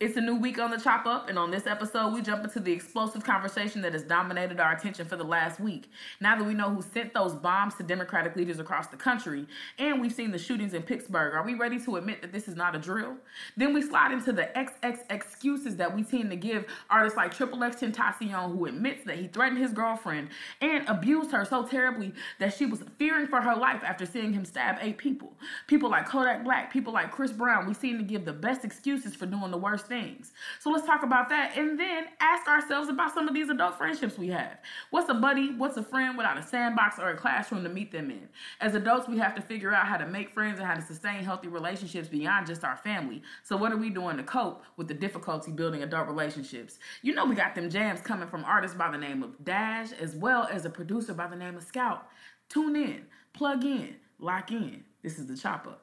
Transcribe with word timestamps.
It's 0.00 0.16
a 0.16 0.20
new 0.22 0.36
week 0.36 0.58
on 0.58 0.70
the 0.70 0.78
Chop 0.78 1.04
Up, 1.04 1.28
and 1.28 1.38
on 1.38 1.50
this 1.50 1.66
episode, 1.66 2.14
we 2.14 2.22
jump 2.22 2.42
into 2.42 2.58
the 2.58 2.72
explosive 2.72 3.22
conversation 3.22 3.82
that 3.82 3.92
has 3.92 4.02
dominated 4.02 4.58
our 4.58 4.72
attention 4.72 5.04
for 5.04 5.16
the 5.16 5.24
last 5.24 5.60
week. 5.60 5.90
Now 6.22 6.38
that 6.38 6.44
we 6.46 6.54
know 6.54 6.70
who 6.70 6.80
sent 6.80 7.12
those 7.12 7.34
bombs 7.34 7.74
to 7.74 7.82
Democratic 7.82 8.34
leaders 8.34 8.58
across 8.58 8.86
the 8.86 8.96
country, 8.96 9.46
and 9.78 10.00
we've 10.00 10.14
seen 10.14 10.30
the 10.30 10.38
shootings 10.38 10.72
in 10.72 10.84
Pittsburgh, 10.84 11.34
are 11.34 11.44
we 11.44 11.52
ready 11.52 11.78
to 11.80 11.96
admit 11.96 12.22
that 12.22 12.32
this 12.32 12.48
is 12.48 12.56
not 12.56 12.74
a 12.74 12.78
drill? 12.78 13.14
Then 13.58 13.74
we 13.74 13.82
slide 13.82 14.10
into 14.12 14.32
the 14.32 14.48
XX 14.56 15.00
excuses 15.10 15.76
that 15.76 15.94
we 15.94 16.02
tend 16.02 16.30
to 16.30 16.36
give 16.36 16.64
artists 16.88 17.18
like 17.18 17.34
Triple 17.34 17.62
X 17.62 17.76
Tentacion, 17.82 18.56
who 18.56 18.64
admits 18.64 19.04
that 19.04 19.18
he 19.18 19.26
threatened 19.26 19.60
his 19.60 19.74
girlfriend 19.74 20.30
and 20.62 20.88
abused 20.88 21.30
her 21.32 21.44
so 21.44 21.66
terribly 21.66 22.14
that 22.38 22.54
she 22.54 22.64
was 22.64 22.82
fearing 22.98 23.26
for 23.26 23.42
her 23.42 23.54
life 23.54 23.82
after 23.84 24.06
seeing 24.06 24.32
him 24.32 24.46
stab 24.46 24.78
eight 24.80 24.96
people. 24.96 25.34
People 25.66 25.90
like 25.90 26.08
Kodak 26.08 26.42
Black, 26.42 26.72
people 26.72 26.94
like 26.94 27.10
Chris 27.10 27.32
Brown, 27.32 27.66
we 27.66 27.74
seem 27.74 27.98
to 27.98 28.04
give 28.04 28.24
the 28.24 28.32
best 28.32 28.64
excuses 28.64 29.14
for 29.14 29.26
doing 29.26 29.50
the 29.50 29.58
worst 29.58 29.89
things. 29.90 30.32
So 30.60 30.70
let's 30.70 30.86
talk 30.86 31.02
about 31.02 31.28
that 31.28 31.58
and 31.58 31.78
then 31.78 32.04
ask 32.20 32.48
ourselves 32.48 32.88
about 32.88 33.12
some 33.12 33.28
of 33.28 33.34
these 33.34 33.50
adult 33.50 33.76
friendships 33.76 34.16
we 34.16 34.28
have. 34.28 34.56
What's 34.90 35.10
a 35.10 35.14
buddy? 35.14 35.52
What's 35.52 35.76
a 35.76 35.82
friend 35.82 36.16
without 36.16 36.38
a 36.38 36.42
sandbox 36.42 36.98
or 36.98 37.10
a 37.10 37.16
classroom 37.16 37.64
to 37.64 37.68
meet 37.68 37.92
them 37.92 38.10
in? 38.10 38.28
As 38.60 38.74
adults, 38.74 39.08
we 39.08 39.18
have 39.18 39.34
to 39.34 39.42
figure 39.42 39.74
out 39.74 39.86
how 39.86 39.98
to 39.98 40.06
make 40.06 40.32
friends 40.32 40.58
and 40.58 40.66
how 40.66 40.74
to 40.74 40.80
sustain 40.82 41.24
healthy 41.24 41.48
relationships 41.48 42.08
beyond 42.08 42.46
just 42.46 42.64
our 42.64 42.76
family. 42.76 43.20
So, 43.42 43.56
what 43.56 43.72
are 43.72 43.76
we 43.76 43.90
doing 43.90 44.16
to 44.16 44.22
cope 44.22 44.62
with 44.76 44.88
the 44.88 44.94
difficulty 44.94 45.50
building 45.50 45.82
adult 45.82 46.06
relationships? 46.06 46.78
You 47.02 47.14
know, 47.14 47.26
we 47.26 47.34
got 47.34 47.54
them 47.54 47.68
jams 47.68 48.00
coming 48.00 48.28
from 48.28 48.44
artists 48.44 48.76
by 48.76 48.90
the 48.90 48.98
name 48.98 49.22
of 49.24 49.38
Daj 49.42 49.92
as 50.00 50.14
well 50.14 50.48
as 50.50 50.64
a 50.64 50.70
producer 50.70 51.12
by 51.12 51.26
the 51.26 51.36
name 51.36 51.56
of 51.56 51.64
Scout. 51.64 52.06
Tune 52.48 52.76
in, 52.76 53.06
plug 53.32 53.64
in, 53.64 53.96
lock 54.20 54.52
in. 54.52 54.84
This 55.02 55.18
is 55.18 55.26
the 55.26 55.36
Chop 55.36 55.66
Up. 55.66 55.82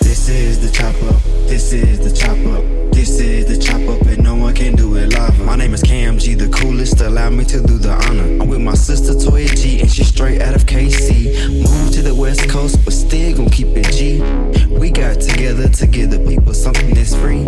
This 0.00 0.28
is 0.28 0.60
the 0.60 0.65
chop 0.76 1.02
up. 1.04 1.22
This 1.48 1.72
is 1.72 2.00
the 2.00 2.12
chop 2.14 2.36
up. 2.52 2.62
This 2.92 3.18
is 3.18 3.46
the 3.46 3.56
chop 3.56 3.80
up, 3.88 4.06
and 4.08 4.22
no 4.22 4.34
one 4.34 4.54
can 4.54 4.76
do 4.76 4.94
it 4.96 5.14
live. 5.14 5.40
My 5.40 5.56
name 5.56 5.72
is 5.72 5.82
Cam 5.82 6.18
G, 6.18 6.34
the 6.34 6.50
coolest. 6.50 7.00
Allow 7.00 7.30
me 7.30 7.46
to 7.46 7.62
do 7.62 7.78
the 7.78 7.92
honor. 7.92 8.42
I'm 8.42 8.48
with 8.48 8.60
my 8.60 8.74
sister 8.74 9.14
Toya 9.14 9.48
G, 9.56 9.80
and 9.80 9.90
she's 9.90 10.08
straight 10.08 10.42
out 10.42 10.54
of 10.54 10.66
KC. 10.66 11.62
Moved 11.62 11.94
to 11.94 12.02
the 12.02 12.14
West 12.14 12.46
Coast, 12.50 12.84
but 12.84 12.92
still 12.92 13.34
gon' 13.38 13.48
keep 13.48 13.68
it 13.68 13.90
G. 13.90 14.20
We 14.68 14.90
got 14.90 15.18
together 15.18 15.66
to 15.66 15.86
give 15.86 16.10
the 16.10 16.18
people 16.28 16.52
something 16.52 16.92
that's 16.92 17.14
free. 17.14 17.44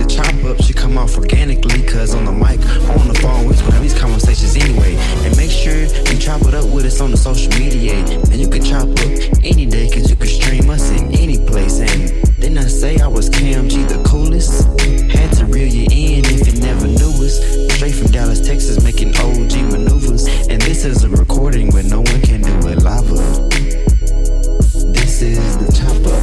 The 0.00 0.06
chop 0.08 0.32
up 0.44 0.62
should 0.62 0.76
come 0.76 0.96
off 0.96 1.18
organically, 1.18 1.82
cause 1.82 2.14
on 2.14 2.24
the 2.24 2.32
mic, 2.32 2.60
on 2.96 3.08
the 3.08 3.18
phone, 3.20 3.46
we 3.46 3.56
gonna 3.56 3.72
have 3.72 3.82
these 3.82 3.98
conversations 3.98 4.56
anyway. 4.56 4.96
And 5.26 5.36
make 5.36 5.50
sure 5.50 5.76
you 5.76 6.18
chop 6.18 6.40
it 6.48 6.54
up 6.54 6.64
with 6.72 6.86
us 6.86 7.02
on 7.02 7.10
the 7.10 7.18
social 7.18 7.52
media. 7.58 7.92
And 8.32 8.36
you 8.36 8.48
can 8.48 8.64
chop 8.64 8.88
up 8.88 9.12
any 9.44 9.66
day, 9.66 9.90
cause 9.90 10.08
you 10.08 10.16
can 10.16 10.28
stream 10.28 10.70
us 10.70 10.88
in 10.90 11.12
any 11.12 11.36
place. 11.44 11.80
And 11.80 12.08
didn't 12.40 12.56
I 12.56 12.69
say 12.70 12.98
I 12.98 13.08
was 13.08 13.28
Cam 13.28 13.68
G 13.68 13.82
the 13.82 14.02
coolest? 14.04 14.64
Had 15.10 15.32
to 15.38 15.46
reel 15.46 15.66
you 15.68 15.86
in 15.90 16.24
if 16.24 16.46
you 16.46 16.60
never 16.60 16.86
knew 16.86 17.12
us. 17.24 17.40
Straight 17.74 17.94
from 17.94 18.12
Dallas, 18.12 18.40
Texas, 18.40 18.82
making 18.82 19.16
OG 19.16 19.52
maneuvers. 19.72 20.28
And 20.48 20.62
this 20.62 20.84
is 20.84 21.02
a 21.04 21.08
recording 21.08 21.70
where 21.72 21.82
no 21.82 21.98
one 21.98 22.20
can 22.22 22.42
do 22.42 22.68
it 22.68 22.82
live. 22.82 23.08
This 24.94 25.22
is 25.22 25.58
the 25.58 25.66
chop 25.72 26.06
up. 26.06 26.22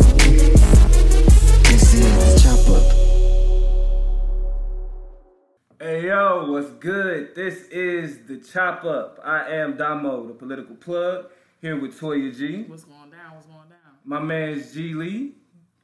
This 1.66 1.94
is 1.94 2.02
the 2.02 2.40
chop 2.42 2.70
up. 2.76 2.84
Hey 5.82 6.08
yo, 6.08 6.52
what's 6.52 6.72
good? 6.72 7.36
This 7.36 7.68
is 7.68 8.20
the 8.28 8.38
Chop 8.38 8.84
Up. 8.84 9.20
I 9.24 9.48
am 9.50 9.78
Domo, 9.78 10.28
the 10.28 10.34
political 10.34 10.76
plug, 10.76 11.30
here 11.62 11.80
with 11.80 12.00
Toya 12.00 12.36
G. 12.36 12.64
What's 12.64 12.84
going 12.84 13.12
down? 13.12 13.36
What's 13.36 13.46
going 13.46 13.70
down? 13.70 13.78
My 14.06 14.20
man's 14.20 14.74
G 14.74 14.94
Lee. 14.94 15.37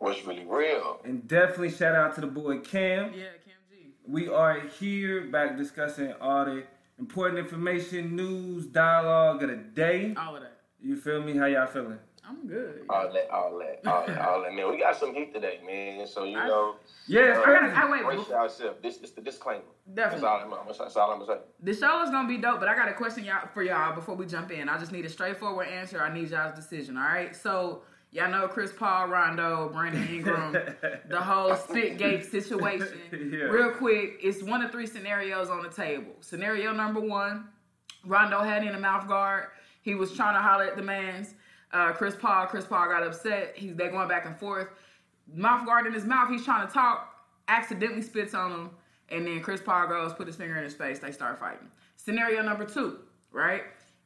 What's 0.04 0.26
really 0.26 0.44
real? 0.46 1.00
And 1.06 1.26
definitely 1.30 1.72
shout 1.72 1.96
out 1.96 2.14
to 2.16 2.22
the 2.22 2.28
boy 2.28 2.60
Cam. 2.60 3.14
Yeah, 3.14 3.24
Cam 3.46 3.56
G. 3.72 3.94
We 4.06 4.28
are 4.28 4.60
here 4.60 5.28
back 5.28 5.56
discussing 5.56 6.12
all 6.20 6.44
the 6.44 6.64
important 7.00 7.40
information, 7.40 8.14
news, 8.14 8.66
dialogue 8.66 9.44
of 9.44 9.50
the 9.50 9.56
day. 9.56 10.14
All 10.18 10.36
of 10.36 10.42
that. 10.42 10.58
You 10.82 10.98
feel 10.98 11.24
me? 11.24 11.38
How 11.38 11.46
y'all 11.46 11.68
feeling? 11.68 12.00
I'm 12.28 12.46
good. 12.48 12.86
All 12.90 13.14
that, 13.14 13.30
all 13.30 13.58
that, 13.60 13.80
all 13.90 14.06
that, 14.06 14.18
all 14.28 14.42
that. 14.42 14.54
Man, 14.54 14.70
we 14.70 14.78
got 14.78 14.98
some 14.98 15.14
heat 15.16 15.34
today, 15.34 15.62
man. 15.66 16.06
So 16.06 16.26
you 16.26 16.38
I- 16.38 16.48
know, 16.48 16.76
Yeah, 17.08 17.38
uh, 17.38 17.42
I 17.42 17.46
gotta- 17.46 17.74
I 17.78 17.90
wait, 17.92 18.04
brace 18.04 18.28
yourself. 18.28 18.82
This 18.82 18.98
is 18.98 19.12
the 19.12 19.22
disclaimer. 19.22 19.64
Definitely. 19.94 20.22
That's 20.22 20.24
all 20.24 20.54
I'm, 20.54 20.54
I'm, 20.54 20.68
that's 20.68 20.96
all 20.98 21.12
I'm 21.12 21.20
gonna 21.20 21.40
say. 21.40 21.46
The 21.62 21.74
show 21.74 22.02
is 22.04 22.10
gonna 22.10 22.28
be 22.28 22.38
dope, 22.38 22.60
but 22.60 22.68
I 22.68 22.76
got 22.76 22.90
a 22.90 22.94
question 22.94 23.24
y'all 23.24 23.48
for 23.54 23.64
y'all 23.64 23.96
before 23.96 24.16
we 24.16 24.26
jump 24.26 24.52
in. 24.52 24.68
I 24.68 24.78
just 24.78 24.92
need 24.92 25.06
a 25.06 25.10
straightforward 25.10 25.68
answer. 25.70 26.02
I 26.02 26.14
need 26.14 26.30
y'all's 26.30 26.56
decision. 26.56 26.98
All 26.98 27.04
right. 27.04 27.34
So 27.34 27.84
y'all 28.14 28.30
know 28.30 28.48
Chris 28.48 28.72
Paul, 28.72 29.08
Rondo, 29.08 29.70
Brandon 29.74 30.08
Ingram, 30.08 30.54
the 31.10 31.22
whole 31.22 31.52
Spitgate 31.52 32.30
situation. 32.30 32.88
Yeah. 33.14 33.46
Real 33.46 33.72
quick, 33.72 34.20
it's 34.22 34.44
one 34.44 34.62
of 34.62 34.72
three 34.72 34.86
scenarios 34.86 35.50
on 35.50 35.64
the 35.64 35.70
table. 35.70 36.12
Scenario 36.22 36.72
number 36.74 37.00
one: 37.00 37.48
Rondo 38.06 38.42
had 38.42 38.64
in 38.64 38.76
a 38.76 38.80
mouth 38.80 39.08
guard. 39.08 39.48
He 39.82 39.96
was 39.96 40.14
trying 40.14 40.36
to 40.36 40.42
holler 40.42 40.66
at 40.66 40.76
the 40.76 40.84
man's. 40.84 41.36
Uh, 41.72 41.92
Chris 41.92 42.16
Paul, 42.16 42.46
Chris 42.46 42.66
Paul 42.66 42.88
got 42.88 43.04
upset. 43.04 43.54
He's 43.56 43.76
they 43.76 43.90
going 43.90 44.08
back 44.08 44.26
and 44.26 44.38
forth. 44.38 44.70
Mouth 45.34 45.66
guard 45.66 45.88
in 45.88 45.94
his 45.94 46.06
mouth. 46.06 46.30
He's 46.30 46.44
trying 46.46 46.68
to 46.68 46.74
talk. 46.74 47.10
Accidentally 47.48 48.02
spits 48.02 48.34
on 48.34 48.52
him, 48.52 48.70
and 49.10 49.26
then 49.26 49.42
Chris 49.42 49.62
Paul 49.62 49.88
goes 49.88 50.14
put 50.14 50.28
his 50.28 50.36
finger 50.36 50.58
in 50.58 50.64
his 50.64 50.74
face. 50.74 51.00
They 51.00 51.12
start 51.12 51.40
fighting. 51.40 51.68
Scenario 51.98 52.42
number 52.42 52.66
two, 52.66 53.00
right, 53.32 53.64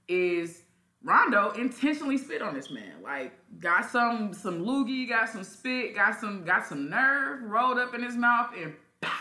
is 0.07 0.63
Rondo 1.03 1.51
intentionally 1.51 2.17
spit 2.17 2.41
on 2.41 2.53
this 2.53 2.69
man. 2.71 2.93
Like 3.03 3.33
got 3.59 3.89
some 3.89 4.33
some 4.33 4.65
loogie, 4.65 5.07
got 5.07 5.29
some 5.29 5.43
spit, 5.43 5.95
got 5.95 6.19
some 6.19 6.43
got 6.43 6.65
some 6.65 6.89
nerve 6.89 7.43
rolled 7.43 7.77
up 7.77 7.93
in 7.93 8.03
his 8.03 8.15
mouth, 8.15 8.51
and 8.59 8.73
pow, 9.01 9.11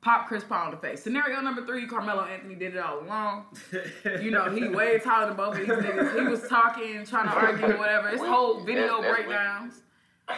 pop 0.00 0.26
Chris 0.28 0.42
Paul 0.44 0.66
in 0.66 0.70
the 0.72 0.76
face. 0.78 1.02
Scenario 1.02 1.40
number 1.40 1.64
three, 1.64 1.86
Carmelo 1.86 2.24
Anthony 2.24 2.54
did 2.54 2.74
it 2.74 2.78
all 2.78 3.00
along. 3.00 3.44
You 4.20 4.30
know, 4.30 4.50
he 4.50 4.68
way 4.68 4.98
taller 5.04 5.26
than 5.28 5.36
both 5.36 5.54
of 5.54 5.60
these 5.60 5.68
niggas. 5.68 6.18
He 6.18 6.26
was 6.26 6.48
talking, 6.48 7.04
trying 7.04 7.26
to 7.28 7.34
argue, 7.34 7.78
whatever. 7.78 8.08
His 8.08 8.20
whole 8.20 8.60
video 8.64 9.00
That's- 9.00 9.02
that's 9.02 9.26
breakdowns. 9.26 9.80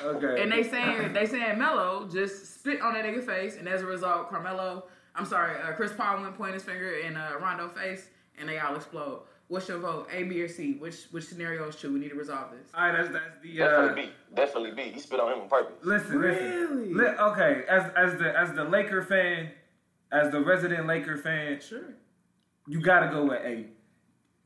Okay. 0.05 0.43
And 0.43 0.51
they 0.51 0.65
saying 0.65 1.13
they 1.13 1.27
saying 1.27 1.59
Melo 1.61 2.09
just 2.09 2.57
spit 2.59 2.81
on 2.81 2.95
that 2.95 3.05
nigga 3.05 3.25
face, 3.25 3.57
and 3.57 3.69
as 3.69 3.83
a 3.83 3.87
result, 3.87 4.29
Carmelo, 4.29 4.87
I'm 5.15 5.25
sorry, 5.25 5.61
uh, 5.63 5.73
Chris 5.75 5.93
Paul 5.93 6.21
went 6.23 6.37
point 6.37 6.55
his 6.55 6.65
finger 6.65 6.91
in 6.95 7.17
uh, 7.17 7.35
Rondo 7.41 7.69
face, 7.69 8.09
and 8.37 8.49
they 8.49 8.59
all 8.59 8.75
explode. 8.75 9.23
What's 9.49 9.69
your 9.69 9.79
vote? 9.79 10.09
A, 10.13 10.25
B, 10.25 10.41
or 10.43 10.49
C? 10.49 10.73
Which 10.75 11.05
which 11.13 11.25
scenario 11.25 11.69
is 11.69 11.77
true? 11.77 11.93
We 11.93 12.01
need 12.01 12.09
to 12.11 12.17
resolve 12.17 12.51
this. 12.51 12.69
all 12.75 12.89
right, 12.89 12.97
that's 12.97 13.13
that's 13.13 13.41
the 13.43 13.63
uh, 13.63 13.69
Definitely 13.69 14.03
B. 14.03 14.11
Definitely 14.35 14.71
B. 14.73 14.83
He 14.93 15.01
spit 15.01 15.21
on 15.21 15.33
him 15.33 15.41
on 15.43 15.49
purpose. 15.49 15.75
Listen, 15.85 16.19
Really? 16.19 16.93
listen. 16.93 16.97
Li- 16.97 17.05
okay, 17.31 17.63
as 17.69 17.91
as 17.97 18.19
the 18.19 18.37
as 18.37 18.53
the 18.55 18.65
Laker 18.65 19.03
fan, 19.03 19.51
as 20.11 20.33
the 20.33 20.41
resident 20.41 20.87
Laker 20.89 21.17
fan, 21.17 21.61
Sure. 21.61 21.95
you 22.67 22.81
gotta 22.81 23.09
go 23.09 23.25
with 23.27 23.41
A. 23.45 23.67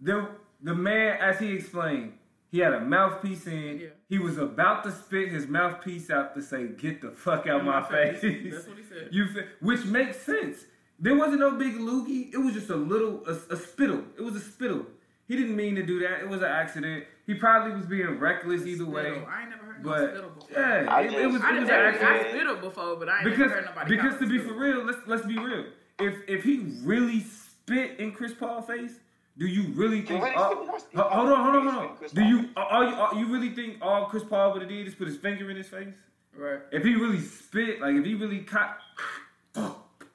The 0.03 0.29
the 0.63 0.75
man, 0.75 1.17
as 1.19 1.39
he 1.39 1.53
explained, 1.55 2.13
he 2.51 2.59
had 2.59 2.75
a 2.75 2.81
mouthpiece 2.81 3.47
in. 3.47 3.81
Yeah. 3.81 3.87
He 4.11 4.19
was 4.19 4.37
about 4.37 4.85
to 4.85 4.93
spit 4.93 5.31
his 5.31 5.47
mouthpiece 5.47 6.11
out 6.11 6.35
to 6.35 6.43
say, 6.43 6.67
"Get 6.69 7.01
the 7.01 7.11
fuck 7.13 7.47
out 7.47 7.65
my, 7.65 7.83
face." 7.89 8.21
That's 8.21 8.67
what 8.69 8.77
he 8.77 8.83
said. 8.85 9.09
You 9.13 9.29
fe- 9.29 9.47
which 9.63 9.87
makes 9.87 10.19
sense. 10.19 10.67
There 11.01 11.17
wasn't 11.17 11.41
no 11.41 11.53
big 11.53 11.75
loogie. 11.79 12.33
It 12.33 12.37
was 12.39 12.55
just 12.55 12.69
a 12.71 12.77
little 12.77 13.23
a, 13.27 13.33
a 13.55 13.57
spittle. 13.57 14.05
It 14.19 14.23
was 14.23 14.37
a 14.37 14.41
spittle. 14.41 14.87
He 15.27 15.37
didn't 15.37 15.57
mean 15.57 15.77
to 15.77 15.83
do 15.85 16.01
that. 16.01 16.21
It 16.21 16.29
was 16.29 16.41
an 16.41 16.49
accident. 16.49 17.05
He 17.27 17.35
probably 17.35 17.73
was 17.77 17.87
being 17.87 18.19
reckless 18.19 18.67
either 18.67 18.85
way. 18.85 19.23
I 19.27 19.43
ain't 19.43 19.51
never 19.51 19.65
heard 19.65 19.85
no 19.85 19.91
But 19.91 20.11
spittle 20.11 20.31
before. 20.31 20.49
yeah, 20.61 20.87
I 20.93 21.01
it, 21.03 21.07
it 21.07 21.11
just- 21.23 21.33
was 21.33 21.43
I 21.43 21.49
it 21.51 21.53
didn't 21.53 21.61
was 21.63 21.71
an 21.71 21.75
I 21.77 21.89
accident 21.89 22.29
spittle 22.31 22.57
before, 22.57 22.97
but 22.97 23.09
I 23.09 23.15
ain't 23.17 23.25
because 23.25 23.39
never 23.39 23.55
heard 23.55 23.65
nobody. 23.67 23.97
because 23.97 24.19
to 24.19 24.27
be 24.27 24.39
spittle. 24.39 24.55
for 24.55 24.61
real, 24.61 24.85
let's 24.85 24.99
let's 25.07 25.27
be 25.27 25.39
real. 25.39 25.65
If 26.01 26.15
if 26.29 26.43
he 26.45 26.67
really 26.83 27.21
spit 27.21 27.99
in 28.01 28.13
Chris 28.13 28.33
Paul's 28.35 28.67
face, 28.67 28.93
do 29.39 29.47
you 29.47 29.73
really 29.75 30.03
think? 30.03 30.23
really 30.25 30.35
all- 30.35 30.51
spit 30.51 30.69
in 30.69 30.75
his- 30.75 30.83
Ho- 30.97 31.09
hold 31.09 31.29
on, 31.33 31.45
hold 31.45 31.57
on, 31.67 31.73
hold 31.75 31.91
on. 31.93 31.97
Do 32.13 32.21
Paul. 32.21 32.29
you 32.31 32.49
all 32.57 32.85
you 32.91 32.95
all, 32.97 33.15
you 33.15 33.27
really 33.33 33.55
think 33.55 33.79
all 33.81 34.07
Chris 34.07 34.25
Paul 34.25 34.53
would 34.53 34.63
have 34.63 34.69
did 34.71 34.87
is 34.89 34.95
put 34.97 35.07
his 35.07 35.17
finger 35.17 35.49
in 35.51 35.57
his 35.57 35.69
face? 35.69 35.95
right. 36.37 36.61
If 36.73 36.83
he 36.85 36.95
really 36.97 37.21
spit, 37.21 37.81
like 37.81 37.95
if 37.95 38.05
he 38.05 38.15
really 38.15 38.41
caught, 38.41 38.79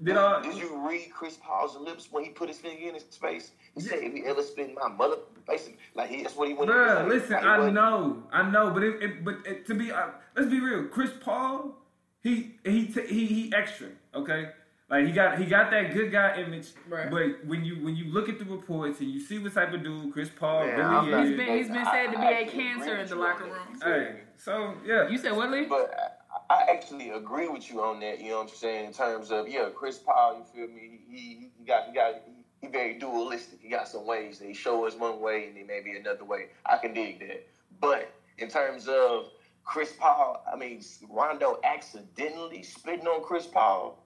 did 0.04 0.18
all? 0.18 0.42
Did 0.42 0.56
you 0.56 0.88
read 0.88 1.10
Chris 1.14 1.38
Paul's 1.42 1.76
lips 1.78 2.08
when 2.12 2.24
he 2.24 2.30
put 2.32 2.50
his 2.50 2.58
finger 2.58 2.88
in 2.88 2.94
his 2.94 3.04
face? 3.04 3.52
He 3.76 3.82
said, 3.82 4.00
"If 4.04 4.14
he 4.14 4.26
ever 4.26 4.42
spit 4.42 4.70
in 4.70 4.76
my 4.76 4.90
mother 4.90 5.18
face, 5.48 5.70
like 5.96 6.10
he, 6.10 6.24
that's 6.24 6.36
what 6.36 6.48
he 6.48 6.54
wanted." 6.54 6.74
to 6.74 6.78
Bruh, 6.80 7.02
say. 7.04 7.08
listen, 7.10 7.34
Like, 7.34 7.44
I 7.46 7.58
wasn't- 7.58 7.76
know, 7.76 8.24
I 8.32 8.50
know, 8.50 8.72
but 8.72 8.84
it, 8.84 9.04
it 9.04 9.24
but 9.26 9.36
it, 9.46 9.66
to 9.68 9.74
be, 9.76 9.92
uh, 9.92 10.08
let's 10.36 10.50
be 10.50 10.60
real. 10.60 10.86
Chris 10.86 11.12
Paul, 11.22 11.76
he 12.22 12.56
he 12.64 12.88
t- 12.88 13.06
he 13.08 13.26
he 13.26 13.54
extra, 13.56 13.88
okay. 14.14 14.50
Like 14.88 15.08
he 15.08 15.12
got 15.14 15.40
he 15.40 15.46
got 15.46 15.72
that 15.72 15.94
good 15.94 16.12
guy 16.12 16.38
image, 16.40 16.68
Right. 16.88 17.10
but 17.10 17.44
when 17.48 17.66
you 17.66 17.84
when 17.84 17.96
you 17.96 18.06
look 18.14 18.30
at 18.30 18.38
the 18.38 18.46
reports 18.46 19.00
and 19.00 19.10
you 19.10 19.20
see 19.20 19.40
what 19.40 19.54
type 19.54 19.74
of 19.74 19.84
dude 19.84 20.14
Chris 20.14 20.30
Paul 20.30 20.68
Man, 20.68 21.06
really 21.08 21.24
is, 21.24 21.30
He's 21.30 21.38
been 21.38 21.58
he's 21.58 21.68
been 21.70 21.86
said 21.86 22.06
to 22.12 22.12
be 22.12 22.18
I- 22.18 22.22
I 22.28 22.32
a 22.32 22.42
actually 22.44 22.62
cancer 22.62 22.96
in 22.98 23.08
the 23.08 23.16
locker 23.16 23.46
room. 23.46 23.80
hey, 23.84 24.20
so 24.38 24.76
yeah, 24.86 25.10
You 25.10 25.18
said 25.18 25.36
what, 25.36 25.50
Lee? 25.50 25.66
But 25.66 26.15
I, 26.50 26.66
actually 26.70 27.10
agree 27.10 27.48
with 27.48 27.70
you 27.70 27.82
on 27.82 28.00
that. 28.02 28.20
You 28.22 28.32
know 28.32 28.38
what 28.38 28.50
I'm 28.50 28.56
saying? 28.56 28.86
In 28.86 28.94
terms 28.94 29.32
of 29.32 29.48
yeah, 29.48 29.70
Chris 29.74 29.98
Paul, 29.98 30.38
you 30.38 30.44
feel 30.44 30.74
me? 30.74 31.00
He 31.10 31.52
he, 31.58 31.66
got 31.66 31.88
he 31.88 31.94
got 31.94 32.22
he, 32.62 32.68
very 32.68 32.98
dualistic. 33.00 33.60
He 33.62 33.70
got 33.70 33.88
some 33.88 34.06
ways 34.06 34.40
he 34.40 34.54
show 34.54 34.86
us 34.86 34.96
one 34.96 35.22
way 35.22 35.48
and 35.48 35.58
then 35.58 35.68
maybe 35.68 35.98
another 35.98 36.26
way. 36.26 36.48
I 36.66 36.78
can 36.78 36.94
dig 36.94 37.20
that. 37.20 37.48
But 37.80 38.12
in 38.38 38.50
terms 38.50 38.88
of 38.88 39.30
Chris 39.64 39.94
Paul, 39.98 40.44
I 40.52 40.56
mean, 40.56 40.82
Rondo 41.10 41.60
accidentally 41.64 42.64
spitting 42.64 43.08
on 43.08 43.24
Chris 43.24 43.48
Paul 43.48 44.04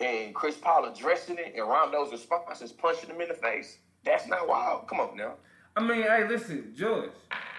and 0.00 0.34
Chris 0.34 0.56
Paul 0.56 0.86
addressing 0.86 1.38
it 1.38 1.54
and 1.56 1.68
Rondo's 1.68 2.10
response 2.10 2.62
is 2.62 2.72
punching 2.72 3.10
him 3.10 3.20
in 3.20 3.28
the 3.28 3.34
face. 3.34 3.78
That's 4.04 4.26
not 4.26 4.48
wild. 4.48 4.88
Come 4.88 5.00
on 5.00 5.16
now. 5.16 5.34
I 5.76 5.80
mean, 5.80 6.02
hey, 6.02 6.26
listen, 6.28 6.72
George, 6.76 7.10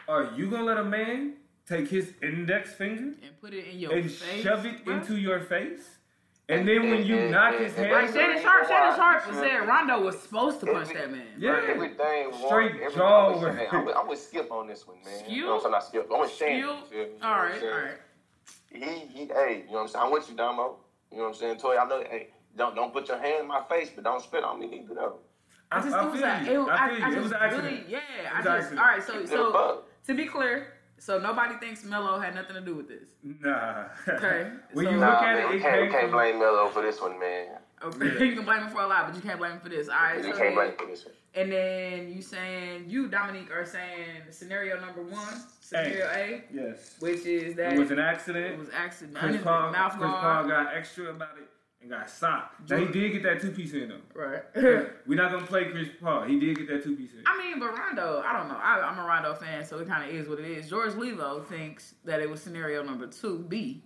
are 0.08 0.32
you 0.36 0.50
gonna 0.50 0.64
let 0.64 0.78
a 0.78 0.84
man 0.84 1.34
take 1.68 1.88
his 1.88 2.14
index 2.22 2.74
finger 2.74 3.14
And 3.24 3.40
put 3.42 3.54
it 3.54 3.68
in 3.68 3.80
your 3.80 3.94
and 3.94 4.12
face. 4.12 4.44
shove 4.44 4.66
it 4.66 4.84
bruh. 4.86 5.00
into 5.00 5.18
your 5.18 5.40
face? 5.42 5.98
And 6.50 6.68
then 6.68 6.90
when 6.90 7.06
you 7.06 7.16
And- 7.18 7.32
knock 7.32 7.54
and- 7.56 7.64
his 7.64 7.78
and- 7.78 7.86
head, 7.86 7.94
Like 7.94 8.14
Shannon 8.14 8.42
Sharpe, 8.42 8.68
Shannon 8.68 8.96
Sharpe 8.98 9.24
Sure. 9.24 9.34
said 9.36 9.68
Rondo 9.68 10.02
was 10.02 10.22
supposed 10.22 10.60
to 10.60 10.66
punch 10.66 10.90
that 10.90 11.10
man. 11.10 11.26
Yeah. 11.38 11.52
Bro, 11.54 11.60
everything 11.70 12.34
Straight 12.34 12.42
Warren- 12.42 12.68
everything- 12.76 12.98
jaw 12.98 13.28
I'm 13.28 13.34
with, 13.42 13.42
work. 13.58 13.74
I'm, 13.74 13.86
with, 13.86 13.96
I'm 13.96 14.08
with 14.08 14.20
Skip 14.20 14.52
on 14.52 14.68
this 14.68 14.86
one, 14.86 14.98
man. 15.06 15.24
You 15.30 15.44
know 15.46 15.48
what 15.48 15.54
I'm 15.56 15.62
saying? 15.62 15.72
Not 15.72 15.84
Skip. 15.86 16.10
I'm 16.14 16.20
with 16.20 16.32
Shannon. 16.32 16.62
Skill. 16.62 16.76
you 16.76 16.86
feel 16.86 17.00
me? 17.00 17.14
You 17.14 17.20
know 17.20 17.28
All 17.28 17.32
what 17.32 17.40
I'm 17.40 17.52
right, 17.52 17.60
saying? 17.62 17.74
all 17.74 17.80
right. 17.80 17.98
He, 18.70 18.80
he, 19.20 19.26
hey, 19.28 19.58
you 19.60 19.66
know 19.68 19.72
what 19.74 19.80
I'm 19.82 19.88
saying? 19.88 20.06
I'm 20.06 20.12
with 20.12 20.30
you, 20.30 20.36
Domo. 20.36 20.80
You 21.12 21.18
know 21.18 21.24
what 21.24 21.30
I'm 21.30 21.34
saying? 21.36 21.58
Toy, 21.60 21.78
I 21.78 21.86
know, 21.88 22.04
hey, 22.10 22.30
don't 22.58 22.76
don't 22.76 22.92
put 22.92 23.08
your 23.08 23.20
hand 23.20 23.42
in 23.42 23.48
my 23.48 23.62
face, 23.70 23.90
but 23.96 24.04
don't 24.04 24.22
spit 24.22 24.44
on 24.44 24.60
me 24.60 24.68
neither, 24.68 24.96
though. 24.96 25.20
I, 25.72 25.78
I 25.78 25.82
just, 25.82 25.96
I 25.96 26.02
it 26.04 26.12
was 26.12 26.20
feel 26.20 26.54
you. 26.54 26.62
it, 26.64 26.70
I 26.70 26.76
I, 26.86 26.90
feel 26.90 26.98
you. 27.00 27.06
I 27.06 27.08
It 27.08 27.12
just 27.14 27.24
was 27.24 27.32
an 27.32 27.38
accident. 27.40 27.72
really, 27.72 27.86
yeah. 27.88 27.98
It 27.98 28.28
I 28.36 28.38
just, 28.42 28.48
accident. 28.48 28.80
all 28.80 28.86
right. 28.86 29.04
So, 29.04 29.26
so 29.26 29.84
to 30.08 30.14
be 30.14 30.26
clear, 30.26 30.73
so 30.98 31.20
nobody 31.20 31.56
thinks 31.56 31.84
Melo 31.84 32.20
had 32.20 32.34
nothing 32.36 32.56
to 32.56 32.62
do 32.62 32.76
with 32.76 32.88
this. 32.88 33.10
Nah. 33.24 33.86
Okay, 34.08 34.52
when 34.74 34.86
so- 34.86 34.92
you 34.92 34.98
Nah, 34.98 35.10
look 35.14 35.22
at 35.24 35.36
man, 35.38 35.46
it, 35.46 35.54
we 35.56 35.60
can't, 35.60 35.92
can't 35.92 36.12
blame 36.12 36.40
Melo 36.40 36.70
for 36.70 36.82
this 36.82 37.02
one, 37.02 37.20
man. 37.20 37.48
Okay, 37.84 38.28
you 38.28 38.36
can 38.36 38.46
blame 38.46 38.62
him 38.64 38.70
for 38.70 38.82
a 38.82 38.88
lot, 38.88 39.08
but 39.08 39.16
you 39.16 39.22
can't 39.22 39.38
blame 39.40 39.54
him 39.54 39.60
for 39.60 39.68
this. 39.68 39.90
All 39.90 39.96
right. 39.96 40.16
You 40.18 40.24
So 40.24 40.30
can't 40.30 40.40
then, 40.40 40.54
blame 40.56 40.70
him 40.70 40.78
for 40.78 40.86
this 40.86 41.04
one. 41.04 41.14
and 41.36 41.52
then 41.52 42.14
you 42.14 42.22
saying 42.22 42.86
you 42.88 43.10
Dominique 43.10 43.52
are 43.52 43.66
saying 43.66 44.22
scenario 44.30 44.80
number 44.80 45.02
one, 45.02 45.34
scenario 45.60 46.06
A, 46.08 46.44
Yes. 46.54 46.96
which 47.00 47.26
is 47.26 47.56
that 47.56 47.74
It 47.74 47.80
was 47.80 47.92
an 47.92 48.00
accident. 48.00 48.54
it 48.54 48.58
was 48.60 48.70
accident. 48.74 49.18
Chris 49.18 49.42
Paul, 49.42 49.72
mouth 49.74 49.98
Chris. 49.98 50.10
Paul 50.10 50.48
got 50.48 50.74
extra 50.74 51.10
about 51.10 51.38
it 51.38 51.50
and 51.84 51.92
got 51.92 52.10
socked. 52.10 52.70
Now 52.70 52.78
he 52.78 52.86
did 52.86 53.12
get 53.12 53.24
that 53.24 53.42
two 53.42 53.52
piece 53.52 53.74
in 53.74 53.90
though. 53.90 54.20
Right. 54.20 54.42
We're 55.06 55.16
not 55.16 55.32
gonna 55.32 55.46
play 55.46 55.66
Chris 55.66 55.90
Paul. 56.02 56.24
He 56.24 56.40
did 56.40 56.58
get 56.58 56.68
that 56.70 56.84
two 56.84 56.96
piece 56.96 57.12
in. 57.14 57.24
I 57.28 57.38
mean, 57.38 57.60
but 57.60 57.78
Rondo, 57.78 58.24
I 58.26 58.34
don't 58.34 58.48
know. 58.48 58.56
I, 58.56 58.80
I'm 58.82 58.98
a 58.98 59.04
Rondo 59.04 59.36
fan, 59.36 59.64
so 59.66 59.78
it 59.80 59.88
kind 59.88 60.10
of 60.10 60.16
is 60.16 60.28
what 60.28 60.40
it 60.40 60.46
is. 60.46 60.70
George 60.70 60.96
Lilo 60.96 61.42
thinks 61.42 61.94
that 62.06 62.22
it 62.22 62.30
was 62.30 62.42
scenario 62.42 62.82
number 62.84 63.06
two, 63.08 63.46
B, 63.48 63.84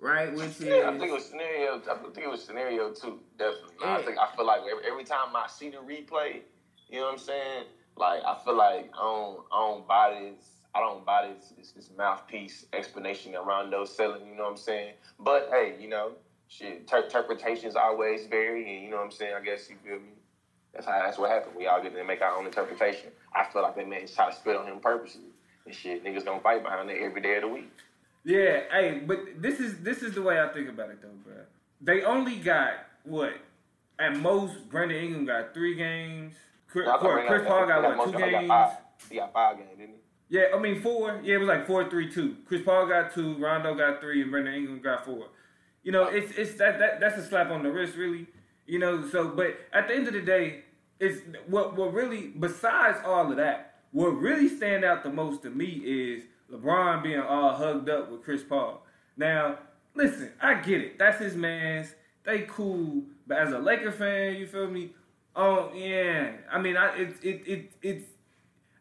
right? 0.00 0.32
Which 0.32 0.60
is 0.60 0.62
I 0.62 0.90
think 0.98 1.10
it 1.10 1.12
was 1.12 1.26
scenario. 1.26 1.80
I 1.90 1.94
think 1.96 2.26
it 2.26 2.30
was 2.30 2.42
scenario 2.42 2.92
two, 2.92 3.20
definitely. 3.38 3.76
I 3.84 4.02
think 4.02 4.18
I 4.18 4.34
feel 4.34 4.46
like 4.46 4.62
every, 4.70 4.90
every 4.90 5.04
time 5.04 5.36
I 5.36 5.46
see 5.46 5.70
the 5.70 5.78
replay, 5.78 6.40
you 6.88 7.00
know 7.00 7.06
what 7.06 7.12
I'm 7.12 7.18
saying? 7.18 7.64
Like 7.96 8.22
I 8.24 8.38
feel 8.44 8.56
like 8.56 8.90
I 8.94 9.02
don't, 9.02 9.40
I 9.52 9.68
don't 9.68 9.86
buy 9.86 10.20
this. 10.20 10.52
I 10.74 10.80
don't 10.80 11.06
buy 11.06 11.32
this, 11.34 11.54
this 11.56 11.72
this 11.72 11.90
mouthpiece 11.96 12.66
explanation 12.74 13.32
that 13.32 13.46
Rondo's 13.46 13.94
selling. 13.94 14.26
You 14.26 14.36
know 14.36 14.44
what 14.44 14.50
I'm 14.50 14.56
saying? 14.58 14.92
But 15.18 15.48
hey, 15.50 15.76
you 15.80 15.88
know, 15.88 16.12
shit, 16.48 16.86
ter- 16.86 17.04
interpretations 17.04 17.76
always 17.76 18.26
vary, 18.26 18.74
and 18.74 18.84
you 18.84 18.90
know 18.90 18.96
what 18.96 19.04
I'm 19.04 19.10
saying. 19.10 19.34
I 19.34 19.44
guess 19.44 19.68
you 19.68 19.76
feel 19.84 19.98
me. 20.00 20.12
That's 20.72 20.86
how 20.86 20.92
that's 20.92 21.18
what 21.18 21.30
happened. 21.30 21.56
We 21.56 21.66
all 21.66 21.82
get 21.82 21.94
to 21.94 22.04
make 22.04 22.20
our 22.20 22.36
own 22.36 22.46
interpretation. 22.46 23.10
I 23.34 23.44
feel 23.44 23.62
like 23.62 23.76
that 23.76 23.88
man 23.88 24.06
try 24.06 24.30
to 24.30 24.36
spit 24.36 24.56
on 24.56 24.66
him 24.66 24.80
purposely. 24.80 25.22
And 25.64 25.74
shit, 25.74 26.04
niggas 26.04 26.24
gonna 26.24 26.40
fight 26.40 26.62
behind 26.62 26.90
it 26.90 26.98
every 27.02 27.20
day 27.20 27.36
of 27.36 27.42
the 27.42 27.48
week. 27.48 27.70
Yeah, 28.24 28.60
hey, 28.70 29.02
but 29.06 29.20
this 29.40 29.60
is 29.60 29.78
this 29.82 30.02
is 30.02 30.14
the 30.14 30.22
way 30.22 30.40
I 30.40 30.48
think 30.48 30.68
about 30.68 30.90
it 30.90 31.00
though, 31.00 31.08
bro. 31.24 31.34
They 31.80 32.02
only 32.04 32.36
got 32.36 32.74
what 33.04 33.34
at 33.98 34.16
most. 34.16 34.68
Brandon 34.68 35.02
Ingram 35.02 35.24
got 35.24 35.54
three 35.54 35.74
games. 35.76 36.34
Chris, 36.68 36.86
thought 36.86 37.00
Chris, 37.00 37.26
Chris 37.26 37.46
Paul 37.46 37.62
he 37.62 37.68
got 37.68 37.96
what 37.96 38.12
two 38.12 38.18
got 38.18 38.30
games? 38.30 38.48
five. 38.48 38.76
He 39.08 39.16
got 39.16 39.32
five 39.32 39.56
games, 39.56 39.70
didn't 39.78 39.94
he? 39.94 40.00
Yeah, 40.28 40.46
I 40.54 40.58
mean 40.58 40.80
four. 40.82 41.20
Yeah, 41.22 41.36
it 41.36 41.38
was 41.38 41.48
like 41.48 41.66
four, 41.66 41.88
three, 41.88 42.10
two. 42.10 42.36
Chris 42.46 42.62
Paul 42.62 42.86
got 42.86 43.14
two, 43.14 43.38
Rondo 43.38 43.74
got 43.74 44.00
three, 44.00 44.22
and 44.22 44.30
Brandon 44.30 44.54
Ingram 44.54 44.80
got 44.82 45.04
four. 45.04 45.26
You 45.86 45.92
know, 45.92 46.06
it's 46.06 46.36
it's 46.36 46.54
that, 46.54 46.80
that 46.80 46.98
that's 46.98 47.16
a 47.16 47.24
slap 47.24 47.48
on 47.48 47.62
the 47.62 47.70
wrist, 47.70 47.96
really. 47.96 48.26
You 48.66 48.80
know, 48.80 49.08
so 49.08 49.28
but 49.28 49.56
at 49.72 49.86
the 49.86 49.94
end 49.94 50.08
of 50.08 50.14
the 50.14 50.20
day, 50.20 50.64
it's 50.98 51.20
what 51.46 51.76
what 51.76 51.94
really 51.94 52.26
besides 52.26 52.98
all 53.06 53.30
of 53.30 53.36
that, 53.36 53.76
what 53.92 54.08
really 54.08 54.48
stand 54.48 54.84
out 54.84 55.04
the 55.04 55.10
most 55.10 55.42
to 55.42 55.50
me 55.50 55.80
is 55.84 56.24
LeBron 56.52 57.04
being 57.04 57.20
all 57.20 57.52
hugged 57.52 57.88
up 57.88 58.10
with 58.10 58.24
Chris 58.24 58.42
Paul. 58.42 58.84
Now, 59.16 59.58
listen, 59.94 60.32
I 60.42 60.54
get 60.54 60.80
it. 60.80 60.98
That's 60.98 61.20
his 61.20 61.36
man's. 61.36 61.94
They 62.24 62.40
cool, 62.40 63.04
but 63.28 63.38
as 63.38 63.52
a 63.52 63.58
Laker 63.60 63.92
fan, 63.92 64.34
you 64.34 64.48
feel 64.48 64.66
me? 64.66 64.90
Oh 65.36 65.70
yeah. 65.72 66.32
I 66.50 66.60
mean, 66.60 66.76
I 66.76 66.96
it 66.96 67.16
it 67.22 67.42
it 67.46 67.72
it's 67.80 68.06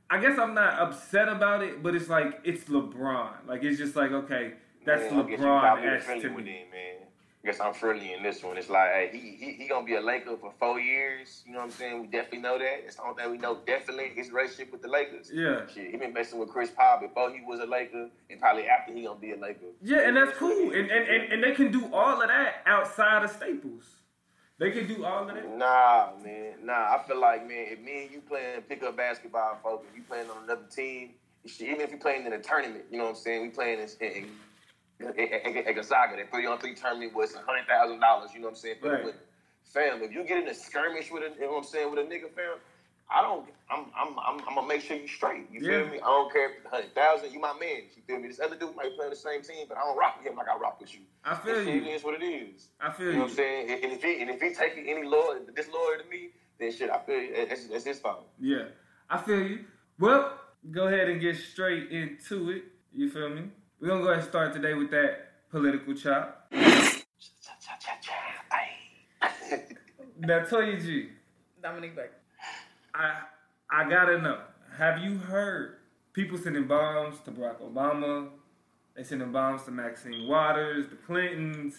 I 0.10 0.19
guess 0.19 0.40
I'm 0.40 0.56
not 0.56 0.80
upset 0.80 1.30
about 1.30 1.62
it, 1.62 1.84
but 1.84 1.94
it's 1.94 2.10
like 2.10 2.40
it's 2.44 2.63
LeBron. 2.63 3.46
Like 3.48 3.63
it's 3.63 3.78
just 3.78 3.96
like 3.96 4.12
okay, 4.12 4.54
that's 4.86 5.12
Man, 5.12 5.20
I 5.20 5.30
guess 5.30 5.40
you 5.40 5.46
probably 5.46 5.84
LeBron 5.84 5.96
esque 5.96 6.22
to 6.22 6.30
with 6.30 6.46
me. 6.46 6.52
him, 6.52 6.70
man. 6.72 6.96
I 7.44 7.48
guess 7.48 7.60
I'm 7.60 7.74
friendly 7.76 8.12
in 8.14 8.24
this 8.24 8.42
one. 8.42 8.58
It's 8.58 8.70
like, 8.70 8.90
hey, 8.90 9.10
he, 9.14 9.36
he 9.46 9.52
he 9.54 9.68
gonna 9.68 9.86
be 9.86 9.94
a 9.96 10.02
Laker 10.02 10.36
for 10.36 10.52
four 10.60 10.80
years. 10.80 11.44
You 11.46 11.54
know 11.54 11.60
what 11.60 11.66
I'm 11.66 11.72
saying? 11.72 12.02
We 12.02 12.08
definitely 12.08 12.40
know 12.40 12.58
that. 12.58 12.82
It's 12.86 12.96
the 12.96 13.04
only 13.04 13.22
thing 13.22 13.32
we 13.32 13.38
know 13.38 13.60
definitely 13.68 14.10
his 14.16 14.32
relationship 14.32 14.72
with 14.72 14.82
the 14.82 14.88
Lakers. 14.88 15.30
Yeah. 15.32 15.62
Shit, 15.72 15.92
he 15.92 15.98
been 15.98 16.12
messing 16.14 16.40
with 16.40 16.50
Chris 16.50 16.72
Paul 16.72 17.02
before 17.02 17.30
he 17.30 17.42
was 17.46 17.60
a 17.60 17.68
Laker, 17.68 18.10
and 18.32 18.40
probably 18.40 18.66
after 18.68 18.94
he 18.94 19.04
gonna 19.04 19.20
be 19.20 19.34
a 19.34 19.38
Laker. 19.38 19.68
Yeah, 19.84 20.08
and 20.08 20.18
that's 20.18 20.36
cool. 20.38 20.72
And 20.72 20.90
and, 20.90 21.08
and 21.08 21.34
and 21.34 21.44
they 21.44 21.52
can 21.52 21.72
do 21.72 21.88
all 21.94 22.20
of 22.20 22.28
that 22.30 22.64
outside 22.66 23.24
of 23.24 23.30
Staples. 23.30 23.84
They 24.58 24.72
can 24.72 24.88
do 24.88 25.06
all 25.06 25.28
of 25.28 25.36
that. 25.36 25.58
Nah, 25.58 26.12
man. 26.24 26.54
Nah, 26.64 26.74
I 26.74 27.04
feel 27.06 27.20
like, 27.20 27.48
man, 27.48 27.68
if 27.72 27.80
me 27.80 28.04
and 28.04 28.12
you 28.12 28.22
playing 28.22 28.62
pickup 28.62 28.96
basketball, 28.96 29.60
folks, 29.62 29.86
if 29.92 29.98
you 29.98 30.04
playing 30.04 30.30
on 30.30 30.46
another 30.46 30.66
team, 30.74 31.12
even 31.60 31.82
if 31.82 31.92
you 31.92 31.98
playing 31.98 32.26
in 32.26 32.34
a 32.34 32.40
tournament, 32.42 32.86
you 32.90 32.98
know 32.98 33.04
what 33.04 33.10
I'm 33.12 33.16
saying? 33.18 33.42
We 33.42 33.50
playing 33.50 33.80
in, 33.80 34.08
in, 34.08 34.30
in, 35.00 35.10
in 35.58 35.76
Gonzaga, 35.76 36.18
that 36.18 36.32
three 36.32 36.46
on 36.46 36.60
three 36.60 36.76
tournament 36.76 37.14
was 37.14 37.34
hundred 37.36 37.68
thousand 37.68 38.00
dollars. 38.00 38.32
You 38.34 38.40
know 38.42 38.48
what 38.48 38.52
I'm 38.52 38.56
saying? 38.58 38.76
Right. 38.82 39.06
the. 39.06 39.14
Fam, 39.64 40.02
if 40.04 40.12
you 40.14 40.24
get 40.24 40.42
in 40.44 40.48
a 40.48 40.54
skirmish 40.54 41.12
with 41.12 41.24
a, 41.24 41.34
you 41.36 41.42
know 41.42 41.52
what 41.54 41.58
I'm 41.58 41.64
saying, 41.66 41.90
with 41.90 42.00
a 42.00 42.04
nigga, 42.08 42.30
fam, 42.34 42.60
I 43.12 43.22
don't. 43.22 43.48
I'm. 43.70 43.86
I'm. 43.98 44.18
I'm. 44.20 44.40
I'm 44.48 44.56
gonna 44.56 44.68
make 44.68 44.82
sure 44.82 44.96
you 44.96 45.08
straight. 45.08 45.48
You 45.52 45.60
Yeah. 45.62 45.84
feel 45.84 45.92
me? 45.92 45.98
I 45.98 46.06
don't 46.06 46.32
care 46.32 46.50
if 46.50 46.58
it's 46.62 46.70
hundred 46.70 46.96
thousand. 46.96 47.34
You 47.34 47.40
my 47.40 47.54
man. 47.60 47.84
You 47.96 48.02
feel 48.08 48.20
me? 48.20 48.28
This 48.30 48.40
other 48.40 48.56
dude 48.56 48.76
might 48.76 48.96
play 48.96 49.06
on 49.06 49.10
the 49.10 49.16
same 49.16 49.42
team, 49.42 49.66
but 49.68 49.78
I 49.78 49.82
don't 49.82 49.98
rock 49.98 50.18
with 50.18 50.28
him 50.32 50.38
like 50.38 50.48
I 50.48 50.58
rock 50.58 50.80
with 50.80 50.94
you. 50.94 51.02
I 51.24 51.36
feel 51.36 51.56
This 51.56 51.68
you. 51.68 51.82
It 51.82 51.88
is 51.88 52.04
what 52.04 52.22
it 52.22 52.26
is. 52.26 52.70
I 52.80 52.92
feel 52.92 53.08
You 53.08 53.12
You 53.12 53.18
know 53.18 53.24
what 53.24 53.32
I'm 53.32 53.36
saying? 53.36 53.70
And 53.84 53.92
if 53.92 54.04
he 54.04 54.22
and 54.22 54.30
if 54.30 54.42
he 54.42 54.54
taking 54.54 54.88
any 54.88 55.06
loyal, 55.06 55.40
disloyal 55.56 55.98
to 56.02 56.10
me, 56.10 56.30
then 56.60 56.72
shit, 56.72 56.90
I 56.90 57.00
feel 57.00 57.20
it's, 57.20 57.68
that's 57.68 57.84
his 57.84 58.00
fault. 58.00 58.28
Yeah, 58.40 58.66
I 59.10 59.18
feel 59.18 59.42
you. 59.42 59.66
Well, 60.00 60.40
go 60.72 60.88
ahead 60.88 61.10
and 61.10 61.20
get 61.22 61.36
straight 61.36 61.92
into 61.92 62.50
it. 62.52 62.64
You 62.94 63.10
feel 63.10 63.30
me? 63.30 63.50
We're 63.86 63.92
gonna 63.92 64.04
go 64.04 64.10
ahead 64.10 64.24
and 64.24 64.28
start 64.28 64.52
today 64.52 64.74
with 64.74 64.90
that 64.90 65.48
political 65.52 65.94
chop. 65.94 66.52
Now, 70.18 70.39
Toya 70.39 70.82
G, 70.82 71.10
Dominique 71.62 71.96
Beck. 71.96 72.10
I 72.96 73.22
I 73.70 73.88
gotta 73.88 74.20
know. 74.20 74.39
Have 74.75 75.04
you 75.04 75.20
heard 75.20 75.75
people 76.13 76.39
sending 76.39 76.65
bombs 76.65 77.18
to 77.25 77.32
Barack 77.32 77.62
Obama? 77.62 78.30
They 78.96 79.04
sending 79.04 79.32
bombs 79.32 79.62
to 79.65 79.72
Maxine 79.72 80.27
Waters, 80.27 80.88
the 80.88 80.96
Clintons. 80.96 81.75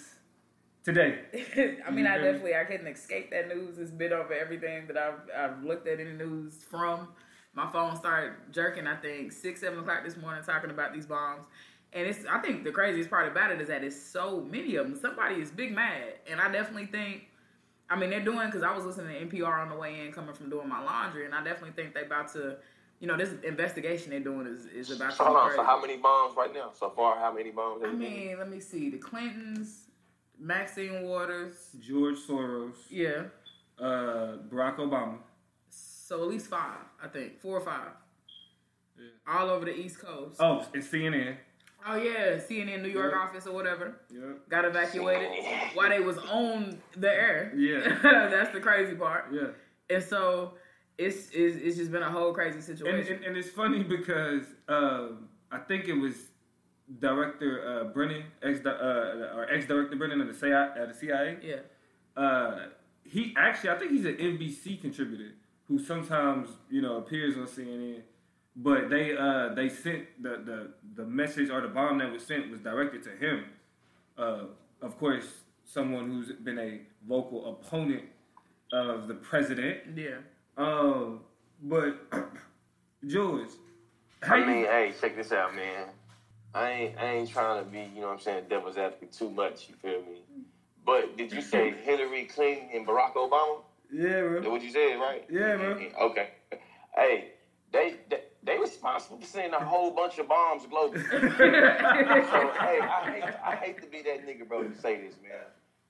Today, 0.85 1.23
I 1.85 1.91
mean, 1.91 2.07
I 2.07 2.19
definitely 2.19 2.55
I 2.55 2.63
couldn't 2.63 2.87
escape 2.87 3.33
that 3.33 3.49
news. 3.49 3.79
It's 3.79 3.91
been 3.91 4.13
over 4.13 4.33
everything 4.33 4.87
that 4.87 4.97
I've 4.97 5.29
I've 5.37 5.65
looked 5.65 5.89
at 5.89 5.99
in 5.99 6.17
the 6.17 6.25
news 6.25 6.55
from. 6.71 7.09
My 7.53 7.73
phone 7.73 7.97
started 7.97 8.35
jerking. 8.53 8.87
I 8.87 8.95
think 8.95 9.33
six 9.33 9.61
seven 9.61 9.81
o'clock 9.81 10.05
this 10.05 10.17
morning 10.17 10.45
talking 10.45 10.71
about 10.71 10.93
these 10.93 11.07
bombs, 11.07 11.47
and 11.93 12.07
it's 12.07 12.25
I 12.27 12.39
think 12.39 12.65
the 12.65 12.73
craziest 12.73 13.09
part 13.11 13.31
about 13.31 13.51
it 13.53 13.61
is 13.61 13.69
that 13.69 13.83
it's 13.85 14.01
so 14.01 14.41
many 14.51 14.77
of 14.77 14.87
them. 14.89 14.99
Somebody 15.01 15.37
is 15.37 15.51
big 15.51 15.75
mad, 15.75 16.15
and 16.31 16.41
I 16.41 16.51
definitely 16.51 16.87
think. 16.87 17.25
I 17.89 17.95
mean, 17.97 18.11
they're 18.11 18.25
doing 18.25 18.47
because 18.47 18.65
I 18.65 18.75
was 18.75 18.85
listening 18.85 19.29
to 19.29 19.37
NPR 19.37 19.63
on 19.63 19.69
the 19.69 19.77
way 19.77 20.05
in, 20.05 20.13
coming 20.13 20.35
from 20.35 20.51
doing 20.51 20.69
my 20.69 20.83
laundry, 20.83 21.25
and 21.25 21.33
I 21.33 21.45
definitely 21.45 21.71
think 21.81 21.95
they 21.95 22.03
about 22.03 22.33
to, 22.33 22.57
you 22.99 23.07
know, 23.07 23.17
this 23.17 23.31
investigation 23.45 24.11
they're 24.11 24.19
doing 24.19 24.45
is, 24.49 24.67
is 24.67 24.91
about 24.91 25.11
to 25.11 25.17
So 25.17 25.23
be 25.25 25.27
hold 25.29 25.37
on. 25.37 25.45
crazy. 25.47 25.57
So 25.59 25.65
how 25.65 25.81
many 25.81 25.97
bombs 25.97 26.37
right 26.37 26.53
now? 26.53 26.73
So 26.75 26.91
far, 26.91 27.17
how 27.21 27.33
many 27.33 27.53
bombs? 27.53 27.85
I 27.85 27.87
have 27.91 27.95
you 28.01 28.09
been? 28.09 28.17
mean, 28.27 28.39
let 28.41 28.51
me 28.51 28.59
see. 28.59 28.91
The 28.91 28.99
Clintons, 28.99 29.85
Maxine 30.37 31.03
Waters, 31.05 31.55
George 31.81 32.17
Soros, 32.29 32.73
yeah. 32.91 33.23
uh, 33.79 34.39
Barack 34.51 34.79
Obama. 34.79 35.19
So 35.71 36.23
at 36.25 36.29
least 36.29 36.49
five, 36.49 36.79
I 37.01 37.07
think, 37.07 37.39
four 37.41 37.57
or 37.57 37.61
five, 37.65 37.91
Yeah. 38.99 39.05
all 39.29 39.49
over 39.49 39.65
the 39.65 39.77
East 39.79 40.01
Coast. 40.01 40.39
Oh, 40.41 40.67
it's 40.75 40.89
CNN. 40.89 41.37
Oh 41.89 41.97
yeah, 41.97 42.37
CNN 42.37 42.83
New 42.83 42.89
York 42.89 43.13
Yeah. 43.13 43.21
office 43.21 43.47
or 43.47 43.55
whatever 43.55 44.01
Yep. 44.11 44.49
got 44.49 44.65
evacuated 44.65 45.31
while 45.75 45.89
they 45.89 46.01
was 46.01 46.19
on 46.19 46.79
the 46.97 47.09
air. 47.11 47.53
Yeah. 47.57 47.99
that's 48.31 48.51
the 48.53 48.61
crazy 48.61 48.95
part. 48.97 49.27
Yeah. 49.33 49.49
And 49.89 50.03
so 50.03 50.55
it's 50.99 51.31
it's, 51.33 51.57
it's 51.57 51.77
just 51.77 51.93
been 51.93 52.03
a 52.03 52.11
whole 52.11 52.33
crazy 52.35 52.61
situation. 52.61 53.17
and, 53.17 53.25
and 53.25 53.37
it's 53.37 53.51
funny 53.51 53.83
because 53.85 54.47
um, 54.69 55.29
I 55.53 55.59
think 55.59 55.87
it 55.89 55.93
was 55.95 56.15
director 57.01 57.53
uh, 57.67 57.85
Brennan, 57.93 58.25
ex 58.43 58.65
uh, 58.65 59.33
or 59.37 59.47
ex 59.53 59.67
director 59.67 59.97
Brennan 59.97 60.21
of 60.21 60.29
the 60.29 60.35
CIA. 60.35 60.71
Uh, 60.81 60.87
the 60.87 60.95
CIA. 60.95 61.37
yeah, 61.43 61.57
Uh, 62.17 62.67
he 63.05 63.35
actually, 63.37 63.71
I 63.71 63.79
think 63.79 63.93
he's 63.93 64.05
an 64.05 64.17
NBC 64.17 64.81
contributor 64.81 65.33
who 65.69 65.79
sometimes 65.79 66.49
you 66.71 66.81
know 66.83 66.97
appears 66.99 67.37
on 67.37 67.47
CNN. 67.47 68.03
But 68.57 68.89
they 68.91 69.17
uh 69.17 69.51
they 69.55 69.69
sent 69.69 70.07
the 70.23 70.41
the 70.45 70.69
the 70.97 71.05
message 71.05 71.51
or 71.51 71.61
the 71.61 71.69
bomb 71.69 71.99
that 71.99 72.11
was 72.13 72.25
sent 72.25 72.51
was 72.51 72.61
directed 72.61 73.03
to 73.05 73.11
him. 73.11 73.45
Uh, 74.19 74.45
of 74.83 74.99
course, 74.99 75.27
someone 75.65 76.07
who's 76.11 76.33
been 76.33 76.59
a 76.59 76.81
vocal 77.07 77.51
opponent 77.51 78.05
of 78.73 79.09
the 79.09 79.15
president. 79.15 79.79
Yeah. 79.95 80.17
Um, 80.57 81.21
but 81.63 81.97
George, 83.07 83.49
how 84.23 84.37
I 84.37 84.39
you- 84.39 84.67
hey, 84.67 84.93
check 85.01 85.17
this 85.17 85.33
out, 85.33 85.55
man. 85.55 85.89
I 86.55 86.71
ain't 86.71 86.99
I 86.99 87.05
ain't 87.13 87.29
trying 87.29 87.63
to 87.63 87.71
be, 87.71 87.81
you 87.95 88.01
know 88.01 88.07
what 88.09 88.13
I'm 88.15 88.21
saying, 88.21 88.45
devil's 88.49 88.79
advocate 88.79 89.13
too 89.13 89.29
much, 89.31 89.69
you 89.69 89.75
feel 89.77 90.01
me? 90.01 90.23
But 90.87 91.17
did 91.19 91.31
you 91.33 91.43
say 91.43 91.75
Hillary 91.85 92.25
Clinton 92.25 92.69
and 92.75 92.87
Barack 92.87 93.13
Obama? 93.15 93.59
yeah, 93.93 94.23
That's 94.23 94.43
bro. 94.43 94.51
what 94.53 94.63
you 94.63 94.71
said, 94.71 94.97
right? 94.99 95.25
Yeah, 95.31 95.57
bro. 95.57 95.79
Okay. 96.11 96.31
Hey, 96.95 97.33
they 97.73 97.97
they, 98.09 98.21
they 98.47 98.59
responsible 98.59 99.19
for 99.19 99.27
sending 99.27 99.53
a 99.53 99.65
whole 99.65 99.91
bunch 99.91 100.19
of 100.19 100.29
bombs 100.29 100.63
globally. 100.65 101.03
so 101.11 102.53
hey, 102.61 102.81
I 102.81 103.11
hate 103.11 103.35
I 103.45 103.57
hate 103.57 103.83
to 103.83 103.89
be 103.89 104.03
that 104.03 104.27
nigga, 104.27 104.47
bro, 104.49 104.63
to 104.63 104.81
say 104.81 105.01
this, 105.01 105.17
man. 105.23 105.33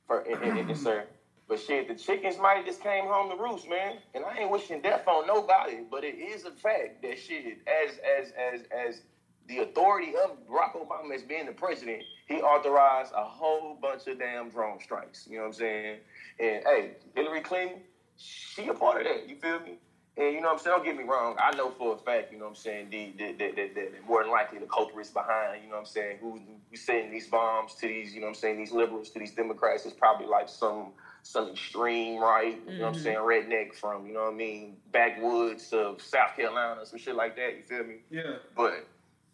For 0.07 0.21
and, 0.21 0.43
and, 0.43 0.71
and, 0.71 0.79
sir. 0.79 1.05
But 1.49 1.61
shit, 1.61 1.87
the 1.87 1.95
chickens 1.95 2.39
might 2.39 2.57
have 2.57 2.67
just 2.67 2.83
came 2.83 3.05
home 3.05 3.31
to 3.31 3.37
roost, 3.37 3.69
man. 3.69 3.99
And 4.15 4.25
I 4.25 4.39
ain't 4.39 4.51
wishing 4.51 4.81
death 4.81 5.07
on 5.07 5.27
nobody, 5.27 5.79
but 5.89 6.03
it 6.03 6.17
is 6.17 6.45
a 6.45 6.51
fact 6.51 7.03
that 7.03 7.19
shit, 7.19 7.59
as 7.69 7.99
as 8.19 8.33
as 8.33 8.63
as 8.73 9.03
the 9.49 9.59
authority 9.59 10.15
of 10.25 10.39
Barack 10.49 10.73
Obama 10.75 11.15
as 11.15 11.23
being 11.23 11.47
the 11.47 11.53
president, 11.53 12.03
he 12.27 12.37
authorized 12.37 13.13
a 13.15 13.23
whole 13.23 13.79
bunch 13.81 14.07
of 14.09 14.19
damn 14.19 14.49
drone 14.51 14.81
strikes. 14.81 15.27
You 15.29 15.37
know 15.37 15.43
what 15.43 15.49
I'm 15.49 15.53
saying? 15.55 15.97
And 16.41 16.65
hey, 16.65 16.91
Hillary 17.15 17.43
Clinton, 17.43 17.81
she 18.17 18.67
a 18.69 18.75
part 18.75 19.03
of 19.03 19.05
that. 19.07 19.29
You 19.29 19.37
feel 19.37 19.61
me? 19.61 19.79
And 20.19 20.35
you 20.35 20.41
know 20.41 20.49
what 20.49 20.53
I'm 20.55 20.59
saying? 20.61 20.77
Don't 20.77 20.85
get 20.85 20.97
me 20.97 21.05
wrong. 21.05 21.37
I 21.39 21.55
know 21.57 21.71
for 21.71 21.95
a 21.95 21.99
fact, 21.99 22.33
you 22.33 22.39
know 22.39 22.45
what 22.45 22.51
I'm 22.51 22.57
saying, 22.57 22.89
the, 22.91 23.13
the, 23.19 23.33
the, 23.33 23.51
the, 23.51 23.71
the, 23.75 23.89
more 24.09 24.23
than 24.23 24.33
likely 24.33 24.59
the 24.59 24.67
culprits 24.67 25.11
behind, 25.11 25.63
you 25.63 25.69
know 25.69 25.75
what 25.75 25.81
I'm 25.81 25.87
saying, 25.87 26.19
who 26.23 26.41
who's 26.71 26.81
sending 26.81 27.11
these 27.11 27.27
bombs 27.27 27.75
to 27.75 27.87
these, 27.87 28.15
you 28.15 28.21
know 28.21 28.29
what 28.29 28.31
I'm 28.31 28.41
saying, 28.41 28.57
these 28.57 28.73
liberals, 28.73 29.11
to 29.11 29.19
these 29.19 29.33
Democrats, 29.33 29.85
is 29.85 29.93
probably 29.93 30.27
like 30.27 30.49
some 30.49 30.93
some 31.23 31.51
extreme 31.51 32.19
right, 32.19 32.59
you 32.67 32.79
know 32.79 32.85
what 32.85 32.89
I'm 32.89 32.95
mm-hmm. 32.95 33.03
saying, 33.03 33.17
redneck 33.19 33.75
from, 33.75 34.07
you 34.07 34.15
know 34.15 34.25
what 34.25 34.33
I 34.33 34.37
mean, 34.37 34.77
backwoods 34.93 35.73
of 35.73 36.01
South 36.01 36.35
Carolina, 36.37 36.87
some 36.87 36.99
shit 36.99 37.17
like 37.17 37.37
that, 37.37 37.57
you 37.57 37.63
feel 37.65 37.85
me? 37.85 37.97
Yeah. 38.09 38.37
But 38.57 38.87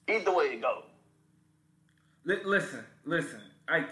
either 0.09 0.35
way 0.35 0.47
it 0.47 0.63
go. 0.63 0.85
Li- 2.25 2.45
listen, 2.45 2.85
listen. 3.05 3.41
I 3.69 3.87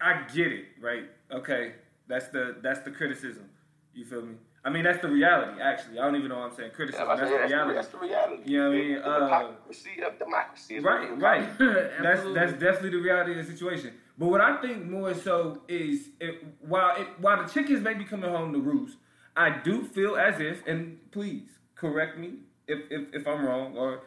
I 0.00 0.24
get 0.34 0.48
it, 0.48 0.64
right? 0.80 1.04
Okay, 1.30 1.74
that's 2.08 2.28
the 2.28 2.56
that's 2.60 2.80
the 2.80 2.90
criticism. 2.90 3.48
You 3.94 4.04
feel 4.04 4.22
me? 4.22 4.34
I 4.66 4.70
mean, 4.70 4.84
that's 4.84 5.02
the 5.02 5.08
reality. 5.08 5.60
Actually, 5.60 5.98
I 5.98 6.04
don't 6.06 6.16
even 6.16 6.28
know 6.30 6.38
what 6.38 6.50
I'm 6.50 6.56
saying. 6.56 6.70
Criticism. 6.72 7.06
Yeah, 7.06 7.16
that's, 7.16 7.30
that's, 7.30 7.32
the 7.42 7.48
the, 7.48 7.54
reality. 7.54 7.74
that's 7.74 7.88
the 7.88 7.98
reality. 7.98 8.42
You 8.46 8.58
know 8.62 8.68
what 8.70 8.76
I 8.76 8.80
mean? 8.80 8.94
The 8.94 9.06
Uh, 9.06 9.24
hypocrisy 9.24 10.02
of 10.02 10.18
democracy. 10.18 10.74
is 10.76 10.84
Right, 10.84 11.02
it 11.10 11.12
is. 11.12 11.18
right. 11.20 11.58
that's 12.02 12.22
that's 12.34 12.52
definitely 12.54 12.90
the 12.90 12.98
reality 13.02 13.32
of 13.32 13.46
the 13.46 13.52
situation. 13.52 13.92
But 14.16 14.28
what 14.28 14.40
I 14.40 14.60
think 14.62 14.86
more 14.86 15.12
so 15.12 15.60
is, 15.68 16.08
it, 16.20 16.42
while 16.60 16.96
it, 17.00 17.08
while 17.20 17.42
the 17.44 17.48
chickens 17.52 17.82
may 17.82 17.94
be 17.94 18.04
coming 18.04 18.30
home 18.30 18.52
to 18.54 18.60
roost, 18.60 18.96
I 19.36 19.50
do 19.62 19.84
feel 19.84 20.16
as 20.16 20.40
if, 20.40 20.66
and 20.66 20.98
please 21.10 21.48
correct 21.74 22.16
me 22.18 22.30
if 22.66 22.78
if, 22.90 23.02
if 23.12 23.26
I'm 23.28 23.44
wrong 23.44 23.76
or 23.76 24.00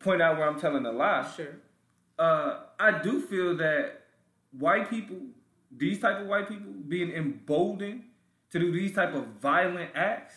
point 0.00 0.20
out 0.20 0.36
where 0.36 0.46
I'm 0.48 0.60
telling 0.60 0.84
a 0.84 0.92
lie. 0.92 1.26
Sure. 1.34 1.54
uh, 2.18 2.60
I 2.78 2.90
do 3.02 3.20
feel 3.22 3.56
that 3.56 4.02
white 4.52 4.90
people, 4.90 5.16
these 5.74 5.98
type 6.00 6.20
of 6.20 6.26
white 6.26 6.48
people, 6.48 6.72
being 6.88 7.10
emboldened 7.12 8.02
to 8.52 8.58
do 8.58 8.72
these 8.72 8.94
type 8.94 9.14
of 9.14 9.26
violent 9.40 9.90
acts, 9.94 10.34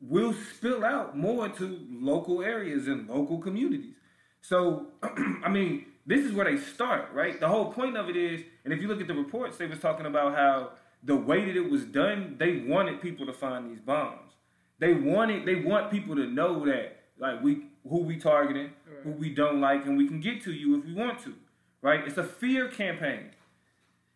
will 0.00 0.32
spill 0.32 0.84
out 0.84 1.16
more 1.16 1.48
to 1.48 1.86
local 1.90 2.42
areas 2.42 2.88
and 2.88 3.08
local 3.08 3.38
communities. 3.38 3.94
So, 4.40 4.88
I 5.44 5.48
mean, 5.48 5.86
this 6.04 6.24
is 6.24 6.32
where 6.32 6.44
they 6.44 6.60
start, 6.60 7.12
right? 7.12 7.38
The 7.38 7.48
whole 7.48 7.72
point 7.72 7.96
of 7.96 8.08
it 8.08 8.16
is, 8.16 8.42
and 8.64 8.74
if 8.74 8.82
you 8.82 8.88
look 8.88 9.00
at 9.00 9.06
the 9.06 9.14
reports, 9.14 9.56
they 9.56 9.66
was 9.66 9.78
talking 9.78 10.06
about 10.06 10.34
how 10.34 10.70
the 11.04 11.14
way 11.14 11.44
that 11.44 11.56
it 11.56 11.70
was 11.70 11.84
done, 11.84 12.36
they 12.38 12.58
wanted 12.58 13.00
people 13.00 13.26
to 13.26 13.32
find 13.32 13.70
these 13.70 13.80
bombs. 13.80 14.32
They 14.80 14.94
wanted, 14.94 15.46
they 15.46 15.56
want 15.56 15.92
people 15.92 16.16
to 16.16 16.26
know 16.26 16.64
that, 16.66 17.02
like 17.18 17.40
we, 17.42 17.66
who 17.88 17.98
we 17.98 18.16
targeting, 18.16 18.70
who 19.04 19.10
we 19.10 19.30
don't 19.30 19.60
like, 19.60 19.86
and 19.86 19.96
we 19.96 20.08
can 20.08 20.20
get 20.20 20.42
to 20.42 20.52
you 20.52 20.76
if 20.78 20.84
we 20.84 20.92
want 20.92 21.20
to, 21.22 21.34
right? 21.80 22.00
It's 22.06 22.18
a 22.18 22.24
fear 22.24 22.68
campaign. 22.68 23.30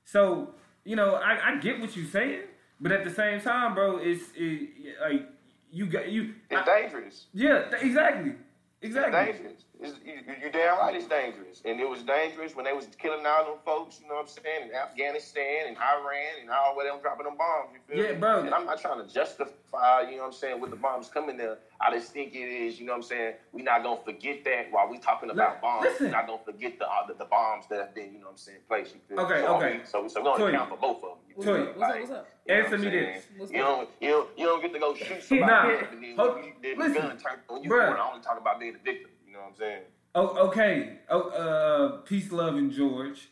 So, 0.05 0.55
you 0.85 0.97
know, 0.97 1.15
I, 1.15 1.53
I 1.53 1.57
get 1.59 1.81
what 1.81 1.97
you're 1.97 2.07
saying, 2.07 2.43
but 2.81 2.93
at 2.93 3.05
the 3.05 3.11
same 3.11 3.41
time, 3.41 3.75
bro, 3.75 3.99
it's 3.99 4.25
it, 4.35 4.71
like 5.01 5.29
you 5.71 5.87
got 5.87 6.09
you. 6.09 6.35
It's 6.51 6.69
I- 6.69 6.81
dangerous. 6.83 7.27
yeah, 7.33 7.69
th- 7.71 7.83
exactly, 7.83 8.33
It's 8.81 8.95
exactly. 8.95 9.33
dangerous. 9.33 9.63
It's, 9.81 9.95
you, 10.05 10.15
you- 10.15 10.47
you 10.47 10.51
damn 10.51 10.79
right 10.79 10.95
it's 10.95 11.07
dangerous. 11.07 11.61
And 11.65 11.79
it 11.81 11.89
was 11.89 12.03
dangerous 12.03 12.55
when 12.57 12.65
they 12.65 12.73
was 12.73 12.87
killing 12.99 13.25
all 13.27 13.45
them 13.45 13.59
folks, 13.65 14.01
you 14.03 14.09
know 14.09 14.15
what 14.15 14.23
I'm 14.23 14.29
saying, 14.29 14.69
in 14.71 14.75
Afghanistan 14.75 15.69
and 15.69 15.77
Iran 15.77 16.41
and 16.41 16.51
all 16.51 16.75
where 16.77 16.87
they 16.87 16.91
were 16.97 17.03
dropping 17.03 17.25
them 17.27 17.37
bombs, 17.37 17.71
you 17.75 17.81
feel 17.87 18.05
Yeah, 18.05 18.13
me? 18.13 18.19
bro. 18.19 18.41
And 18.41 18.55
I'm 18.55 18.65
not 18.65 18.81
trying 18.81 19.07
to 19.07 19.13
justify, 19.13 20.03
you 20.09 20.17
know 20.17 20.23
what 20.23 20.27
I'm 20.29 20.33
saying, 20.33 20.61
with 20.61 20.71
the 20.71 20.77
bombs 20.77 21.09
coming 21.09 21.37
there. 21.37 21.59
I 21.81 21.91
just 21.95 22.13
think 22.13 22.35
it 22.35 22.39
is, 22.49 22.81
you 22.81 22.87
know 22.87 22.93
what 22.93 22.99
I'm 22.99 23.03
saying, 23.05 23.35
we 23.53 23.63
not 23.63 23.83
going 23.83 23.99
to 23.99 24.05
forget 24.05 24.45
that 24.45 24.73
while 24.73 24.89
we 24.89 24.99
talking 24.99 25.29
about 25.31 25.57
Li- 25.57 25.61
bombs. 25.63 25.85
listen. 25.85 26.07
We're 26.07 26.13
not 26.13 26.27
going 26.27 26.39
to 26.39 26.45
forget 26.45 26.79
the, 26.79 26.87
uh, 26.89 27.07
the 27.09 27.15
the 27.15 27.25
bombs 27.27 27.67
that 27.71 27.79
have 27.81 27.95
been, 27.95 28.13
you 28.15 28.19
know 28.21 28.27
what 28.27 28.31
I'm 28.33 28.37
saying, 28.39 28.59
placed, 28.69 28.95
you 28.95 29.01
feel 29.09 29.17
me? 29.19 29.23
Okay, 29.25 29.41
so, 29.43 29.57
okay. 29.57 29.81
So, 29.85 30.09
so 30.09 30.21
we're 30.21 30.25
going 30.25 30.41
Toy. 30.41 30.51
to 30.53 30.57
count 30.57 30.71
for 30.71 30.77
both 30.79 30.97
of 30.97 31.03
them. 31.03 31.19
you 31.29 31.35
What's 31.37 31.47
feel 31.47 31.57
Toy. 31.57 31.65
me? 31.65 31.67
What's 31.67 31.83
up? 31.83 31.89
Like, 31.91 32.01
What's 32.01 32.13
up? 32.13 32.29
you 32.47 32.55
know 32.55 32.61
Answer 32.61 32.71
what 32.71 32.81
me 32.81 32.87
I'm 32.87 32.93
saying? 32.93 33.15
this. 33.15 33.25
What's 33.37 33.53
You 33.53 33.63
up? 33.63 33.69
don't, 33.69 33.89
you, 34.01 34.09
don't, 34.09 34.29
you 34.39 34.45
don't 34.47 34.63
get 34.63 34.73
to 34.73 34.79
go 34.79 34.95
shoot 34.95 35.23
somebody 35.29 35.53
Nah. 35.53 35.69
and 35.93 36.03
then 36.03 36.17
Hold- 36.17 36.45
you, 36.45 36.53
then 36.63 36.79
listen. 36.79 36.95
gun 36.95 37.19
turned 37.19 37.41
on 37.51 37.63
you. 37.63 37.71
Bruh. 37.71 37.95
I 37.97 38.11
only 38.11 38.23
talk 38.25 38.41
about 38.41 38.59
being 38.59 38.75
a 38.75 38.79
victim. 38.83 39.11
You 39.47 39.53
know 39.53 39.53
what 39.53 39.53
I'm 39.53 39.57
saying? 39.59 39.83
Oh, 40.15 40.49
okay. 40.49 40.99
Oh, 41.09 41.29
uh, 41.31 41.97
peace, 41.99 42.33
love, 42.33 42.57
and 42.57 42.73
George. 42.73 43.29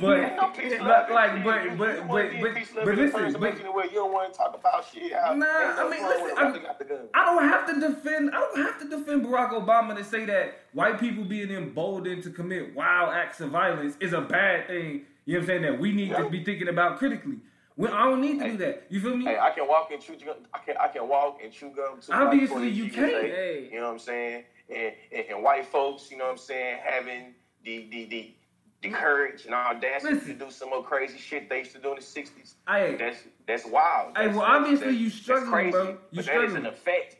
But 0.00 0.18
Ain't 0.20 0.54
peace, 0.56 0.72
like, 0.72 0.80
love, 0.82 1.10
like, 1.10 1.30
and 1.32 1.44
but, 1.44 1.62
shit. 1.62 1.78
but, 1.78 1.94
You 1.96 2.02
but, 2.02 2.40
but, 2.42 2.54
peace, 2.54 2.68
but 2.74 2.86
love, 2.86 2.88
and 2.88 2.98
listen, 2.98 3.32
but, 3.32 3.40
making 3.40 3.66
it 3.66 3.74
where 3.74 3.86
you 3.86 3.94
don't 3.94 4.12
want 4.12 4.30
to 4.30 4.36
talk 4.38 4.54
about 4.54 4.84
shit. 4.92 5.12
How, 5.14 5.32
Nah, 5.34 5.46
I 5.46 5.88
mean, 5.88 6.06
listen, 6.06 6.24
with 6.24 6.32
a 6.34 6.38
I- 6.38 6.42
brother 6.42 6.58
got 6.58 6.78
the 6.78 6.84
gun. 6.84 7.08
I 7.14 7.24
don't 7.24 7.44
have 7.48 7.66
to 7.74 7.80
defend. 7.80 8.30
I 8.34 8.40
don't 8.40 8.58
have 8.58 8.78
to 8.80 8.88
defend 8.88 9.24
Barack 9.24 9.52
Obama 9.52 9.96
to 9.96 10.04
say 10.04 10.26
that 10.26 10.54
white 10.74 11.00
people 11.00 11.24
being 11.24 11.50
emboldened 11.50 12.22
to 12.24 12.30
commit 12.30 12.74
wild 12.74 13.14
acts 13.14 13.40
of 13.40 13.50
violence 13.50 13.96
is 14.00 14.12
a 14.12 14.20
bad 14.20 14.66
thing. 14.66 15.06
You 15.24 15.34
know 15.34 15.38
what 15.38 15.40
I'm 15.40 15.46
saying? 15.46 15.62
That 15.62 15.80
we 15.80 15.92
need 15.92 16.10
to 16.14 16.28
be 16.28 16.44
thinking 16.44 16.68
about 16.68 16.98
critically. 16.98 17.36
When 17.76 17.90
I 17.90 18.04
don't 18.04 18.20
need 18.20 18.38
to 18.40 18.50
do 18.50 18.56
that. 18.58 18.86
You 18.90 19.00
feel 19.00 19.16
me? 19.16 19.24
Hey, 19.24 19.38
I 19.38 19.50
can 19.50 19.66
walk 19.66 19.88
and 19.90 20.02
chew 20.02 20.16
gum. 20.22 20.34
I 20.52 20.58
can 20.58 20.76
I 20.76 20.88
can 20.88 21.08
walk 21.08 21.38
and 21.42 21.50
chew 21.50 21.70
gum 21.74 22.00
too. 22.02 22.12
Obviously 22.12 22.68
you 22.68 22.90
can. 22.90 23.04
the 23.04 23.08
GSA, 23.08 23.22
Hey. 23.22 23.68
You 23.72 23.80
know 23.80 23.86
what 23.86 23.92
I'm 23.92 23.98
saying? 23.98 24.44
And, 24.74 24.92
and 25.12 25.24
and 25.30 25.42
white 25.42 25.66
folks, 25.66 26.10
you 26.10 26.16
know 26.16 26.24
what 26.24 26.32
I'm 26.32 26.38
saying, 26.38 26.78
having 26.84 27.34
the 27.64 27.88
the 27.90 28.04
the, 28.06 28.34
the 28.82 28.88
mm. 28.88 28.94
courage 28.94 29.44
and 29.44 29.54
audacity 29.54 30.14
Listen. 30.14 30.38
to 30.38 30.44
do 30.46 30.50
some 30.50 30.70
more 30.70 30.82
crazy 30.82 31.18
shit 31.18 31.48
they 31.48 31.60
used 31.60 31.72
to 31.72 31.78
do 31.78 31.90
in 31.90 31.96
the 31.96 32.02
'60s. 32.02 32.54
Hey. 32.68 32.96
That's 32.98 33.18
that's 33.46 33.66
wild. 33.66 34.16
Hey, 34.16 34.28
well, 34.28 34.40
that's- 34.40 34.56
obviously 34.56 34.86
that's- 34.86 35.00
you 35.00 35.10
struggling, 35.10 35.50
crazy, 35.52 35.70
bro. 35.72 35.82
You 35.88 35.96
but 36.12 36.16
that 36.16 36.20
is 36.20 36.24
struggling. 36.26 36.56
an 36.56 36.66
effect. 36.66 37.16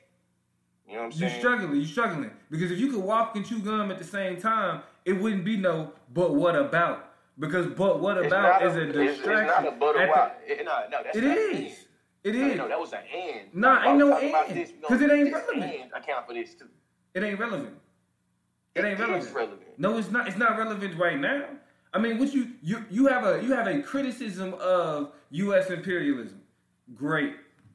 You 0.88 0.94
know 0.94 0.99
what 1.00 1.04
I'm 1.06 1.12
saying? 1.12 1.32
You 1.32 1.38
struggling. 1.38 1.80
You 1.80 1.87
struggling 1.87 2.30
because 2.50 2.71
if 2.71 2.78
you 2.78 2.90
could 2.92 3.02
walk 3.02 3.37
and 3.37 3.47
chew 3.47 3.61
gum 3.61 3.90
at 3.90 3.99
the 3.99 4.04
same 4.04 4.40
time, 4.40 4.82
it 5.04 5.12
wouldn't 5.14 5.44
be 5.44 5.56
no. 5.56 5.92
But 6.12 6.35
what 6.35 6.56
about? 6.56 7.11
Because 7.38 7.66
but 7.68 8.00
what 8.00 8.18
about 8.25 8.62
is 8.62 8.76
a 8.76 8.88
it's- 8.88 9.16
distraction. 9.16 9.47
It's, 9.49 9.64
not 9.64 9.68
a 9.68 9.76
but 9.78 9.97
at 9.97 10.02
or 10.02 10.06
the- 10.06 10.12
why. 10.12 10.32
It, 10.47 10.64
no, 10.64 10.80
no, 10.90 11.02
that's 11.02 11.16
It 11.16 11.25
not 11.25 11.37
is. 11.38 11.87
It 12.25 12.35
No, 12.37 12.47
is. 12.47 12.56
no, 12.56 12.68
that 12.68 12.78
was 12.78 12.92
an 12.92 13.00
and. 13.12 13.54
Nah, 13.54 13.88
ain't 13.88 13.99
no 13.99 14.16
and. 14.16 14.56
this, 14.56 14.71
it 14.71 15.11
ain't 15.11 15.32
relevant. 15.32 15.64
And 15.64 15.92
account 15.92 16.26
for 16.26 16.35
this 16.35 16.54
too. 16.54 16.68
It 17.14 17.23
ain't 17.23 17.38
relevant. 17.38 17.76
It 18.75 18.85
ain't 18.85 18.95
is 18.95 19.00
relevant. 19.00 19.35
relevant. 19.35 19.61
No, 19.78 19.99
it's 19.99 20.11
not. 20.11 20.28
It's 20.28 20.38
not 20.38 20.57
relevant 20.57 20.99
right 20.99 21.19
now. 21.19 21.45
I 21.92 21.99
mean, 21.99 22.19
what 22.19 22.33
you 22.33 22.52
you 22.62 22.85
you 22.90 23.07
have 23.07 23.26
a 23.26 23.42
you 23.42 23.52
have 23.52 23.66
a 23.66 23.83
criticism 23.83 24.54
of 24.54 25.12
U.S. 25.31 25.71
imperialism. 25.71 26.40
Great, 26.95 27.35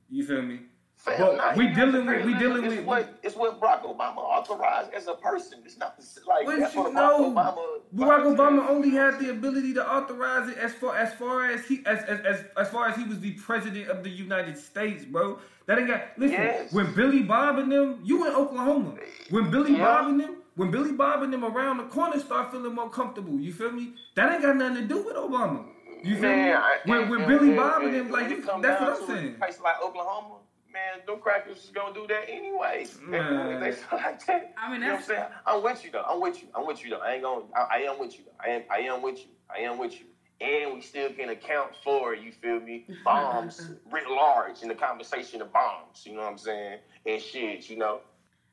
you 0.10 0.26
feel 0.26 0.42
me? 0.42 0.62
Fam, 0.98 1.20
But 1.20 1.38
nah, 1.38 1.54
we 1.56 1.68
dealing 1.68 2.06
with 2.08 2.26
we 2.26 2.34
dealing 2.34 2.66
it's 2.66 2.76
with. 2.78 2.86
what 2.86 3.20
it's 3.22 3.36
what 3.36 3.60
Barack 3.62 3.84
Obama 3.84 4.18
authorized 4.18 4.92
as 4.94 5.08
a 5.08 5.14
person. 5.14 5.60
It's 5.64 5.78
not 5.78 5.96
like 6.28 6.46
What 6.48 6.60
that's 6.60 6.74
you 6.74 6.82
what 6.82 6.92
Barack 6.92 6.96
know? 6.96 7.32
Obama. 7.34 7.64
Barack 7.96 8.36
Obama 8.36 8.68
only 8.70 8.90
had 8.90 9.20
the 9.20 9.30
ability 9.30 9.76
to 9.76 9.88
authorize 9.88 10.50
it 10.50 10.58
as 10.58 10.74
far 10.74 10.98
as 10.98 11.14
far 11.14 11.52
as 11.52 11.66
he 11.68 11.84
as 11.86 12.04
as 12.06 12.20
as, 12.22 12.44
as 12.58 12.70
far 12.70 12.90
as 12.90 12.96
he 12.98 13.04
was 13.04 13.20
the 13.20 13.32
president 13.34 13.90
of 13.90 14.04
the 14.04 14.10
United 14.10 14.58
States, 14.58 15.06
bro. 15.06 15.38
That 15.68 15.78
ain't 15.78 15.88
got 15.88 16.02
listen. 16.18 16.34
Yes. 16.34 16.74
When 16.74 16.94
Billy 16.96 17.22
Bob 17.22 17.60
and 17.60 17.72
them, 17.72 18.00
you 18.04 18.26
in 18.26 18.34
Oklahoma. 18.34 18.96
When 19.30 19.52
Billy 19.52 19.74
Yeah. 19.74 19.86
Bob 19.86 20.08
and 20.08 20.20
them, 20.20 20.38
when 20.56 20.72
Billy 20.72 20.94
Bob 20.94 21.22
and 21.22 21.32
them 21.32 21.46
around 21.46 21.78
the 21.78 21.84
corner 21.84 22.20
start 22.20 22.52
feeling 22.52 22.74
more 22.74 22.90
comfortable, 22.90 23.40
you 23.40 23.54
feel 23.54 23.72
me? 23.72 23.94
That 24.16 24.34
ain't 24.34 24.42
got 24.42 24.56
nothing 24.58 24.78
to 24.82 24.88
do 24.88 25.04
with 25.04 25.16
Obama. 25.16 25.64
You 26.04 26.16
feel 26.16 26.22
me? 26.30 26.36
Man, 26.38 26.58
I- 26.58 26.78
When 26.86 27.10
when 27.10 27.28
Billy 27.28 27.56
Bob 27.56 27.84
and 27.84 27.94
them, 27.94 28.10
like 28.10 28.30
you, 28.32 28.42
that's 28.42 28.82
what 28.82 29.00
I'm 29.02 29.08
saying. 29.08 29.36
A 29.36 29.38
place 29.38 29.60
like 29.62 29.76
Oklahoma, 29.84 30.36
man, 30.78 31.06
them 31.06 31.20
crackers 31.20 31.64
is 31.64 31.70
gonna 31.72 31.94
do 31.94 32.06
that 32.08 32.30
anyways. 32.30 33.00
Man. 33.02 33.60
They 33.60 33.72
feel 33.72 34.00
like 34.00 34.26
that. 34.26 34.54
I 34.58 34.72
mean, 34.72 34.82
you 34.82 34.88
know 34.88 34.94
what 34.94 35.00
I'm 35.00 35.06
saying? 35.06 35.26
I'm 35.46 35.64
with 35.64 35.84
you 35.84 35.92
though. 35.92 36.04
I'm 36.08 36.22
with 36.22 36.42
you. 36.42 36.48
I'm 36.56 36.68
with 36.68 36.84
you 36.84 36.90
though. 36.92 37.00
I 37.00 37.14
ain't 37.14 37.24
gonna. 37.24 37.46
I, 37.56 37.78
I 37.78 37.78
am 37.92 38.00
with 38.00 38.18
you. 38.18 38.26
Though. 38.26 38.44
I 38.44 38.56
am. 38.56 38.64
I 38.70 38.80
am 38.80 39.02
with 39.02 39.20
you. 39.20 39.28
I 39.54 39.60
am 39.62 39.78
with 39.78 39.94
you. 39.94 40.06
And 40.40 40.76
we 40.76 40.82
still 40.82 41.12
can 41.14 41.30
account 41.30 41.72
for, 41.84 42.14
you 42.14 42.32
feel 42.32 42.60
me, 42.60 42.86
bombs 43.04 43.72
writ 43.92 44.08
large 44.08 44.62
in 44.62 44.68
the 44.68 44.76
conversation 44.76 45.42
of 45.42 45.52
bombs. 45.52 46.04
You 46.06 46.14
know 46.14 46.22
what 46.22 46.32
I'm 46.32 46.38
saying? 46.38 46.78
And 47.08 47.20
shit, 47.20 47.68
you 47.72 47.78
know. 47.78 48.02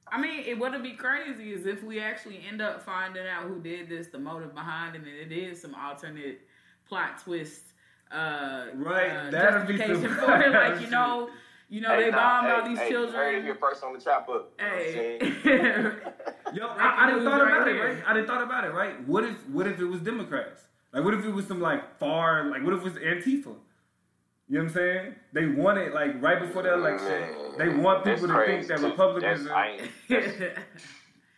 I 0.08 0.18
mean, 0.18 0.44
it 0.46 0.58
would 0.58 0.82
be 0.82 0.92
crazy 0.92 1.52
is 1.52 1.66
if 1.66 1.82
we 1.82 2.00
actually 2.00 2.40
end 2.48 2.62
up 2.62 2.82
finding 2.82 3.26
out 3.26 3.44
who 3.44 3.60
did 3.60 3.90
this, 3.90 4.06
the 4.06 4.18
motive 4.18 4.54
behind 4.54 4.96
it, 4.96 5.02
and 5.02 5.06
it 5.06 5.30
is 5.30 5.60
some 5.60 5.74
alternate 5.74 6.40
plot 6.88 7.20
twist, 7.22 7.64
uh, 8.10 8.66
Right, 8.74 9.10
uh, 9.10 9.30
that'd 9.30 9.66
be 9.66 9.76
justification 9.76 10.16
some 10.16 10.24
for 10.24 10.40
it. 10.40 10.52
Like 10.52 10.80
you 10.80 10.88
know, 10.88 11.28
you 11.68 11.80
know, 11.80 11.88
Hey, 11.90 12.04
they 12.04 12.10
nah, 12.10 12.16
bombed 12.42 12.52
all 12.52 12.62
hey, 12.62 12.68
these 12.68 12.78
hey, 12.78 12.84
Heard 12.92 13.04
it 13.04 13.12
children. 13.12 13.42
here 13.44 13.54
first 13.56 13.82
on 13.84 13.92
the 13.92 14.00
chop 14.00 14.28
up. 14.28 14.52
You 14.58 14.64
know 14.64 14.70
Hey. 14.76 15.18
Yo, 16.54 16.66
I, 16.68 17.04
I 17.04 17.10
didn't 17.10 17.24
thought 17.24 17.40
right 17.42 17.56
about 17.56 17.68
it, 17.68 17.80
right? 17.80 17.96
I 18.06 18.12
didn't 18.14 18.26
thought 18.28 18.42
about 18.42 18.64
it, 18.64 18.72
right? 18.72 19.06
What 19.08 19.24
if 19.24 19.48
what 19.48 19.66
if 19.66 19.78
it 19.80 19.84
was 19.84 20.00
Democrats? 20.00 20.62
Like 20.92 21.04
what 21.04 21.14
if 21.14 21.24
it 21.24 21.30
was 21.30 21.46
some 21.46 21.60
like 21.60 21.98
far 21.98 22.44
like 22.50 22.62
what 22.62 22.74
if 22.74 22.80
it 22.80 22.84
was 22.84 22.92
Antifa? 22.94 23.56
You 24.46 24.58
know 24.58 24.64
what 24.64 24.68
I'm 24.68 24.74
saying? 24.74 25.14
They 25.32 25.46
want 25.46 25.78
it 25.78 25.94
like 25.94 26.20
right 26.22 26.38
before 26.38 26.62
the 26.62 26.74
election. 26.74 27.08
Man, 27.08 27.58
They 27.58 27.68
want 27.70 28.04
people 28.04 28.28
to 28.28 28.34
crazy, 28.34 28.68
think 28.68 28.80
that. 28.80 28.88
Republicans 28.90 29.46
are. 29.48 29.76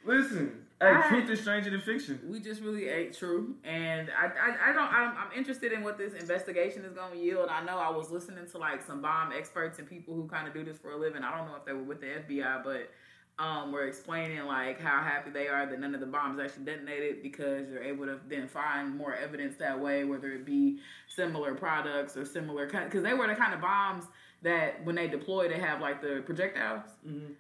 Listen, 0.05 0.66
hey, 0.81 0.89
I- 0.89 1.09
truth 1.09 1.31
is 1.31 1.41
stranger 1.41 1.71
than 1.71 1.81
fiction. 1.81 2.21
we 2.29 2.41
just 2.41 2.61
really 2.63 2.89
ate 2.89 3.17
true, 3.17 3.55
and 3.65 4.11
I, 4.11 4.27
I, 4.27 4.71
I 4.71 4.73
don't. 4.73 4.93
I'm, 4.93 5.17
I'm 5.17 5.33
interested 5.37 5.73
in 5.73 5.83
what 5.83 5.99
this 5.99 6.15
investigation 6.15 6.85
is 6.85 6.93
going 6.93 7.13
to 7.13 7.19
yield. 7.19 7.49
I 7.49 7.65
know 7.65 7.79
I 7.79 7.91
was 7.91 8.11
listening 8.11 8.47
to 8.47 8.59
like 8.59 8.83
some 8.83 9.01
bomb 9.01 9.33
experts 9.33 9.79
and 9.79 9.89
people 9.89 10.15
who 10.15 10.27
kind 10.29 10.47
of 10.47 10.55
do 10.55 10.65
this 10.65 10.79
for 10.79 10.93
a 10.93 10.97
living. 10.97 11.23
I 11.23 11.37
don't 11.37 11.49
know 11.49 11.57
if 11.57 11.65
they 11.65 11.73
were 11.73 11.83
with 11.83 12.01
the 12.01 12.07
FBI, 12.07 12.63
but 12.65 12.91
um, 13.39 13.71
were 13.71 13.87
explaining 13.87 14.45
like 14.45 14.81
how 14.81 15.03
happy 15.03 15.31
they 15.31 15.49
are 15.49 15.67
that 15.67 15.79
none 15.79 15.95
of 15.95 16.01
the 16.01 16.07
bombs 16.07 16.41
actually 16.41 16.65
detonated 16.65 17.23
because 17.23 17.69
you're 17.71 17.83
able 17.83 18.07
to 18.07 18.19
then 18.29 18.49
find 18.49 18.97
more 18.97 19.15
evidence 19.15 19.57
that 19.59 19.79
way, 19.79 20.05
whether 20.05 20.33
it 20.33 20.47
be 20.47 20.79
similar 21.09 21.55
products 21.55 22.17
or 22.17 22.25
similar 22.25 22.69
kind. 22.69 22.87
Because 22.87 23.03
they 23.03 23.13
were 23.13 23.27
the 23.27 23.35
kind 23.35 23.53
of 23.53 23.61
bombs 23.61 24.05
that 24.43 24.85
when 24.85 24.95
they 24.95 25.09
deploy, 25.09 25.49
they 25.49 25.59
have 25.59 25.81
like 25.81 26.01
the 26.03 26.23
projectiles. 26.25 26.83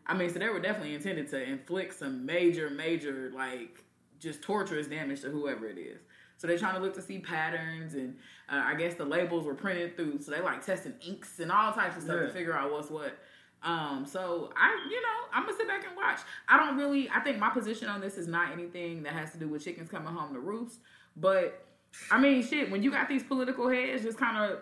I 0.06 0.14
mean, 0.14 0.32
so 0.32 0.38
they 0.38 0.48
were 0.48 0.60
definitely 0.60 0.94
intended 0.94 1.28
to 1.30 1.42
inflict 1.42 1.98
some 1.98 2.24
major, 2.26 2.70
major 2.70 3.30
like 3.34 3.84
just 4.18 4.42
torturous 4.42 4.86
damage 4.86 5.20
to 5.22 5.28
whoever 5.30 5.66
it 5.66 5.78
is. 5.78 6.00
So 6.38 6.46
they're 6.46 6.58
trying 6.58 6.74
to 6.74 6.80
look 6.80 6.94
to 6.94 7.02
see 7.02 7.18
patterns, 7.18 7.94
and 7.94 8.16
uh, 8.50 8.62
I 8.64 8.74
guess 8.74 8.94
the 8.94 9.04
labels 9.06 9.46
were 9.46 9.54
printed 9.54 9.96
through. 9.96 10.20
So 10.20 10.30
they 10.32 10.40
like 10.40 10.64
testing 10.64 10.94
inks 11.06 11.38
and 11.38 11.50
all 11.50 11.72
types 11.72 11.96
of 11.96 12.02
stuff 12.02 12.16
Yeah. 12.20 12.26
to 12.26 12.32
figure 12.32 12.54
out 12.56 12.70
what's 12.72 12.90
what. 12.90 13.16
Um, 13.62 14.04
so 14.06 14.52
I, 14.56 14.86
you 14.90 15.00
know, 15.00 15.08
I'm 15.32 15.44
gonna 15.44 15.56
sit 15.56 15.66
back 15.66 15.84
and 15.86 15.96
watch. 15.96 16.20
I 16.48 16.58
don't 16.58 16.76
really. 16.76 17.08
I 17.10 17.20
think 17.20 17.38
my 17.38 17.48
position 17.50 17.88
on 17.88 18.00
this 18.00 18.16
is 18.18 18.26
not 18.28 18.52
anything 18.52 19.02
that 19.04 19.12
has 19.14 19.32
to 19.32 19.38
do 19.38 19.48
with 19.48 19.64
chickens 19.64 19.88
coming 19.90 20.12
home 20.12 20.34
to 20.34 20.40
roost. 20.40 20.80
But 21.16 21.64
I 22.10 22.20
mean, 22.20 22.42
shit, 22.42 22.70
when 22.70 22.82
you 22.82 22.90
got 22.90 23.08
these 23.08 23.22
political 23.22 23.68
heads 23.70 24.02
just 24.02 24.18
kind 24.18 24.36
of 24.52 24.58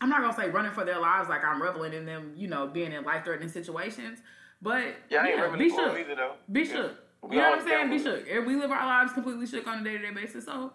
I'm 0.00 0.08
not 0.08 0.20
gonna 0.22 0.34
say 0.34 0.48
running 0.50 0.72
for 0.72 0.84
their 0.84 0.98
lives 0.98 1.28
like 1.28 1.44
I'm 1.44 1.60
reveling 1.60 1.92
in 1.92 2.06
them, 2.06 2.32
you 2.36 2.48
know, 2.48 2.66
being 2.66 2.92
in 2.92 3.04
life 3.04 3.24
threatening 3.24 3.48
situations. 3.50 4.20
But 4.62 4.94
Yeah, 5.08 5.22
I 5.22 5.28
yeah, 5.28 5.56
be 5.56 5.68
for 5.70 5.80
'em 5.82 5.88
shook. 5.90 5.98
either 6.00 6.14
though. 6.14 6.34
Be 6.50 6.60
Yeah. 6.62 6.72
shook. 6.74 6.96
We 7.22 7.36
you 7.36 7.42
know 7.42 7.50
what 7.50 7.58
I'm 7.60 7.66
saying? 7.68 7.90
Be 7.90 7.96
gamble. 7.98 8.16
shook. 8.18 8.30
And 8.30 8.46
We 8.46 8.56
live 8.56 8.70
our 8.70 8.86
lives 8.86 9.12
completely 9.12 9.46
shook 9.46 9.66
on 9.66 9.80
a 9.80 9.84
day 9.84 9.98
to 9.98 9.98
day 9.98 10.10
basis. 10.12 10.44
So 10.46 10.72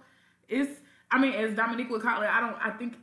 it's 0.48 0.82
I 1.12 1.20
mean, 1.20 1.34
as 1.34 1.54
Dominique 1.56 1.90
would 1.90 2.02
call 2.02 2.22
it, 2.22 2.28
I 2.30 2.40
don't 2.40 2.56
I 2.66 2.72
think 2.72 2.98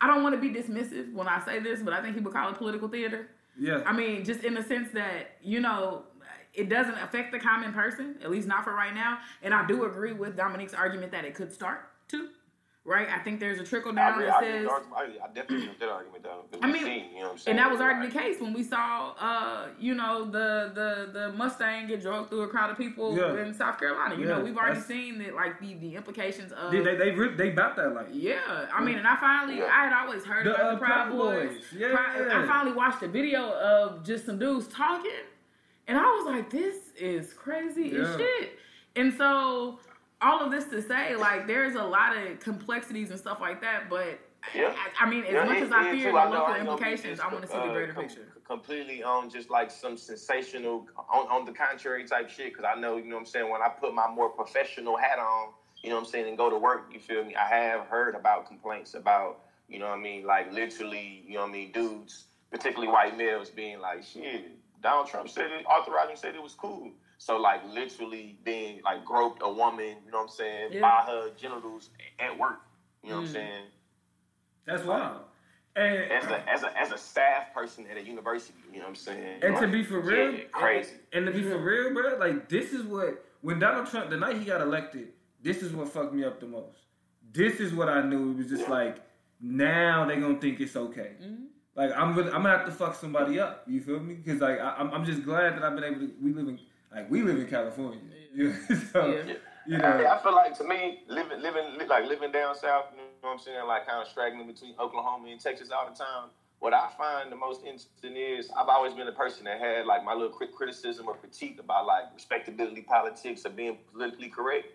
I 0.00 0.06
don't 0.06 0.22
want 0.22 0.34
to 0.34 0.40
be 0.40 0.50
dismissive 0.50 1.12
when 1.12 1.26
I 1.28 1.40
say 1.44 1.58
this, 1.60 1.82
but 1.82 1.92
I 1.94 2.02
think 2.02 2.14
he 2.16 2.20
would 2.20 2.32
call 2.32 2.50
it 2.50 2.56
political 2.56 2.88
theater. 2.88 3.28
Yeah. 3.58 3.82
I 3.86 3.92
mean, 3.92 4.24
just 4.24 4.44
in 4.44 4.52
the 4.54 4.62
sense 4.62 4.90
that, 4.92 5.38
you 5.40 5.60
know, 5.60 6.04
it 6.52 6.68
doesn't 6.68 6.94
affect 6.98 7.32
the 7.32 7.38
common 7.38 7.72
person, 7.72 8.16
at 8.22 8.30
least 8.30 8.46
not 8.46 8.62
for 8.64 8.74
right 8.74 8.94
now. 8.94 9.18
And 9.42 9.54
I 9.54 9.66
do 9.66 9.84
agree 9.84 10.12
with 10.12 10.36
Dominique's 10.36 10.74
argument 10.74 11.12
that 11.12 11.24
it 11.24 11.34
could 11.34 11.50
start 11.52 11.88
to, 12.08 12.28
right? 12.86 13.08
I 13.10 13.18
think 13.18 13.40
there's 13.40 13.58
a 13.58 13.64
trickle 13.64 13.92
I, 13.92 13.94
down 13.96 14.12
agree, 14.14 14.26
that 14.26 14.34
I, 14.36 14.44
agree 14.46 14.68
says. 14.68 14.84
with. 14.88 14.92
I, 14.96 15.24
I 15.24 15.26
definitely 15.34 15.56
agree 15.66 15.76
that 15.80 15.88
argument 15.88 16.22
though. 16.22 16.44
'cause 16.50 16.60
I 16.62 16.66
mean, 16.72 16.84
seen, 16.84 17.04
you 17.14 17.20
know 17.20 17.32
what 17.32 17.42
I'm? 17.46 17.50
And 17.50 17.58
that 17.58 17.70
was 17.70 17.80
already 17.80 18.00
Like, 18.04 18.12
the 18.12 18.18
case 18.18 18.40
when 18.40 18.52
we 18.52 18.62
saw, 18.62 19.12
uh, 19.18 19.66
you 19.78 19.94
know, 19.94 20.24
the 20.24 20.70
the 20.74 21.10
the 21.12 21.32
Mustang 21.32 21.88
get 21.88 22.00
drugged 22.02 22.30
through 22.30 22.42
a 22.42 22.48
crowd 22.48 22.70
of 22.70 22.78
people 22.78 23.16
Yeah. 23.16 23.42
in 23.42 23.52
South 23.52 23.78
Carolina. 23.78 24.14
You 24.14 24.28
Yeah, 24.28 24.38
know, 24.38 24.44
we've 24.44 24.56
already 24.56 24.80
seen 24.80 25.18
that, 25.18 25.34
like 25.34 25.58
the 25.60 25.74
the 25.74 25.96
implications 25.96 26.52
of. 26.52 26.70
They 26.70 26.80
they 26.80 26.96
they, 26.96 27.10
rip, 27.10 27.36
they 27.36 27.50
bout 27.50 27.76
that 27.76 27.92
like. 27.94 28.08
Yeah, 28.12 28.66
I 28.72 28.82
mean, 28.82 28.96
and 28.98 29.06
I 29.06 29.16
finally, 29.16 29.58
Yeah. 29.58 29.64
I 29.66 29.84
had 29.88 29.92
always 29.92 30.24
heard 30.24 30.46
The, 30.46 30.54
about 30.54 30.66
uh, 30.66 30.72
the 30.74 30.78
Proud 30.78 31.08
Proud 31.08 31.18
Boys. 31.18 31.48
Boys, 31.48 31.64
yeah. 31.76 31.94
Proud- 31.94 32.28
I 32.28 32.46
finally 32.46 32.74
watched 32.76 33.02
a 33.02 33.08
video 33.08 33.50
of 33.52 34.04
just 34.04 34.26
some 34.26 34.38
dudes 34.38 34.68
talking, 34.68 35.10
and 35.88 35.98
I 35.98 36.02
was 36.02 36.26
like, 36.26 36.50
"This 36.50 36.76
is 36.98 37.32
crazy 37.34 37.96
as 37.96 38.16
shit." 38.16 38.58
And 38.94 39.12
so, 39.12 39.78
all 40.26 40.40
of 40.44 40.50
this 40.50 40.64
to 40.66 40.82
say, 40.82 41.14
like, 41.16 41.46
there's 41.46 41.74
a 41.76 41.82
lot 41.84 42.16
of 42.16 42.40
complexities 42.40 43.10
and 43.10 43.18
stuff 43.18 43.40
like 43.40 43.60
that. 43.60 43.88
But 43.88 44.18
Yeah. 44.54 44.74
I, 45.00 45.04
I 45.06 45.10
mean, 45.10 45.24
as 45.24 45.32
Yeah, 45.32 45.44
much 45.44 45.56
it- 45.58 45.62
as 45.64 45.72
I 45.72 45.90
fear 45.92 46.06
the 46.06 46.12
local 46.12 46.22
I 46.22 46.28
ain't 46.28 46.36
gonna 46.36 46.64
be 46.64 46.70
implications, 46.70 47.20
I 47.20 47.28
want 47.28 47.42
to 47.42 47.48
see 47.48 47.54
the 47.54 47.60
uh, 47.62 47.72
greater 47.72 47.92
com- 47.92 48.02
picture. 48.04 48.32
Completely 48.46 49.02
on 49.02 49.28
just 49.30 49.50
like 49.50 49.70
some 49.70 49.96
sensational, 49.96 50.86
on, 51.08 51.26
on 51.28 51.44
the 51.44 51.52
contrary 51.52 52.04
type 52.06 52.28
shit. 52.28 52.52
Because 52.52 52.64
I 52.64 52.78
know, 52.78 52.96
you 52.96 53.04
know 53.04 53.16
what 53.16 53.20
I'm 53.20 53.26
saying, 53.26 53.50
when 53.50 53.62
I 53.62 53.68
put 53.68 53.94
my 53.94 54.08
more 54.08 54.28
professional 54.28 54.96
hat 54.96 55.18
on, 55.18 55.48
you 55.82 55.90
know 55.90 55.96
what 55.96 56.02
I'm 56.04 56.10
saying, 56.10 56.28
and 56.28 56.38
go 56.38 56.48
to 56.50 56.58
work, 56.58 56.90
you 56.92 57.00
feel 57.00 57.24
me? 57.24 57.34
I 57.34 57.46
have 57.48 57.86
heard 57.86 58.14
about 58.14 58.46
complaints 58.46 58.94
about, 58.94 59.40
you 59.68 59.78
know 59.78 59.88
what 59.88 59.98
I 59.98 60.02
mean, 60.02 60.24
like 60.24 60.52
literally, 60.52 61.24
you 61.26 61.34
know 61.34 61.42
what 61.42 61.50
I 61.50 61.52
mean, 61.52 61.72
dudes, 61.72 62.26
particularly 62.50 62.92
white 62.92 63.16
males, 63.16 63.50
being 63.50 63.80
like, 63.80 64.04
shit, 64.04 64.52
Donald 64.80 65.08
Trump 65.08 65.28
said 65.28 65.50
it, 65.50 65.64
and 65.68 66.18
said 66.18 66.34
it 66.34 66.42
was 66.42 66.54
cool. 66.54 66.92
So 67.18 67.38
like 67.38 67.62
literally 67.72 68.38
being 68.44 68.80
like 68.84 69.04
groped 69.04 69.40
a 69.42 69.50
woman, 69.50 69.96
you 70.04 70.10
know 70.12 70.18
what 70.18 70.22
I'm 70.24 70.28
saying, 70.28 70.72
Yeah. 70.72 70.80
by 70.82 71.04
her 71.10 71.30
genitals 71.36 71.90
at 72.18 72.38
work. 72.38 72.60
You 73.02 73.10
know 73.10 73.16
what 73.16 73.22
I'm 73.22 73.28
Mm. 73.28 73.32
saying? 73.32 73.64
That's 74.66 74.84
wild. 74.84 75.20
And 75.76 76.10
as 76.10 76.24
a 76.26 76.48
as 76.48 76.62
a 76.62 76.78
as 76.78 76.92
a 76.92 76.98
staff 76.98 77.52
person 77.54 77.86
at 77.90 77.96
a 77.98 78.02
university, 78.02 78.58
you 78.72 78.78
know 78.78 78.84
what 78.84 78.88
I'm 78.90 78.94
saying? 78.96 79.40
And 79.42 79.56
to 79.58 79.68
be 79.68 79.82
for 79.84 80.00
real, 80.00 80.32
Yeah, 80.34 80.44
crazy. 80.50 80.94
And 81.12 81.26
to 81.26 81.32
be 81.32 81.42
for 81.42 81.58
real, 81.58 81.92
bro, 81.92 82.16
like 82.18 82.48
this 82.48 82.72
is 82.72 82.82
what 82.82 83.24
when 83.42 83.58
Donald 83.58 83.86
Trump 83.86 84.08
the 84.10 84.16
night 84.16 84.38
he 84.38 84.44
got 84.46 84.60
elected, 84.62 85.12
this 85.42 85.62
is 85.62 85.72
what 85.72 85.88
fucked 85.88 86.14
me 86.14 86.24
up 86.24 86.40
the 86.40 86.46
most. 86.46 86.80
This 87.32 87.60
is 87.60 87.74
what 87.74 87.88
I 87.90 88.00
knew. 88.02 88.32
It 88.32 88.36
was 88.38 88.48
just 88.48 88.68
like 88.70 88.96
now 89.40 90.06
they 90.06 90.16
gonna 90.16 90.40
think 90.40 90.60
it's 90.60 90.76
okay. 90.76 91.12
Mm-hmm. 91.22 91.44
Like 91.74 91.90
I'm 91.94 92.14
really, 92.14 92.30
I'm 92.30 92.42
gonna 92.42 92.56
have 92.56 92.64
to 92.66 92.72
fuck 92.72 92.94
somebody 92.94 93.38
up. 93.38 93.64
You 93.66 93.82
feel 93.82 94.00
me? 94.00 94.14
Because 94.14 94.40
like 94.40 94.58
I, 94.58 94.76
I'm, 94.78 94.90
I'm 94.92 95.04
just 95.04 95.22
glad 95.24 95.56
that 95.56 95.62
I've 95.62 95.74
been 95.74 95.84
able 95.84 96.00
to. 96.00 96.12
We 96.22 96.32
live 96.32 96.48
in 96.48 96.58
like 96.96 97.10
we 97.10 97.22
live 97.22 97.38
in 97.38 97.46
California. 97.46 98.00
You 98.34 98.48
know? 98.70 98.76
so 98.92 99.06
Yeah. 99.06 99.34
you 99.66 99.78
know. 99.78 100.06
I 100.06 100.22
feel 100.22 100.34
like 100.34 100.56
to 100.58 100.64
me, 100.64 101.02
living 101.08 101.40
living 101.40 101.78
like 101.88 102.06
living 102.06 102.32
down 102.32 102.54
south, 102.54 102.86
you 102.92 102.98
know 102.98 103.04
what 103.22 103.32
I'm 103.34 103.38
saying, 103.38 103.66
like 103.66 103.86
kind 103.86 104.02
of 104.02 104.08
straggling 104.08 104.46
between 104.46 104.74
Oklahoma 104.80 105.28
and 105.28 105.40
Texas 105.40 105.70
all 105.70 105.88
the 105.88 105.94
time. 105.96 106.30
What 106.58 106.72
I 106.72 106.88
find 106.96 107.30
the 107.30 107.36
most 107.36 107.60
interesting 107.64 108.16
is 108.16 108.50
I've 108.58 108.68
always 108.68 108.94
been 108.94 109.06
a 109.08 109.12
person 109.12 109.44
that 109.44 109.60
had 109.60 109.84
like 109.84 110.02
my 110.04 110.14
little 110.14 110.30
crit- 110.30 110.54
criticism 110.54 111.06
or 111.06 111.14
critique 111.14 111.58
about 111.60 111.86
like 111.86 112.04
respectability 112.14 112.80
politics 112.82 113.44
or 113.44 113.50
being 113.50 113.76
politically 113.92 114.28
correct. 114.30 114.68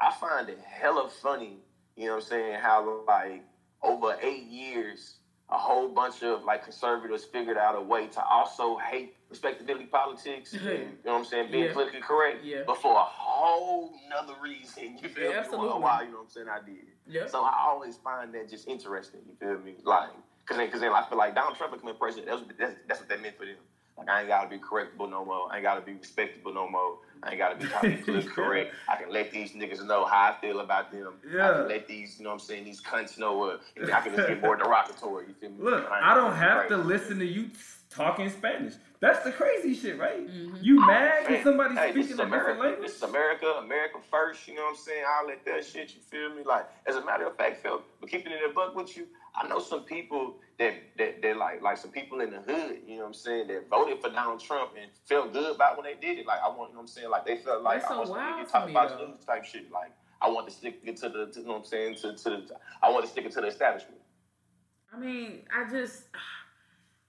I 0.00 0.12
find 0.14 0.48
it 0.48 0.58
hella 0.64 1.10
funny, 1.22 1.58
you 1.96 2.06
know 2.06 2.14
what 2.14 2.22
I'm 2.24 2.28
saying, 2.28 2.60
how 2.60 3.02
like 3.06 3.42
over 3.82 4.16
eight 4.22 4.44
years, 4.44 5.16
a 5.50 5.58
whole 5.58 5.88
bunch 5.88 6.22
of 6.22 6.44
like 6.44 6.64
conservatives 6.64 7.24
figured 7.24 7.58
out 7.58 7.76
a 7.76 7.80
way 7.82 8.06
to 8.08 8.24
also 8.24 8.78
hate 8.78 9.14
respectability 9.30 9.86
politics 9.86 10.52
and, 10.52 10.62
you 10.62 10.68
know 11.04 11.12
what 11.12 11.18
I'm 11.18 11.24
saying, 11.24 11.50
being 11.50 11.64
Yeah. 11.64 11.72
politically 11.72 12.00
correct, 12.00 12.44
Yeah. 12.44 12.62
but 12.66 12.76
for 12.80 12.92
a 12.94 13.02
whole 13.04 13.92
nother 14.08 14.34
reason. 14.40 14.98
You 15.02 15.08
feel 15.08 15.24
Yeah, 15.24 15.30
me? 15.30 15.34
absolutely. 15.36 15.68
Well, 15.68 15.80
why, 15.80 16.02
you 16.02 16.10
know 16.10 16.18
what 16.18 16.22
I'm 16.24 16.30
saying? 16.30 16.48
I 16.48 16.60
did. 16.64 16.86
Yeah. 17.06 17.26
So 17.26 17.42
I 17.42 17.54
always 17.66 17.96
find 17.96 18.32
that 18.34 18.48
just 18.48 18.68
interesting. 18.68 19.20
You 19.28 19.34
feel 19.38 19.58
me? 19.58 19.74
Like, 19.84 20.10
cause 20.46 20.56
then, 20.56 20.70
cause 20.70 20.80
then 20.80 20.92
I 20.92 21.02
feel 21.08 21.18
like 21.18 21.34
Donald 21.34 21.56
Trump 21.56 21.72
becoming 21.72 21.96
president. 21.96 22.28
That's 22.28 22.40
what, 22.42 22.58
that's, 22.58 22.74
that's 22.86 23.00
what 23.00 23.08
that 23.08 23.20
meant 23.20 23.36
for 23.36 23.46
them. 23.46 23.56
Like 23.98 24.10
I 24.10 24.18
ain't 24.20 24.28
gotta 24.28 24.48
be 24.50 24.58
correctable 24.58 25.08
no 25.08 25.24
more. 25.24 25.48
I 25.50 25.56
ain't 25.56 25.62
gotta 25.64 25.80
be 25.80 25.94
respectable 25.94 26.52
no 26.52 26.68
more. 26.68 26.98
I 27.22 27.30
ain't 27.30 27.38
gotta 27.38 27.56
be 27.56 27.64
trying 27.64 27.96
to 27.96 28.04
politically 28.04 28.30
correct. 28.44 28.74
I 28.90 28.96
can 28.96 29.10
let 29.10 29.32
these 29.32 29.52
niggas 29.52 29.84
know 29.86 30.04
how 30.04 30.32
I 30.32 30.36
feel 30.40 30.60
about 30.60 30.92
them. 30.92 31.14
Yeah. 31.26 31.48
I 31.50 31.52
can 31.54 31.68
let 31.68 31.88
these, 31.88 32.18
you 32.18 32.24
know 32.24 32.30
what 32.30 32.34
I'm 32.34 32.40
saying, 32.40 32.64
these 32.64 32.82
cunts 32.82 33.18
know. 33.18 33.42
Uh, 33.44 33.58
I 33.92 34.00
can 34.02 34.14
just 34.14 34.28
get 34.28 34.42
more 34.42 34.54
derogatory. 34.54 35.28
You 35.28 35.34
feel 35.40 35.48
me? 35.50 35.64
Look, 35.64 35.88
But 35.88 36.02
I 36.02 36.14
don't 36.14 36.34
have 36.36 36.68
to 36.68 36.76
listen 36.76 37.18
to 37.20 37.24
you 37.26 37.48
talking 37.88 38.28
Spanish. 38.28 38.74
That's 39.00 39.24
the 39.24 39.32
crazy 39.32 39.74
shit, 39.74 39.98
right? 39.98 40.26
Mm-hmm. 40.26 40.56
You 40.62 40.80
mad 40.80 40.88
Man, 40.88 41.22
because 41.26 41.44
somebody's 41.44 41.78
hey, 41.78 41.90
speaking 41.92 42.12
a 42.20 42.24
different 42.24 42.60
language? 42.60 42.80
This 42.80 42.96
is 42.96 43.02
America, 43.02 43.46
America 43.62 43.98
first, 44.10 44.48
you 44.48 44.54
know 44.54 44.62
what 44.62 44.70
I'm 44.70 44.76
saying? 44.76 45.04
I'll 45.06 45.26
let 45.26 45.44
that 45.44 45.64
shit, 45.64 45.94
you 45.94 46.00
feel 46.00 46.34
me? 46.34 46.42
Like, 46.44 46.66
as 46.86 46.96
a 46.96 47.04
matter 47.04 47.26
of 47.26 47.36
fact, 47.36 47.62
Phil, 47.62 47.82
but 48.00 48.10
keeping 48.10 48.32
it 48.32 48.42
in 48.42 48.50
a 48.50 48.54
buck 48.54 48.74
with 48.74 48.96
you, 48.96 49.06
I 49.34 49.46
know 49.48 49.60
some 49.60 49.82
people 49.82 50.36
that 50.58 50.74
that 50.96 51.20
that 51.20 51.36
like 51.36 51.60
like 51.60 51.76
some 51.76 51.90
people 51.90 52.20
in 52.20 52.30
the 52.30 52.40
hood, 52.40 52.78
you 52.86 52.96
know 52.96 53.02
what 53.02 53.08
I'm 53.08 53.14
saying, 53.14 53.48
that 53.48 53.68
voted 53.68 54.00
for 54.00 54.08
Donald 54.08 54.40
Trump 54.40 54.70
and 54.80 54.90
felt 55.04 55.32
good 55.32 55.54
about 55.54 55.76
when 55.76 55.84
they 55.84 56.00
did 56.00 56.18
it. 56.18 56.26
Like 56.26 56.40
I 56.42 56.48
want, 56.48 56.70
you 56.70 56.76
know 56.76 56.80
what 56.80 56.80
I'm 56.82 56.86
saying? 56.86 57.10
Like 57.10 57.26
they 57.26 57.36
felt 57.36 57.62
like 57.62 57.80
That's 57.82 57.88
so 57.88 57.94
I 57.94 57.98
want 57.98 58.10
wild 58.10 58.38
to 58.40 58.46
to 58.46 58.50
talk 58.52 58.70
about 58.70 58.98
though. 58.98 59.06
news 59.08 59.24
type 59.26 59.44
shit. 59.44 59.70
Like 59.70 59.92
I 60.22 60.30
want 60.30 60.48
to 60.48 60.54
stick 60.54 60.80
it 60.84 60.96
to 60.98 61.10
the, 61.10 61.26
to, 61.26 61.40
you 61.40 61.46
know 61.46 61.52
what 61.52 61.58
I'm 61.58 61.64
saying, 61.66 61.96
to, 61.96 62.14
to 62.14 62.30
the, 62.30 62.42
I 62.82 62.90
want 62.90 63.04
to 63.04 63.10
stick 63.10 63.26
it 63.26 63.32
to 63.32 63.42
the 63.42 63.48
establishment. 63.48 64.00
I 64.90 64.98
mean, 64.98 65.42
I 65.54 65.70
just 65.70 66.04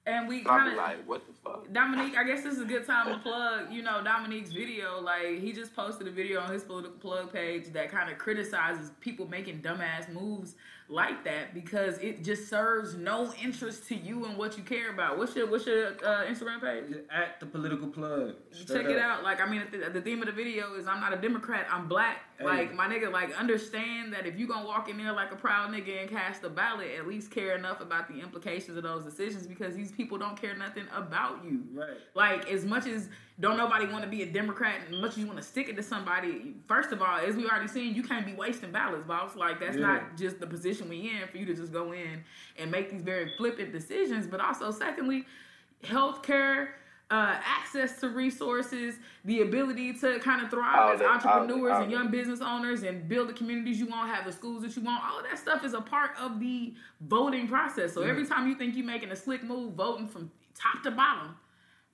and 0.08 0.28
we 0.28 0.38
And 0.38 0.48
kind 0.48 0.72
of 0.72 0.78
like, 0.78 1.08
what 1.08 1.28
the 1.28 1.34
fuck? 1.43 1.72
Dominique, 1.74 2.17
I 2.17 2.24
guess 2.24 2.41
this 2.41 2.56
is 2.56 2.62
a 2.62 2.65
good 2.65 2.88
time 2.88 3.13
to 3.13 3.20
plug, 3.20 3.72
you 3.72 3.84
know, 3.84 4.02
Dominique's 4.04 4.54
video. 4.54 5.02
Like, 5.02 5.39
he 5.39 5.52
just 5.52 5.76
posted 5.76 6.08
a 6.08 6.12
video 6.12 6.39
on 6.39 6.52
his 6.52 6.63
political 6.63 6.98
plug 6.98 7.32
page 7.32 7.74
that 7.74 7.91
kind 7.91 8.10
of 8.10 8.17
criticizes 8.17 8.91
people 9.02 9.28
making 9.28 9.60
dumbass 9.60 10.12
moves 10.12 10.56
like 10.89 11.26
that 11.26 11.54
because 11.54 11.98
it 11.98 12.24
just 12.24 12.50
serves 12.50 12.96
no 12.96 13.34
interest 13.43 13.88
to 13.89 13.96
you 13.96 14.24
and 14.26 14.38
what 14.38 14.58
you 14.58 14.63
care 14.63 14.89
about. 14.91 15.17
What's 15.17 15.36
your 15.36 15.48
what's 15.48 15.65
your 15.65 15.88
uh, 15.88 16.26
Instagram 16.26 16.62
page? 16.62 16.98
At 17.12 17.41
the 17.41 17.46
political 17.46 17.89
plug. 17.89 18.36
Check 18.65 18.86
it 18.86 18.98
out. 18.98 19.24
Like 19.24 19.41
I 19.41 19.50
mean, 19.50 19.63
the, 19.70 19.89
the, 19.89 20.02
theme 20.02 20.22
of 20.22 20.28
the 20.28 20.32
video 20.32 20.76
is 20.76 20.88
I'm 20.88 21.02
not 21.02 21.13
a 21.13 21.17
Democrat. 21.17 21.67
I'm 21.70 21.89
black. 21.89 22.22
Hey. 22.38 22.45
Like 22.45 22.76
my 22.76 22.88
nigga, 22.88 23.12
like 23.12 23.36
understand 23.36 24.13
that 24.13 24.28
if 24.28 24.38
you 24.38 24.47
gonna 24.47 24.65
walk 24.65 24.89
in 24.89 24.97
there 24.97 25.12
like 25.12 25.32
a 25.32 25.36
proud 25.36 25.71
nigga 25.71 26.02
and 26.02 26.10
cast 26.10 26.43
a 26.43 26.50
ballot, 26.50 26.89
at 26.97 27.08
least 27.08 27.32
care 27.32 27.56
enough 27.56 27.82
about 27.82 28.08
the 28.08 28.19
implications 28.19 28.78
of 28.78 28.84
those 28.84 29.04
decisions 29.04 29.47
because 29.47 29.76
these 29.76 29.91
people 29.91 30.19
don't 30.19 30.39
care 30.39 30.56
nothing 30.56 30.86
about 30.95 31.43
you. 31.43 31.63
Right. 31.73 31.97
Like 32.13 32.47
as 32.52 32.63
much 32.63 32.86
as 32.86 33.10
don't 33.39 33.58
nobody 33.58 33.88
want 33.88 34.04
to 34.04 34.10
be 34.10 34.21
a 34.21 34.26
Democrat 34.26 34.82
and 34.86 34.95
as 34.95 35.02
much 35.02 35.12
as 35.12 35.17
you 35.17 35.26
want 35.26 35.38
to 35.38 35.43
stick 35.43 35.67
it 35.67 35.76
to 35.78 35.84
somebody. 35.84 36.56
First 36.67 36.91
of 36.91 37.02
all, 37.02 37.17
as 37.17 37.36
we 37.36 37.45
already 37.47 37.67
seen, 37.67 37.95
you 37.95 38.04
can't 38.04 38.26
be 38.26 38.34
wasting 38.34 38.71
ballots, 38.71 39.08
boss. 39.08 39.36
Like 39.36 39.60
that's 39.60 39.76
yeah. 39.76 39.86
not 39.86 40.17
just 40.17 40.39
the 40.39 40.47
position 40.47 40.89
we 40.89 41.10
in 41.10 41.28
for 41.28 41.38
you 41.38 41.45
to 41.45 41.56
just 41.56 41.73
go 41.73 41.91
in 41.91 42.23
and 42.58 42.69
make 42.69 42.91
these 42.91 43.02
very 43.02 43.34
flippant 43.38 43.71
decisions. 43.71 44.28
But 44.28 44.41
also, 44.41 44.69
secondly, 44.69 45.26
healthcare. 45.84 46.69
Uh, 47.10 47.39
access 47.41 48.02
to 48.02 48.10
resources, 48.10 48.96
the 49.24 49.39
ability 49.39 49.93
to 49.93 50.20
kind 50.20 50.41
of 50.41 50.52
thrive 50.52 50.93
as 50.93 51.02
entrepreneurs 51.02 51.82
and 51.82 51.89
young 51.89 52.12
business 52.12 52.41
owners 52.41 52.84
and 52.84 53.08
build 53.08 53.30
the 53.30 53.34
communities 53.34 53.80
you 53.80 53.86
want, 53.86 54.10
have 54.10 54.26
the 54.26 54.32
schools 54.32 54.62
that 54.62 54.76
you 54.76 54.82
want. 54.82 55.02
All 55.06 55.20
of 55.20 55.24
that 55.24 55.39
stuff 55.39 55.63
is 55.63 55.74
a 55.74 55.80
part 55.80 56.12
of 56.20 56.38
the 56.38 56.74
voting 57.00 57.48
process. 57.48 57.93
So 57.93 58.02
every 58.02 58.26
time 58.26 58.50
you 58.50 58.56
think 58.56 58.76
you're 58.76 58.86
making 58.86 59.12
a 59.12 59.15
slick 59.15 59.41
move, 59.41 59.76
voting 59.76 60.10
from 60.10 60.30
top 60.54 60.84
to 60.84 60.91
bottom, 60.91 61.38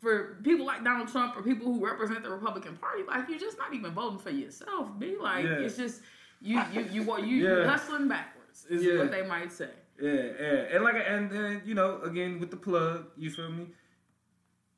for 0.04 0.40
people 0.44 0.66
like 0.66 0.84
Donald 0.84 1.08
Trump 1.08 1.36
or 1.38 1.42
people 1.42 1.74
who 1.74 1.84
represent 1.84 2.24
the 2.24 2.30
Republican 2.30 2.76
Party, 2.76 3.04
like 3.08 3.30
you're 3.30 3.40
just 3.40 3.58
not 3.58 3.74
even 3.74 3.94
voting 3.94 4.20
for 4.20 4.32
yourself. 4.32 4.90
Be 5.00 5.16
like 5.16 5.46
yeah. 5.46 5.60
it's 5.60 5.78
just 5.78 6.02
you 6.42 6.62
you 6.74 6.82
you 6.92 7.18
you, 7.18 7.26
you 7.26 7.48
yeah. 7.48 7.66
hustling 7.66 8.10
backwards 8.10 8.66
is 8.70 8.84
yeah. 8.84 8.98
what 8.98 9.12
they 9.12 9.26
might 9.26 9.52
say. 9.52 9.70
Yeah, 10.02 10.12
yeah, 10.12 10.76
and 10.76 10.84
like 10.84 10.96
and 11.08 11.32
then 11.32 11.62
you 11.66 11.74
know 11.74 12.02
again 12.02 12.40
with 12.40 12.52
the 12.52 12.58
plug, 12.58 13.06
you 13.18 13.32
feel 13.32 13.50
me? 13.50 13.68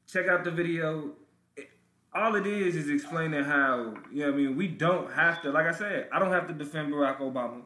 Check 0.07 0.27
out 0.27 0.43
the 0.43 0.51
video. 0.51 1.11
all 2.13 2.35
it 2.35 2.47
is 2.47 2.75
is 2.75 2.89
explaining 2.89 3.43
how 3.43 3.95
you 4.11 4.21
know 4.21 4.29
I 4.29 4.35
mean 4.35 4.55
we 4.55 4.67
don't 4.67 5.11
have 5.11 5.41
to. 5.43 5.51
Like 5.51 5.67
I 5.67 5.71
said, 5.73 6.09
I 6.13 6.19
don't 6.19 6.31
have 6.31 6.47
to 6.47 6.53
defend 6.53 6.93
Barack 6.93 7.19
Obama. 7.19 7.61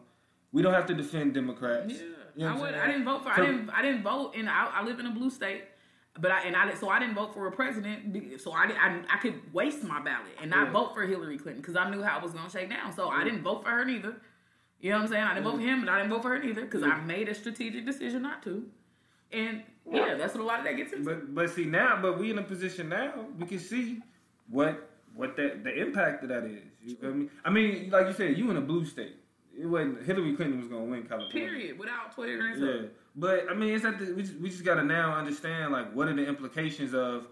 We 0.51 0.61
don't 0.61 0.73
have 0.73 0.87
to 0.87 0.93
defend 0.93 1.33
Democrats. 1.33 1.93
Yeah, 1.93 1.99
you 2.35 2.45
know 2.45 2.55
I 2.55 2.59
would. 2.59 2.73
I 2.73 2.87
didn't 2.87 3.05
vote 3.05 3.23
for. 3.23 3.35
So, 3.35 3.41
I 3.41 3.45
didn't. 3.45 3.69
I 3.69 3.81
didn't 3.81 4.03
vote, 4.03 4.33
and 4.35 4.49
I, 4.49 4.69
I 4.73 4.83
live 4.83 4.99
in 4.99 5.05
a 5.05 5.11
blue 5.11 5.29
state. 5.29 5.63
But 6.19 6.31
I 6.31 6.41
and 6.41 6.55
I 6.55 6.73
so 6.73 6.89
I 6.89 6.99
didn't 6.99 7.15
vote 7.15 7.33
for 7.33 7.47
a 7.47 7.51
president. 7.51 8.41
So 8.41 8.51
I 8.51 8.65
I, 8.65 9.01
I 9.13 9.17
could 9.19 9.53
waste 9.53 9.83
my 9.83 10.01
ballot 10.01 10.31
and 10.41 10.49
not 10.49 10.67
yeah. 10.67 10.73
vote 10.73 10.93
for 10.93 11.03
Hillary 11.05 11.37
Clinton 11.37 11.61
because 11.61 11.75
I 11.75 11.89
knew 11.89 12.01
how 12.01 12.17
it 12.17 12.23
was 12.23 12.33
gonna 12.33 12.49
shake 12.49 12.69
down. 12.69 12.93
So 12.93 13.05
yeah. 13.05 13.19
I 13.19 13.23
didn't 13.23 13.43
vote 13.43 13.63
for 13.63 13.69
her 13.69 13.85
neither. 13.85 14.15
You 14.79 14.91
know 14.91 14.97
what 14.97 15.03
I'm 15.03 15.07
saying? 15.09 15.23
I 15.23 15.33
didn't 15.35 15.45
yeah. 15.45 15.51
vote 15.51 15.57
for 15.57 15.67
him, 15.67 15.79
but 15.81 15.89
I 15.89 15.97
didn't 15.99 16.11
vote 16.11 16.21
for 16.23 16.29
her 16.29 16.39
neither 16.39 16.61
because 16.61 16.83
I 16.83 16.99
made 17.01 17.29
a 17.29 17.35
strategic 17.35 17.85
decision 17.85 18.21
not 18.21 18.41
to. 18.43 18.65
And 19.31 19.63
yeah, 19.91 20.15
that's 20.15 20.33
what 20.33 20.43
a 20.43 20.45
lot 20.45 20.59
of 20.59 20.65
that 20.65 20.77
gets 20.77 20.93
into. 20.93 21.05
But 21.05 21.33
but 21.33 21.49
see 21.49 21.65
now, 21.65 21.99
but 22.01 22.19
we 22.19 22.31
in 22.31 22.39
a 22.39 22.43
position 22.43 22.89
now 22.89 23.25
we 23.37 23.45
can 23.45 23.59
see 23.59 23.99
what 24.49 24.89
what 25.15 25.35
that 25.37 25.63
the 25.63 25.81
impact 25.81 26.23
of 26.23 26.29
that 26.29 26.43
is. 26.45 26.63
You 26.83 26.95
feel 26.95 27.13
me? 27.13 27.29
I 27.43 27.49
mean, 27.49 27.89
like 27.89 28.07
you 28.07 28.13
said, 28.13 28.37
you 28.37 28.49
in 28.51 28.57
a 28.57 28.61
blue 28.61 28.85
state. 28.85 29.15
It 29.59 29.65
wasn't 29.65 30.03
Hillary 30.05 30.35
Clinton 30.35 30.59
was 30.59 30.67
gonna 30.67 30.85
win 30.85 31.03
California. 31.03 31.31
Period. 31.31 31.79
Without 31.79 32.13
Twitter 32.13 32.47
and 32.47 32.61
Yeah. 32.61 32.87
But 33.15 33.49
I 33.49 33.53
mean, 33.53 33.73
it's 33.73 33.83
that 33.83 33.99
we 33.99 34.21
just, 34.21 34.35
we 34.35 34.49
just 34.49 34.63
got 34.63 34.75
to 34.75 34.83
now 34.83 35.15
understand 35.15 35.73
like 35.73 35.91
what 35.93 36.07
are 36.07 36.13
the 36.13 36.25
implications 36.25 36.93
of 36.93 37.27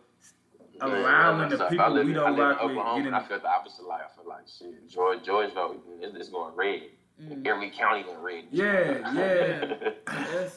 allowing 0.81 1.49
the 1.49 1.57
people 1.69 1.91
live, 1.91 2.05
we 2.05 2.13
don't 2.13 2.37
rock 2.37 2.61
with 2.63 2.75
getting. 2.75 3.13
I 3.13 3.23
feel 3.23 3.39
the 3.39 3.47
opposite. 3.47 3.87
Like 3.87 4.01
I 4.01 4.15
feel 4.15 4.27
like 4.27 4.45
shit. 4.47 4.89
George 4.89 5.19
Georgeville 5.19 5.75
is 6.19 6.29
going 6.29 6.55
red. 6.55 6.83
Mm. 7.21 7.47
Every 7.47 7.71
county 7.71 8.03
went 8.07 8.19
red. 8.19 8.43
Yeah, 8.51 9.13
yeah, 9.15 9.91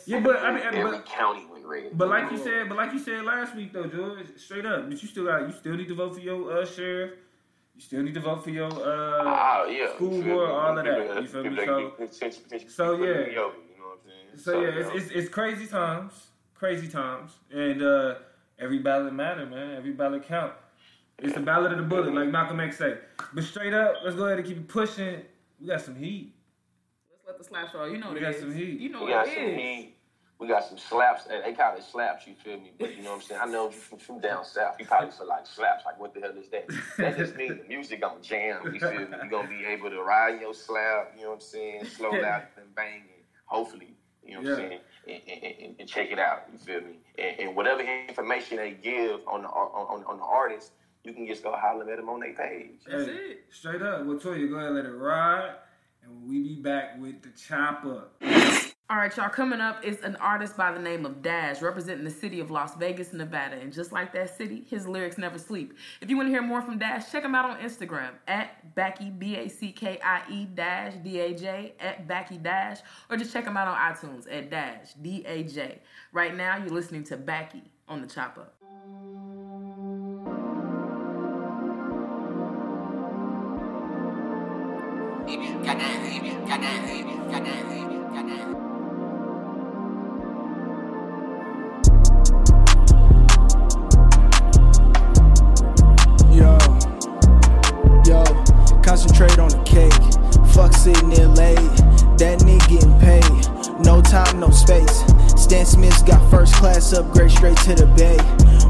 yeah. 0.06 0.20
But 0.20 0.40
I 0.40 0.52
mean, 0.52 0.62
every 0.62 0.82
but, 0.82 1.06
county 1.06 1.46
went. 1.70 1.96
But 1.96 2.09
like 2.09 2.30
you 2.30 2.38
said, 2.38 2.68
but 2.68 2.76
like 2.76 2.92
you 2.92 2.98
said 2.98 3.24
last 3.24 3.54
week 3.54 3.72
though, 3.72 3.87
George, 3.87 4.26
straight 4.37 4.66
up. 4.66 4.88
But 4.88 5.00
you 5.02 5.09
still 5.09 5.24
got 5.24 5.46
you 5.46 5.52
still 5.52 5.76
need 5.76 5.88
to 5.88 5.94
vote 5.94 6.14
for 6.14 6.20
your 6.20 6.59
uh, 6.59 6.66
sheriff. 6.66 7.12
You 7.74 7.80
still 7.80 8.02
need 8.02 8.14
to 8.14 8.20
vote 8.20 8.44
for 8.44 8.50
your 8.50 8.70
uh, 8.70 9.64
uh 9.64 9.66
yeah, 9.70 9.94
school 9.94 10.22
board, 10.22 10.50
all 10.50 10.78
of 10.78 10.85
that. 10.85 11.22
You 11.22 11.28
feel 11.28 11.44
me? 11.44 11.56
So, 11.56 11.92
so 12.68 13.02
yeah. 13.02 13.48
So 14.37 14.61
yeah, 14.61 14.68
it's, 14.68 14.90
it's, 14.94 15.11
it's 15.12 15.28
crazy 15.28 15.66
times, 15.66 16.28
crazy 16.54 16.88
times, 16.88 17.33
and 17.50 17.83
uh, 17.83 18.14
every 18.59 18.78
ballot 18.78 19.12
matter, 19.12 19.46
man. 19.46 19.76
Every 19.76 19.92
ballot 19.92 20.26
count. 20.26 20.52
It's 21.18 21.35
the 21.35 21.40
ballot 21.40 21.72
of 21.72 21.78
the 21.78 21.85
bullet, 21.85 22.14
like 22.14 22.28
Malcolm 22.28 22.61
X 22.61 22.78
say. 22.78 22.96
But 23.35 23.44
straight 23.44 23.74
up, 23.74 23.96
let's 24.04 24.16
go 24.16 24.26
ahead 24.26 24.38
and 24.38 24.46
keep 24.46 24.56
it 24.56 24.68
pushing. 24.68 25.20
We 25.61 25.66
got 25.66 25.83
some 25.83 25.96
heat. 25.96 26.33
Let's 27.11 27.26
let 27.26 27.38
the 27.38 27.44
slaps 27.44 27.74
roll. 27.74 27.88
You 27.88 27.98
know 27.98 28.12
we 28.12 28.20
got 28.20 28.35
is. 28.35 28.40
some 28.40 28.54
heat. 28.54 28.80
You 28.80 28.88
know 28.88 29.04
we 29.04 29.11
got 29.11 29.26
some 29.26 29.37
is. 29.37 29.56
heat. 29.56 29.96
We 30.40 30.48
got 30.48 30.64
some 30.64 30.79
slaps. 30.79 31.24
They 31.24 31.53
call 31.53 31.76
it 31.76 31.85
slaps, 31.85 32.26
you 32.26 32.35
feel 32.35 32.59
me? 32.59 32.72
But 32.79 32.96
you 32.96 33.03
know 33.03 33.11
what 33.11 33.16
I'm 33.16 33.22
saying? 33.22 33.40
I 33.44 33.46
know 33.46 33.66
you 33.66 33.72
from, 33.72 33.98
from 33.98 34.20
down 34.20 34.42
south. 34.46 34.76
You 34.79 34.87
probably 34.87 35.11
feel 35.11 35.29
like 35.29 35.46
slaps. 35.46 35.85
Like, 35.85 36.00
what 36.00 36.14
the 36.14 36.20
hell 36.20 36.33
is 36.38 36.48
that? 36.48 36.66
That 36.96 37.18
just 37.18 37.37
means 37.37 37.59
the 37.59 37.68
music 37.68 38.00
gonna 38.00 38.22
jam. 38.22 38.72
You 38.72 38.81
feel 38.81 38.92
me? 38.92 39.07
You're 39.11 39.29
gonna 39.29 39.48
be 39.48 39.66
able 39.66 39.90
to 39.90 40.03
ride 40.03 40.40
your 40.40 40.55
slap, 40.55 41.12
you 41.14 41.24
know 41.24 41.29
what 41.29 41.35
I'm 41.35 41.40
saying? 41.40 41.85
Slow 41.85 42.12
down 42.12 42.42
and 42.57 42.74
bang. 42.74 43.03
And 43.03 43.22
hopefully, 43.44 43.94
you 44.24 44.35
know 44.35 44.40
what 44.40 44.46
yeah. 44.46 44.53
I'm 44.53 44.70
saying? 44.70 44.81
and, 45.09 45.55
and, 45.61 45.74
and, 45.79 45.88
check 45.88 46.11
it 46.11 46.18
out. 46.18 46.44
You 46.53 46.59
feel 46.59 46.81
me? 46.81 46.98
And, 47.18 47.40
and, 47.40 47.57
whatever 47.57 47.83
information 47.83 48.57
they 48.57 48.70
give 48.70 49.20
on 49.26 49.42
the 49.42 49.48
on, 49.48 50.05
on 50.05 50.16
the 50.16 50.24
artist, 50.24 50.72
you 51.05 51.12
can 51.12 51.26
just 51.26 51.42
go 51.42 51.53
holler 51.53 51.90
at 51.90 51.96
them 51.96 52.09
on 52.09 52.20
their 52.20 52.35
page. 52.35 52.81
That's 52.87 53.07
hey, 53.07 53.12
it. 53.12 53.44
Straight 53.50 53.83
up. 53.83 54.07
Well, 54.07 54.16
Toya, 54.16 54.48
go 54.48 54.57
ahead 54.57 54.68
and 54.68 54.76
let 54.76 54.87
it 54.87 54.90
ride, 54.90 55.55
and 56.03 56.29
we 56.29 56.42
be 56.42 56.55
back 56.62 57.00
with 57.00 57.22
the 57.22 57.31
chopper. 57.31 58.05
All 58.90 58.96
right, 58.96 59.16
y'all. 59.16 59.29
Coming 59.29 59.61
up 59.61 59.85
is 59.85 60.00
an 60.03 60.16
artist 60.16 60.57
by 60.57 60.72
the 60.72 60.81
name 60.81 61.07
of 61.07 61.22
Daj, 61.22 61.62
representing 61.62 62.03
the 62.03 62.11
city 62.11 62.40
of 62.40 62.50
Las 62.50 62.74
Vegas, 62.74 63.12
Nevada. 63.12 63.55
And 63.55 63.72
just 63.72 63.92
like 63.92 64.12
that 64.14 64.37
city, 64.37 64.64
his 64.68 64.85
lyrics 64.85 65.16
never 65.16 65.38
sleep. 65.38 65.74
If 66.00 66.11
you 66.11 66.16
want 66.16 66.26
to 66.26 66.33
hear 66.33 66.42
more 66.42 66.61
from 66.61 66.76
Daj, 66.81 67.09
check 67.12 67.22
him 67.22 67.37
out 67.37 67.48
on 67.48 67.59
Instagram 67.59 68.14
at 68.26 68.74
Backie 68.74 69.11
B 69.11 69.37
A 69.37 69.46
C 69.46 69.70
K 69.70 70.00
I 70.03 70.22
E 70.29 70.48
Daj 70.53 71.05
D 71.05 71.20
A 71.20 71.33
J 71.33 71.74
at 71.79 72.09
Backie 72.09 72.38
Daj, 72.38 72.83
or 73.09 73.16
just 73.16 73.33
check 73.33 73.46
him 73.46 73.57
out 73.57 73.68
on 73.68 73.76
iTunes 73.76 74.26
at 74.29 74.50
Daj 74.50 75.00
D 75.00 75.22
A 75.24 75.44
J. 75.44 75.79
Right 76.12 76.37
now, 76.37 76.57
you're 76.57 76.74
listening 76.74 77.05
to 77.05 77.16
Backie 77.16 77.70
on 77.87 78.00
the 78.00 78.09
Chop 78.09 78.38
Up. 78.38 78.57
Sitting 100.80 101.10
there 101.10 101.28
late. 101.28 101.56
That 102.16 102.40
nigga 102.40 102.68
getting 102.68 102.98
paid. 103.00 103.84
No 103.84 104.00
time, 104.00 104.40
no 104.40 104.48
space. 104.50 105.04
Stan 105.36 105.66
Smith's 105.66 106.02
got 106.02 106.20
first 106.30 106.54
class 106.54 106.92
upgrade 106.94 107.30
straight 107.30 107.56
to 107.68 107.74
the 107.74 107.86
bay. 108.00 108.16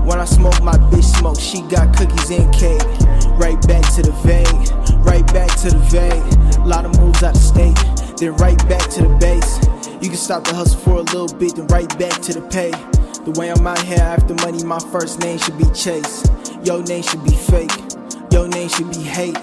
When 0.02 0.18
I 0.18 0.24
smoke, 0.24 0.60
my 0.62 0.76
bitch 0.90 1.04
smoke. 1.04 1.38
She 1.38 1.62
got 1.62 1.96
cookies 1.96 2.30
and 2.30 2.52
cake. 2.52 2.82
Right 3.38 3.60
back 3.68 3.86
to 3.94 4.02
the 4.02 4.14
vein. 4.26 4.54
Right 5.02 5.26
back 5.32 5.54
to 5.62 5.70
the 5.70 5.82
vein. 5.94 6.66
Lot 6.66 6.84
of 6.84 6.98
moves 6.98 7.22
out 7.22 7.36
of 7.36 7.42
state. 7.42 7.78
Then 8.18 8.34
right 8.36 8.58
back 8.68 8.90
to 8.90 9.02
the 9.06 9.14
base. 9.20 9.58
You 10.02 10.08
can 10.08 10.18
stop 10.18 10.44
the 10.44 10.54
hustle 10.54 10.80
for 10.80 10.96
a 10.98 11.02
little 11.14 11.28
bit, 11.38 11.56
then 11.56 11.66
right 11.68 11.88
back 11.98 12.20
to 12.22 12.32
the 12.32 12.42
pay. 12.48 12.70
The 13.24 13.38
way 13.38 13.50
I'm 13.50 13.66
out 13.66 13.82
here 13.82 13.98
after 13.98 14.34
money, 14.34 14.64
my 14.64 14.80
first 14.90 15.20
name 15.20 15.38
should 15.38 15.58
be 15.58 15.66
Chase. 15.74 16.26
Your 16.64 16.82
name 16.82 17.02
should 17.02 17.22
be 17.22 17.36
fake. 17.36 17.70
Your 18.32 18.48
name 18.48 18.68
should 18.68 18.90
be 18.90 19.02
hate. 19.02 19.36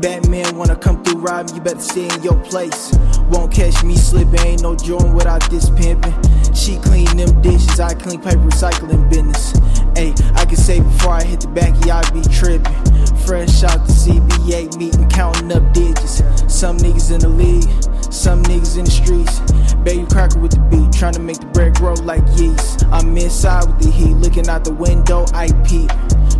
Batman 0.00 0.56
wanna 0.56 0.76
come 0.76 1.02
through 1.02 1.20
rob 1.20 1.50
you 1.54 1.60
better 1.60 1.80
stay 1.80 2.08
in 2.08 2.22
your 2.22 2.38
place. 2.44 2.96
Won't 3.30 3.52
catch 3.52 3.82
me 3.82 3.96
slipping, 3.96 4.40
ain't 4.40 4.62
no 4.62 4.74
joint 4.76 5.14
without 5.14 5.48
this 5.50 5.70
pimping. 5.70 6.14
She 6.54 6.76
clean 6.78 7.16
them 7.16 7.40
dishes, 7.42 7.80
I 7.80 7.94
clean 7.94 8.20
paper 8.20 8.38
recycling 8.38 9.08
business. 9.08 9.52
Hey, 9.96 10.14
I 10.34 10.44
can 10.44 10.56
say 10.56 10.80
before 10.80 11.12
I 11.12 11.24
hit 11.24 11.40
the 11.40 11.48
back, 11.48 11.74
I 11.88 12.02
be 12.10 12.22
tripping. 12.22 12.74
Fresh 13.26 13.64
out 13.64 13.86
the 13.86 13.92
CBA 13.92 14.76
meeting, 14.76 15.08
counting 15.08 15.50
up 15.52 15.72
digits. 15.72 16.22
Some 16.52 16.76
niggas 16.78 17.12
in 17.12 17.20
the 17.20 17.28
league, 17.28 18.12
some 18.12 18.42
niggas 18.44 18.78
in 18.78 18.84
the 18.84 18.90
streets. 18.90 19.40
Baby 19.82 20.06
cracker 20.10 20.38
with 20.38 20.52
the 20.52 20.60
beat, 20.70 20.92
trying 20.92 21.14
to 21.14 21.20
make 21.20 21.40
the 21.40 21.46
bread 21.46 21.74
grow 21.76 21.94
like 21.94 22.22
yeast. 22.36 22.84
I'm 22.92 23.16
inside 23.16 23.66
with 23.66 23.82
the 23.82 23.90
heat, 23.90 24.14
looking 24.14 24.48
out 24.48 24.64
the 24.64 24.74
window, 24.74 25.24
I 25.32 25.48
peep. 25.64 25.90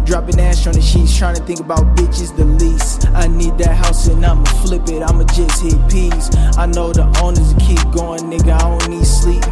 Dropping 0.06 0.38
ash 0.38 0.68
on 0.68 0.72
the 0.72 0.80
sheets, 0.80 1.18
trying 1.18 1.34
to 1.34 1.42
think 1.42 1.58
about 1.58 1.82
bitches 1.96 2.34
the 2.36 2.44
least. 2.44 3.08
I 3.08 3.26
need 3.26 3.58
that 3.58 3.74
house 3.74 4.06
and 4.06 4.24
I'ma 4.24 4.44
flip 4.62 4.88
it, 4.88 5.02
I'ma 5.02 5.24
just 5.34 5.60
hit 5.60 5.74
peas. 5.90 6.30
I 6.56 6.66
know 6.66 6.92
the 6.92 7.10
owners 7.20 7.54
keep 7.58 7.82
going, 7.90 8.30
nigga, 8.30 8.54
I 8.54 8.70
don't 8.70 8.88
need 8.88 9.04
sleep. 9.04 9.42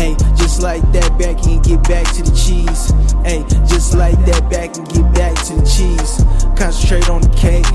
Hey, 0.00 0.16
just 0.40 0.62
like 0.62 0.80
that 0.92 1.12
back 1.20 1.44
and 1.44 1.62
get 1.62 1.84
back 1.84 2.08
to 2.16 2.22
the 2.24 2.32
cheese. 2.32 2.96
Hey, 3.28 3.44
just 3.68 3.92
like 3.92 4.16
that 4.24 4.48
back 4.48 4.74
and 4.80 4.88
get 4.88 5.04
back 5.12 5.36
to 5.46 5.60
the 5.60 5.66
cheese. 5.68 6.24
Concentrate 6.56 7.10
on 7.10 7.20
the 7.20 7.32
cake, 7.36 7.68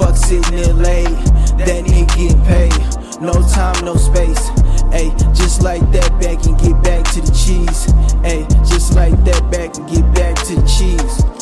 fuck 0.00 0.16
sitting 0.16 0.56
there 0.56 0.72
late. 0.72 1.12
That 1.60 1.84
nigga 1.84 2.08
getting 2.16 2.42
paid, 2.48 2.72
no 3.20 3.36
time, 3.52 3.84
no 3.84 3.96
space. 4.00 4.48
Hey, 4.88 5.12
just 5.36 5.60
like 5.60 5.84
that 5.92 6.08
back 6.24 6.40
and 6.48 6.56
get 6.56 6.80
back 6.82 7.04
to 7.12 7.20
the 7.20 7.32
cheese. 7.36 7.84
Hey, 8.24 8.48
just 8.64 8.96
like 8.96 9.12
that 9.28 9.44
back 9.52 9.76
and 9.76 9.84
get 9.92 10.08
back 10.16 10.40
to 10.48 10.56
the 10.56 10.64
cheese. 10.64 11.35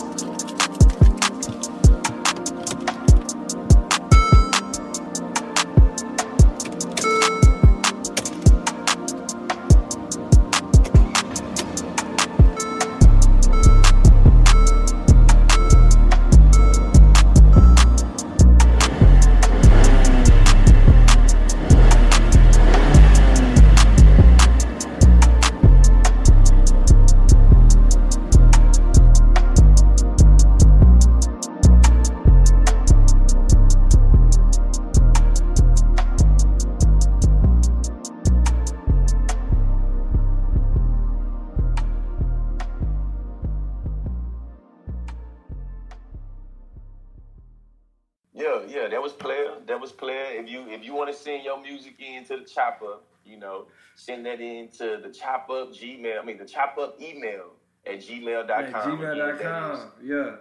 That 54.39 54.43
into 54.45 55.01
the 55.03 55.13
chop 55.13 55.49
up 55.51 55.73
Gmail. 55.73 56.21
I 56.21 56.25
mean 56.25 56.39
the 56.39 56.45
chop 56.45 56.77
up 56.81 57.01
email 57.01 57.53
at 57.87 57.99
gmail.com. 58.01 58.51
At 58.51 58.65
Again, 58.67 59.01
that 59.01 59.39
gmail.com. 59.39 59.93
Yeah. 60.03 60.37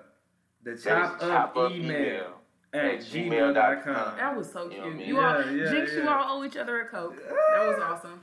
The 0.64 0.72
that 0.72 0.76
is 0.76 0.82
chop 1.22 1.58
up 1.58 1.72
email 1.72 2.28
at 2.74 3.00
gmail.com. 3.00 4.18
That 4.18 4.36
was 4.38 4.52
so 4.52 4.70
You 4.70 4.78
know 4.78 4.84
cute. 4.84 4.86
I 4.86 4.98
mean? 4.98 5.08
You 5.08 5.20
all, 5.20 5.42
Yeah, 5.46 5.52
yeah, 5.66 5.72
Jinx, 5.72 5.94
you 5.94 6.08
all 6.08 6.38
owe 6.40 6.46
each 6.46 6.58
other 6.58 6.82
a 6.82 6.88
coke. 6.88 7.16
That 7.56 7.68
was 7.68 7.80
awesome. 7.82 8.22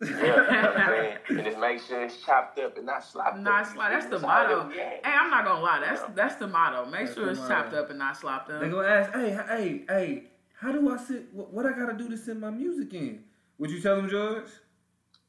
Yeah, 0.00 1.16
and 1.28 1.44
just 1.44 1.58
make 1.58 1.80
sure 1.82 2.04
it's 2.04 2.22
chopped 2.24 2.58
up 2.60 2.76
and 2.76 2.86
not 2.86 3.04
slopped 3.04 3.38
Not 3.40 3.62
up. 3.66 3.72
slop. 3.72 3.90
That's 3.90 4.06
the 4.06 4.20
motto. 4.20 4.70
Hey. 4.70 5.00
I'm 5.04 5.28
not 5.28 5.44
gonna 5.44 5.60
lie. 5.60 5.80
That's 5.80 6.02
Yeah. 6.02 6.10
that's 6.14 6.36
the 6.36 6.46
motto. 6.46 6.84
Make 6.86 7.06
That's 7.06 7.14
sure 7.14 7.30
it's 7.30 7.40
motto. 7.40 7.54
chopped 7.54 7.74
up 7.74 7.90
and 7.90 7.98
not 7.98 8.16
slopped 8.16 8.48
up. 8.50 8.60
They 8.60 8.68
gonna 8.68 8.86
ask, 8.86 9.12
hey, 9.12 9.30
hey, 9.48 9.84
hey, 9.88 10.22
how 10.60 10.70
do 10.70 10.88
I 10.92 10.98
sit? 10.98 11.26
What, 11.32 11.52
what 11.52 11.66
I 11.66 11.72
gotta 11.72 11.94
do 11.94 12.08
to 12.10 12.16
send 12.16 12.40
my 12.40 12.50
music 12.50 12.94
in? 12.94 13.24
Would 13.58 13.72
you 13.72 13.80
tell 13.80 13.96
them, 13.96 14.08
George? 14.08 14.44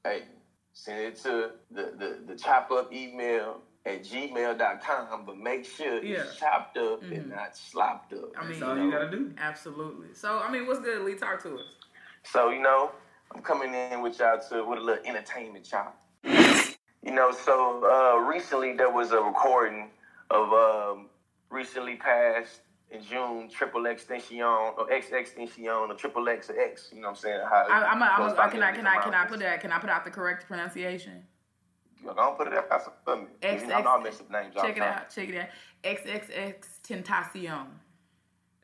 Hey, 0.06 0.24
send 0.74 1.02
it 1.02 1.16
to 1.24 1.52
the, 1.72 1.94
the, 1.98 2.20
the 2.26 2.36
chop 2.36 2.72
up 2.72 2.94
email 2.94 3.62
at 3.86 4.04
gmail.com, 4.04 5.26
but 5.26 5.38
make 5.38 5.66
sure 5.66 6.02
Yeah. 6.02 6.20
it's 6.22 6.38
chopped 6.38 6.78
up 6.78 7.02
Mhm. 7.04 7.12
and 7.18 7.30
not 7.30 7.56
slopped 7.58 8.14
up. 8.14 8.30
I 8.38 8.44
mean, 8.44 8.60
That's 8.60 8.62
all 8.62 8.78
you 8.78 8.92
gotta 8.92 9.10
do. 9.12 9.34
Absolutely. 9.38 10.14
So 10.14 10.40
I 10.40 10.50
mean, 10.52 10.68
what's 10.68 10.80
good, 10.80 11.02
Lee? 11.02 11.16
Talk 11.16 11.42
to 11.44 11.56
us. 11.56 11.76
So, 12.24 12.50
you 12.50 12.62
know, 12.62 12.92
I'm 13.34 13.42
coming 13.42 13.74
in 13.74 14.02
with 14.02 14.20
y'all 14.20 14.40
to 14.50 14.64
with 14.64 14.80
a 14.80 14.82
little 14.82 15.06
entertainment 15.06 15.66
chop. 15.66 15.98
You 16.24 17.12
know, 17.12 17.32
so 17.32 17.84
uh, 17.86 18.20
recently 18.20 18.74
there 18.74 18.90
was 18.92 19.12
a 19.12 19.22
recording 19.22 19.90
of 20.30 20.52
um, 20.54 21.10
recently 21.50 21.96
passed 21.96 22.62
in 22.92 23.04
June 23.04 23.50
Triple 23.50 23.86
Extension 23.86 24.42
or 24.42 24.92
X 24.92 25.08
Extension 25.12 25.68
or 25.68 25.94
Triple 25.94 26.28
X 26.30 26.50
or 26.50 26.60
X. 26.60 26.90
You 26.92 27.02
know 27.02 27.10
what 27.10 27.18
I'm 27.18 27.22
saying? 27.22 27.42
How 27.50 27.68
I, 27.70 27.92
I'm. 27.92 28.02
A, 28.02 28.06
I'm. 28.06 28.30
goes 28.30 28.38
uh, 28.38 28.42
A, 28.42 28.50
can 28.50 28.64
I? 28.64 28.72
Can 28.72 28.88
I? 28.88 29.02
Can 29.02 29.14
I 29.14 29.26
put 29.26 29.40
that? 29.40 29.62
Can 29.62 29.72
I 29.72 29.80
put 29.80 29.90
out 29.90 30.06
the 30.06 30.12
correct 30.12 30.48
pronunciation? 30.48 31.24
You 32.02 32.14
Don't 32.16 32.38
put 32.38 32.48
it 32.48 32.54
up 32.54 32.98
for 33.04 33.18
me. 33.18 33.24
X, 33.42 33.64
I 33.64 33.82
know 33.82 33.90
I 33.90 33.96
X- 33.96 34.04
mess 34.04 34.22
up 34.22 34.32
names 34.32 34.56
all 34.56 34.64
Check 34.64 34.78
it 34.78 34.80
time. 34.80 34.94
out. 34.94 35.10
Check 35.10 35.30
it 35.30 35.38
out. 35.38 35.48
XXX 35.84 36.66
Tentacion. 36.88 37.68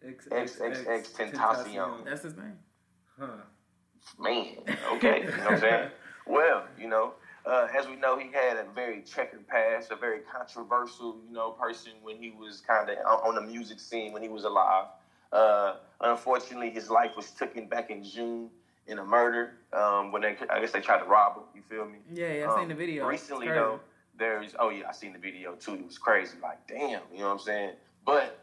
XXX 0.04 1.14
Tentacion. 1.14 2.06
That's 2.06 2.24
his 2.24 2.38
name. 2.38 2.58
Huh. 3.20 3.28
Man, 4.20 4.58
okay, 4.94 5.22
you 5.22 5.26
know 5.26 5.38
what 5.38 5.52
I'm 5.54 5.60
saying? 5.60 5.90
Well, 6.28 6.66
you 6.80 6.88
know, 6.88 7.14
uh, 7.46 7.68
as 7.78 7.88
we 7.88 7.96
know, 7.96 8.18
he 8.18 8.32
had 8.32 8.58
a 8.58 8.66
very 8.74 9.02
checkered 9.02 9.48
past, 9.48 9.92
a 9.92 9.96
very 9.96 10.20
controversial, 10.20 11.18
you 11.28 11.34
know, 11.34 11.52
person 11.52 11.92
when 12.02 12.18
he 12.18 12.32
was 12.32 12.62
kind 12.62 12.90
of 12.90 12.98
on, 13.06 13.30
on 13.30 13.36
the 13.36 13.42
music 13.42 13.80
scene 13.80 14.14
when 14.14 14.22
he 14.24 14.30
was 14.30 14.44
alive. 14.44 14.88
Uh, 15.32 15.76
unfortunately, 16.02 16.70
his 16.70 16.90
life 16.90 17.12
was 17.16 17.32
taken 17.32 17.68
back 17.68 17.90
in 17.92 18.04
June 18.04 18.50
in 18.88 19.00
a 19.00 19.04
murder 19.04 19.54
um, 19.74 20.12
when 20.12 20.22
they, 20.22 20.36
I 20.50 20.60
guess 20.60 20.72
they 20.72 20.80
tried 20.82 21.00
to 21.00 21.06
rob 21.06 21.38
him. 21.38 21.44
You 21.56 21.62
feel 21.70 21.86
me? 21.86 21.98
Yeah, 22.14 22.34
yeah. 22.34 22.44
I've 22.46 22.50
Um, 22.52 22.60
seen 22.60 22.70
the 22.70 22.76
video. 22.76 23.08
Recently, 23.08 23.48
though, 23.48 23.80
there's 24.18 24.56
oh 24.60 24.70
yeah, 24.70 24.88
I 24.88 24.92
seen 24.94 25.14
the 25.14 25.20
video 25.20 25.54
too. 25.56 25.74
It 25.76 25.86
was 25.86 25.98
crazy. 25.98 26.38
Like 26.42 26.66
damn, 26.68 27.02
you 27.12 27.20
know 27.20 27.26
what 27.26 27.32
I'm 27.34 27.40
saying? 27.40 27.72
But 28.06 28.40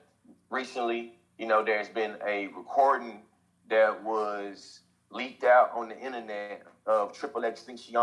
recently, 0.50 1.14
you 1.38 1.46
know, 1.46 1.64
there's 1.64 1.88
been 1.88 2.16
a 2.26 2.48
recording 2.48 3.22
that 3.70 4.02
was 4.04 4.80
leaked 5.10 5.44
out 5.44 5.70
on 5.74 5.88
the 5.88 5.98
internet 5.98 6.62
of 6.86 7.12
Triple 7.12 7.44
Extinction 7.44 7.96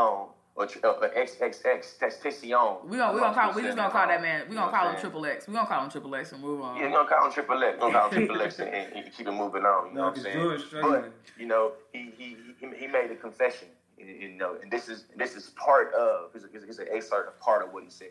or 0.55 0.65
tri- 0.65 0.81
uh, 0.89 1.09
XXX 1.09 1.97
Testacion. 1.99 2.85
We 2.85 2.97
gonna 2.97 3.13
we 3.13 3.19
gonna 3.19 3.33
call 3.33 3.53
we 3.53 3.61
just 3.61 3.77
gonna 3.77 3.91
call 3.91 4.07
that 4.07 4.21
man. 4.21 4.43
We 4.47 4.55
You 4.55 4.59
gonna 4.59 4.71
call 4.71 4.89
him? 4.89 4.99
Triple 4.99 5.25
X. 5.25 5.47
We 5.47 5.53
gonna 5.53 5.67
call 5.67 5.83
him 5.83 5.89
Triple 5.89 6.15
X 6.15 6.31
and 6.31 6.41
move 6.41 6.61
on. 6.61 6.77
Yeah, 6.77 6.87
we're 6.87 6.91
gonna 6.91 7.09
call 7.09 7.25
him 7.25 7.31
Triple 7.31 7.63
X. 7.63 7.77
We're 7.79 7.91
gonna 7.91 7.93
call 7.99 8.09
him 8.09 8.27
Triple 8.27 8.41
X 8.41 8.59
and, 8.59 8.69
and, 8.69 8.93
and 8.93 9.13
keep 9.13 9.27
it 9.27 9.31
moving 9.31 9.63
on. 9.63 9.89
You 9.89 9.93
know 9.95 10.03
what 10.05 10.17
I'm 10.17 10.23
saying? 10.23 10.61
But 10.81 11.11
you 11.37 11.45
know, 11.45 11.73
he 11.93 12.11
he 12.17 12.35
he, 12.59 12.67
he 12.75 12.87
made 12.87 13.11
a 13.11 13.15
confession. 13.15 13.69
You 13.97 14.05
you 14.05 14.29
know, 14.29 14.57
and 14.61 14.71
this 14.71 14.89
is 14.89 15.05
this 15.15 15.35
is 15.35 15.49
part 15.51 15.93
of. 15.93 16.31
It's, 16.35 16.45
it's, 16.53 16.63
it's 16.65 16.79
an 16.79 16.87
excerpt 16.91 17.29
of 17.29 17.39
part 17.39 17.65
of 17.65 17.73
what 17.73 17.83
he 17.83 17.89
said. 17.89 18.09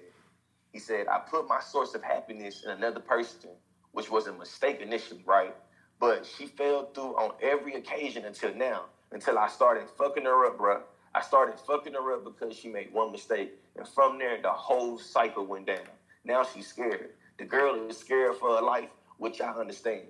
He 0.73 0.79
said, 0.79 1.07
"I 1.09 1.19
put 1.19 1.49
my 1.49 1.61
source 1.61 1.95
of 1.95 2.03
happiness 2.03 2.63
in 2.65 2.71
another 2.71 3.01
person, 3.01 3.51
which 3.93 4.11
was 4.11 4.27
a 4.27 4.33
mistake 4.33 4.81
initially, 4.81 5.23
right? 5.27 5.55
But 6.01 6.25
she 6.25 6.47
fell 6.47 6.87
through 6.95 7.17
on 7.17 7.33
every 7.43 7.75
occasion 7.75 8.25
until 8.25 8.55
now. 8.55 8.85
Until 9.11 9.39
I 9.39 9.49
started 9.49 9.89
fucking 9.97 10.25
her 10.25 10.47
up, 10.47 10.59
bruh. 10.59 10.81
I 11.19 11.21
started 11.21 11.59
fucking 11.59 11.95
her 11.95 12.13
up 12.13 12.25
because 12.25 12.57
she 12.57 12.69
made 12.69 12.93
one 12.93 13.11
mistake, 13.11 13.51
and 13.77 13.89
from 13.89 14.21
there, 14.21 14.41
the 14.41 14.53
whole 14.53 15.01
cycle 15.01 15.45
went 15.45 15.67
down. 15.67 15.89
Now 16.25 16.45
she's 16.45 16.69
scared. 16.69 17.11
The 17.41 17.45
girl 17.45 17.89
is 17.89 17.97
scared 17.97 18.37
for 18.37 18.55
her 18.55 18.63
life, 18.63 18.91
which 19.17 19.41
I 19.41 19.51
understand. 19.51 20.03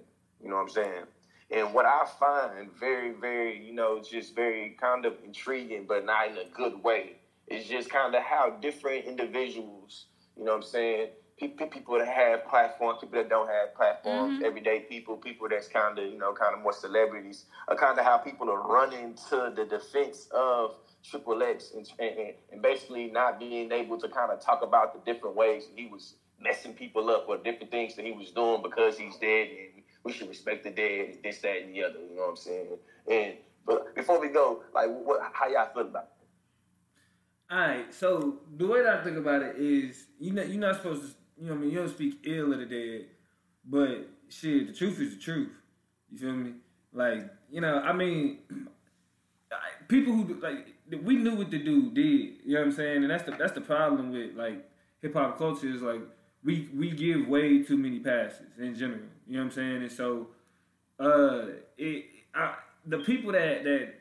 You 0.43 0.51
know 0.51 0.57
what 0.57 0.63
I'm 0.65 0.69
saying? 0.69 1.05
And 1.51 1.73
what 1.73 1.87
I 1.87 2.05
find 2.21 2.71
very, 2.79 3.13
very, 3.13 3.59
you 3.67 3.73
know, 3.73 4.03
just 4.03 4.35
very 4.35 4.77
kind 4.79 5.07
of 5.07 5.15
intriguing, 5.25 5.87
but 5.89 6.05
not 6.05 6.29
in 6.29 6.37
a 6.37 6.45
good 6.55 6.85
way, 6.85 7.13
is 7.47 7.65
just 7.65 7.89
kind 7.89 8.15
of 8.15 8.23
how 8.23 8.51
different 8.61 9.07
individuals, 9.07 10.09
you 10.37 10.45
know 10.45 10.51
what 10.53 10.65
I'm 10.65 10.71
saying, 10.71 11.09
people, 11.39 11.99
that 11.99 12.07
have 12.07 12.47
platforms, 12.47 12.99
people 13.01 13.19
that 13.19 13.31
don't 13.31 13.49
have 13.49 13.75
platforms, 13.75 14.35
mm-hmm. 14.35 14.45
everyday 14.45 14.81
people, 14.81 15.17
people 15.17 15.49
that's 15.49 15.69
kind 15.69 15.99
of, 15.99 16.05
you 16.05 16.19
know, 16.19 16.35
kind 16.35 16.55
of 16.55 16.61
more 16.61 16.75
celebrities, 16.75 17.47
are 17.69 17.77
kind 17.77 17.99
of 17.99 18.05
how 18.05 18.19
people 18.19 18.51
are 18.51 18.69
running 18.69 19.15
to 19.31 19.51
the 19.57 19.65
defense 19.65 20.29
of 20.35 20.75
Triple 21.05 21.43
X 21.43 21.73
and, 21.75 21.89
and, 21.99 22.35
and 22.53 22.63
basically 22.63 23.11
not 23.11 23.39
being 23.39 23.73
able 23.73 23.99
to 23.99 24.09
kind 24.09 24.31
of 24.31 24.41
talk 24.41 24.63
about 24.63 24.93
the 24.93 25.13
different 25.13 25.37
ways 25.37 25.69
he 25.75 25.87
was 25.87 26.15
messing 26.41 26.73
people 26.73 27.11
up 27.11 27.27
or 27.29 27.37
different 27.39 27.71
things 27.71 27.97
that 27.97 28.05
he 28.05 28.13
was 28.13 28.31
doing 28.31 28.63
because 28.63 28.97
he's 28.99 29.17
dead 29.17 29.49
and 29.49 29.83
we 30.05 30.13
should 30.13 30.29
respect 30.29 30.65
the 30.65 30.71
dead 30.71 31.11
and 31.11 31.19
this, 31.23 31.39
that, 31.39 31.63
and 31.63 31.75
the 31.75 31.85
other. 31.85 31.99
You 31.99 32.17
know 32.17 32.23
what 32.23 32.31
I'm 32.31 32.37
saying? 32.37 32.67
And 33.11 33.35
but 33.67 33.95
before 33.95 34.19
we 34.21 34.29
go, 34.29 34.63
like, 34.75 34.89
what, 34.89 35.21
how 35.33 35.47
y'all 35.49 35.69
feel 35.73 35.83
about 35.83 36.05
it? 36.05 36.09
All 37.51 37.59
right, 37.59 37.95
so 37.95 38.41
the 38.57 38.67
way 38.67 38.83
that 38.83 39.01
I 39.01 39.05
think 39.05 39.17
about 39.17 39.43
it 39.43 39.57
is, 39.57 40.07
you 40.19 40.33
know, 40.33 40.43
you're 40.43 40.61
not 40.61 40.77
supposed 40.77 41.03
to, 41.03 41.09
you 41.39 41.49
know, 41.49 41.55
I 41.55 41.57
mean, 41.57 41.71
you 41.71 41.79
don't 41.79 41.89
speak 41.89 42.21
ill 42.25 42.53
of 42.53 42.59
the 42.59 42.67
dead, 42.67 43.07
but 43.65 44.09
shit, 44.29 44.67
the 44.67 44.73
truth 44.75 45.01
is 45.01 45.17
the 45.17 45.21
truth. 45.21 45.53
You 46.11 46.19
feel 46.19 46.33
me? 46.33 46.55
Like, 46.93 47.31
you 47.51 47.61
know, 47.61 47.79
I 47.79 47.93
mean, 47.93 48.39
people 49.89 50.13
who 50.13 50.35
like 50.41 50.69
we 51.03 51.17
knew 51.17 51.35
what 51.35 51.51
the 51.51 51.59
dude 51.59 51.95
did. 51.95 52.05
You 52.45 52.55
know 52.55 52.61
what 52.61 52.67
I'm 52.67 52.73
saying? 52.73 53.03
And 53.03 53.11
that's 53.11 53.25
the 53.25 53.33
that's 53.33 53.53
the 53.53 53.61
problem 53.61 54.13
with 54.13 54.37
like 54.37 54.69
hip 55.03 55.15
hop 55.15 55.39
culture 55.39 55.69
is 55.69 55.83
like 55.83 56.03
we 56.45 56.69
we 56.75 56.91
give 56.91 57.27
way 57.27 57.63
too 57.63 57.77
many 57.77 57.99
passes 57.99 58.47
in 58.59 58.75
general. 58.75 59.01
You 59.27 59.35
know 59.35 59.41
what 59.41 59.45
I'm 59.47 59.51
saying? 59.51 59.83
And 59.83 59.93
so, 59.93 60.29
uh, 61.01 61.47
it 61.77 62.05
I, 62.35 62.55
the 62.87 62.99
people 62.99 63.33
that 63.33 63.65
that 63.65 63.95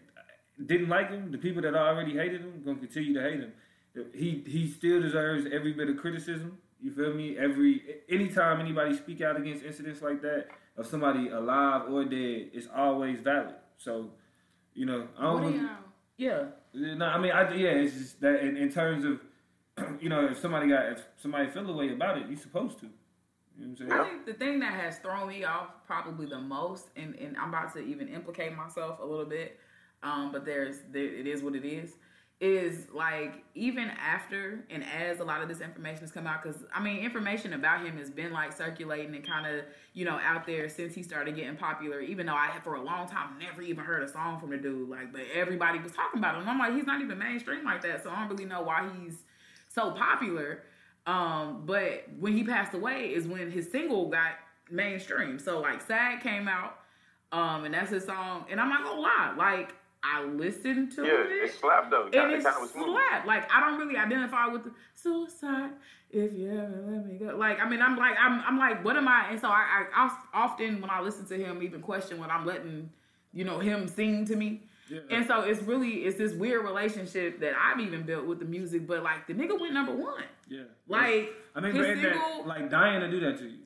didn't 0.65 0.89
like 0.89 1.09
him, 1.09 1.31
the 1.31 1.37
people 1.37 1.61
that 1.61 1.75
already 1.75 2.13
hated 2.13 2.41
him, 2.41 2.61
gonna 2.65 2.77
continue 2.77 3.13
to 3.13 3.21
hate 3.21 3.39
him. 3.39 3.53
He 4.13 4.43
he 4.45 4.67
still 4.67 5.01
deserves 5.01 5.47
every 5.51 5.73
bit 5.73 5.89
of 5.89 5.97
criticism. 5.97 6.57
You 6.81 6.91
feel 6.91 7.13
me? 7.13 7.37
Every 7.37 7.81
anytime 8.09 8.59
anybody 8.59 8.95
speak 8.95 9.21
out 9.21 9.37
against 9.37 9.63
incidents 9.63 10.01
like 10.01 10.21
that 10.21 10.47
of 10.77 10.85
somebody 10.85 11.29
alive 11.29 11.89
or 11.89 12.05
dead, 12.05 12.51
it's 12.53 12.67
always 12.75 13.19
valid. 13.19 13.55
So, 13.77 14.11
you 14.77 14.85
know, 14.85 15.07
I 15.17 15.23
don't. 15.23 15.33
What 15.33 15.41
do 15.41 15.47
really- 15.49 15.59
y'all- 15.59 15.75
Yeah. 16.17 16.43
no, 16.73 17.05
I 17.05 17.17
mean, 17.19 17.31
I, 17.31 17.53
yeah, 17.55 17.69
it's 17.69 17.93
just 17.93 18.21
that 18.21 18.41
in, 18.41 18.55
in 18.57 18.71
terms 18.71 19.03
of, 19.05 19.19
you 20.01 20.09
know, 20.09 20.25
if 20.27 20.37
somebody 20.39 20.69
got, 20.69 20.85
if 20.91 21.03
somebody 21.17 21.49
feel 21.49 21.69
a 21.69 21.75
way 21.75 21.91
about 21.91 22.17
it, 22.19 22.27
you're 22.29 22.37
supposed 22.39 22.79
to. 22.79 22.85
You 23.59 23.65
know 23.65 23.71
what 23.71 23.81
I'm 23.81 23.89
saying? 23.89 23.91
I 23.91 24.03
think 24.03 24.25
the 24.27 24.33
thing 24.33 24.59
that 24.59 24.73
has 24.73 24.99
thrown 24.99 25.27
me 25.27 25.43
off 25.43 25.69
probably 25.87 26.27
the 26.27 26.39
most, 26.39 26.89
and, 26.95 27.15
and 27.15 27.35
I'm 27.37 27.49
about 27.49 27.73
to 27.73 27.79
even 27.79 28.07
implicate 28.07 28.55
myself 28.55 28.99
a 29.01 29.05
little 29.05 29.25
bit. 29.25 29.59
Um, 30.03 30.31
but 30.31 30.45
there's 30.45 30.81
there, 30.91 31.05
it 31.05 31.25
is 31.25 31.41
what 31.41 31.55
it 31.55 31.65
is. 31.65 31.95
Is 32.39 32.85
like 32.93 33.43
even 33.55 33.89
after 33.89 34.63
and 34.69 34.83
as 34.83 35.19
a 35.19 35.23
lot 35.23 35.41
of 35.41 35.49
this 35.49 35.59
information 35.59 36.01
has 36.01 36.11
come 36.11 36.27
out, 36.27 36.43
because 36.43 36.65
I 36.71 36.79
mean, 36.83 36.99
information 36.99 37.53
about 37.53 37.83
him 37.83 37.97
has 37.97 38.11
been 38.11 38.31
like 38.31 38.53
circulating 38.55 39.15
and 39.15 39.25
kind 39.25 39.47
of 39.47 39.65
you 39.93 40.05
know 40.05 40.19
out 40.23 40.45
there 40.45 40.69
since 40.69 40.93
he 40.93 41.01
started 41.01 41.35
getting 41.35 41.55
popular. 41.55 41.99
Even 41.99 42.27
though 42.27 42.35
I 42.35 42.51
for 42.63 42.75
a 42.75 42.81
long 42.83 43.09
time 43.09 43.39
never 43.39 43.63
even 43.63 43.83
heard 43.83 44.03
a 44.03 44.07
song 44.07 44.39
from 44.39 44.51
the 44.51 44.57
dude, 44.57 44.87
like, 44.87 45.11
but 45.11 45.21
everybody 45.33 45.79
was 45.79 45.93
talking 45.93 46.19
about 46.19 46.35
him. 46.35 46.47
I'm 46.47 46.59
like, 46.59 46.75
he's 46.75 46.85
not 46.85 47.01
even 47.01 47.17
mainstream 47.17 47.65
like 47.65 47.81
that, 47.81 48.03
so 48.03 48.11
I 48.11 48.19
don't 48.19 48.29
really 48.29 48.45
know 48.45 48.61
why 48.61 48.87
he's 49.01 49.23
so 49.67 49.89
popular. 49.89 50.61
Um, 51.07 51.63
but 51.65 52.03
when 52.19 52.33
he 52.33 52.43
passed 52.43 52.75
away 52.75 53.15
is 53.15 53.27
when 53.27 53.49
his 53.49 53.71
single 53.71 54.09
got 54.09 54.33
mainstream. 54.69 55.39
So 55.39 55.59
like 55.59 55.81
Sad 55.81 56.21
came 56.21 56.47
out, 56.47 56.77
um, 57.31 57.63
and 57.65 57.73
that's 57.73 57.89
his 57.89 58.05
song. 58.05 58.45
And 58.49 58.61
I'm 58.61 58.69
not 58.69 58.83
gonna 58.83 59.01
lie, 59.01 59.33
like 59.37 59.73
I 60.03 60.23
listened 60.23 60.91
to 60.93 61.03
Yeah, 61.05 61.13
it. 61.23 61.49
it 61.49 61.53
slapped 61.59 61.89
though. 61.91 62.05
and 62.05 62.15
It 62.15 62.35
it's 62.35 62.45
kind 62.45 62.55
of 62.55 62.61
was 62.61 62.71
smooth. 62.71 62.95
Like 63.25 63.51
I 63.53 63.59
don't 63.59 63.79
really 63.79 63.97
identify 63.97 64.47
with 64.47 64.63
the 64.65 64.71
suicide 64.93 65.71
if 66.11 66.31
you 66.33 66.49
ever 66.51 66.83
let 66.87 67.05
me 67.05 67.17
go. 67.17 67.35
Like 67.35 67.59
I 67.59 67.67
mean, 67.67 67.81
I'm 67.81 67.97
like 67.97 68.15
I'm 68.19 68.39
I'm 68.41 68.57
like, 68.57 68.85
what 68.85 68.95
am 68.95 69.07
I? 69.07 69.27
And 69.31 69.39
so 69.39 69.47
I, 69.49 69.85
I, 69.95 70.05
I 70.05 70.17
often 70.33 70.81
when 70.81 70.89
I 70.89 71.01
listen 71.01 71.25
to 71.27 71.35
him, 71.37 71.61
even 71.63 71.81
question 71.81 72.19
what 72.19 72.29
I'm 72.29 72.45
letting 72.45 72.89
you 73.33 73.43
know 73.43 73.59
him 73.59 73.87
sing 73.87 74.25
to 74.25 74.35
me. 74.35 74.63
Yeah. 74.89 74.99
And 75.11 75.27
so 75.27 75.41
it's 75.41 75.61
really 75.63 76.05
it's 76.05 76.17
this 76.17 76.33
weird 76.33 76.63
relationship 76.63 77.39
that 77.41 77.53
I've 77.61 77.79
even 77.81 78.03
built 78.03 78.25
with 78.25 78.39
the 78.39 78.45
music. 78.45 78.87
But 78.87 79.03
like 79.03 79.27
the 79.27 79.33
nigga 79.33 79.59
went 79.59 79.73
number 79.73 79.93
one. 79.93 80.23
Yeah. 80.47 80.63
Like 80.87 81.29
I 81.55 81.59
mean, 81.59 81.75
his 81.75 81.85
but 81.87 81.95
that, 82.01 82.13
single- 82.13 82.45
like 82.47 82.69
dying 82.69 83.01
to 83.01 83.09
do 83.11 83.19
that 83.21 83.37
to 83.39 83.45
you. 83.49 83.57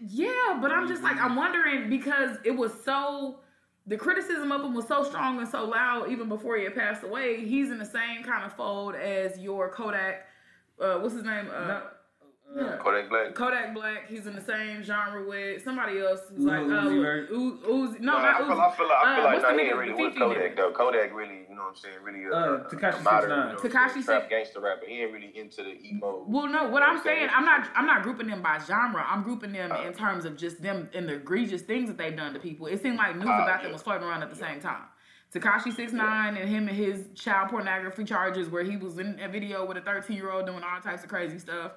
yeah, 0.00 0.58
but 0.60 0.72
I'm 0.72 0.88
just 0.88 1.02
like 1.02 1.18
I'm 1.18 1.36
wondering 1.36 1.88
because 1.88 2.38
it 2.44 2.50
was 2.56 2.72
so 2.84 3.38
the 3.86 3.96
criticism 3.96 4.50
of 4.52 4.62
him 4.62 4.74
was 4.74 4.86
so 4.88 5.04
strong 5.04 5.38
and 5.38 5.48
so 5.48 5.64
loud 5.64 6.10
even 6.10 6.28
before 6.28 6.56
he 6.56 6.64
had 6.64 6.74
passed 6.74 7.04
away. 7.04 7.44
He's 7.44 7.70
in 7.70 7.78
the 7.78 7.84
same 7.84 8.22
kind 8.24 8.44
of 8.44 8.52
fold 8.54 8.94
as 8.96 9.38
your 9.38 9.68
Kodak. 9.70 10.26
Uh, 10.80 10.98
what's 10.98 11.14
his 11.14 11.24
name? 11.24 11.46
Uh, 11.54 11.66
No, 11.68 11.82
yeah. 12.56 12.76
Kodak 12.78 13.08
Black. 13.08 13.34
Kodak 13.34 13.74
Black. 13.74 14.08
He's 14.08 14.26
in 14.26 14.34
the 14.34 14.40
same 14.42 14.82
genre 14.82 15.26
with 15.28 15.62
somebody 15.62 15.98
else. 16.00 16.20
Who's 16.34 16.44
like 16.44 16.66
Lil 16.66 16.78
uh, 16.78 16.82
Uzi 16.84 17.02
Vert. 17.02 17.30
Uzi. 17.32 18.00
No, 18.00 18.12
No, 18.14 18.18
not 18.22 18.24
I 18.24 18.40
Uzi. 18.40 18.46
feel, 18.48 18.60
I 18.60 18.76
feel 18.76 18.88
like, 18.88 18.96
I 19.06 19.16
feel 19.16 19.24
Uh, 19.24 19.24
like 19.24 19.34
what's 19.34 19.42
nah, 19.42 19.48
the 19.52 19.54
he 19.54 19.60
ain't 19.68 19.74
nigga, 19.74 19.78
really 19.78 19.92
with 20.04 20.16
Kodak 20.18 20.42
nigga? 20.42 20.56
though. 20.56 20.72
Kodak 20.72 21.14
really, 21.14 21.34
you 21.45 21.45
know 21.56 21.62
what 21.62 21.68
I'm 21.70 21.76
saying, 21.76 21.96
really 22.04 22.24
a, 22.24 22.30
Uh, 22.32 22.68
Takashi 22.68 22.78
Tekashi 22.92 23.00
a 23.00 23.02
modern, 23.02 23.30
you 23.30 23.36
know, 23.54 23.58
Tekashi 23.60 24.04
trap 24.04 24.22
six- 24.22 24.26
gangster 24.30 24.60
rapper. 24.60 24.86
He 24.86 25.02
ain't 25.02 25.12
really 25.12 25.36
into 25.36 25.62
the 25.62 25.74
emo. 25.84 26.24
Well, 26.28 26.46
no, 26.48 26.68
what 26.68 26.82
I'm 26.82 27.02
saying, 27.02 27.18
saying? 27.18 27.30
I'm 27.34 27.44
not, 27.44 27.68
I'm 27.74 27.86
not 27.86 28.02
grouping 28.02 28.28
them 28.28 28.42
by 28.42 28.58
genre. 28.58 29.04
I'm 29.08 29.22
grouping 29.22 29.52
them 29.52 29.72
Uh. 29.72 29.82
in 29.86 29.92
terms 29.92 30.24
of 30.24 30.36
just 30.36 30.62
them 30.62 30.88
and 30.94 31.08
the 31.08 31.14
egregious 31.14 31.62
things 31.62 31.88
that 31.88 31.98
they've 31.98 32.16
done 32.16 32.32
to 32.34 32.38
people. 32.40 32.66
It 32.66 32.80
seemed 32.82 32.96
like 32.98 33.16
news 33.16 33.26
Uh, 33.26 33.42
about 33.42 33.62
them 33.62 33.72
was 33.72 33.82
floating 33.82 34.06
around 34.06 34.22
at 34.22 34.30
the 34.30 34.36
same 34.36 34.60
time. 34.60 34.82
Tekashi 35.34 35.72
six 35.74 35.92
nine 35.92 36.36
and 36.36 36.48
him 36.48 36.68
and 36.68 36.76
his 36.76 37.08
child 37.14 37.48
pornography 37.50 38.04
charges, 38.04 38.48
where 38.48 38.62
he 38.62 38.76
was 38.76 38.98
in 38.98 39.18
a 39.20 39.28
video 39.28 39.66
with 39.66 39.76
a 39.76 39.80
13 39.80 40.16
year 40.16 40.30
old 40.30 40.46
doing 40.46 40.62
all 40.62 40.80
types 40.80 41.02
of 41.02 41.08
crazy 41.08 41.38
stuff. 41.38 41.72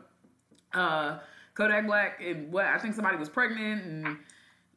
Uh, 0.74 1.18
Kodak 1.56 1.88
Black 1.88 2.22
and 2.24 2.52
what 2.54 2.66
I 2.66 2.78
think 2.78 2.94
somebody 2.96 3.18
was 3.18 3.28
pregnant 3.28 3.84
and 3.84 4.18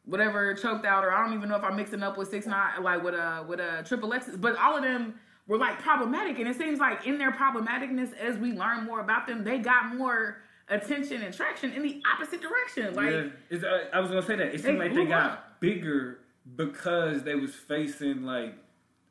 whatever 0.04 0.54
choked 0.54 0.84
out, 0.84 1.04
or 1.04 1.12
I 1.12 1.24
don't 1.24 1.34
even 1.36 1.48
know 1.48 1.56
if 1.56 1.64
I'm 1.64 1.76
mixing 1.76 2.02
up 2.02 2.16
with 2.16 2.28
six 2.28 2.46
nine, 2.46 2.82
like 2.82 3.02
with 3.02 3.14
a 3.14 3.44
with 3.48 3.60
a 3.60 3.82
triple 3.86 4.12
X. 4.12 4.28
But 4.36 4.56
all 4.56 4.76
of 4.76 4.82
them 4.82 5.14
were 5.46 5.58
like 5.58 5.78
problematic, 5.80 6.38
and 6.38 6.48
it 6.48 6.56
seems 6.56 6.78
like 6.78 7.06
in 7.06 7.18
their 7.18 7.32
problematicness, 7.32 8.16
as 8.16 8.36
we 8.38 8.52
learn 8.52 8.84
more 8.84 9.00
about 9.00 9.26
them, 9.26 9.44
they 9.44 9.58
got 9.58 9.94
more 9.96 10.38
attention 10.68 11.22
and 11.22 11.34
traction 11.34 11.72
in 11.72 11.82
the 11.82 12.00
opposite 12.14 12.40
direction. 12.40 12.94
Like, 12.94 13.10
yeah, 13.10 13.24
it's, 13.50 13.64
uh, 13.64 13.84
I 13.92 14.00
was 14.00 14.10
gonna 14.10 14.22
say 14.22 14.36
that. 14.36 14.54
It 14.54 14.62
seemed 14.62 14.80
They 14.80 14.86
like 14.88 14.94
they 14.94 15.06
got 15.06 15.30
up. 15.32 15.60
bigger 15.60 16.18
because 16.56 17.22
they 17.22 17.34
was 17.34 17.54
facing 17.54 18.22
like 18.24 18.54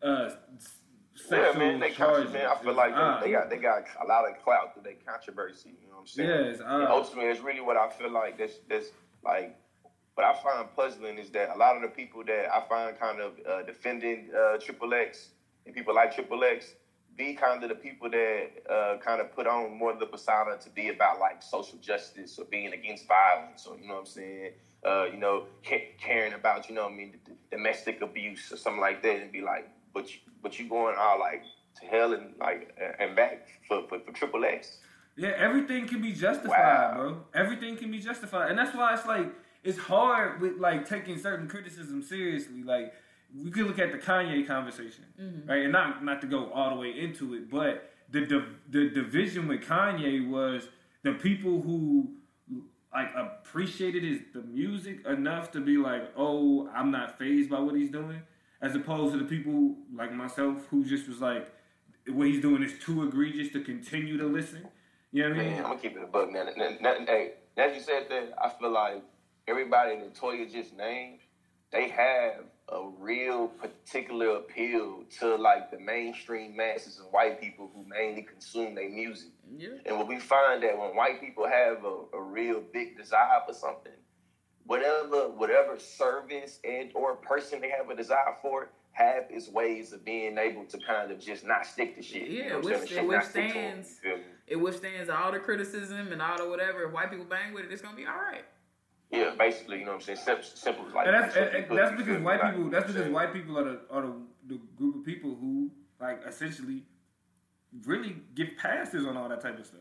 uh 0.03 0.31
s- 0.57 0.77
Yeah, 1.29 1.43
sexual 1.43 1.59
man, 1.59 1.79
they 1.79 1.91
charges. 1.91 2.25
contra- 2.25 2.39
man. 2.41 2.49
I 2.49 2.55
feel 2.63 2.73
like 2.73 2.93
Ah. 2.95 3.19
they, 3.19 3.27
they 3.27 3.31
got 3.33 3.49
they 3.49 3.57
got 3.57 3.83
a 4.03 4.07
lot 4.07 4.29
of 4.29 4.41
clout 4.43 4.73
through 4.73 4.83
their 4.83 4.95
controversy. 5.05 5.69
You 5.81 5.87
know 5.89 5.95
what 5.95 6.01
I'm 6.01 6.07
saying? 6.07 6.29
Yeah, 6.29 6.35
it's 6.51 6.59
And 6.59 6.69
odd. 6.83 6.89
ultimately, 6.89 7.29
it's 7.31 7.41
really 7.41 7.61
what 7.61 7.77
I 7.77 7.89
feel 7.89 8.09
like. 8.09 8.37
That's 8.37 8.57
that's 8.67 8.87
like 9.23 9.55
what 10.15 10.25
I 10.25 10.33
find 10.41 10.67
puzzling 10.75 11.17
is 11.17 11.29
that 11.31 11.49
a 11.55 11.57
lot 11.57 11.75
of 11.75 11.81
the 11.81 11.87
people 11.87 12.23
that 12.25 12.47
I 12.53 12.61
find 12.67 12.99
kind 12.99 13.21
of 13.21 13.33
uh, 13.49 13.63
defending 13.63 14.29
uh, 14.37 14.57
Triple 14.57 14.93
X 14.93 15.29
and 15.65 15.73
people 15.73 15.95
like 15.95 16.13
Triple 16.13 16.43
X 16.43 16.73
be 17.17 17.33
kind 17.33 17.61
of 17.63 17.69
the 17.69 17.75
people 17.75 18.09
that 18.09 18.47
uh, 18.69 18.97
kind 19.03 19.21
of 19.21 19.33
put 19.35 19.45
on 19.47 19.77
more 19.77 19.91
of 19.91 19.99
the 19.99 20.05
persona 20.05 20.57
to 20.61 20.69
be 20.71 20.89
about 20.89 21.19
like 21.19 21.41
social 21.43 21.77
justice 21.79 22.37
or 22.39 22.45
being 22.45 22.73
against 22.73 23.07
violence 23.07 23.65
or 23.65 23.77
you 23.77 23.87
know 23.87 23.95
what 23.95 23.99
I'm 24.01 24.05
saying. 24.05 24.51
Uh, 24.83 25.05
you 25.11 25.17
know, 25.17 25.43
ca- 25.63 25.93
caring 25.99 26.33
about 26.33 26.67
you 26.67 26.73
know 26.75 26.83
what 26.83 26.93
I 26.93 26.95
mean 26.95 27.11
d- 27.25 27.33
domestic 27.51 28.01
abuse 28.01 28.51
or 28.51 28.57
something 28.57 28.81
like 28.81 29.03
that, 29.03 29.15
and 29.21 29.31
be 29.31 29.41
like, 29.41 29.69
but 29.93 30.11
you, 30.11 30.19
but 30.41 30.57
you 30.57 30.67
going 30.67 30.95
all 30.97 31.19
like 31.19 31.43
to 31.79 31.85
hell 31.85 32.13
and 32.13 32.33
like 32.39 32.75
and 32.99 33.15
back 33.15 33.47
for 33.67 33.87
for, 33.87 33.99
for 33.99 34.11
Triple 34.11 34.43
X. 34.43 34.77
Yeah, 35.17 35.33
everything 35.37 35.87
can 35.87 36.01
be 36.01 36.13
justified, 36.13 36.49
Wow. 36.49 36.93
bro. 36.95 37.17
Everything 37.35 37.75
can 37.77 37.91
be 37.91 37.99
justified, 37.99 38.49
and 38.49 38.57
that's 38.57 38.75
why 38.75 38.93
it's 38.95 39.05
like 39.05 39.27
it's 39.63 39.77
hard 39.77 40.41
with 40.41 40.57
like 40.57 40.87
taking 40.87 41.17
certain 41.17 41.47
criticism 41.47 42.01
seriously. 42.01 42.63
Like 42.63 42.93
we 43.35 43.51
could 43.51 43.67
look 43.67 43.79
at 43.79 43.91
the 43.91 43.97
Kanye 43.97 44.45
conversation, 44.45 45.05
mm-hmm. 45.19 45.49
right? 45.49 45.63
And 45.63 45.71
not 45.71 46.03
not 46.03 46.21
to 46.21 46.27
go 46.27 46.51
all 46.51 46.71
the 46.71 46.75
way 46.75 46.99
into 46.99 47.33
it, 47.35 47.49
but 47.49 47.89
the 48.09 48.21
div- 48.21 48.59
the 48.69 48.89
division 48.89 49.47
with 49.47 49.61
Kanye 49.61 50.27
was 50.27 50.67
the 51.03 51.13
people 51.13 51.61
who 51.61 52.11
like 52.93 53.09
appreciated 53.15 54.03
his 54.03 54.19
the 54.33 54.41
music 54.41 55.05
enough 55.05 55.51
to 55.51 55.61
be 55.61 55.77
like, 55.77 56.11
oh, 56.17 56.69
I'm 56.73 56.91
not 56.91 57.17
phased 57.17 57.49
by 57.49 57.59
what 57.59 57.75
he's 57.75 57.91
doing, 57.91 58.21
as 58.61 58.75
opposed 58.75 59.13
to 59.13 59.19
the 59.19 59.25
people 59.25 59.75
like 59.95 60.13
myself 60.13 60.65
who 60.69 60.83
just 60.83 61.07
was 61.07 61.21
like, 61.21 61.51
what 62.07 62.27
he's 62.27 62.41
doing 62.41 62.63
is 62.63 62.73
too 62.79 63.03
egregious 63.03 63.51
to 63.53 63.63
continue 63.63 64.17
to 64.17 64.25
listen. 64.25 64.67
You 65.11 65.23
know 65.23 65.29
what 65.29 65.39
I 65.39 65.43
mean? 65.43 65.51
Man, 65.51 65.57
I'm 65.63 65.69
gonna 65.71 65.79
keep 65.79 65.97
it 65.97 66.03
a 66.03 66.07
buck 66.07 66.31
now. 66.31 66.43
Now, 66.55 66.69
now, 66.81 66.95
Hey, 67.05 67.33
now 67.57 67.67
that 67.67 67.75
you 67.75 67.81
said 67.81 68.07
that, 68.09 68.33
I 68.41 68.49
feel 68.49 68.71
like 68.71 69.03
everybody 69.47 69.95
that 69.97 70.13
Toya 70.15 70.51
just 70.51 70.75
named, 70.75 71.19
they 71.71 71.89
have 71.89 72.43
a 72.69 72.87
real 72.99 73.47
particular 73.47 74.37
appeal 74.37 75.03
to 75.19 75.35
like 75.35 75.71
the 75.71 75.79
mainstream 75.79 76.55
masses 76.55 76.99
of 76.99 77.05
white 77.11 77.39
people 77.41 77.69
who 77.73 77.85
mainly 77.87 78.21
consume 78.21 78.75
their 78.75 78.89
music. 78.89 79.31
yeah. 79.57 79.69
And 79.85 79.97
what 79.97 80.07
we 80.07 80.19
find 80.19 80.63
that 80.63 80.77
when 80.77 80.95
white 80.95 81.19
people 81.19 81.47
have 81.47 81.83
a, 81.83 82.17
a 82.17 82.21
real 82.21 82.61
big 82.73 82.97
desire 82.97 83.41
for 83.47 83.53
something, 83.53 83.91
whatever 84.65 85.29
whatever 85.29 85.77
service 85.79 86.59
and 86.63 86.91
or 86.93 87.15
person 87.15 87.61
they 87.61 87.69
have 87.69 87.89
a 87.89 87.95
desire 87.95 88.35
for, 88.41 88.69
have 88.93 89.23
its 89.29 89.49
ways 89.49 89.91
of 89.93 90.03
being 90.05 90.37
able 90.37 90.65
to 90.65 90.77
kind 90.79 91.11
of 91.11 91.19
just 91.19 91.45
not 91.45 91.65
stick 91.65 91.95
to 91.95 92.01
shit. 92.01 92.29
Yeah, 92.29 92.43
you 92.43 92.49
know 92.49 92.59
which- 92.59 92.75
it 92.83 92.89
Shit 92.89 93.09
not 93.09 93.25
stick 93.25 93.51
to 93.53 93.57
'em, 93.59 93.77
withstands-? 93.79 93.99
It 94.47 94.55
withstands 94.57 95.09
all 95.09 95.31
the 95.31 95.39
criticism 95.39 96.11
and 96.11 96.21
all 96.21 96.37
the 96.37 96.49
whatever. 96.49 96.83
If 96.83 96.91
white 96.93 97.09
people 97.09 97.25
bang 97.25 97.53
with 97.53 97.65
it, 97.65 97.71
it's 97.71 97.81
gonna 97.81 97.95
be 97.97 98.05
all 98.05 98.15
right. 98.15 98.43
Yeah, 99.11 99.31
basically, 99.37 99.79
you 99.79 99.85
know 99.85 99.91
what 99.91 99.95
I'm 100.09 100.15
saying? 100.15 100.19
Simple, 100.19 100.43
simple 100.43 100.85
like 100.95 101.07
And 101.07 101.15
that's, 101.15 101.35
and, 101.35 101.49
and 101.69 101.77
that's 101.77 101.91
because 101.91 102.05
feel 102.15 102.21
white 102.21 102.41
people. 102.41 102.69
That's 102.69 102.87
because 102.87 103.05
I'm 103.07 103.13
white 103.13 103.33
people 103.33 103.57
are 103.59 103.63
the 103.65 103.79
are 103.91 104.01
the, 104.03 104.13
the 104.47 104.59
group 104.77 104.95
of 104.97 105.05
people 105.05 105.35
who 105.35 105.69
like 105.99 106.21
essentially 106.25 106.83
really 107.85 108.17
get 108.35 108.57
passes 108.57 109.05
on 109.05 109.17
all 109.17 109.27
that 109.29 109.41
type 109.41 109.59
of 109.59 109.65
stuff. 109.65 109.79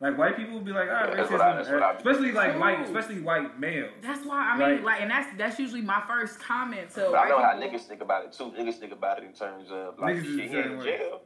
Like 0.00 0.16
white 0.16 0.34
people 0.34 0.54
will 0.54 0.62
be 0.62 0.72
like, 0.72 0.88
ah, 0.90 1.08
Yeah, 1.08 1.14
racism, 1.24 1.40
I- 1.40 1.56
that's 1.56 1.68
what 1.68 1.82
I- 1.82 1.94
especially 1.96 2.32
like 2.32 2.52
True. 2.52 2.60
white, 2.60 2.80
especially 2.80 3.20
white 3.20 3.60
males. 3.60 3.90
That's 4.00 4.24
why 4.24 4.38
I 4.50 4.56
mean, 4.56 4.60
Right. 4.68 4.82
like, 4.84 5.02
and 5.02 5.10
that's 5.10 5.28
that's 5.36 5.58
usually 5.58 5.82
my 5.82 6.02
first 6.08 6.40
comment. 6.40 6.90
So 6.90 7.12
But 7.12 7.18
I 7.18 7.28
know 7.28 7.36
white 7.36 7.44
how 7.54 7.60
niggas 7.60 7.82
think 7.82 8.00
about 8.00 8.24
it 8.24 8.32
too. 8.32 8.44
Niggas 8.58 8.76
think 8.76 8.92
about 8.92 9.18
it 9.18 9.24
in 9.24 9.34
terms 9.34 9.70
of 9.70 9.98
like 9.98 10.16
shit, 10.16 10.24
he 10.24 10.56
in 10.58 10.80
jail. 10.80 11.20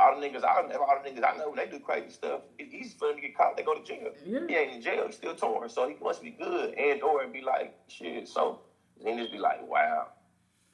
All 0.00 0.18
the 0.18 0.26
niggas, 0.26 0.44
I 0.44 0.66
know, 0.66 0.80
all 0.80 0.98
the 1.02 1.10
niggas 1.10 1.24
I 1.24 1.36
know 1.36 1.54
they 1.54 1.66
do 1.66 1.78
crazy 1.78 2.10
stuff, 2.10 2.40
it's 2.58 2.72
easy 2.72 2.96
for 2.98 3.08
them 3.08 3.16
to 3.16 3.22
get 3.22 3.36
caught. 3.36 3.56
They 3.56 3.62
go 3.62 3.74
to 3.74 3.84
jail. 3.84 4.12
Yeah. 4.24 4.40
He 4.48 4.54
ain't 4.54 4.72
in 4.76 4.82
jail. 4.82 5.04
He's 5.06 5.16
still 5.16 5.34
torn, 5.34 5.68
so 5.68 5.88
he 5.88 5.96
must 6.02 6.22
be 6.22 6.30
good. 6.30 6.74
And 6.74 7.02
or 7.02 7.26
be 7.26 7.42
like, 7.42 7.74
shit. 7.88 8.26
So 8.26 8.60
then 9.04 9.18
just 9.18 9.30
be 9.32 9.38
like, 9.38 9.66
wow. 9.68 10.08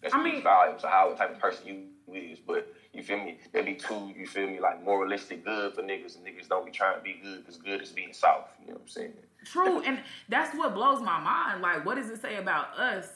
That's 0.02 0.14
I 0.14 0.22
mean- 0.22 0.42
volumes 0.42 0.84
of 0.84 0.90
how 0.90 1.10
the 1.10 1.16
type 1.16 1.32
of 1.32 1.40
person 1.40 1.66
you 1.66 2.14
is. 2.14 2.38
But 2.38 2.72
you 2.92 3.02
feel 3.02 3.18
me? 3.18 3.38
There 3.52 3.64
be 3.64 3.74
two. 3.74 4.12
You 4.16 4.26
feel 4.26 4.46
me? 4.46 4.60
Like 4.60 4.84
moralistic 4.84 5.44
good 5.44 5.74
for 5.74 5.82
niggas, 5.82 6.16
and 6.16 6.24
niggas 6.24 6.48
don't 6.48 6.64
be 6.64 6.70
trying 6.70 6.96
to 6.96 7.02
be 7.02 7.18
good 7.22 7.40
because 7.44 7.56
good 7.56 7.82
is 7.82 7.90
being 7.90 8.12
soft. 8.12 8.50
You 8.60 8.68
know 8.68 8.72
what 8.74 8.82
I'm 8.82 8.88
saying? 8.88 9.12
True, 9.44 9.80
and 9.82 10.00
that's 10.28 10.56
what 10.56 10.74
blows 10.74 11.00
my 11.00 11.20
mind. 11.20 11.62
Like, 11.62 11.84
what 11.84 11.96
does 11.96 12.10
it 12.10 12.20
say 12.20 12.36
about 12.36 12.76
us 12.78 13.06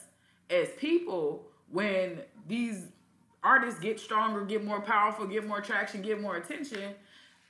as 0.48 0.68
people 0.78 1.46
when 1.70 2.20
these 2.46 2.86
artists 3.42 3.80
get 3.80 3.98
stronger, 4.00 4.44
get 4.44 4.64
more 4.64 4.80
powerful, 4.80 5.26
get 5.26 5.46
more 5.46 5.60
traction, 5.60 6.02
get 6.02 6.20
more 6.20 6.36
attention? 6.36 6.94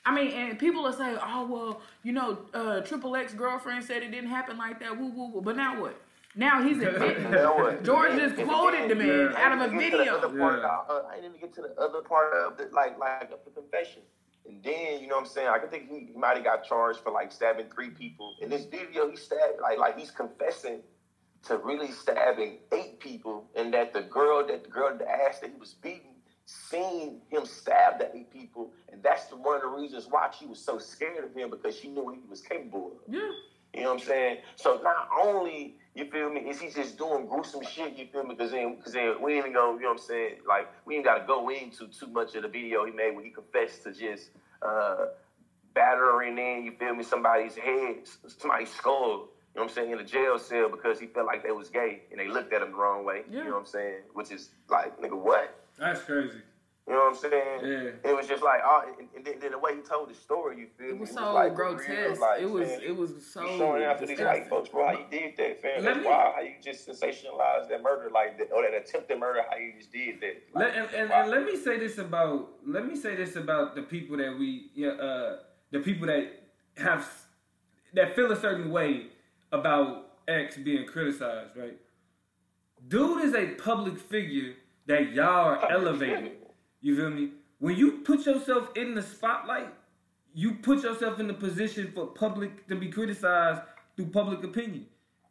I 0.04 0.14
mean, 0.14 0.30
and 0.32 0.58
people 0.58 0.82
will 0.82 0.92
say, 0.92 1.16
"Oh, 1.22 1.46
well, 1.46 1.82
you 2.02 2.12
know, 2.12 2.38
uh, 2.54 2.80
Triple 2.80 3.16
X 3.16 3.34
girlfriend 3.34 3.84
said 3.84 4.02
it 4.02 4.10
didn't 4.10 4.30
happen 4.30 4.56
like 4.56 4.80
that." 4.80 4.98
Woo, 4.98 5.10
woo, 5.10 5.30
woo. 5.30 5.42
But 5.42 5.56
now 5.56 5.80
what? 5.80 5.94
Now 6.34 6.62
he's 6.62 6.78
admitting. 6.82 7.30
Now 7.30 7.56
what? 7.58 7.84
George 7.84 8.14
just 8.16 8.36
quoted 8.36 8.90
the 8.90 8.94
man 8.94 9.08
Yeah. 9.32 9.38
out 9.44 9.52
of 9.52 9.60
a 9.60 9.64
I 9.64 9.68
didn't 9.68 9.82
even 9.82 9.90
get 9.90 9.90
to 9.90 9.96
the 9.96 9.98
video. 9.98 10.16
other 10.16 10.38
part 10.38 10.58
Yeah. 10.60 10.78
of 10.78 10.86
the- 10.88 10.92
uh, 10.94 11.08
I 11.10 11.14
didn't 11.16 11.36
even 11.36 11.40
get 11.40 11.52
to 11.54 11.62
the 11.62 11.80
other 11.80 12.00
part 12.02 12.32
of 12.34 12.56
the 12.56 12.68
like 12.72 12.98
like 12.98 13.30
of 13.30 13.40
the 13.44 13.50
confession. 13.50 14.02
And 14.48 14.62
then 14.62 15.00
you 15.00 15.06
know 15.06 15.16
what 15.16 15.22
I'm 15.24 15.26
saying. 15.28 15.48
I 15.48 15.58
can 15.58 15.68
think 15.68 15.90
he, 15.90 16.06
he 16.12 16.18
might 16.18 16.36
have 16.36 16.44
got 16.44 16.64
charged 16.64 17.00
for 17.00 17.10
like 17.12 17.30
stabbing 17.30 17.66
three 17.74 17.90
people. 17.90 18.36
In 18.40 18.48
this 18.48 18.64
video, 18.64 19.10
he 19.10 19.16
stabbed 19.16 19.60
like 19.60 19.78
like 19.78 19.98
he's 19.98 20.10
confessing 20.10 20.80
to 21.46 21.56
really 21.58 21.90
stabbing 21.90 22.58
eight 22.72 23.00
people, 23.00 23.44
and 23.56 23.72
that 23.74 23.92
the 23.92 24.02
girl 24.02 24.46
that 24.46 24.64
the 24.64 24.70
girl 24.70 24.96
that 24.96 25.08
asked 25.08 25.40
that 25.40 25.50
he 25.50 25.58
was 25.58 25.74
beating 25.74 26.14
seen 26.46 27.20
him 27.28 27.46
stab 27.46 27.98
that 27.98 28.12
eight 28.14 28.30
people, 28.32 28.72
and 28.92 29.02
that's 29.02 29.26
the, 29.26 29.36
one 29.36 29.56
of 29.56 29.62
the 29.62 29.68
reasons 29.68 30.06
why 30.10 30.28
she 30.38 30.46
was 30.46 30.58
so 30.58 30.78
scared 30.78 31.24
of 31.24 31.34
him 31.34 31.50
because 31.50 31.78
she 31.78 31.88
knew 31.88 32.04
what 32.04 32.14
he 32.14 32.22
was 32.28 32.40
capable 32.40 32.92
of. 32.92 33.14
Yeah. 33.14 33.20
You 33.74 33.82
know 33.82 33.94
what 33.94 34.02
I'm 34.02 34.06
saying? 34.06 34.36
So 34.56 34.80
not 34.82 35.08
only 35.22 35.76
you 35.94 36.10
feel 36.10 36.28
me, 36.30 36.40
is 36.40 36.60
he 36.60 36.70
just 36.70 36.98
doing 36.98 37.26
gruesome 37.26 37.62
shit? 37.62 37.96
You 37.96 38.06
feel 38.12 38.24
me? 38.24 38.34
Because 38.34 38.50
then, 38.50 38.76
because 38.76 38.92
then 38.92 39.14
we 39.22 39.34
ain't 39.34 39.46
even 39.46 39.52
go. 39.52 39.74
You 39.74 39.82
know 39.82 39.88
what 39.88 40.00
I'm 40.00 40.06
saying? 40.06 40.34
Like 40.46 40.68
we 40.84 40.96
ain't 40.96 41.04
got 41.04 41.18
to 41.18 41.26
go 41.26 41.48
into 41.50 41.86
too 41.86 42.08
much 42.08 42.34
of 42.34 42.42
the 42.42 42.48
video 42.48 42.84
he 42.84 42.92
made 42.92 43.14
when 43.14 43.24
he 43.24 43.30
confessed 43.30 43.84
to 43.84 43.92
just 43.92 44.30
uh, 44.62 45.06
battering 45.74 46.36
in. 46.38 46.64
You 46.64 46.72
feel 46.78 46.94
me? 46.94 47.04
Somebody's 47.04 47.54
head, 47.54 47.98
somebody's 48.26 48.72
skull. 48.72 49.28
You 49.54 49.60
know 49.60 49.64
what 49.64 49.70
I'm 49.70 49.74
saying? 49.74 49.90
In 49.90 49.98
a 49.98 50.04
jail 50.04 50.38
cell 50.38 50.68
because 50.68 51.00
he 51.00 51.06
felt 51.06 51.26
like 51.26 51.42
they 51.42 51.50
was 51.50 51.68
gay 51.68 52.02
and 52.10 52.20
they 52.20 52.28
looked 52.28 52.52
at 52.52 52.62
him 52.62 52.70
the 52.70 52.76
wrong 52.76 53.04
way. 53.04 53.22
Yeah. 53.30 53.38
You 53.38 53.44
know 53.46 53.50
what 53.52 53.58
I'm 53.60 53.66
saying? 53.66 53.96
Which 54.14 54.30
is 54.30 54.50
like, 54.68 55.00
nigga, 55.00 55.20
what? 55.20 55.54
That's 55.78 56.02
crazy. 56.02 56.38
You 56.88 56.94
know 56.96 57.02
what 57.04 57.24
I'm 57.24 57.30
saying? 57.30 57.60
Yeah. 58.02 58.10
It 58.10 58.16
was 58.16 58.26
just 58.26 58.42
like, 58.42 58.60
oh, 58.64 58.82
and, 58.98 59.08
and 59.14 59.24
then, 59.24 59.34
then 59.40 59.50
the 59.52 59.58
way 59.58 59.76
he 59.76 59.82
told 59.82 60.10
the 60.10 60.14
story, 60.14 60.58
you 60.58 60.66
feel 60.76 60.86
me? 60.86 60.92
It 60.92 60.94
me? 60.94 61.00
was 61.00 61.10
It 61.10 61.14
so 61.14 61.34
like 61.34 61.54
grotesque. 61.54 61.88
real, 61.88 62.20
like, 62.20 62.40
it 62.42 62.50
was 62.50 62.68
man, 62.68 62.80
it 62.82 62.96
was 62.96 63.10
so 63.32 63.42
you 63.42 63.58
showing 63.58 63.82
after 63.84 64.06
these 64.06 64.18
white 64.18 64.48
folks, 64.48 64.70
bro, 64.70 64.86
how 64.86 64.92
you 64.92 65.04
did 65.10 65.36
that, 65.36 65.62
fam. 65.62 65.84
Let 65.84 65.84
That's 65.84 65.98
me- 66.00 66.06
wild 66.06 66.34
how 66.34 66.40
you 66.40 66.54
just 66.62 66.88
sensationalized 66.88 67.68
that 67.68 67.82
murder 67.82 68.10
like 68.12 68.38
that, 68.38 68.48
or 68.52 68.62
that 68.62 68.74
attempted 68.74 69.20
murder, 69.20 69.42
how 69.48 69.56
you 69.56 69.72
just 69.78 69.92
did 69.92 70.20
that. 70.20 70.42
Let, 70.54 70.74
and, 70.74 70.88
and, 70.94 71.12
and 71.12 71.30
let 71.30 71.44
me 71.44 71.56
say 71.56 71.78
this 71.78 71.98
about 71.98 72.48
let 72.66 72.86
me 72.86 72.96
say 72.96 73.14
this 73.14 73.36
about 73.36 73.76
the 73.76 73.82
people 73.82 74.16
that 74.16 74.36
we 74.36 74.70
yeah, 74.74 74.88
uh, 74.88 75.36
the 75.70 75.80
people 75.80 76.08
that 76.08 76.42
have 76.76 77.08
that 77.94 78.16
feel 78.16 78.32
a 78.32 78.36
certain 78.40 78.70
way 78.70 79.06
about 79.52 80.12
X 80.28 80.56
being 80.56 80.86
criticized, 80.86 81.56
right? 81.56 81.76
Dude 82.88 83.24
is 83.24 83.34
a 83.34 83.46
public 83.54 83.98
figure 83.98 84.54
that 84.86 85.12
y'all 85.12 85.48
are 85.48 85.70
elevating. 85.70 86.32
You 86.80 86.96
feel 86.96 87.10
me? 87.10 87.32
When 87.58 87.76
you 87.76 87.98
put 87.98 88.24
yourself 88.24 88.70
in 88.74 88.94
the 88.94 89.02
spotlight, 89.02 89.72
you 90.32 90.54
put 90.54 90.82
yourself 90.82 91.20
in 91.20 91.26
the 91.26 91.34
position 91.34 91.92
for 91.94 92.06
public 92.06 92.66
to 92.68 92.76
be 92.76 92.88
criticized 92.88 93.60
through 93.96 94.06
public 94.06 94.42
opinion. 94.44 94.86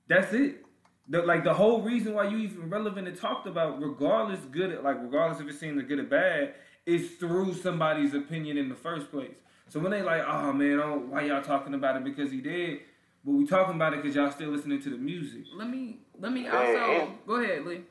That's 0.08 0.34
it. 0.34 0.64
The, 1.08 1.24
like 1.24 1.44
the 1.44 1.54
whole 1.54 1.82
reason 1.82 2.14
why 2.14 2.28
you 2.28 2.38
even 2.38 2.70
relevant 2.70 3.08
and 3.08 3.18
talked 3.18 3.48
about, 3.48 3.82
regardless 3.82 4.42
good, 4.52 4.84
like 4.84 5.02
regardless 5.02 5.42
if 5.42 5.48
it 5.48 5.60
seems 5.60 5.82
good 5.84 6.00
or 6.00 6.04
bad, 6.04 6.54
is 6.86 7.12
through 7.20 7.56
somebody's 7.56 8.14
opinion 8.14 8.58
in 8.58 8.70
the 8.70 8.76
first 8.76 9.10
place. 9.10 9.38
So 9.70 9.80
when 9.80 9.92
they 9.92 10.02
like, 10.02 10.24
oh 10.28 10.52
man, 10.54 11.10
why 11.10 11.22
y'all 11.22 11.42
talking 11.42 11.74
about 11.74 11.96
it 11.96 12.04
because 12.04 12.32
he 12.32 12.42
did? 12.42 12.80
But 13.26 13.32
we 13.34 13.46
talking 13.46 13.76
about 13.76 13.94
it 13.94 14.02
because 14.02 14.16
y'all 14.16 14.32
still 14.32 14.50
listening 14.50 14.82
to 14.84 14.90
the 14.90 14.98
music. 14.98 15.44
Let 15.56 15.70
me 15.70 16.00
let 16.20 16.32
me 16.32 16.48
also 16.48 16.62
and- 16.64 17.18
go 17.28 17.36
ahead, 17.36 17.66
Lee. 17.66 17.82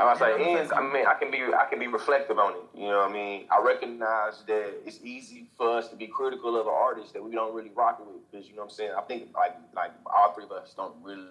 I 0.00 0.06
was 0.06 0.18
Yeah, 0.20 0.26
like, 0.26 0.34
I'm 0.40 0.56
ends, 0.56 0.72
I 0.74 0.80
mean, 0.80 1.06
I 1.06 1.14
can 1.14 1.30
be, 1.30 1.38
I 1.56 1.66
can 1.70 1.78
be 1.78 1.86
reflective 1.86 2.36
on 2.36 2.54
it. 2.54 2.64
You 2.74 2.88
know 2.88 2.98
what 3.02 3.10
I 3.10 3.12
mean? 3.12 3.46
I 3.48 3.62
recognize 3.64 4.42
that 4.48 4.74
it's 4.84 4.98
easy 5.04 5.46
for 5.56 5.78
us 5.78 5.88
to 5.90 5.94
be 5.96 6.08
critical 6.08 6.58
of 6.60 6.66
an 6.66 6.72
artist 6.76 7.12
that 7.14 7.22
we 7.22 7.30
don't 7.30 7.54
really 7.54 7.70
rock 7.76 8.00
with, 8.04 8.16
because 8.28 8.48
you 8.48 8.56
know 8.56 8.62
what 8.62 8.72
I'm 8.72 8.74
saying. 8.74 8.90
I 8.98 9.02
think 9.02 9.28
like, 9.36 9.54
like 9.76 9.92
all 10.04 10.32
three 10.32 10.44
of 10.44 10.50
us 10.50 10.74
don't 10.76 10.94
really, 11.00 11.22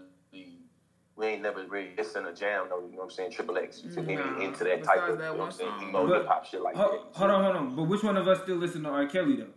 we 1.17 1.25
ain't 1.25 1.41
never 1.41 1.65
really 1.67 1.89
listen 1.97 2.23
to 2.23 2.33
jam 2.33 2.67
though. 2.69 2.79
You 2.79 2.91
know 2.93 2.97
what 2.99 3.03
I'm 3.03 3.09
saying? 3.11 3.31
Triple 3.31 3.57
X, 3.57 3.81
you 3.83 3.91
feel 3.91 4.03
me? 4.05 4.13
Into 4.45 4.63
that 4.63 4.81
type 4.85 5.09
of, 5.09 5.17
that 5.17 5.31
you 5.33 5.37
know 5.37 5.39
what 5.39 5.45
I'm 5.47 5.51
saying, 5.51 5.71
song. 5.79 5.89
emo 5.89 6.07
hip 6.07 6.25
hop 6.25 6.45
shit 6.45 6.61
like 6.61 6.75
Hold, 6.77 6.91
that. 6.93 7.17
hold 7.17 7.31
on, 7.31 7.43
hold 7.43 7.55
on. 7.57 7.75
But 7.75 7.83
which 7.83 8.01
one 8.01 8.15
of 8.15 8.29
us 8.29 8.41
still 8.43 8.55
listen 8.55 8.83
to 8.83 8.89
R. 8.89 9.05
Kelly 9.07 9.35
though? 9.35 9.47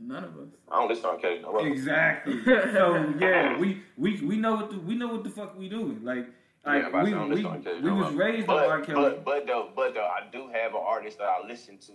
None 0.00 0.24
of 0.24 0.38
us. 0.38 0.48
I 0.70 0.80
don't 0.80 0.88
listen 0.88 1.02
to 1.04 1.08
R. 1.10 1.18
Kelly 1.18 1.40
no 1.42 1.52
more. 1.52 1.66
Exactly. 1.66 2.44
so 2.44 3.14
yeah, 3.18 3.58
we, 3.58 3.82
we 3.96 4.20
we 4.20 4.36
know 4.36 4.54
what 4.54 4.70
the 4.70 4.78
we 4.78 4.94
know 4.94 5.08
what 5.08 5.24
the 5.24 5.30
fuck 5.30 5.58
we 5.58 5.68
doing. 5.68 6.04
Like 6.04 6.28
like 6.64 6.84
Yeah, 6.84 6.88
but 6.90 7.04
we 7.04 7.14
we, 7.14 7.20
listen 7.20 7.42
to 7.42 7.48
R. 7.48 7.58
Kelly 7.58 7.80
we 7.80 7.88
no 7.90 7.94
was 7.96 8.14
raised 8.14 8.46
but, 8.46 8.64
on 8.64 8.70
R. 8.70 8.80
Kelly. 8.82 9.02
But, 9.02 9.24
but 9.24 9.46
though, 9.46 9.70
but 9.74 9.94
though, 9.94 10.06
I 10.06 10.28
do 10.30 10.48
have 10.48 10.74
an 10.74 10.82
artist 10.84 11.18
that 11.18 11.28
I 11.28 11.46
listen 11.46 11.78
to 11.78 11.92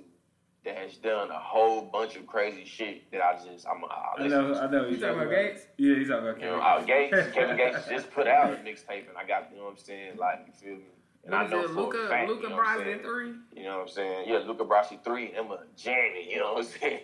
that 0.65 0.77
has 0.77 0.97
done 0.97 1.29
a 1.29 1.39
whole 1.39 1.81
bunch 1.81 2.15
of 2.15 2.25
crazy 2.25 2.65
shit 2.65 3.09
that 3.11 3.21
I 3.21 3.33
just 3.33 3.65
I'm 3.67 3.83
I 3.85 4.23
I 4.23 4.27
know, 4.27 4.53
to. 4.53 4.61
I 4.61 4.71
know. 4.71 4.87
You 4.87 4.97
talking 4.97 5.15
about 5.15 5.29
Gates? 5.29 5.67
Yeah, 5.77 5.95
he's 5.95 6.07
talking 6.07 6.27
about 6.27 6.39
You 6.39 6.47
Kelly. 6.47 6.57
know, 6.57 6.63
out 6.63 6.81
oh, 6.81 6.85
Gates, 6.85 7.27
Kevin 7.33 7.57
Gates 7.57 7.77
just 7.89 8.11
put 8.11 8.27
out 8.27 8.53
a 8.53 8.55
mixtape, 8.57 9.09
and 9.09 9.17
I 9.17 9.25
got 9.25 9.49
you 9.51 9.57
know 9.57 9.65
what 9.65 9.71
I'm 9.71 9.77
saying. 9.77 10.17
Like 10.17 10.45
you 10.47 10.53
feel 10.53 10.77
me? 10.77 10.85
And 11.25 11.33
I 11.33 11.43
What 11.43 11.45
is 11.45 11.51
know 11.51 11.59
it, 11.61 11.67
for 11.67 11.73
Luca 11.73 11.97
a 12.05 12.09
fact, 12.09 12.29
Luca 12.29 12.43
you 12.43 12.49
know 12.49 12.57
Brasi 12.57 13.01
three? 13.01 13.33
You 13.55 13.63
know 13.63 13.77
what 13.77 13.81
I'm 13.83 13.87
saying? 13.87 14.25
Yeah, 14.27 14.39
Luca 14.39 14.65
Brasi 14.65 15.03
three, 15.03 15.31
Emma 15.33 15.59
Janet. 15.77 16.25
You 16.29 16.39
know 16.39 16.53
what 16.53 16.65
I'm 16.65 16.71
saying? 16.81 16.99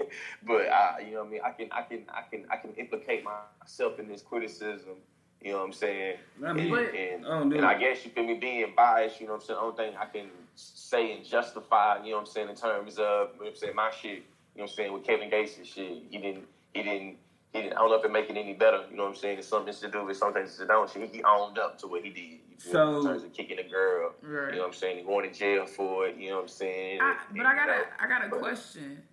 But 0.45 0.70
I, 0.70 0.99
you 1.07 1.13
know 1.13 1.20
what 1.20 1.28
I 1.28 1.32
mean? 1.32 1.41
I 1.45 1.51
can, 1.51 1.70
I 1.72 1.82
can, 1.84 2.03
I 2.09 2.22
can, 2.30 2.45
I 2.51 2.57
can 2.57 2.72
implicate 2.74 3.24
myself 3.24 3.97
in 3.99 4.09
this 4.09 4.22
criticism. 4.22 4.95
You 5.41 5.53
know 5.53 5.59
what 5.59 5.67
I'm 5.67 5.74
saying? 5.74 6.17
I 6.45 6.51
mean, 6.51 6.65
and, 6.65 6.72
But- 6.72 6.93
and, 6.93 7.26
I 7.26 7.41
and 7.41 7.65
I 7.65 7.78
guess 7.78 8.03
you 8.03 8.11
feel 8.11 8.26
me 8.26 8.34
being 8.34 8.74
biased. 8.76 9.22
You 9.22 9.28
know 9.28 9.34
what 9.34 9.41
I'm 9.43 9.47
saying? 9.47 9.59
The 9.59 9.63
only 9.63 9.78
thing 9.78 9.97
I 9.97 10.05
can 10.05 10.30
say 10.55 11.15
and 11.15 11.26
justify. 11.26 12.03
You 12.03 12.11
know 12.11 12.17
what 12.17 12.22
I'm 12.22 12.26
saying 12.28 12.49
in 12.49 12.55
terms 12.55 12.97
of 12.97 12.97
you 12.97 13.03
know 13.03 13.30
what 13.38 13.47
I'm 13.47 13.55
saying 13.55 13.76
my 13.76 13.91
shit. 13.91 14.11
You 14.11 14.17
know 14.17 14.63
what 14.63 14.72
I'm 14.72 14.76
saying 14.76 14.93
with 14.93 15.03
Kevin 15.05 15.30
Gates' 15.30 15.55
shit. 15.63 16.03
He 16.09 16.17
didn't, 16.17 16.43
he 16.74 16.84
didn't. 16.84 17.15
He 17.53 17.61
didn't, 17.63 17.78
I 17.78 17.80
don't 17.80 17.89
know 17.89 17.95
if 17.95 18.05
it 18.05 18.11
make 18.11 18.30
it 18.30 18.38
any 18.38 18.53
better, 18.53 18.84
you 18.91 18.97
know 18.97 19.05
what 19.05 19.09
I'm 19.09 19.15
saying? 19.15 19.39
It's 19.39 19.47
something 19.47 19.74
to 19.74 19.89
do 19.89 20.05
with 20.05 20.17
something 20.17 20.45
to 20.45 20.65
don't 20.67 20.88
shit. 20.91 21.09
He 21.11 21.24
owned 21.24 21.57
up 21.57 21.80
to 21.80 21.88
what 21.88 22.03
he 22.03 22.11
did. 22.11 22.49
You 22.66 22.72
feel 22.72 22.86
me? 22.88 22.93
So- 22.93 22.99
in 23.01 23.05
terms 23.07 23.24
of 23.24 23.34
kicking 23.34 23.60
a 23.60 23.64
girl, 23.64 24.14
Right. 24.22 24.49
you 24.49 24.55
know 24.55 24.62
what 24.64 24.68
I'm 24.68 24.74
saying? 24.74 25.05
Going 25.05 25.32
to 25.32 25.38
jail 25.38 25.66
for 25.66 26.07
it, 26.07 26.18
you 26.18 26.30
know 26.30 26.36
what 26.38 26.41
I'm 26.43 26.47
saying? 26.49 27.01
I, 27.01 27.12
And, 27.30 27.38
but 27.38 27.45
I 27.45 27.55
got 27.55 27.62
you 27.68 27.68
know, 27.68 27.84
a 27.99 28.03
I 28.03 28.07
got 28.07 28.26
a 28.26 28.30
but- 28.30 28.39
question 28.39 29.03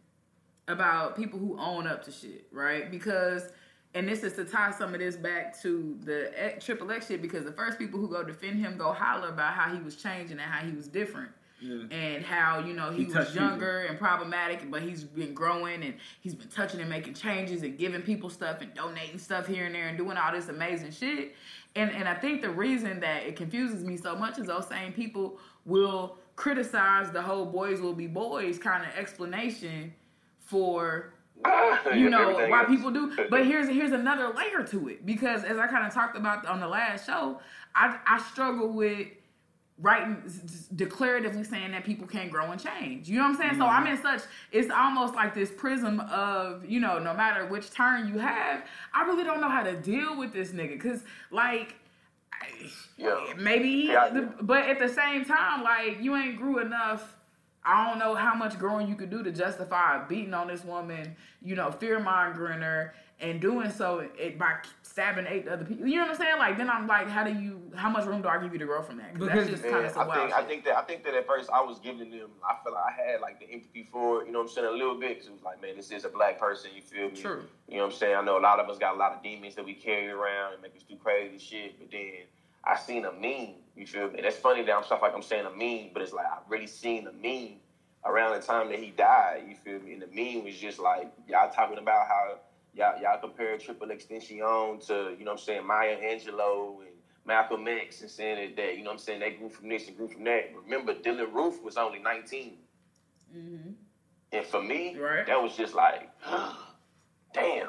about 0.68 1.16
people 1.16 1.38
who 1.38 1.57
own 1.59 1.86
up 1.86 2.03
to 2.05 2.12
shit, 2.12 2.47
right? 2.51 2.90
Because 2.90 3.51
and 3.94 4.07
this 4.07 4.22
is 4.24 4.34
to 4.34 4.44
tie 4.44 4.72
some 4.72 4.92
of 4.92 5.01
this 5.01 5.16
back 5.16 5.59
to 5.62 5.97
the 6.03 6.55
triple 6.61 6.90
X 6.90 7.07
shit 7.07 7.22
because 7.22 7.44
the 7.44 7.53
first 7.53 7.78
people 7.78 7.99
who 7.99 8.09
go 8.09 8.22
defend 8.22 8.59
him 8.59 8.76
go 8.76 8.92
holler 8.92 9.28
about 9.28 9.55
how 9.55 9.74
he 9.74 9.80
was 9.80 9.97
changing 9.97 10.32
and 10.38 10.40
how 10.51 10.62
he 10.66 10.76
was 10.76 10.86
different. 10.86 11.30
Yeah. 11.61 11.84
And 11.90 12.24
how 12.24 12.59
you 12.61 12.74
know 12.74 12.90
he, 12.90 13.04
He 13.04 13.12
was 13.12 13.34
younger 13.34 13.86
and 13.88 13.98
problematic, 13.98 14.70
but 14.70 14.82
he's 14.82 15.04
been 15.04 15.32
growing 15.32 15.82
and 15.82 15.94
he's 16.20 16.34
been 16.34 16.48
touching 16.48 16.80
and 16.80 16.90
making 16.90 17.14
changes 17.14 17.62
and 17.62 17.78
giving 17.78 18.02
people 18.02 18.28
stuff 18.28 18.61
and 18.61 18.74
donating 18.74 19.18
stuff 19.18 19.46
here 19.46 19.64
and 19.64 19.74
there 19.74 19.88
and 19.88 19.96
doing 19.96 20.18
all 20.18 20.32
this 20.32 20.48
amazing 20.48 20.90
shit. 20.90 21.34
And 21.74 21.90
and 21.90 22.09
I 22.09 22.14
think 22.14 22.42
the 22.42 22.50
reason 22.50 23.00
that 23.00 23.22
it 23.22 23.36
confuses 23.36 23.84
me 23.84 23.96
so 23.96 24.14
much 24.14 24.38
is 24.38 24.46
those 24.46 24.68
same 24.68 24.92
people 24.92 25.38
will 25.64 26.18
criticize 26.36 27.11
the 27.11 27.22
whole 27.22 27.46
"boys 27.46 27.80
will 27.80 27.94
be 27.94 28.07
boys" 28.07 28.59
kind 28.59 28.84
of 28.84 28.94
explanation 28.94 29.94
for 30.40 31.14
you 31.94 32.11
know 32.11 32.32
why 32.48 32.64
people 32.64 32.90
do. 32.90 33.12
But 33.30 33.46
here's 33.46 33.68
here's 33.68 33.92
another 33.92 34.32
layer 34.34 34.62
to 34.64 34.88
it 34.88 35.07
because 35.07 35.44
as 35.44 35.59
I 35.59 35.66
kind 35.66 35.86
of 35.86 35.92
talked 35.92 36.16
about 36.16 36.46
on 36.46 36.61
the 36.61 36.68
last 36.68 37.07
show, 37.07 37.40
I 37.74 37.98
I 38.07 38.18
struggle 38.30 38.68
with 38.68 39.09
s- 39.85 40.68
declaratively 40.74 41.45
saying 41.47 41.72
that 41.72 41.85
people 41.85 42.07
can't 42.07 42.31
grow 42.31 42.51
and 42.51 42.61
change. 42.61 43.09
You 43.09 43.16
know 43.18 43.24
what 43.24 43.33
I'm 43.33 43.37
saying? 43.37 43.59
So 43.59 43.66
I'm 43.66 43.87
in 43.87 44.01
such 44.01 44.22
it's 44.53 44.70
almost 44.70 45.14
like 45.14 45.35
this 45.35 45.51
prism 45.51 46.01
of, 46.01 46.64
you 46.64 46.81
know, 46.81 46.99
no 46.99 47.12
matter 47.14 47.47
which 47.47 47.70
turn 47.70 48.09
you 48.09 48.18
have, 48.18 48.64
I 48.95 49.03
really 49.05 49.24
don't 49.24 49.41
know 49.41 49.51
how 49.51 49.62
to 49.62 49.77
deal 49.77 50.16
with 50.16 50.33
this 50.33 50.51
nigga 50.53 50.81
cuz 50.81 51.05
like 51.31 51.74
Yeah. 52.97 53.33
maybe 53.39 53.70
he, 53.70 53.93
Yeah. 53.93 54.09
the, 54.09 54.22
but 54.43 54.64
at 54.64 54.79
the 54.79 54.89
same 54.89 55.24
time 55.24 55.62
like 55.62 56.01
you 56.03 56.16
ain't 56.16 56.37
grew 56.39 56.59
enough 56.59 57.12
I 57.68 57.89
don't 57.89 57.99
know 57.99 58.14
how 58.14 58.33
much 58.35 58.59
growing 58.61 58.87
you 58.89 58.95
could 58.95 59.11
do 59.11 59.24
to 59.24 59.33
justify 59.33 60.07
beating 60.07 60.33
on 60.35 60.47
this 60.47 60.64
woman, 60.64 61.16
you 61.43 61.57
know, 61.57 61.72
fear 61.72 61.99
mongering 61.99 62.61
her, 62.61 62.95
and 63.19 63.41
doing 63.41 63.71
so 63.71 64.07
it, 64.19 64.39
by 64.39 64.57
stabbing 64.83 65.27
eight 65.27 65.49
other 65.49 65.64
people. 65.64 65.87
You 65.87 65.97
know 65.97 66.03
what 66.03 66.11
I'm 66.12 66.17
saying? 66.17 66.39
Like 66.39 66.59
then 66.59 66.69
I'm 66.69 66.87
like, 66.87 67.09
how 67.09 67.25
do 67.25 67.33
you? 67.33 67.61
How 67.75 67.89
much 67.89 68.05
room 68.05 68.21
do 68.23 68.29
I 68.29 68.41
give 68.43 68.53
you 68.53 68.59
to 68.59 68.67
grow 68.67 68.83
from 68.83 68.99
that? 68.99 69.14
Because- 69.14 69.29
that's 69.29 69.51
just 69.51 69.62
kind 69.62 69.87
of 69.87 69.93
some 69.93 70.03
I 70.03 70.07
wild 70.07 70.21
think 70.31 70.35
I 70.35 70.43
think 70.43 70.64
that 70.64 70.77
I 70.77 70.83
think 70.83 71.05
that 71.05 71.14
at 71.14 71.27
first 71.27 71.51
I 71.51 71.62
was 71.62 71.79
giving 71.79 72.11
them 72.11 72.31
I 72.45 72.57
feel 72.62 72.75
like 72.75 72.85
I 72.85 72.93
had 72.93 73.21
like 73.21 73.41
the 73.41 73.51
empathy 73.51 73.89
for 73.91 74.21
it, 74.23 74.27
you 74.27 74.33
know 74.33 74.41
what 74.41 74.49
I'm 74.49 74.55
saying, 74.55 74.67
a 74.67 74.71
little 74.71 74.99
bit 74.99 75.11
because 75.11 75.29
it 75.29 75.33
was 75.33 75.43
like, 75.43 75.62
man, 75.62 75.77
this 75.77 75.91
is 75.91 76.05
a 76.05 76.09
black 76.11 76.39
person, 76.39 76.71
you 76.75 76.83
feel 76.83 77.11
me? 77.11 77.17
True. 77.17 77.43
You 77.69 77.79
know 77.79 77.85
what 77.85 77.93
I'm 77.93 77.99
saying? 77.99 78.17
I 78.17 78.23
know 78.23 78.39
a 78.39 78.41
lot 78.41 78.61
of 78.61 78.69
us 78.69 78.79
got 78.79 78.95
a 78.95 78.99
lot 78.99 79.12
of 79.12 79.23
demons 79.23 79.55
that 79.55 79.64
we 79.64 79.75
carry 79.75 80.09
around 80.09 80.53
and 80.55 80.62
make 80.62 80.77
us 80.77 80.83
do 80.83 80.97
crazy 80.97 81.39
shit, 81.39 81.79
but 81.79 81.91
then 81.91 82.25
I 82.64 82.77
seen 82.77 83.05
a 83.05 83.12
meme, 83.12 83.55
you 83.77 83.87
feel 83.87 84.09
me? 84.09 84.17
And 84.19 84.25
that's 84.27 84.37
funny 84.37 84.62
that 84.62 84.73
I'm 84.73 84.85
stuff 84.85 85.01
like 85.01 85.14
I'm 85.14 85.23
saying 85.23 85.47
a 85.47 85.51
meme, 85.57 85.91
but 85.95 86.03
it's 86.03 86.12
like 86.12 86.27
I've 86.27 86.49
really 86.51 86.67
seen 86.67 87.07
a 87.07 87.12
meme 87.12 87.57
around 88.05 88.39
the 88.39 88.47
time 88.47 88.69
that 88.69 88.79
he 88.79 88.91
died, 88.91 89.45
you 89.49 89.55
feel 89.57 89.81
me? 89.81 89.95
And 89.95 90.03
the 90.03 90.07
meme 90.09 90.45
was 90.45 90.57
just 90.57 90.79
like 90.79 91.11
y'all 91.29 91.51
talking 91.51 91.79
about 91.79 92.07
how 92.09 92.39
y'all 92.77 93.01
y'all 93.01 93.18
compare 93.20 93.57
XXXTentacion 93.57 94.87
to, 94.87 95.16
you 95.18 95.24
know 95.24 95.33
what 95.33 95.41
I'm 95.41 95.45
saying, 95.45 95.66
Maya 95.66 95.97
Angelou 95.97 96.81
and 96.81 96.91
Malcolm 97.24 97.66
X 97.66 98.03
and 98.03 98.11
saying 98.11 98.55
that, 98.55 98.62
that, 98.62 98.77
you 98.77 98.85
know 98.85 98.91
what 98.91 98.95
I'm 98.95 98.99
saying, 98.99 99.20
they 99.20 99.31
grew 99.33 99.49
from 99.49 99.68
this 99.68 99.89
and 99.89 99.97
grew 99.97 100.09
from 100.09 100.24
that. 100.24 100.53
Remember, 100.64 100.95
Dylann 100.95 101.33
Roof 101.33 101.62
was 101.62 101.77
only 101.77 101.99
19. 101.99 102.59
Mm-hmm. 103.37 103.70
And 104.33 104.47
for 104.47 104.62
me, 104.62 104.97
Right. 104.97 105.27
that 105.27 105.43
was 105.43 105.57
just 105.57 105.74
like, 105.74 106.09
damn. 107.35 107.68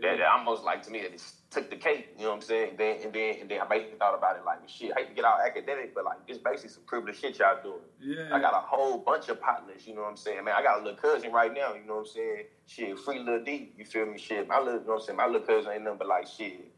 That, 0.00 0.18
that 0.18 0.26
almost 0.26 0.64
like 0.64 0.82
to 0.84 0.90
me, 0.90 1.00
it 1.00 1.12
just 1.12 1.43
took 1.54 1.70
the 1.70 1.76
cake. 1.76 2.08
You 2.18 2.24
know 2.24 2.30
what 2.30 2.36
I'm 2.36 2.42
saying? 2.42 2.74
Then 2.76 2.98
and 3.04 3.12
then 3.12 3.36
and 3.40 3.50
then 3.50 3.60
I 3.60 3.66
basically 3.66 3.98
thought 3.98 4.14
about 4.16 4.36
it 4.36 4.44
like, 4.44 4.68
shit. 4.68 4.92
I 4.96 5.00
hate 5.00 5.08
to 5.10 5.14
get 5.14 5.24
all 5.24 5.38
academic, 5.40 5.94
but 5.94 6.04
like, 6.04 6.26
this 6.26 6.38
basically 6.38 6.70
some 6.70 6.82
privileged 6.84 7.20
shit 7.20 7.38
y'all 7.38 7.62
doing. 7.62 7.80
Yeah. 8.00 8.34
I 8.34 8.40
got 8.40 8.52
a 8.52 8.60
whole 8.60 8.98
bunch 8.98 9.28
of 9.28 9.40
partners, 9.40 9.86
you 9.86 9.94
know 9.94 10.02
what 10.02 10.10
I'm 10.10 10.16
saying? 10.16 10.44
Man, 10.44 10.54
I 10.56 10.62
got 10.62 10.80
a 10.80 10.84
little 10.84 10.98
cousin 10.98 11.32
right 11.32 11.52
now, 11.54 11.74
you 11.74 11.86
know 11.86 11.94
what 11.94 12.00
I'm 12.00 12.06
saying? 12.06 12.44
Shit, 12.66 12.98
free 12.98 13.18
little 13.20 13.44
D, 13.44 13.72
you 13.78 13.84
feel 13.84 14.06
me? 14.06 14.18
Shit, 14.18 14.48
my 14.48 14.58
little, 14.58 14.80
you 14.80 14.86
know 14.86 14.92
what 14.94 15.00
I'm 15.00 15.06
saying? 15.06 15.16
My 15.16 15.26
little 15.26 15.46
cousin 15.46 15.72
ain't 15.72 15.84
nothing 15.84 15.98
but 15.98 16.08
like 16.08 16.26
shit, 16.26 16.72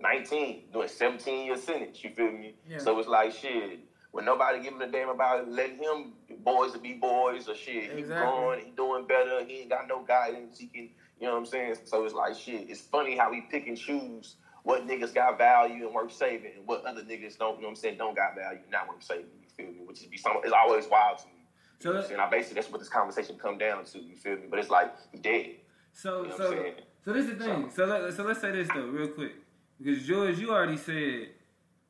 19, 0.00 0.64
doing 0.72 0.88
17 0.88 1.46
year 1.46 1.56
sentence, 1.56 2.02
you 2.02 2.10
feel 2.10 2.32
me? 2.32 2.54
Yeah. 2.68 2.78
So 2.78 2.98
it's 2.98 3.08
like 3.08 3.32
shit. 3.32 3.80
when 4.12 4.24
nobody 4.24 4.60
giving 4.62 4.82
a 4.82 4.90
damn 4.90 5.08
about 5.08 5.40
it, 5.40 5.48
letting 5.48 5.78
him 5.78 6.12
boys 6.38 6.72
to 6.72 6.78
be 6.78 6.94
boys 6.94 7.48
or 7.48 7.54
shit. 7.54 7.92
He 7.92 8.00
Exactly. 8.00 8.06
growing, 8.16 8.64
he 8.64 8.70
doing 8.72 9.06
better. 9.06 9.44
He 9.44 9.60
ain't 9.60 9.70
got 9.70 9.86
no 9.88 10.02
guidance. 10.02 10.58
He 10.58 10.66
can, 10.66 10.90
you 11.20 11.26
know 11.26 11.34
what 11.34 11.40
I'm 11.40 11.46
saying? 11.46 11.74
So 11.84 12.04
it's 12.04 12.14
like 12.14 12.34
shit. 12.34 12.70
It's 12.70 12.80
funny 12.80 13.16
how 13.16 13.30
we 13.30 13.42
pick 13.42 13.66
and 13.68 13.76
choose 13.76 14.36
what 14.62 14.86
niggas 14.86 15.14
got 15.14 15.38
value 15.38 15.86
and 15.86 15.94
worth 15.94 16.12
saving, 16.12 16.52
and 16.56 16.66
what 16.66 16.84
other 16.84 17.02
niggas 17.02 17.38
don't. 17.38 17.56
You 17.56 17.62
know 17.62 17.68
what 17.68 17.68
I'm 17.68 17.76
saying? 17.76 17.98
Don't 17.98 18.16
got 18.16 18.34
value, 18.34 18.60
not 18.70 18.88
worth 18.88 19.02
saving. 19.02 19.26
You 19.40 19.48
feel 19.56 19.72
me? 19.72 19.80
Which 19.84 20.00
is 20.00 20.06
be 20.06 20.16
some. 20.16 20.38
It's 20.42 20.52
always 20.52 20.86
wild 20.88 21.18
to 21.18 21.26
me. 21.26 21.32
So 21.78 21.88
You 21.88 21.94
know 21.94 21.98
what 22.00 22.04
I'm 22.04 22.08
saying? 22.08 22.20
I 22.20 22.30
basically 22.30 22.54
that's 22.54 22.70
what 22.70 22.80
this 22.80 22.88
conversation 22.88 23.38
come 23.38 23.58
down 23.58 23.84
to. 23.84 23.98
You 23.98 24.16
feel 24.16 24.36
me? 24.36 24.46
But 24.48 24.58
it's 24.58 24.70
like 24.70 24.92
dead. 25.22 25.56
So 25.92 26.22
You 26.22 26.28
know 26.28 26.36
so 26.36 26.64
so 27.04 27.12
this 27.12 27.26
is 27.26 27.38
the 27.38 27.44
thing. 27.44 27.70
So 27.74 27.84
let 27.86 28.14
so 28.14 28.22
let's 28.24 28.40
say 28.40 28.50
this 28.50 28.68
though, 28.68 28.86
real 28.86 29.08
quick, 29.08 29.32
because 29.80 30.06
George, 30.06 30.38
you 30.38 30.50
already 30.50 30.76
said, 30.76 31.30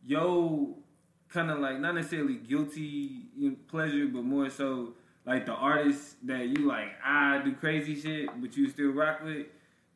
yo, 0.05 0.79
kind 1.29 1.51
of 1.51 1.59
like 1.59 1.81
not 1.81 1.95
necessarily 1.95 2.35
guilty 2.35 3.29
pleasure, 3.69 4.07
but 4.07 4.23
more 4.23 4.49
so 4.51 4.95
like 5.27 5.47
the 5.47 5.53
artist 5.53 6.17
that 6.27 6.49
you 6.49 6.67
like, 6.67 6.89
I 7.05 7.41
do 7.45 7.53
crazy 7.55 8.01
shit, 8.01 8.29
but 8.41 8.57
you 8.57 8.69
still 8.69 8.91
rock 8.93 9.23
with, 9.25 9.47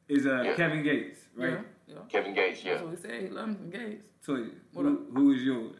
is 0.09 0.27
uh 0.27 0.43
Yeah. 0.43 0.55
Kevin 0.55 0.83
Gates, 0.83 1.21
right? 1.37 1.53
Yeah, 1.53 1.95
yeah. 1.95 1.99
Kevin 2.09 2.35
Gates, 2.35 2.63
yeah. 2.65 2.73
That's 2.73 2.83
what 2.85 2.91
we 2.93 2.97
said. 2.97 3.23
He 3.23 3.29
loved 3.29 3.61
him 3.61 3.71
Gates. 3.71 4.05
So 4.21 4.47
What 4.73 4.85
who, 4.85 5.07
who 5.15 5.33
is 5.33 5.43
yours? 5.43 5.77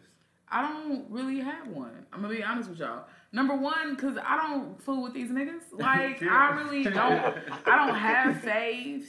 I 0.49 0.63
don't 0.63 1.11
really 1.11 1.41
have 1.41 1.67
one. 1.69 2.07
I'm 2.13 2.23
gonna 2.23 2.35
be 2.35 2.43
honest 2.43 2.69
with 2.71 2.79
y'all. 2.79 3.05
Number 3.33 3.57
one, 3.57 3.97
cause 3.97 4.17
I 4.25 4.37
don't 4.37 4.81
fool 4.81 5.03
with 5.03 5.15
these 5.15 5.31
niggas. 5.31 5.63
Like 5.73 6.23
I 6.23 6.51
really 6.55 6.85
don't. 6.85 6.97
I 7.67 7.87
don't 7.87 7.97
have 7.97 8.37
faves. 8.37 9.09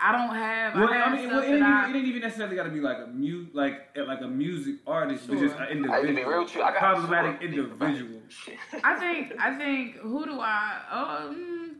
I 0.00 0.12
don't 0.12 0.34
have. 0.34 0.74
Well, 0.74 0.92
I 0.92 0.96
have 0.96 1.12
I 1.12 1.16
mean, 1.16 1.28
stuff 1.28 1.32
well, 1.32 1.42
it, 1.42 1.54
ain't 1.54 1.60
that 1.60 1.66
even, 1.68 1.72
I, 1.72 1.90
it 1.90 1.96
ain't 1.96 2.06
even 2.08 2.22
necessarily 2.22 2.56
got 2.56 2.64
to 2.64 2.70
be 2.70 2.80
like 2.80 2.98
a 2.98 3.06
mu 3.06 3.46
like 3.52 3.96
like 3.96 4.20
a 4.20 4.26
music 4.28 4.76
artist, 4.86 5.28
but 5.28 5.38
just 5.38 5.54
an 5.56 5.62
I 5.62 5.70
individual, 5.70 6.14
be 6.14 6.24
real 6.24 6.42
with 6.44 6.54
you. 6.54 6.62
I 6.62 6.72
got 6.72 6.78
problematic 6.80 7.40
super 7.40 7.52
deep 7.52 7.72
about 7.72 7.90
it. 7.90 7.96
individual. 7.96 8.20
I 8.84 8.98
think. 8.98 9.32
I 9.40 9.56
think. 9.56 9.96
Who 9.98 10.24
do 10.24 10.40
I? 10.40 10.80
Um. 10.90 11.76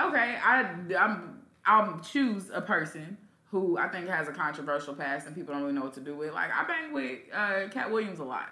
Okay. 0.00 0.36
I. 0.42 0.76
I'm. 0.98 1.42
I'll 1.64 2.00
choose 2.00 2.50
a 2.52 2.60
person 2.60 3.18
who 3.50 3.78
I 3.78 3.88
think 3.88 4.08
has 4.08 4.28
a 4.28 4.32
controversial 4.32 4.94
past 4.94 5.26
and 5.26 5.34
people 5.34 5.54
don't 5.54 5.62
really 5.62 5.74
know 5.74 5.82
what 5.82 5.94
to 5.94 6.00
do 6.00 6.14
with. 6.14 6.34
Like 6.34 6.50
I 6.52 6.66
bang 6.66 6.92
with 6.92 7.18
uh, 7.32 7.68
Katt 7.70 7.90
Williams 7.90 8.18
a 8.18 8.24
lot. 8.24 8.50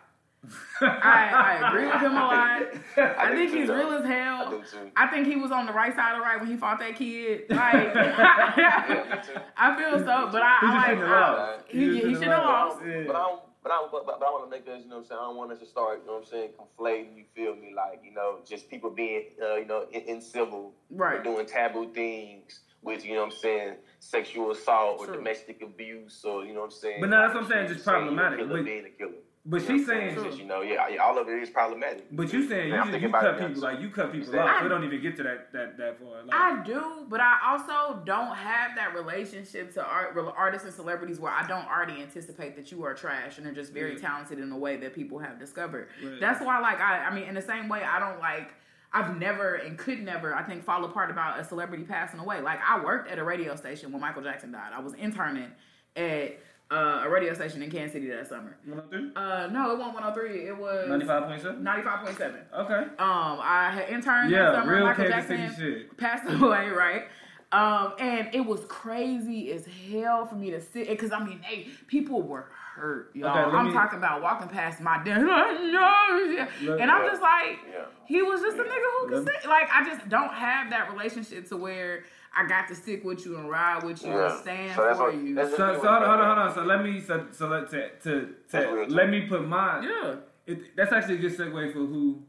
I, 0.80 1.59
I 1.62 1.68
agree 1.68 1.86
with 1.86 2.01
him 2.01 2.12
a 2.12 2.14
lot. 2.14 2.62
I 3.18 3.30
do 3.30 3.36
think 3.36 3.51
too, 3.53 3.59
he's 3.61 3.68
real 3.68 3.92
as 3.92 4.05
I 4.05 4.09
hell. 4.12 4.51
do 4.51 4.62
too. 4.70 4.90
I 4.97 5.07
think 5.09 5.26
he 5.26 5.36
was 5.36 5.51
on 5.51 5.66
the 5.66 5.72
right 5.72 5.94
side 5.94 6.12
of 6.12 6.18
the 6.18 6.22
right 6.22 6.38
when 6.40 6.49
he 6.51 6.57
fought 6.57 6.78
that 6.80 6.97
kid. 6.97 7.44
Like, 7.51 7.94
Yeah. 7.94 9.22
I 9.57 9.76
feel 9.76 9.99
so, 9.99 10.28
but 10.32 10.42
I, 10.42 10.59
He 10.61 10.66
I 10.66 10.92
like. 10.92 10.99
I, 10.99 11.20
lost. 11.20 11.64
he 11.68 11.94
he 12.01 12.14
should 12.14 12.22
have 12.24 12.44
lost. 12.44 12.80
Yeah. 12.86 13.05
But 13.07 13.16
I 13.16 13.20
don't, 13.20 13.40
but 13.62 13.72
I, 13.72 13.88
but, 13.90 14.07
but 14.07 14.22
I 14.22 14.30
want 14.30 14.51
to 14.51 14.57
make 14.57 14.68
us, 14.68 14.82
you 14.84 14.88
know 14.90 14.97
what 14.97 15.03
I'm 15.03 15.07
saying? 15.09 15.20
I 15.20 15.24
don't 15.24 15.36
want 15.36 15.53
us 15.53 15.59
to 15.61 15.66
start, 15.66 16.01
you 16.03 16.07
know 16.07 16.12
what 16.14 16.18
I'm 16.20 16.26
saying, 16.26 16.51
conflating, 16.59 17.16
you 17.16 17.24
feel 17.34 17.57
me? 17.57 17.72
Like, 17.74 18.01
you 18.05 18.12
know, 18.12 18.38
just 18.49 18.70
people 18.70 18.90
being, 18.90 19.24
uh, 19.42 19.57
you 19.57 19.64
know, 19.66 19.86
in, 19.92 20.03
in 20.03 20.20
civil, 20.20 20.72
Right. 20.90 21.24
doing 21.24 21.47
taboo 21.47 21.90
things 21.92 22.61
with, 22.82 23.05
you 23.05 23.14
know 23.14 23.24
what 23.24 23.32
I'm 23.32 23.38
saying, 23.38 23.74
sexual 23.99 24.53
assault 24.53 25.01
or 25.01 25.07
domestic 25.12 25.62
abuse 25.62 26.22
or, 26.24 26.44
you 26.44 26.53
know 26.55 26.61
what 26.61 26.66
I'm 26.66 26.70
saying? 26.70 27.01
But 27.01 27.11
no, 27.11 27.20
that's 27.22 27.34
what 27.34 27.42
I'm 27.44 27.51
saying, 27.51 27.68
just 27.68 27.84
saying 27.84 28.05
you're 28.05 28.14
problematic. 28.14 28.38
Killer 28.47 28.57
But- 28.59 28.64
being 28.66 28.84
a 28.84 28.90
killer. 28.90 29.12
But 29.49 29.61
You 29.62 29.78
she's 29.78 29.86
what 29.86 29.97
I'm 29.97 30.11
saying, 30.16 30.26
It's 30.26 30.38
you 30.38 30.44
know, 30.44 30.62
yeah, 30.62 30.88
yeah, 30.88 30.99
all 31.05 31.16
of 31.18 31.28
it 31.28 31.40
is 31.40 31.51
problematic. 31.51 32.07
but 32.11 32.32
you 32.32 32.49
saying 32.49 32.68
you, 32.70 32.74
I'm 32.74 32.80
just, 32.80 32.90
thinking 32.90 33.03
you 33.03 33.09
about 33.16 33.38
cut 33.38 33.47
people 33.49 33.62
like 33.62 33.80
you 33.80 33.90
cut 33.90 34.11
people 34.12 34.40
off. 34.40 34.59
So 34.61 34.66
it 34.66 34.68
don't 34.68 34.82
even 34.82 35.01
get 35.01 35.16
to 35.18 35.22
that 35.22 35.53
that 35.53 35.78
that 35.78 36.01
far. 36.01 36.24
Like, 36.24 36.34
I 36.34 36.64
do, 36.64 37.07
but 37.09 37.20
I 37.20 37.36
also 37.47 38.03
don't 38.05 38.34
have 38.34 38.74
that 38.74 38.94
relationship 38.94 39.72
to 39.74 39.84
art, 39.86 40.16
artists 40.36 40.66
and 40.66 40.74
celebrities 40.74 41.20
where 41.20 41.30
I 41.32 41.47
don't 41.47 41.66
already 41.68 42.03
anticipate 42.03 42.57
that 42.57 42.72
you 42.72 42.82
are 42.82 42.92
trash 42.92 43.38
and 43.38 43.47
are 43.47 43.53
just 43.55 43.72
very 43.72 43.92
Yeah. 43.92 44.01
talented 44.01 44.40
in 44.40 44.51
a 44.51 44.59
way 44.59 44.76
that 44.78 44.94
people 44.94 45.20
have 45.20 45.38
discovered. 45.38 45.88
Right. 46.05 46.18
That's 46.20 46.44
why, 46.44 46.59
like, 46.59 46.80
I, 46.80 47.05
I 47.05 47.14
mean, 47.14 47.24
in 47.28 47.34
the 47.36 47.42
same 47.42 47.68
way, 47.68 47.84
I 47.84 48.01
don't 48.01 48.18
like. 48.18 48.51
I've 48.92 49.16
never 49.18 49.55
and 49.57 49.76
could 49.78 50.01
never, 50.03 50.34
I 50.34 50.42
think, 50.42 50.64
fall 50.64 50.84
apart 50.84 51.11
about 51.11 51.38
a 51.38 51.44
celebrity 51.44 51.84
passing 51.84 52.18
away. 52.18 52.40
Like, 52.40 52.59
I 52.66 52.82
worked 52.82 53.11
at 53.11 53.18
a 53.18 53.24
radio 53.24 53.55
station 53.55 53.92
when 53.92 54.01
Michael 54.01 54.22
Jackson 54.22 54.51
died. 54.53 54.72
I 54.74 54.80
was 54.80 54.94
interning 54.94 55.53
at 55.94 56.38
uh, 56.70 57.02
a 57.04 57.08
radio 57.10 57.32
station 57.34 57.62
in 57.62 57.70
Kansas 57.70 57.92
City 57.92 58.08
that 58.08 58.26
summer. 58.28 58.56
103? 58.64 59.12
Uh, 59.14 59.46
no, 59.48 59.70
it 59.72 59.78
wasn't 59.78 59.94
103. 59.94 60.48
It 60.48 60.56
was 60.56 60.88
95.7? 60.88 61.62
95.7. 61.62 62.34
Okay. 62.58 62.74
Um, 62.74 62.90
I 62.98 63.70
had 63.72 63.88
interned 63.90 64.30
Yeah, 64.30 64.50
that 64.50 64.54
summer. 64.62 64.74
real 64.74 64.84
Michael 64.86 65.04
Kansas 65.06 65.28
Jackson 65.30 65.54
City 65.56 65.78
shit. 65.80 65.96
passed 65.96 66.24
away, 66.28 66.68
right? 66.70 67.04
Um, 67.52 67.92
and 68.00 68.28
it 68.34 68.44
was 68.44 68.64
crazy 68.66 69.52
as 69.52 69.64
hell 69.90 70.26
for 70.26 70.34
me 70.34 70.50
to 70.50 70.60
sit 70.60 70.88
because 70.88 71.12
I 71.12 71.22
mean, 71.24 71.38
hey, 71.42 71.68
people 71.86 72.20
were 72.20 72.48
hurt, 72.74 73.12
y'all. 73.14 73.30
Okay, 73.30 73.56
I'm 73.56 73.66
me- 73.68 73.72
talking 73.72 73.98
about 73.98 74.20
walking 74.20 74.48
past 74.48 74.80
my 74.80 74.96
Let- 75.04 76.80
and 76.80 76.90
I'm 76.90 77.06
just 77.08 77.22
like, 77.22 77.58
yeah. 77.72 77.84
he 78.06 78.20
was 78.22 78.40
just 78.40 78.56
a 78.58 78.62
nigga 78.62 78.90
who 79.00 79.08
could 79.08 79.26
sit. 79.28 79.48
Like, 79.48 79.68
I 79.72 79.84
just 79.84 80.08
don't 80.08 80.32
have 80.34 80.70
that 80.70 80.90
relationship 80.92 81.48
to 81.50 81.56
where 81.56 82.04
I 82.37 82.47
got 82.47 82.68
to 82.68 82.74
stick 82.74 83.03
with 83.05 83.24
you 83.24 83.39
and 83.39 83.49
ride 83.49 83.82
with 83.82 84.05
you 84.05 84.11
and 84.12 84.41
stand 84.41 84.74
So 84.76 84.95
for 84.95 85.05
what- 85.05 85.14
you. 85.14 85.34
So, 85.37 85.57
so 85.57 85.66
hold 85.74 85.87
on, 85.87 86.09
hold 86.09 86.20
on, 86.20 86.37
hold 86.37 86.49
on. 86.49 86.55
So 86.55 86.62
let 86.64 86.82
me 86.82 87.01
so 87.01 87.26
so 87.32 87.49
let 87.49 87.70
to 87.70 87.89
to, 88.05 88.34
That's 88.51 88.64
to 88.66 88.84
let 88.95 89.09
me 89.11 89.22
put 89.22 89.47
my 89.49 89.80
yeah, 89.82 90.14
it, 90.47 90.76
that's 90.76 90.93
actually 90.93 91.14
a 91.14 91.18
good 91.18 91.37
segue 91.37 91.72
for 91.72 91.78
who 91.80 92.22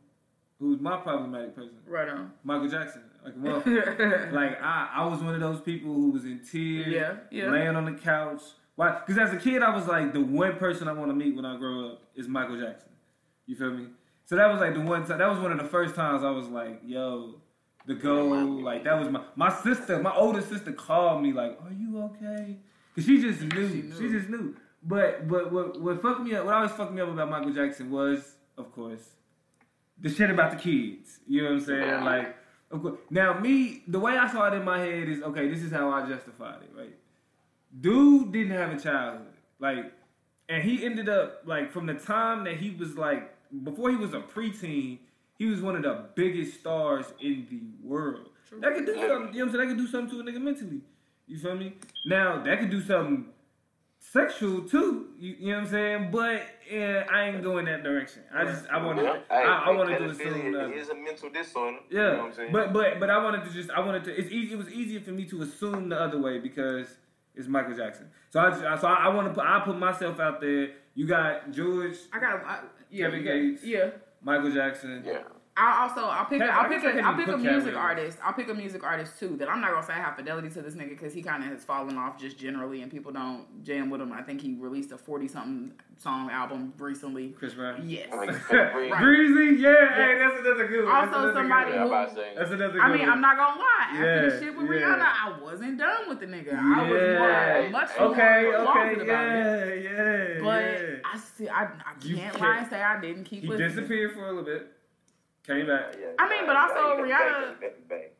who's 0.59 0.79
my 0.79 0.97
problematic 0.97 1.55
person. 1.55 1.75
right 1.85 2.07
on. 2.09 2.31
Michael 2.43 2.69
Jackson. 2.69 3.03
Like 3.25 3.33
well, 3.37 3.57
like 4.31 4.61
I, 4.63 4.89
I 4.95 5.05
was 5.05 5.21
one 5.21 5.33
of 5.35 5.41
those 5.41 5.59
people 5.61 5.93
who 5.93 6.11
was 6.11 6.23
in 6.23 6.39
tears, 6.39 6.87
Yeah, 6.87 7.15
yeah. 7.29 7.49
laying 7.51 7.75
on 7.75 7.85
the 7.85 7.91
couch. 7.99 8.41
Why? 8.75 8.99
Because 9.05 9.17
as 9.17 9.33
a 9.33 9.37
kid, 9.37 9.63
I 9.63 9.75
was 9.75 9.87
like, 9.87 10.13
the 10.13 10.21
one 10.21 10.55
person 10.57 10.87
I 10.87 10.93
want 10.93 11.09
to 11.09 11.15
meet 11.15 11.35
when 11.35 11.45
I 11.45 11.57
grow 11.57 11.89
up 11.93 12.01
is 12.15 12.27
Michael 12.27 12.59
Jackson. 12.59 12.89
You 13.47 13.55
feel 13.55 13.71
me? 13.71 13.87
So 14.25 14.35
that 14.35 14.49
was 14.51 14.61
like 14.61 14.73
the 14.75 14.81
one 14.81 15.05
time. 15.05 15.17
That 15.17 15.29
was 15.29 15.39
one 15.39 15.51
of 15.51 15.57
the 15.57 15.63
first 15.67 15.95
times 15.95 16.23
I 16.23 16.29
was 16.29 16.47
like, 16.47 16.81
yo, 16.85 17.35
the 17.87 17.95
go. 17.95 18.25
Like 18.25 18.83
that 18.83 18.99
was 18.99 19.09
my 19.09 19.21
my 19.35 19.51
sister, 19.63 19.99
my 19.99 20.13
older 20.13 20.41
sister 20.41 20.71
called 20.73 21.23
me 21.23 21.33
like, 21.33 21.57
are 21.63 21.71
you 21.71 22.01
okay? 22.03 22.57
Cause 22.95 23.05
she 23.05 23.21
just 23.21 23.41
knew. 23.41 23.69
She 23.69 23.97
She, 23.97 24.09
just 24.09 24.29
knew. 24.29 24.55
But 24.83 25.27
but 25.27 25.51
what 25.51 25.81
what 25.81 26.01
fucked 26.01 26.21
me 26.21 26.35
up? 26.35 26.45
What 26.45 26.53
always 26.53 26.71
fucked 26.71 26.93
me 26.93 27.01
up 27.01 27.09
about 27.09 27.29
Michael 27.29 27.53
Jackson 27.53 27.89
was, 27.89 28.35
of 28.57 28.71
course, 28.71 29.09
the 29.99 30.09
shit 30.09 30.29
about 30.29 30.51
the 30.51 30.57
kids. 30.57 31.19
You 31.27 31.43
know 31.43 31.49
what 31.49 31.59
I'm 31.59 31.65
saying? 31.65 31.81
Yeah. 31.81 32.03
Like, 32.03 32.35
of 32.71 32.81
course. 32.81 32.99
Now, 33.09 33.39
me, 33.39 33.83
the 33.87 33.99
way 33.99 34.17
I 34.17 34.31
saw 34.31 34.47
it 34.47 34.53
in 34.53 34.63
my 34.63 34.79
head 34.79 35.07
is 35.07 35.21
okay. 35.23 35.47
This 35.49 35.63
is 35.63 35.71
how 35.71 35.89
I 35.89 36.07
justified 36.07 36.63
it. 36.63 36.71
Right? 36.77 36.95
Dude 37.79 38.31
didn't 38.31 38.51
have 38.51 38.71
a 38.71 38.79
childhood. 38.79 39.33
Like, 39.59 39.91
and 40.49 40.63
he 40.63 40.85
ended 40.85 41.09
up 41.09 41.41
like 41.45 41.71
from 41.71 41.85
the 41.85 41.95
time 41.95 42.43
that 42.43 42.57
he 42.57 42.71
was 42.71 42.97
like 42.97 43.33
before 43.63 43.89
he 43.89 43.95
was 43.95 44.13
a 44.13 44.19
preteen, 44.19 44.99
he 45.37 45.45
was 45.45 45.61
one 45.61 45.75
of 45.75 45.83
the 45.83 46.05
biggest 46.15 46.59
stars 46.59 47.05
in 47.21 47.47
the 47.49 47.87
world. 47.87 48.29
That 48.59 48.75
could 48.75 48.85
do 48.85 48.93
something. 48.95 49.07
You 49.07 49.09
know 49.09 49.17
what 49.17 49.27
I'm 49.27 49.33
saying? 49.51 49.51
That 49.51 49.67
could 49.67 49.77
do 49.77 49.87
something 49.87 50.09
to 50.11 50.19
a 50.21 50.31
nigga 50.31 50.41
mentally. 50.41 50.81
You 51.27 51.37
feel 51.37 51.55
me? 51.55 51.73
Now 52.05 52.41
that 52.43 52.59
could 52.59 52.69
do 52.69 52.81
something 52.81 53.25
sexual 53.99 54.61
too. 54.61 55.07
You, 55.19 55.35
you 55.39 55.47
know 55.51 55.57
what 55.59 55.65
I'm 55.65 55.69
saying? 55.71 56.11
But 56.11 56.41
yeah, 56.71 57.03
I 57.11 57.23
ain't 57.29 57.43
going 57.43 57.65
that 57.65 57.83
direction. 57.83 58.23
I 58.33 58.45
just 58.45 58.65
I 58.69 58.83
wanted 58.83 59.03
Yeah. 59.03 59.13
to, 59.13 59.19
Hey, 59.29 59.35
I, 59.43 59.65
I 59.65 59.69
wanted 59.71 59.97
to 59.99 60.05
pedophilia 60.05 60.11
assume 60.39 60.51
that. 60.53 60.71
is 60.71 60.89
a 60.89 60.95
mental 60.95 61.29
disorder. 61.29 61.77
Yeah, 61.89 61.97
You 61.99 62.03
know 62.11 62.17
what 62.19 62.25
I'm 62.27 62.33
saying? 62.33 62.51
but 62.53 62.73
but 62.73 62.99
but 62.99 63.09
I 63.09 63.21
wanted 63.23 63.43
to 63.45 63.49
just 63.51 63.69
I 63.71 63.79
wanted 63.81 64.03
to. 64.05 64.17
It's 64.17 64.31
easy. 64.31 64.53
It 64.53 64.57
was 64.57 64.71
easier 64.71 65.01
for 65.01 65.11
me 65.11 65.25
to 65.25 65.41
assume 65.41 65.89
the 65.89 65.99
other 65.99 66.19
way 66.19 66.39
because 66.39 66.87
it's 67.35 67.47
Michael 67.47 67.75
Jackson. 67.75 68.09
So 68.29 68.39
I 68.39 68.49
just, 68.49 68.61
so 68.81 68.87
I, 68.87 69.05
I 69.05 69.07
want 69.09 69.27
to 69.27 69.33
put 69.33 69.43
I 69.45 69.59
put 69.59 69.77
myself 69.77 70.19
out 70.19 70.39
there. 70.41 70.69
You 70.95 71.05
got 71.05 71.51
George, 71.51 71.95
I 72.11 72.19
got, 72.19 72.43
I, 72.45 72.59
yeah, 72.89 73.05
Kevin 73.05 73.23
Gates. 73.23 73.63
yeah. 73.63 73.89
Michael 74.21 74.51
Jackson. 74.51 75.03
yeah. 75.05 75.23
I 75.59 75.81
also 75.83 76.05
I'll 76.05 76.25
pick 76.25 76.41
a, 76.41 76.45
Cat- 76.45 76.53
I'll 76.53 76.67
pick 76.69 76.81
guess 76.81 76.85
I 76.85 76.89
a 76.89 76.93
can't 76.93 77.05
I'll 77.07 77.15
pick 77.15 77.27
a 77.27 77.37
music 77.37 77.75
artist. 77.75 78.17
I'll 78.23 78.33
pick 78.33 78.47
a 78.49 78.53
music 78.53 78.83
artist 78.83 79.17
too 79.19 79.35
that 79.37 79.49
I'm 79.49 79.59
not 79.59 79.71
gonna 79.71 79.85
say 79.85 79.93
I 79.93 79.97
have 79.97 80.15
fidelity 80.15 80.49
to 80.49 80.61
this 80.61 80.75
nigga 80.75 80.89
because 80.89 81.13
he 81.13 81.21
kind 81.23 81.43
of 81.43 81.49
has 81.49 81.63
fallen 81.63 81.97
off 81.97 82.19
just 82.19 82.37
generally 82.37 82.81
and 82.83 82.91
people 82.91 83.11
don't 83.11 83.63
jam 83.63 83.89
with 83.89 83.99
him. 84.01 84.13
I 84.13 84.21
think 84.21 84.41
he 84.41 84.53
released 84.55 84.91
a 84.91 84.97
forty 84.97 85.27
something 85.27 85.73
song 85.97 86.29
album 86.29 86.73
recently. 86.77 87.29
Chris 87.29 87.55
Brown. 87.55 87.81
Yes. 87.89 88.07
I 88.13 88.25
mean, 88.27 88.33
Philip 88.35 88.73
Right. 88.75 89.01
Breezy, 89.01 89.59
yeah, 89.61 89.95
hey, 89.95 90.19
that's 90.19 90.39
another 90.41 90.67
good 90.67 90.85
one. 90.85 90.93
That's 90.93 91.07
Also 91.07 91.19
another 91.29 91.33
somebody 91.33 91.71
good 91.71 91.79
I'm 91.81 91.89
one. 91.89 92.03
about 92.03 92.09
to 92.09 92.15
say. 92.15 92.33
That's 92.37 92.51
another 92.51 92.73
good 92.73 92.81
I 92.81 92.91
mean, 92.91 92.99
one. 93.01 93.09
I'm 93.09 93.21
not 93.21 93.37
gonna 93.37 93.59
lie. 93.59 93.87
After 93.89 94.05
Yeah, 94.05 94.29
the 94.29 94.39
shit 94.39 94.55
with 94.57 94.65
yeah. 94.67 94.71
Rihanna, 94.73 95.01
I 95.25 95.39
wasn't 95.41 95.77
done 95.79 96.09
with 96.09 96.19
the 96.19 96.27
nigga. 96.27 96.53
I 96.53 96.91
was 96.91 97.01
Yeah. 97.01 97.61
more, 97.61 97.69
much 97.71 97.89
more 97.99 98.07
Okay, 98.09 98.51
closet 98.53 99.01
okay, 99.01 99.01
about 99.01 99.25
it. 99.27 99.83
yeah, 99.83 100.35
yeah, 100.35 100.39
But 100.43 100.63
yeah. 100.63 100.95
I 101.03 101.17
see, 101.17 101.49
I, 101.49 101.63
I 101.63 101.67
can't 101.99 102.15
can't- 102.19 102.39
lie 102.41 102.57
and 102.59 102.67
say 102.69 102.81
I 102.83 103.01
didn't 103.01 103.23
keep 103.23 103.41
He 103.41 103.47
listening. 103.47 103.69
disappeared 103.69 104.11
for 104.13 104.23
a 104.25 104.27
little 104.27 104.43
bit, 104.43 104.67
came 105.47 105.67
back. 105.67 105.95
Yeah, 105.99 106.07
I 106.19 106.29
mean, 106.29 106.45
but 106.45 106.53
yeah, 106.53 106.61
also 106.61 107.03
he 107.03 107.09
definitely 107.09 107.13
Rihanna- 107.13 107.61
back, 107.61 107.75
He 107.75 107.83
back. 107.89 108.11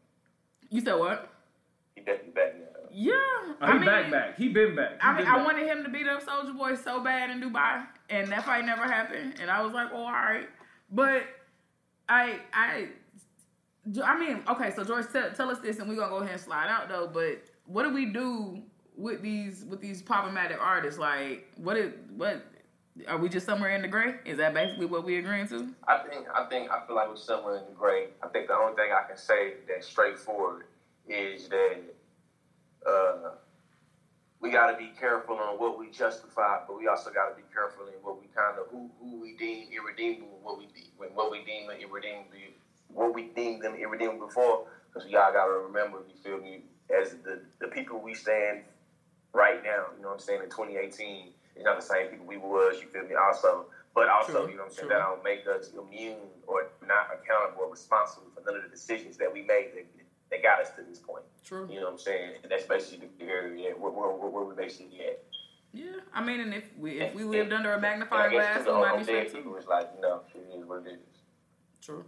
You 0.70 0.82
said 0.82 0.94
what? 0.96 1.30
He 1.96 2.02
definitely 2.02 2.32
back 2.32 2.56
now. 2.60 2.66
Yeah. 2.92 3.14
Oh, 3.14 3.56
I 3.62 3.68
he 3.74 3.78
mean, 3.80 3.86
back 3.86 4.12
back. 4.12 4.38
He 4.38 4.50
been 4.50 4.76
back. 4.76 4.94
He 4.94 4.98
I 5.02 5.16
mean, 5.16 5.26
been 5.26 5.28
I 5.34 5.44
wanted 5.44 5.68
him 5.68 5.84
to 5.84 5.90
beat 5.90 6.08
up 6.08 6.24
Soulja 6.24 6.58
Boy 6.58 6.76
so 6.76 7.02
bad 7.04 7.30
in 7.30 7.42
Dubai, 7.42 7.86
and 8.10 8.28
that 8.32 8.46
fight 8.46 8.66
never 8.66 8.84
happened. 8.84 9.36
And 9.42 9.52
I 9.52 9.62
was 9.62 9.74
like, 9.74 9.90
"Oh, 9.94 9.98
all 10.06 10.12
right," 10.12 10.48
but 10.92 11.24
I, 12.10 12.40
I, 12.54 12.88
I 14.04 14.20
mean, 14.20 14.42
okay. 14.50 14.72
So 14.76 14.84
George, 14.84 15.06
tell, 15.12 15.30
tell 15.32 15.50
us 15.50 15.60
this, 15.60 15.80
and 15.80 15.90
we're 15.90 15.96
gonna 15.96 16.10
go 16.10 16.18
ahead 16.18 16.32
and 16.34 16.42
slide 16.42 16.70
out 16.70 16.88
though. 16.90 17.08
But 17.12 17.44
what 17.66 17.84
do 17.84 17.94
we 17.94 18.06
do 18.06 18.62
with 18.96 19.22
these 19.22 19.66
with 19.66 19.82
these 19.82 20.02
problematic 20.02 20.58
artists? 20.60 21.00
Like, 21.00 21.48
what 21.58 21.78
it 21.78 21.98
what? 22.16 22.44
Are 23.08 23.18
we 23.18 23.30
just 23.30 23.46
somewhere 23.46 23.76
in 23.76 23.82
the 23.82 23.88
gray? 23.88 24.16
Is 24.26 24.38
that 24.38 24.54
basically 24.54 24.86
what 24.86 25.04
we're 25.04 25.20
agreeing 25.20 25.48
to? 25.50 25.68
I 25.88 26.00
think 26.00 26.28
I 26.34 26.46
think 26.46 26.72
I 26.72 26.86
feel 26.86 26.96
like 26.96 27.10
we're 27.10 27.16
somewhere 27.16 27.58
in 27.58 27.66
the 27.66 27.76
gray. 27.78 28.08
I 28.24 28.28
think 28.28 28.48
the 28.48 28.56
only 28.56 28.76
thing 28.76 28.92
I 28.92 29.08
can 29.08 29.18
say 29.18 29.56
that's 29.68 29.88
straightforward 29.88 30.66
is 31.08 31.48
that 31.50 31.78
uh, 32.88 33.32
we 34.40 34.52
got 34.52 34.72
to 34.72 34.78
be 34.78 34.92
careful 35.00 35.36
on 35.36 35.60
what 35.60 35.80
we 35.80 35.90
justify, 35.90 36.60
but 36.68 36.78
we 36.78 36.88
also 36.88 37.12
got 37.12 37.30
to 37.30 37.36
be 37.36 37.48
careful 37.54 37.88
in 37.88 37.94
what 38.02 38.20
we 38.20 38.28
kind 38.36 38.58
of 38.60 38.68
who, 38.72 38.90
who 39.00 39.22
we 39.22 39.36
deem 39.36 39.68
irredeemable, 39.72 40.40
what 40.42 40.58
we 40.58 40.68
when 40.98 41.10
what 41.10 41.32
we 41.32 41.44
deem 41.44 41.70
irredeemable, 41.70 42.32
what 42.90 43.14
we 43.14 43.30
deem 43.36 43.60
them 43.60 43.76
irredeemable 43.76 44.30
for. 44.30 44.68
Because 44.94 45.10
y'all 45.10 45.34
got 45.34 45.46
to 45.46 45.68
remember, 45.68 46.00
you 46.08 46.16
feel 46.24 46.40
me, 46.42 46.62
as 46.90 47.12
the 47.24 47.42
the 47.60 47.68
people 47.68 48.00
we 48.00 48.14
stand 48.14 48.62
right 49.34 49.64
now. 49.64 49.86
You 49.96 50.02
know 50.02 50.10
what 50.10 50.16
I'm 50.16 50.20
saying 50.20 50.42
in 50.44 50.50
2018 50.50 51.34
it's 51.58 51.66
not 51.66 51.80
the 51.80 51.86
same 51.86 52.08
people 52.08 52.26
we 52.26 52.38
was, 52.38 52.78
you 52.82 52.88
feel 52.88 53.04
me? 53.04 53.16
Also, 53.16 53.66
but 53.96 54.10
also, 54.10 54.46
you 54.46 54.56
know 54.56 54.64
what 54.64 54.70
I'm 54.70 54.78
saying, 54.78 54.90
that 54.90 55.00
don't 55.00 55.24
make 55.24 55.48
us 55.48 55.72
immune 55.74 56.30
or 56.46 56.70
not 56.86 57.10
accountable 57.18 57.66
or 57.66 57.72
responsible 57.72 58.28
for 58.36 58.44
none 58.46 58.56
of 58.56 58.64
the 58.64 58.70
decisions 58.70 59.18
that 59.18 59.34
we 59.34 59.42
made 59.42 59.72
that, 59.74 59.86
that 60.30 60.44
got 60.44 60.62
us 60.62 60.70
to 60.78 60.84
this 60.84 61.00
point. 61.00 61.24
True. 61.44 61.68
You 61.68 61.80
know 61.80 61.86
what 61.86 61.94
I'm 61.94 61.98
saying? 61.98 62.34
And 62.44 62.52
that's 62.52 62.66
basically 62.66 63.10
the 63.18 63.26
area 63.26 63.72
where, 63.72 63.92
where, 63.92 64.12
where, 64.12 64.30
where 64.30 64.44
we 64.44 64.54
basically 64.54 65.00
at. 65.02 65.24
Yeah, 65.74 65.98
I 66.14 66.24
mean, 66.24 66.40
and 66.40 66.54
if 66.54 66.64
we 66.78 67.02
if 67.02 67.14
we 67.14 67.24
lived 67.24 67.52
under 67.52 67.74
a 67.74 67.82
magnifying 67.82 68.32
glass, 68.32 68.66
we 68.66 68.72
might 68.72 68.92
be 68.92 68.98
old 68.98 69.04
straight 69.04 69.34
dead 69.34 69.44
too. 69.44 69.56
it's 69.58 69.68
like, 69.68 69.90
you 69.96 70.02
know, 70.02 70.22
it 70.34 70.58
is 70.58 70.66
what 70.66 70.86
it 70.86 70.94
is. 70.94 71.22
True. 71.82 72.06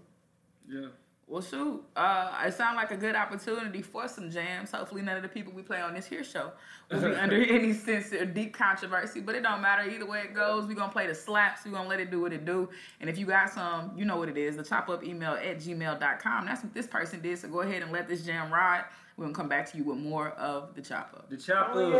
Yeah. 0.67 0.87
Well, 1.29 1.43
shoot. 1.43 1.83
Uh, 1.95 2.43
it 2.47 2.55
sounds 2.55 2.75
like 2.75 2.89
a 2.89 2.97
good 2.97 3.15
opportunity 3.15 3.83
for 3.83 4.07
some 4.07 4.31
jams. 4.31 4.71
Hopefully, 4.71 5.03
none 5.03 5.15
of 5.15 5.21
the 5.21 5.29
people 5.29 5.53
we 5.53 5.61
play 5.61 5.79
on 5.79 5.93
this 5.93 6.07
here 6.07 6.23
show 6.23 6.51
will 6.89 7.01
be 7.01 7.05
under 7.15 7.35
any 7.39 7.71
sense 7.71 8.11
or 8.11 8.25
deep 8.25 8.51
controversy. 8.51 9.21
But 9.21 9.35
it 9.35 9.43
don't 9.43 9.61
matter 9.61 9.87
either 9.87 10.07
way 10.07 10.21
it 10.21 10.33
goes. 10.33 10.65
We're 10.65 10.73
gonna 10.73 10.91
play 10.91 11.05
the 11.05 11.13
slaps. 11.13 11.65
We're 11.65 11.73
gonna 11.73 11.87
let 11.87 11.99
it 11.99 12.09
do 12.09 12.19
what 12.21 12.33
it 12.33 12.45
do. 12.45 12.67
And 12.99 13.07
if 13.11 13.19
you 13.19 13.27
got 13.27 13.51
some, 13.51 13.91
you 13.95 14.05
know 14.05 14.17
what 14.17 14.27
it 14.27 14.37
is. 14.37 14.57
The 14.57 14.63
chop 14.63 14.89
up 14.89 15.03
email 15.03 15.33
at 15.33 15.59
gmail.com. 15.59 16.45
That's 16.47 16.63
what 16.63 16.73
this 16.73 16.87
person 16.87 17.21
did. 17.21 17.37
So 17.37 17.47
go 17.47 17.61
ahead 17.61 17.83
and 17.83 17.91
let 17.91 18.07
this 18.07 18.23
jam 18.25 18.51
ride. 18.51 18.85
We're 19.15 19.25
gonna 19.25 19.35
come 19.35 19.49
back 19.49 19.69
to 19.71 19.77
you 19.77 19.83
with 19.83 19.97
more 19.97 20.29
of 20.29 20.73
the 20.73 20.81
chop 20.81 21.13
up. 21.15 21.29
The 21.29 21.37
chop 21.37 21.73
Oh, 21.75 21.91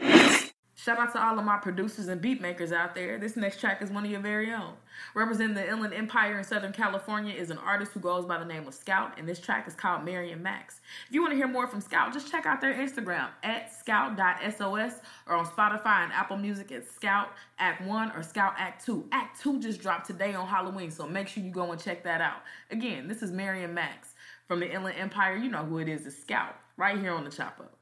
up. 0.00 0.40
Shout 0.84 0.98
out 0.98 1.14
to 1.14 1.24
all 1.24 1.38
of 1.38 1.46
my 1.46 1.56
producers 1.56 2.08
and 2.08 2.20
beat 2.20 2.42
makers 2.42 2.70
out 2.70 2.94
there. 2.94 3.16
This 3.16 3.36
next 3.36 3.58
track 3.58 3.80
is 3.80 3.90
one 3.90 4.04
of 4.04 4.10
your 4.10 4.20
very 4.20 4.52
own. 4.52 4.74
Representing 5.14 5.54
the 5.54 5.66
Inland 5.66 5.94
Empire 5.94 6.36
in 6.36 6.44
Southern 6.44 6.74
California 6.74 7.32
is 7.32 7.48
an 7.48 7.56
artist 7.56 7.92
who 7.92 8.00
goes 8.00 8.26
by 8.26 8.36
the 8.36 8.44
name 8.44 8.68
of 8.68 8.74
Scout, 8.74 9.18
and 9.18 9.26
this 9.26 9.40
track 9.40 9.66
is 9.66 9.72
called 9.72 10.04
Mary 10.04 10.30
and 10.32 10.42
Max. 10.42 10.82
If 11.08 11.14
you 11.14 11.22
want 11.22 11.32
to 11.32 11.38
hear 11.38 11.48
more 11.48 11.66
from 11.66 11.80
Scout, 11.80 12.12
just 12.12 12.30
check 12.30 12.44
out 12.44 12.60
their 12.60 12.74
Instagram 12.74 13.28
at 13.42 13.72
scout.sos 13.72 15.00
or 15.26 15.36
on 15.36 15.46
Spotify 15.46 16.04
and 16.04 16.12
Apple 16.12 16.36
Music 16.36 16.70
at 16.70 16.86
Scout 16.86 17.30
Act 17.58 17.80
1 17.80 18.12
or 18.14 18.22
Scout 18.22 18.52
Act 18.58 18.84
2. 18.84 19.08
Act 19.10 19.40
2 19.40 19.60
just 19.60 19.80
dropped 19.80 20.06
today 20.06 20.34
on 20.34 20.46
Halloween, 20.46 20.90
so 20.90 21.06
make 21.06 21.28
sure 21.28 21.42
you 21.42 21.50
go 21.50 21.72
and 21.72 21.80
check 21.80 22.04
that 22.04 22.20
out. 22.20 22.42
Again, 22.70 23.08
this 23.08 23.22
is 23.22 23.32
Mary 23.32 23.64
and 23.64 23.74
Max 23.74 24.12
from 24.46 24.60
the 24.60 24.70
Inland 24.70 24.98
Empire. 24.98 25.34
You 25.34 25.48
know 25.48 25.64
who 25.64 25.78
it 25.78 25.88
is, 25.88 26.04
it's 26.04 26.20
Scout, 26.20 26.56
right 26.76 26.98
here 26.98 27.12
on 27.12 27.24
the 27.24 27.30
Chop 27.30 27.58
Up. 27.58 27.73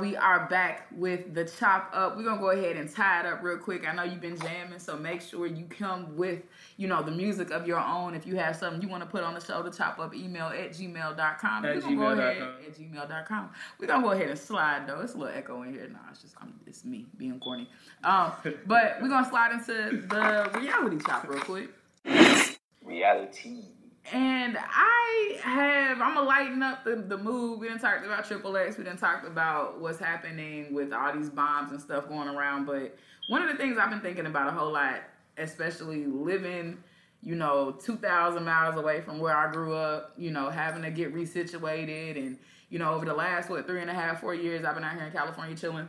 We 0.00 0.16
are 0.16 0.46
back 0.48 0.86
with 0.92 1.34
the 1.34 1.44
chop 1.44 1.90
up. 1.92 2.16
We're 2.16 2.24
gonna 2.24 2.40
go 2.40 2.50
ahead 2.50 2.76
and 2.76 2.92
tie 2.92 3.20
it 3.20 3.26
up 3.26 3.42
real 3.42 3.58
quick. 3.58 3.86
I 3.88 3.94
know 3.94 4.02
you've 4.02 4.20
been 4.20 4.38
jamming, 4.38 4.78
so 4.78 4.96
make 4.96 5.20
sure 5.20 5.46
you 5.46 5.64
come 5.66 6.16
with, 6.16 6.42
you 6.76 6.88
know, 6.88 7.02
the 7.02 7.10
music 7.10 7.50
of 7.50 7.66
your 7.66 7.78
own. 7.78 8.14
If 8.14 8.26
you 8.26 8.36
have 8.36 8.56
something 8.56 8.82
you 8.82 8.88
want 8.88 9.02
to 9.02 9.08
put 9.08 9.22
on 9.22 9.34
the 9.34 9.40
show, 9.40 9.62
the 9.62 9.70
chop 9.70 9.98
up 9.98 10.14
email 10.14 10.46
at 10.46 10.70
gmail.com. 10.70 11.64
At 11.64 11.74
We're 11.74 11.80
gonna 11.80 11.96
go 11.96 12.06
ahead 12.08 12.36
gmail.com. 12.36 12.64
at 12.66 13.08
gmail.com. 13.08 13.50
We're 13.78 13.86
gonna 13.86 14.02
go 14.02 14.10
ahead 14.12 14.30
and 14.30 14.38
slide 14.38 14.86
though. 14.86 15.00
It's 15.00 15.14
a 15.14 15.18
little 15.18 15.36
echo 15.36 15.62
in 15.62 15.72
here. 15.72 15.88
No, 15.88 15.98
it's 16.10 16.22
just 16.22 16.34
I'm, 16.40 16.54
it's 16.66 16.84
me 16.84 17.06
being 17.16 17.38
corny. 17.40 17.68
Um, 18.04 18.32
but 18.66 18.98
we're 19.00 19.08
gonna 19.08 19.28
slide 19.28 19.52
into 19.52 20.06
the 20.06 20.50
reality 20.58 20.98
chop 21.04 21.28
real 21.28 21.40
quick. 21.40 21.70
Reality. 22.84 23.62
And 24.12 24.56
I 24.58 25.38
have, 25.42 26.00
I'm 26.00 26.14
gonna 26.14 26.26
lighten 26.26 26.62
up 26.62 26.84
the, 26.84 26.96
the 26.96 27.18
mood. 27.18 27.60
We 27.60 27.68
didn't 27.68 27.80
talk 27.80 28.04
about 28.04 28.24
Triple 28.26 28.56
X. 28.56 28.78
We 28.78 28.84
didn't 28.84 29.00
talk 29.00 29.26
about 29.26 29.80
what's 29.80 29.98
happening 29.98 30.72
with 30.72 30.92
all 30.92 31.12
these 31.12 31.30
bombs 31.30 31.72
and 31.72 31.80
stuff 31.80 32.08
going 32.08 32.28
around. 32.28 32.64
But 32.64 32.96
one 33.28 33.42
of 33.42 33.50
the 33.50 33.56
things 33.56 33.76
I've 33.78 33.90
been 33.90 34.00
thinking 34.00 34.26
about 34.26 34.48
a 34.48 34.52
whole 34.52 34.72
lot, 34.72 35.00
especially 35.36 36.06
living, 36.06 36.78
you 37.22 37.34
know, 37.34 37.72
2,000 37.84 38.44
miles 38.44 38.76
away 38.76 39.00
from 39.02 39.18
where 39.18 39.36
I 39.36 39.50
grew 39.50 39.74
up, 39.74 40.14
you 40.16 40.30
know, 40.30 40.48
having 40.48 40.82
to 40.82 40.90
get 40.90 41.14
resituated. 41.14 42.16
And, 42.16 42.38
you 42.70 42.78
know, 42.78 42.94
over 42.94 43.04
the 43.04 43.14
last, 43.14 43.50
what, 43.50 43.66
three 43.66 43.82
and 43.82 43.90
a 43.90 43.94
half, 43.94 44.20
four 44.20 44.34
years, 44.34 44.64
I've 44.64 44.74
been 44.74 44.84
out 44.84 44.94
here 44.94 45.04
in 45.04 45.12
California 45.12 45.56
chilling. 45.56 45.88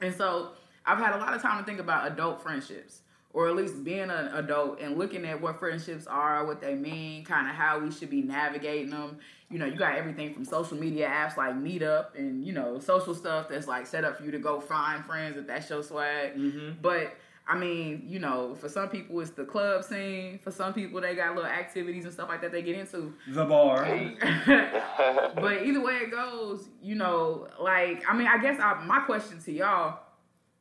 And 0.00 0.14
so 0.14 0.50
I've 0.84 0.98
had 0.98 1.14
a 1.14 1.18
lot 1.18 1.34
of 1.34 1.40
time 1.40 1.58
to 1.58 1.64
think 1.64 1.80
about 1.80 2.12
adult 2.12 2.42
friendships, 2.42 3.00
or 3.36 3.46
at 3.48 3.54
least 3.54 3.84
being 3.84 4.08
an 4.08 4.28
adult 4.32 4.80
and 4.80 4.96
looking 4.96 5.26
at 5.26 5.38
what 5.38 5.58
friendships 5.58 6.06
are, 6.06 6.46
what 6.46 6.58
they 6.58 6.74
mean, 6.74 7.22
kind 7.22 7.46
of 7.46 7.54
how 7.54 7.78
we 7.78 7.92
should 7.92 8.08
be 8.08 8.22
navigating 8.22 8.88
them. 8.88 9.18
You 9.50 9.58
know, 9.58 9.66
you 9.66 9.76
got 9.76 9.94
everything 9.94 10.32
from 10.32 10.46
social 10.46 10.78
media 10.78 11.06
apps 11.06 11.36
like 11.36 11.54
Meetup 11.54 12.16
and, 12.16 12.42
you 12.46 12.54
know, 12.54 12.78
social 12.78 13.14
stuff 13.14 13.50
that's 13.50 13.66
like 13.66 13.86
set 13.86 14.04
up 14.04 14.16
for 14.16 14.24
you 14.24 14.30
to 14.30 14.38
go 14.38 14.58
find 14.58 15.04
friends 15.04 15.36
if 15.36 15.46
that's 15.46 15.68
your 15.68 15.82
swag. 15.82 16.34
Mm-hmm. 16.34 16.80
But 16.80 17.14
I 17.46 17.58
mean, 17.58 18.04
you 18.06 18.20
know, 18.20 18.54
for 18.54 18.70
some 18.70 18.88
people 18.88 19.20
it's 19.20 19.32
the 19.32 19.44
club 19.44 19.84
scene. 19.84 20.40
For 20.42 20.50
some 20.50 20.72
people 20.72 21.02
they 21.02 21.14
got 21.14 21.34
little 21.34 21.50
activities 21.50 22.06
and 22.06 22.14
stuff 22.14 22.30
like 22.30 22.40
that 22.40 22.52
they 22.52 22.62
get 22.62 22.78
into. 22.78 23.12
The 23.28 23.44
bar. 23.44 23.84
but 25.34 25.62
either 25.62 25.82
way 25.82 25.96
it 25.96 26.10
goes, 26.10 26.70
you 26.82 26.94
know, 26.94 27.48
like 27.60 28.02
I 28.08 28.16
mean, 28.16 28.28
I 28.28 28.38
guess 28.38 28.58
I, 28.58 28.82
my 28.86 29.00
question 29.00 29.38
to 29.40 29.52
y'all 29.52 30.05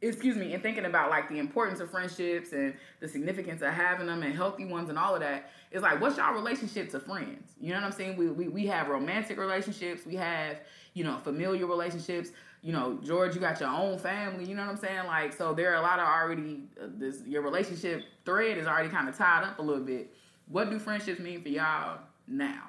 excuse 0.08 0.36
me, 0.36 0.54
and 0.54 0.62
thinking 0.62 0.86
about 0.86 1.10
like 1.10 1.30
the 1.30 1.40
importance 1.40 1.80
of 1.80 1.90
friendships 1.90 2.54
and 2.54 2.74
the 3.00 3.08
significance 3.08 3.62
of 3.62 3.74
having 3.74 4.08
them 4.08 4.24
and 4.24 4.34
healthy 4.34 4.66
ones 4.66 4.90
and 4.90 4.98
all 4.98 5.16
of 5.16 5.22
that, 5.22 5.52
it's 5.72 5.82
like, 5.82 6.00
what's 6.00 6.18
y'all 6.18 6.34
relationship 6.34 6.90
to 6.92 7.00
friends? 7.00 7.54
You 7.60 7.70
know 7.70 7.82
what 7.82 7.86
I'm 7.86 7.92
saying? 7.92 8.18
We, 8.18 8.30
we, 8.30 8.48
we 8.48 8.66
have 8.68 8.88
romantic 8.88 9.38
relationships, 9.38 10.06
we 10.06 10.16
have, 10.16 10.58
you 10.94 11.04
know, 11.04 11.18
familiar 11.24 11.66
relationships. 11.66 12.30
You 12.62 12.72
know, 12.72 12.98
George, 13.04 13.36
you 13.36 13.42
got 13.42 13.60
your 13.60 13.70
own 13.70 14.00
family. 14.00 14.44
You 14.46 14.56
know 14.56 14.64
what 14.64 14.72
I'm 14.72 14.78
saying? 14.78 15.06
Like, 15.06 15.34
so 15.34 15.54
there 15.54 15.72
are 15.72 15.76
a 15.76 15.82
lot 15.82 16.00
of 16.00 16.08
already 16.08 16.64
uh, 16.82 16.88
this 16.96 17.22
your 17.28 17.44
relationship 17.44 18.04
thread 18.26 18.58
is 18.58 18.66
already 18.66 18.90
kind 18.90 19.08
of 19.08 19.16
tied 19.16 19.44
up 19.44 19.60
a 19.60 19.62
little 19.62 19.84
bit. 19.84 20.12
What 20.48 20.72
do 20.72 20.80
friendships 20.80 21.20
mean 21.20 21.44
for 21.44 21.50
y'all 21.50 22.00
now? 22.28 22.64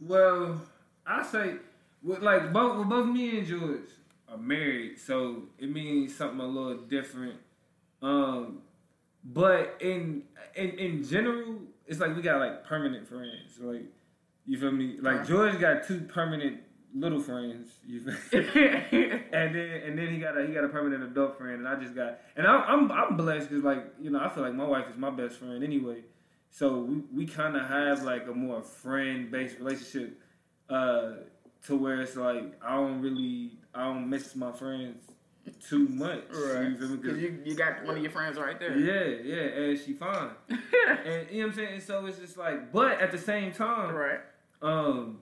Well, 0.00 0.60
I 1.04 1.24
say, 1.24 1.56
with 2.04 2.20
like 2.20 2.52
both 2.52 2.78
with 2.78 2.88
both 2.88 3.06
me 3.06 3.38
and 3.38 3.46
George 3.46 3.90
are 4.30 4.38
married, 4.38 4.98
so 4.98 5.44
it 5.58 5.70
means 5.70 6.14
something 6.14 6.40
a 6.40 6.46
little 6.46 6.82
different. 6.82 7.36
Um, 8.02 8.62
but 9.24 9.76
in 9.80 10.24
in 10.54 10.70
in 10.78 11.04
general, 11.04 11.58
it's 11.86 12.00
like 12.00 12.14
we 12.16 12.22
got 12.22 12.40
like 12.40 12.64
permanent 12.64 13.08
friends. 13.08 13.58
Like 13.60 13.84
you 14.46 14.58
feel 14.58 14.72
me? 14.72 14.96
Like 15.00 15.26
George 15.26 15.58
got 15.60 15.86
two 15.86 16.00
permanent 16.02 16.60
little 16.94 17.20
friends. 17.20 17.68
You 17.86 18.00
feel 18.00 18.14
and 18.40 19.54
then 19.54 19.82
and 19.84 19.98
then 19.98 20.08
he 20.08 20.18
got 20.18 20.38
a 20.38 20.46
he 20.46 20.54
got 20.54 20.64
a 20.64 20.68
permanent 20.68 21.02
adult 21.02 21.36
friend, 21.36 21.58
and 21.58 21.68
I 21.68 21.76
just 21.76 21.94
got 21.94 22.20
and 22.36 22.46
I'm 22.46 22.90
I'm, 22.90 22.92
I'm 22.92 23.16
blessed 23.16 23.48
because 23.48 23.64
like 23.64 23.84
you 24.00 24.10
know 24.10 24.20
I 24.20 24.28
feel 24.28 24.42
like 24.42 24.54
my 24.54 24.66
wife 24.66 24.86
is 24.90 24.96
my 24.96 25.10
best 25.10 25.36
friend 25.36 25.62
anyway. 25.62 26.02
So 26.52 26.78
we, 26.78 27.02
we 27.14 27.26
kind 27.26 27.56
of 27.56 27.66
have 27.66 28.02
like 28.02 28.26
a 28.26 28.32
more 28.32 28.62
friend 28.62 29.30
based 29.30 29.58
relationship 29.58 30.18
uh, 30.68 31.12
to 31.66 31.76
where 31.76 32.00
it's 32.00 32.16
like 32.16 32.54
I 32.62 32.76
don't 32.76 33.00
really 33.00 33.52
I 33.74 33.84
don't 33.84 34.08
miss 34.08 34.34
my 34.34 34.52
friends 34.52 35.04
too 35.68 35.88
much. 35.88 36.24
Right. 36.30 36.68
You 36.68 36.76
feel 36.76 36.88
me? 36.88 36.96
'Cause- 36.96 36.96
Because 36.98 37.18
you, 37.22 37.38
you 37.44 37.54
got 37.54 37.84
one 37.84 37.96
of 37.96 38.02
your 38.02 38.10
friends 38.12 38.38
right 38.38 38.58
there. 38.58 38.76
yeah, 38.76 39.22
yeah, 39.24 39.62
and 39.70 39.78
she 39.78 39.92
fine. 39.94 40.30
and 40.48 40.58
you 41.30 41.40
know 41.42 41.46
what 41.46 41.52
I'm 41.52 41.52
saying? 41.54 41.74
And 41.74 41.82
so 41.82 42.06
it's 42.06 42.18
just 42.18 42.36
like, 42.36 42.72
but 42.72 43.00
at 43.00 43.10
the 43.10 43.18
same 43.18 43.52
time, 43.52 43.94
right. 43.94 44.20
um, 44.62 45.18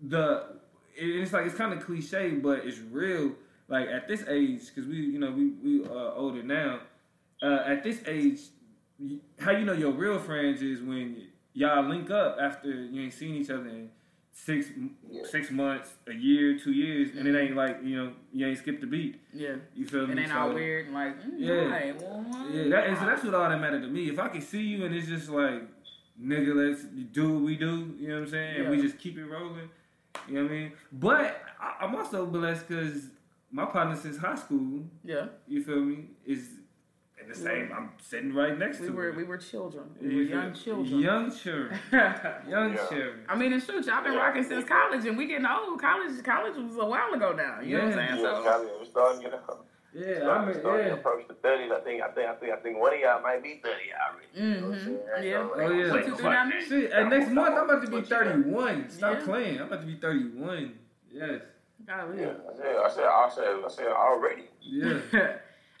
the 0.00 0.44
it- 0.96 1.04
it's 1.22 1.32
like 1.32 1.46
it's 1.46 1.54
kind 1.54 1.72
of 1.72 1.84
cliche, 1.84 2.30
but 2.30 2.64
it's 2.66 2.78
real. 2.78 3.32
Like 3.68 3.88
at 3.88 4.08
this 4.08 4.24
age, 4.28 4.62
because 4.66 4.88
we 4.88 4.96
you 4.96 5.18
know 5.18 5.30
we 5.30 5.50
we 5.62 5.84
uh, 5.84 6.12
older 6.14 6.42
now. 6.42 6.80
Uh, 7.42 7.62
at 7.66 7.82
this 7.82 8.02
age, 8.06 8.40
how 9.38 9.52
you 9.52 9.64
know 9.64 9.72
your 9.72 9.92
real 9.92 10.18
friends 10.18 10.60
is 10.60 10.82
when 10.82 11.28
y'all 11.54 11.88
link 11.88 12.10
up 12.10 12.36
after 12.40 12.68
you 12.68 13.02
ain't 13.02 13.14
seen 13.14 13.34
each 13.36 13.48
other 13.50 13.68
in 13.68 13.88
six 14.32 14.68
Yeah. 15.10 15.22
six 15.24 15.50
months, 15.50 15.90
a 16.06 16.12
year, 16.14 16.58
two 16.58 16.72
years, 16.72 17.16
and 17.16 17.26
it 17.28 17.38
ain't 17.38 17.56
like 17.56 17.78
you 17.82 17.96
know 17.96 18.12
you 18.32 18.46
ain't 18.46 18.58
skipped 18.58 18.82
a 18.82 18.86
beat. 18.86 19.20
Yeah. 19.32 19.56
You 19.74 19.86
feel 19.86 20.04
It 20.10 20.14
me? 20.14 20.22
ain't 20.22 20.32
all 20.34 20.48
So- 20.50 20.54
weird 20.54 20.86
and 20.86 20.94
like, 20.94 21.20
mm, 21.22 21.32
Yeah. 21.36 21.52
right, 21.66 22.00
well, 22.00 22.24
yeah, 22.52 22.68
that, 22.68 22.86
and 22.88 22.96
so 22.98 23.06
that's 23.06 23.22
what 23.24 23.34
all 23.34 23.48
that 23.48 23.60
mattered 23.60 23.82
to 23.82 23.88
me. 23.88 24.08
If 24.08 24.18
I 24.18 24.28
can 24.28 24.40
see 24.40 24.62
you 24.62 24.84
and 24.84 24.94
it's 24.94 25.08
just 25.08 25.28
like, 25.28 25.62
nigga, 26.20 26.54
let's 26.54 26.84
do 26.84 27.32
what 27.34 27.42
we 27.42 27.56
do, 27.56 27.94
you 27.98 28.08
know 28.08 28.14
what 28.16 28.22
I'm 28.24 28.28
saying? 28.30 28.60
And 28.60 28.70
we 28.70 28.80
just 28.80 28.98
keep 28.98 29.18
it 29.18 29.24
rolling, 29.24 29.68
you 30.28 30.34
know 30.34 30.42
what 30.44 30.52
I 30.52 30.54
mean? 30.54 30.72
But 30.92 31.42
I, 31.60 31.76
I'm 31.84 31.94
also 31.96 32.24
blessed 32.26 32.68
because 32.68 33.08
my 33.50 33.64
partner 33.66 33.96
since 33.96 34.16
high 34.16 34.36
school, 34.36 34.84
yeah. 35.04 35.26
you 35.48 35.62
feel 35.64 35.80
me, 35.80 36.10
is 36.24 36.48
in 37.22 37.28
the 37.28 37.34
same, 37.34 37.70
I'm 37.76 37.90
sitting 38.00 38.32
right 38.34 38.56
next 38.58 38.80
We 38.80 38.86
to 38.88 38.92
were 38.92 39.04
her. 39.04 39.12
we 39.12 39.24
were 39.24 39.36
children. 39.38 39.84
We 40.00 40.06
were 40.08 40.12
feel 40.24 40.30
young 40.30 40.54
children. 40.54 40.98
Young 41.00 41.30
children. 41.36 41.78
Young 41.92 42.72
Yeah. 42.74 42.86
children. 42.88 43.20
I 43.28 43.36
mean, 43.36 43.52
it's 43.52 43.66
true. 43.66 43.78
I've 43.78 44.04
been 44.04 44.12
Yeah. 44.14 44.18
rocking 44.18 44.44
since 44.44 44.64
college, 44.68 45.04
and 45.06 45.16
we 45.18 45.26
getting 45.26 45.46
old. 45.46 45.80
College, 45.80 46.22
college 46.24 46.56
was 46.56 46.76
a 46.76 46.84
while 46.84 47.12
ago 47.12 47.32
now. 47.32 47.60
You 47.60 47.78
know 47.78 47.84
what 47.84 47.98
I'm 47.98 47.98
saying? 48.08 48.24
Yeah, 48.24 48.36
So, 48.38 48.42
Charlie, 48.44 48.66
we're 48.78 48.84
starting 48.84 49.22
to 49.22 49.30
get 49.30 49.34
up. 49.34 49.66
Yeah, 49.92 50.06
I 50.06 50.18
Starting, 50.20 50.46
mean, 50.52 50.60
starting 50.60 50.84
to 50.84 50.90
yeah. 50.92 50.98
approach 50.98 51.26
the 51.28 51.34
thirties. 51.34 51.72
I 51.72 51.80
think, 51.80 52.00
I 52.02 52.08
think, 52.12 52.28
I 52.30 52.34
think, 52.36 52.52
I 52.52 52.56
think 52.56 52.78
one 52.78 52.94
of 52.94 53.00
y'all 53.00 53.20
might 53.22 53.42
be 53.42 53.60
thirty 53.62 53.90
already. 53.92 54.28
You 54.34 54.60
know 54.60 54.68
what 54.68 54.78
I'm 54.78 54.80
Mhm. 54.80 54.84
saying? 54.84 55.28
Yeah. 55.28 55.48
So, 55.48 55.52
Oh, 55.56 55.70
yeah. 55.72 55.90
What 55.92 56.06
you 56.06 56.16
do 56.16 56.22
now? 56.22 56.98
And 57.00 57.10
next 57.10 57.30
month 57.30 57.56
I'm 57.58 57.64
about 57.64 57.82
to 57.84 57.90
be 57.90 57.96
What 57.96 58.04
you 58.04 58.10
got? 58.10 58.24
31. 58.26 58.88
Stop 58.88 59.18
Yeah. 59.18 59.24
playing. 59.24 59.58
I'm 59.60 59.66
about 59.66 59.80
to 59.80 59.86
be 59.86 59.96
31. 59.96 60.78
Yes. 61.10 61.42
golly. 61.86 62.20
Yeah, 62.20 62.34
I 62.48 62.56
said, 62.56 62.76
I 62.76 62.88
said, 62.88 63.04
I 63.04 63.28
said, 63.34 63.64
I 63.64 63.68
said 63.68 63.86
already. 63.88 64.44
Yeah. 64.60 65.00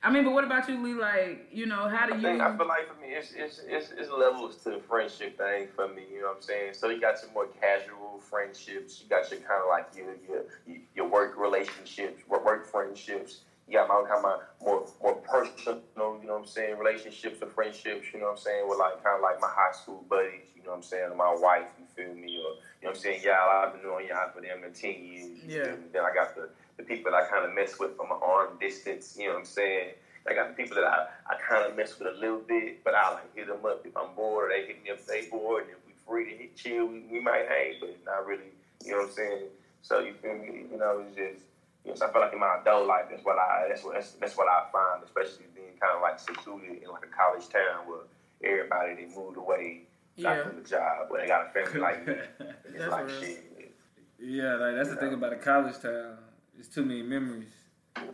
I 0.02 0.10
mean, 0.10 0.24
but 0.24 0.32
what 0.32 0.44
about 0.44 0.68
you, 0.68 0.82
Lee? 0.82 0.94
Like, 0.94 1.48
you 1.52 1.66
know, 1.66 1.88
how 1.88 2.06
do 2.06 2.14
you? 2.14 2.20
I 2.20 2.22
think 2.22 2.40
I 2.40 2.56
feel 2.56 2.66
like 2.66 2.88
for 2.88 2.98
me, 3.00 3.08
it's 3.08 3.32
it's 3.36 3.60
it's, 3.66 3.92
it's 3.96 4.10
levels 4.10 4.56
to 4.64 4.70
the 4.70 4.80
friendship 4.88 5.36
thing 5.36 5.68
for 5.74 5.88
me. 5.88 6.04
You 6.10 6.22
know 6.22 6.28
what 6.28 6.36
I'm 6.36 6.42
saying? 6.42 6.74
So 6.74 6.88
you 6.88 7.00
got 7.00 7.16
your 7.22 7.32
more 7.32 7.48
casual 7.60 8.18
friendships. 8.18 9.02
You 9.02 9.08
got 9.08 9.30
your 9.30 9.40
kind 9.40 9.60
of 9.62 9.68
like 9.68 9.88
your 9.94 10.16
your 10.26 10.78
your 10.94 11.08
work 11.08 11.36
relationships, 11.36 12.22
work 12.28 12.66
friendships. 12.70 13.40
You 13.68 13.74
got 13.74 13.88
my 13.88 14.02
kind 14.08 14.18
of 14.18 14.22
my 14.22 14.38
more 14.64 14.86
more 15.02 15.16
personal. 15.16 15.82
You 15.96 16.26
know 16.26 16.32
what 16.32 16.40
I'm 16.40 16.46
saying? 16.46 16.78
Relationships 16.78 17.42
or 17.42 17.48
friendships. 17.48 18.06
You 18.14 18.20
know 18.20 18.26
what 18.26 18.32
I'm 18.32 18.38
saying? 18.38 18.68
With 18.68 18.78
like 18.78 19.04
kind 19.04 19.16
of 19.16 19.22
like 19.22 19.38
my 19.40 19.50
high 19.50 19.72
school 19.72 20.04
buddies. 20.08 20.48
You 20.56 20.62
know 20.62 20.70
what 20.70 20.76
I'm 20.76 20.82
saying? 20.82 21.14
My 21.14 21.36
wife. 21.38 21.68
You 21.78 21.84
feel 21.94 22.14
me? 22.14 22.38
Or 22.38 22.56
you 22.80 22.88
know 22.88 22.88
what 22.88 22.90
I'm 22.90 22.96
saying? 22.96 23.20
Y'all, 23.22 23.50
I've 23.50 23.74
been 23.74 23.82
knowing 23.82 24.08
y'all 24.08 24.32
for 24.34 24.40
them 24.40 24.64
in 24.64 24.72
ten 24.72 25.04
years. 25.04 25.38
Yeah. 25.46 25.76
Then 25.92 26.04
I 26.04 26.14
got 26.14 26.34
the 26.34 26.48
the 26.80 26.86
people 26.86 27.12
that 27.12 27.22
I 27.22 27.28
kind 27.28 27.44
of 27.44 27.54
mess 27.54 27.78
with 27.78 27.96
from 27.96 28.10
an 28.10 28.18
arm 28.22 28.56
distance. 28.58 29.16
You 29.18 29.26
know 29.26 29.34
what 29.34 29.40
I'm 29.40 29.44
saying? 29.44 29.90
I 30.28 30.34
got 30.34 30.48
the 30.48 30.54
people 30.62 30.76
that 30.76 30.84
I, 30.84 31.06
I 31.28 31.36
kind 31.36 31.68
of 31.68 31.76
mess 31.76 31.98
with 31.98 32.08
a 32.08 32.18
little 32.18 32.40
bit, 32.40 32.84
but 32.84 32.94
I 32.94 33.12
like 33.14 33.34
hit 33.34 33.48
them 33.48 33.64
up 33.64 33.84
if 33.84 33.96
I'm 33.96 34.14
bored. 34.14 34.50
They 34.52 34.66
hit 34.66 34.82
me 34.82 34.90
up 34.90 34.98
if 34.98 35.06
they 35.06 35.26
bored, 35.30 35.64
and 35.64 35.72
if 35.72 35.86
we 35.86 35.92
free 36.06 36.24
to 36.30 36.36
hit 36.36 36.56
chill, 36.56 36.86
we, 36.86 37.00
we 37.10 37.20
might 37.20 37.46
hang, 37.48 37.74
but 37.80 37.96
not 38.04 38.26
really. 38.26 38.52
You 38.84 38.92
know 38.92 38.98
what 38.98 39.08
I'm 39.08 39.12
saying? 39.14 39.42
So 39.82 40.00
you 40.00 40.14
feel 40.14 40.34
me? 40.34 40.64
You 40.70 40.78
know, 40.78 41.04
it's 41.06 41.16
just. 41.16 41.44
You 41.84 41.92
know, 41.92 41.96
so 41.96 42.08
I 42.08 42.12
feel 42.12 42.20
like 42.20 42.32
in 42.34 42.40
my 42.40 42.58
adult 42.60 42.86
life, 42.86 43.06
that's 43.10 43.24
what 43.24 43.38
I 43.38 43.64
that's 43.68 43.82
what 43.82 43.94
that's, 43.94 44.12
that's 44.20 44.36
what 44.36 44.46
I 44.48 44.68
find, 44.70 45.02
especially 45.02 45.46
being 45.54 45.72
kind 45.80 45.96
of 45.96 46.02
like 46.02 46.20
secluded 46.20 46.82
in 46.82 46.88
like 46.90 47.04
a 47.04 47.08
college 47.08 47.48
town 47.48 47.88
where 47.88 48.04
everybody 48.44 48.94
they 48.96 49.14
moved 49.16 49.38
away, 49.38 49.84
got 50.22 50.36
Yeah. 50.36 50.42
From 50.44 50.62
the 50.62 50.68
job, 50.68 51.08
where 51.08 51.22
they 51.22 51.26
got 51.28 51.46
a 51.46 51.50
family 51.50 51.80
like 51.80 52.06
me. 52.06 52.14
It's 52.68 52.78
That's 52.78 52.92
like 52.92 53.06
real. 53.06 53.20
shit. 53.20 53.74
Yeah, 54.20 54.56
like 54.56 54.74
that's 54.76 54.90
the 54.90 54.96
thing 54.96 55.14
about 55.14 55.32
a 55.32 55.36
college 55.36 55.80
town. 55.80 56.18
It's 56.60 56.68
too 56.68 56.84
many 56.84 57.02
memories. 57.02 57.48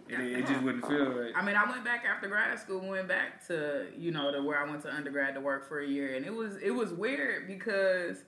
It, 0.08 0.20
it 0.20 0.46
just 0.46 0.62
wouldn't 0.62 0.86
feel 0.86 1.06
right. 1.10 1.32
I 1.34 1.44
mean, 1.44 1.56
I 1.56 1.68
went 1.68 1.84
back 1.84 2.04
after 2.04 2.28
grad 2.28 2.56
school, 2.60 2.80
went 2.80 3.08
back 3.08 3.44
to 3.48 3.86
you 3.98 4.12
know 4.12 4.30
to 4.30 4.40
where 4.40 4.56
I 4.64 4.70
went 4.70 4.82
to 4.82 4.94
undergrad 4.94 5.34
to 5.34 5.40
work 5.40 5.68
for 5.68 5.80
a 5.80 5.86
year, 5.86 6.14
and 6.14 6.24
it 6.24 6.32
was 6.32 6.56
it 6.62 6.70
was 6.70 6.92
weird 6.92 7.48
because 7.48 8.18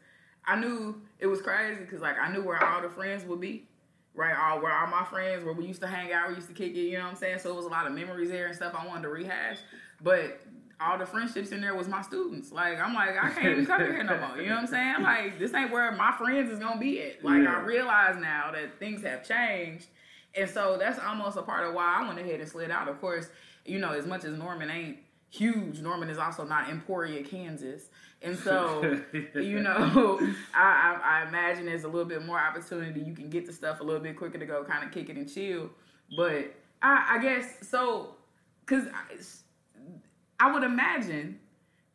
I 0.44 0.56
knew 0.56 1.00
it 1.20 1.26
was 1.28 1.40
crazy 1.40 1.80
because 1.80 2.00
like 2.00 2.18
I 2.18 2.32
knew 2.32 2.42
where 2.42 2.62
all 2.62 2.82
the 2.82 2.90
friends 2.90 3.24
would 3.24 3.40
be, 3.40 3.68
right? 4.12 4.34
All 4.36 4.60
where 4.60 4.76
all 4.76 4.88
my 4.88 5.04
friends 5.04 5.44
where 5.44 5.54
we 5.54 5.66
used 5.66 5.80
to 5.82 5.86
hang 5.86 6.12
out, 6.12 6.30
we 6.30 6.34
used 6.34 6.48
to 6.48 6.54
kick 6.54 6.72
it, 6.72 6.80
you 6.80 6.98
know 6.98 7.04
what 7.04 7.10
I'm 7.10 7.16
saying? 7.16 7.38
So 7.38 7.50
it 7.50 7.56
was 7.56 7.66
a 7.66 7.70
lot 7.70 7.86
of 7.86 7.92
memories 7.92 8.28
there 8.30 8.46
and 8.48 8.56
stuff 8.56 8.74
I 8.76 8.84
wanted 8.84 9.02
to 9.02 9.08
rehash, 9.08 9.58
but 10.02 10.40
all 10.80 10.98
the 10.98 11.06
friendships 11.06 11.50
in 11.50 11.60
there 11.60 11.74
was 11.74 11.88
my 11.88 12.02
students. 12.02 12.52
Like 12.52 12.78
I'm 12.80 12.92
like 12.92 13.16
I 13.22 13.30
can't 13.30 13.46
even 13.52 13.66
come 13.66 13.80
here 13.80 14.02
no 14.02 14.18
more. 14.18 14.36
You 14.36 14.48
know 14.48 14.56
what 14.56 14.60
I'm 14.62 14.66
saying? 14.66 15.02
Like 15.02 15.38
this 15.38 15.54
ain't 15.54 15.70
where 15.70 15.90
my 15.92 16.12
friends 16.18 16.50
is 16.50 16.58
gonna 16.58 16.80
be 16.80 17.02
at. 17.02 17.24
Like 17.24 17.42
Yeah. 17.44 17.56
I 17.56 17.60
realize 17.60 18.16
now 18.20 18.50
that 18.52 18.78
things 18.78 19.02
have 19.02 19.26
changed. 19.26 19.86
And 20.34 20.48
so 20.48 20.76
that's 20.78 20.98
almost 20.98 21.36
a 21.36 21.42
part 21.42 21.66
of 21.66 21.74
why 21.74 22.00
I 22.00 22.06
went 22.06 22.18
ahead 22.18 22.40
and 22.40 22.48
slid 22.48 22.70
out. 22.70 22.88
Of 22.88 23.00
course, 23.00 23.28
you 23.64 23.78
know, 23.78 23.92
as 23.92 24.06
much 24.06 24.24
as 24.24 24.36
Norman 24.36 24.70
ain't 24.70 24.98
huge, 25.30 25.80
Norman 25.80 26.10
is 26.10 26.18
also 26.18 26.44
not 26.44 26.68
Emporia, 26.68 27.22
Kansas. 27.22 27.88
And 28.22 28.38
so, 28.38 29.00
you 29.34 29.60
know, 29.60 30.18
I, 30.54 31.00
I, 31.02 31.20
I 31.20 31.28
imagine 31.28 31.66
there's 31.66 31.84
a 31.84 31.88
little 31.88 32.08
bit 32.08 32.24
more 32.24 32.38
opportunity. 32.38 33.00
You 33.00 33.14
can 33.14 33.30
get 33.30 33.46
the 33.46 33.52
stuff 33.52 33.80
a 33.80 33.84
little 33.84 34.02
bit 34.02 34.16
quicker 34.16 34.38
to 34.38 34.46
go 34.46 34.64
kind 34.64 34.84
of 34.84 34.92
kick 34.92 35.08
it 35.08 35.16
and 35.16 35.32
chill. 35.32 35.70
But 36.16 36.54
I, 36.82 37.16
I 37.16 37.18
guess, 37.22 37.68
so, 37.68 38.16
because 38.60 38.84
I, 38.88 40.46
I 40.46 40.52
would 40.52 40.62
imagine 40.62 41.40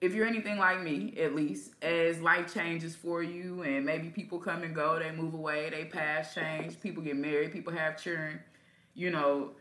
if 0.04 0.14
you're 0.14 0.28
anything 0.28 0.58
like 0.58 0.82
me, 0.82 1.14
at 1.18 1.34
least, 1.34 1.72
as 1.82 2.20
life 2.20 2.54
changes 2.54 2.94
for 2.94 3.24
you 3.24 3.62
and 3.62 3.86
maybe 3.86 4.10
people 4.10 4.38
come 4.38 4.64
and 4.64 4.76
go, 4.76 5.00
they 5.00 5.12
move 5.12 5.34
away, 5.34 5.70
they 5.70 5.86
pass 5.86 6.36
change, 6.36 6.78
people 6.82 7.02
get 7.02 7.16
married, 7.16 7.54
people 7.54 7.72
have 7.72 7.96
children, 7.98 8.42
you 8.96 9.10
know, 9.10 9.52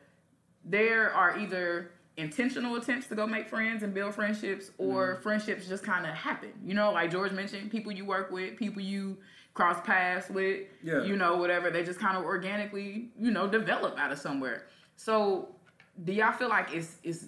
there 0.65 1.13
are 1.13 1.39
either 1.39 1.93
intentional 2.17 2.75
attempts 2.75 3.07
to 3.07 3.15
go 3.15 3.25
make 3.25 3.49
friends 3.49 3.85
and 3.85 3.95
build 3.95 4.17
friendships 4.17 4.73
or 4.79 5.15
mm-hmm. 5.15 5.23
friendships 5.23 5.69
just 5.69 5.85
kind 5.85 6.05
of 6.07 6.13
happen. 6.13 6.51
You 6.65 6.75
know, 6.75 6.91
like 6.91 7.13
George 7.13 7.31
mentioned, 7.31 7.71
people 7.71 7.93
you 7.93 8.05
work 8.05 8.33
with, 8.33 8.57
people 8.57 8.83
you 8.83 9.19
cross 9.55 9.81
paths 9.87 10.29
with, 10.29 10.67
Yeah. 10.83 11.05
you 11.05 11.15
know, 11.15 11.37
whatever, 11.37 11.71
they 11.71 11.85
just 11.85 12.01
kind 12.01 12.17
of 12.17 12.25
organically, 12.25 13.11
you 13.17 13.31
know, 13.31 13.47
develop 13.47 13.97
out 13.97 14.11
of 14.11 14.19
somewhere. 14.19 14.67
So, 14.97 15.55
do 16.03 16.13
y'all 16.13 16.33
feel 16.33 16.49
like 16.49 16.75
it's 16.75 16.97
it's 17.05 17.27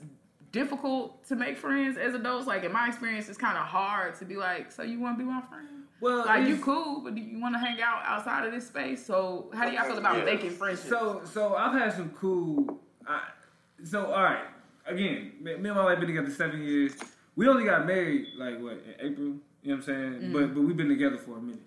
difficult 0.54 1.26
to 1.28 1.36
make 1.36 1.58
friends 1.58 1.98
as 1.98 2.14
adults? 2.14 2.46
Like 2.46 2.64
in 2.64 2.72
my 2.72 2.88
experience, 2.88 3.28
it's 3.28 3.36
kind 3.38 3.58
of 3.58 3.64
hard 3.64 4.14
to 4.20 4.24
be 4.24 4.36
like, 4.36 4.72
so 4.72 4.82
you 4.82 5.00
want 5.00 5.18
to 5.18 5.24
be 5.24 5.28
my 5.30 5.42
friend? 5.42 5.68
well, 6.00 6.24
Like 6.24 6.46
you 6.48 6.56
cool, 6.58 7.00
but 7.02 7.14
do 7.14 7.20
you 7.20 7.40
want 7.40 7.54
to 7.54 7.58
hang 7.58 7.80
out 7.82 8.02
outside 8.04 8.46
of 8.46 8.52
this 8.52 8.66
space? 8.68 9.04
So 9.04 9.50
how 9.54 9.68
do 9.68 9.74
y'all 9.74 9.84
feel 9.84 9.98
about 9.98 10.18
Yeah. 10.18 10.24
making 10.24 10.50
friendships? 10.50 10.88
So, 10.88 11.22
so 11.24 11.54
I've 11.56 11.72
had 11.78 11.92
some 11.92 12.10
cool. 12.10 12.80
I, 13.06 13.22
so, 13.82 14.06
all 14.06 14.22
right. 14.22 14.44
Again, 14.86 15.32
me, 15.40 15.54
and 15.54 15.62
my 15.62 15.84
wife 15.84 15.98
been 15.98 16.08
together 16.08 16.30
seven 16.30 16.62
years. 16.62 16.92
We 17.36 17.48
only 17.48 17.64
got 17.64 17.86
married 17.86 18.28
like 18.38 18.60
what 18.60 18.72
in 18.74 18.94
April. 19.00 19.26
You 19.26 19.70
know 19.70 19.76
what 19.76 19.76
I'm 19.76 19.82
saying? 19.82 20.32
But 20.32 20.54
but 20.54 20.60
we've 20.62 20.76
been 20.76 20.88
together 20.90 21.16
for 21.16 21.38
a 21.38 21.40
minute. 21.40 21.62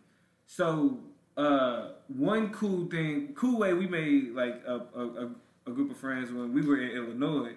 So, 0.45 0.99
uh, 1.35 1.89
one 2.07 2.51
cool 2.53 2.85
thing, 2.87 3.33
cool 3.35 3.57
way 3.59 3.73
we 3.73 3.87
made 3.87 4.33
like 4.35 4.61
a 4.67 4.75
a, 4.95 5.03
a, 5.25 5.29
a 5.65 5.71
group 5.71 5.89
of 5.91 5.97
friends 5.97 6.31
when 6.31 6.53
we 6.53 6.61
were 6.61 6.77
in 6.79 6.91
Illinois. 6.91 7.53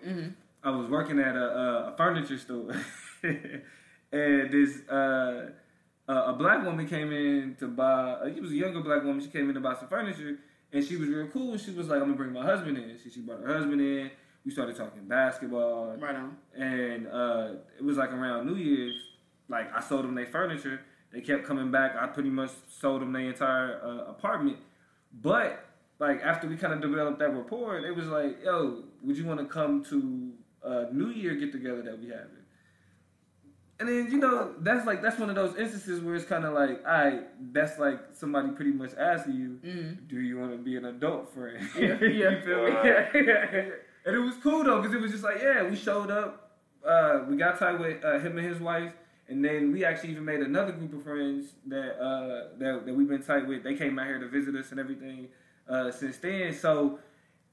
I 0.63 0.71
was 0.71 0.89
working 0.91 1.19
at 1.19 1.37
a, 1.37 1.93
a, 1.93 1.95
furniture 1.97 2.39
store, 2.39 2.73
and 3.23 4.51
this 4.51 4.87
uh, 4.89 5.51
a, 6.07 6.33
black 6.35 6.65
woman 6.65 6.87
came 6.87 7.13
in 7.13 7.57
to 7.61 7.69
buy. 7.69 8.13
Uh, 8.23 8.27
it 8.27 8.43
was 8.43 8.51
a 8.53 8.57
younger 8.57 8.81
black 8.81 9.03
woman. 9.03 9.23
She 9.23 9.31
came 9.31 9.49
in 9.49 9.55
to 9.55 9.61
buy 9.61 9.75
some 9.75 9.89
furniture, 9.89 10.37
and 10.73 10.85
she 10.85 10.97
was 10.97 11.09
real 11.09 11.29
cool. 11.29 11.57
She 11.57 11.71
was 11.71 11.89
like, 11.89 11.97
"I'm 11.97 12.07
gonna 12.07 12.17
bring 12.17 12.33
my 12.33 12.45
husband 12.45 12.77
in." 12.77 12.99
So 13.03 13.09
she 13.09 13.21
brought 13.21 13.41
her 13.41 13.55
husband 13.55 13.81
in. 13.81 14.11
We 14.45 14.51
started 14.51 14.77
talking 14.77 15.07
basketball, 15.07 15.97
Right 15.99 16.17
on. 16.17 16.37
and 16.55 17.07
uh, 17.07 17.49
it 17.79 17.85
was 17.85 17.97
like 17.97 18.13
around 18.13 18.47
New 18.47 18.57
Year's. 18.57 18.95
Like 19.49 19.75
I 19.75 19.81
sold 19.81 20.05
them 20.05 20.15
their 20.15 20.27
furniture. 20.27 20.81
They 21.13 21.23
kept 21.23 21.45
coming 21.45 21.71
back. 21.71 21.97
I 21.99 22.07
pretty 22.07 22.31
much 22.31 22.51
sold 22.69 23.03
them 23.03 23.13
their 23.13 23.23
entire 23.23 23.81
uh, 23.83 24.11
apartment. 24.11 24.59
But 25.23 25.65
like 25.99 26.21
after 26.23 26.47
we 26.47 26.57
kind 26.57 26.75
of 26.75 26.81
developed 26.83 27.19
that 27.19 27.31
rapport, 27.31 27.79
it 27.79 27.97
was 27.97 28.09
like, 28.09 28.45
"Yo, 28.45 28.85
would 29.03 29.17
you 29.17 29.25
want 29.25 29.41
to 29.41 29.47
come 29.47 29.83
to 29.85 30.33
a 30.63 30.93
New 30.93 31.11
Year 31.11 31.35
get 31.35 31.53
together 31.53 31.83
that 31.83 31.99
we 31.99 32.09
having?" 32.09 32.41
And 33.81 33.89
then 33.89 34.13
you 34.13 34.19
know 34.19 34.53
that's 34.61 34.87
like 34.87 35.01
that's 35.01 35.19
one 35.19 35.31
of 35.31 35.37
those 35.37 35.57
instances 35.57 36.03
where 36.03 36.15
it's 36.15 36.27
kind 36.27 36.45
of 36.45 36.53
like, 36.53 36.83
all 36.87 36.93
right, 36.93 37.23
that's 37.53 37.79
like 37.79 37.99
somebody 38.13 38.51
pretty 38.51 38.73
much 38.73 38.91
asking 38.99 39.35
you, 39.35 39.97
do 40.07 40.21
you 40.21 40.39
want 40.39 40.53
to 40.53 40.59
be 40.59 40.77
an 40.77 40.85
adult 40.85 41.33
friend? 41.33 41.67
Yeah, 41.79 41.97
yeah. 42.03 42.31
you 42.31 42.41
feel 42.43 42.65
me? 42.65 42.73
and 44.05 44.15
it 44.15 44.19
was 44.19 44.35
cool 44.43 44.65
though 44.65 44.83
because 44.83 44.95
it 44.95 45.01
was 45.01 45.11
just 45.11 45.25
like, 45.25 45.39
yeah, 45.41 45.63
we 45.63 45.77
showed 45.77 46.11
up, 46.11 46.59
uh, 46.87 47.25
we 47.27 47.39
got 47.39 47.59
tight 47.59 47.81
with 47.81 48.05
uh, 48.05 48.19
him 48.19 48.37
and 48.37 48.47
his 48.47 48.61
wife, 48.61 48.93
and 49.29 49.43
then 49.43 49.73
we 49.73 49.83
actually 49.83 50.11
even 50.11 50.27
made 50.27 50.41
another 50.41 50.73
group 50.73 50.93
of 50.93 51.03
friends 51.03 51.53
that 51.67 51.99
uh, 51.99 52.49
that 52.59 52.85
that 52.85 52.95
we've 52.95 53.09
been 53.09 53.23
tight 53.23 53.47
with. 53.47 53.63
They 53.63 53.77
came 53.77 53.99
out 53.99 54.09
here 54.09 54.19
to 54.19 54.29
visit 54.29 54.55
us 54.57 54.73
and 54.73 54.79
everything 54.79 55.29
uh, 55.67 55.91
since 55.91 56.19
then. 56.19 56.53
So 56.53 56.99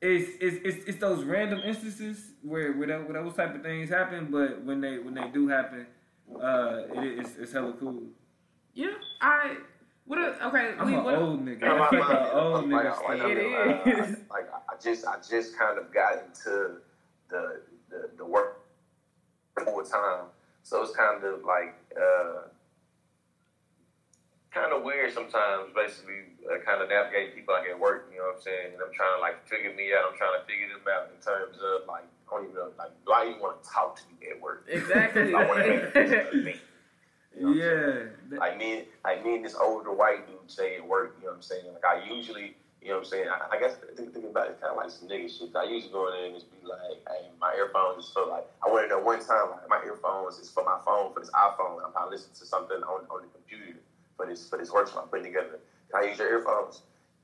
it's, 0.02 0.32
it's 0.40 0.58
it's 0.64 0.88
it's 0.90 0.98
those 1.00 1.24
random 1.24 1.60
instances 1.66 2.32
where 2.44 2.74
where, 2.74 2.88
that, 2.88 3.10
where 3.10 3.22
those 3.24 3.36
type 3.36 3.56
of 3.56 3.62
things 3.64 3.90
happen, 3.90 4.28
but 4.32 4.64
when 4.64 4.80
they 4.82 5.00
when 5.00 5.14
they 5.14 5.28
do 5.30 5.48
happen, 5.48 5.88
uh, 6.36 6.84
it, 6.94 7.20
it's 7.20 7.36
it's 7.38 7.52
hella 7.54 7.74
cool. 7.74 8.04
Yeah, 8.74 8.90
I. 9.22 9.58
What? 10.06 10.20
A, 10.20 10.48
okay, 10.48 10.74
I'm 10.80 10.88
we, 10.88 10.94
an 10.94 11.04
what, 11.04 11.16
old 11.16 11.46
nigga. 11.46 11.62
Yeah, 11.64 11.76
my- 11.92 11.92
my- 11.98 12.30
An 12.32 12.38
old 12.38 12.66
nigga. 12.66 13.04
like, 13.04 13.18
still. 13.18 13.30
It 13.32 13.38
I 13.38 13.90
is. 14.06 14.18
Like, 14.30 14.48
I, 14.54 14.74
I 14.74 14.78
just, 14.82 15.06
I 15.06 15.16
just 15.18 15.58
kind 15.58 15.78
of 15.78 15.94
got 15.94 16.14
into 16.24 16.78
the 17.30 17.62
the, 17.90 18.10
the 18.18 18.26
work 18.26 18.62
full 19.66 19.84
time, 19.84 20.26
so 20.64 20.82
it's 20.84 20.96
kind 20.96 21.24
of 21.24 21.44
like 21.44 21.76
uh, 22.00 22.48
kind 24.52 24.74
of 24.74 24.84
weird 24.84 25.14
sometimes. 25.14 25.72
Basically, 25.76 26.36
uh, 26.48 26.60
kind 26.64 26.82
of 26.82 26.90
navigating 26.90 27.36
people 27.36 27.54
like 27.54 27.70
at 27.70 27.80
work. 27.80 28.10
You 28.12 28.20
know 28.20 28.32
what 28.32 28.38
I'm 28.38 28.42
saying? 28.42 28.74
And 28.74 28.82
I'm 28.82 28.94
trying 28.94 29.16
to 29.16 29.22
like 29.22 29.48
figure 29.48 29.74
me 29.74 29.94
out. 29.94 30.12
I'm 30.12 30.18
trying 30.18 30.40
to 30.40 30.44
figure 30.48 30.68
them 30.70 30.84
out 30.88 31.10
in 31.12 31.20
terms 31.22 31.58
of 31.60 31.88
like, 31.88 32.08
I 32.28 32.36
don't 32.36 32.44
even 32.46 32.56
know, 32.56 32.72
like, 32.78 32.92
I 33.08 33.30
even 33.30 33.40
want 33.40 33.64
to 33.64 33.70
talk 33.70 33.96
to 33.98 34.04
you 34.20 34.36
at 34.36 34.42
work? 34.42 34.68
Exactly. 34.68 35.34
I 35.38 35.48
want 35.48 35.64
to 35.64 36.44
me. 36.44 36.56
You 37.38 37.46
know 37.46 37.54
saying? 37.54 38.10
Yeah. 38.32 38.40
like 38.40 38.58
me, 38.58 38.86
like 39.04 39.24
me 39.24 39.36
and 39.36 39.46
this 39.46 39.56
older 39.56 39.94
white 39.94 40.26
dude 40.26 40.38
say 40.48 40.78
at 40.78 40.88
work, 40.88 41.16
you 41.20 41.26
know 41.26 41.32
what 41.32 41.38
I'm 41.38 41.42
saying? 41.42 41.66
Like 41.72 41.86
I 41.86 42.04
usually, 42.10 42.58
you 42.82 42.90
know 42.90 42.98
what 42.98 43.06
I'm 43.06 43.10
saying? 43.14 43.28
I, 43.30 43.56
I 43.56 43.60
guess 43.60 43.78
think, 43.96 44.12
thinking 44.12 44.32
about 44.32 44.50
it, 44.50 44.60
kind 44.60 44.72
of 44.72 44.78
like 44.78 44.90
some 44.90 45.08
nigga 45.08 45.30
shit. 45.30 45.56
I 45.56 45.70
usually 45.70 45.94
go 45.94 46.08
in 46.10 46.14
there 46.18 46.26
and 46.26 46.36
just 46.36 46.50
be 46.50 46.66
like, 46.66 46.98
hey, 47.08 47.30
my 47.40 47.54
earphones 47.54 48.06
is 48.06 48.12
for 48.12 48.26
like, 48.26 48.50
I 48.66 48.74
went 48.74 48.86
in 48.86 48.90
there 48.90 49.04
one 49.04 49.22
time, 49.22 49.54
like 49.54 49.70
my 49.70 49.82
earphones 49.86 50.40
is 50.40 50.50
for 50.50 50.66
my 50.66 50.82
phone, 50.84 51.14
for 51.14 51.20
this 51.20 51.30
iPhone. 51.32 51.78
I'm 51.86 51.92
probably 51.94 52.18
listening 52.18 52.36
to 52.42 52.46
something 52.46 52.82
on, 52.82 53.06
on 53.14 53.22
the 53.22 53.30
computer 53.30 53.78
for 54.18 54.26
this 54.26 54.50
for 54.50 54.58
this 54.58 54.72
workshop 54.72 55.04
I'm 55.04 55.10
putting 55.10 55.26
together. 55.26 55.60
Can 55.92 56.04
I 56.04 56.08
use 56.10 56.18
your 56.18 56.30
earphones? 56.30 56.82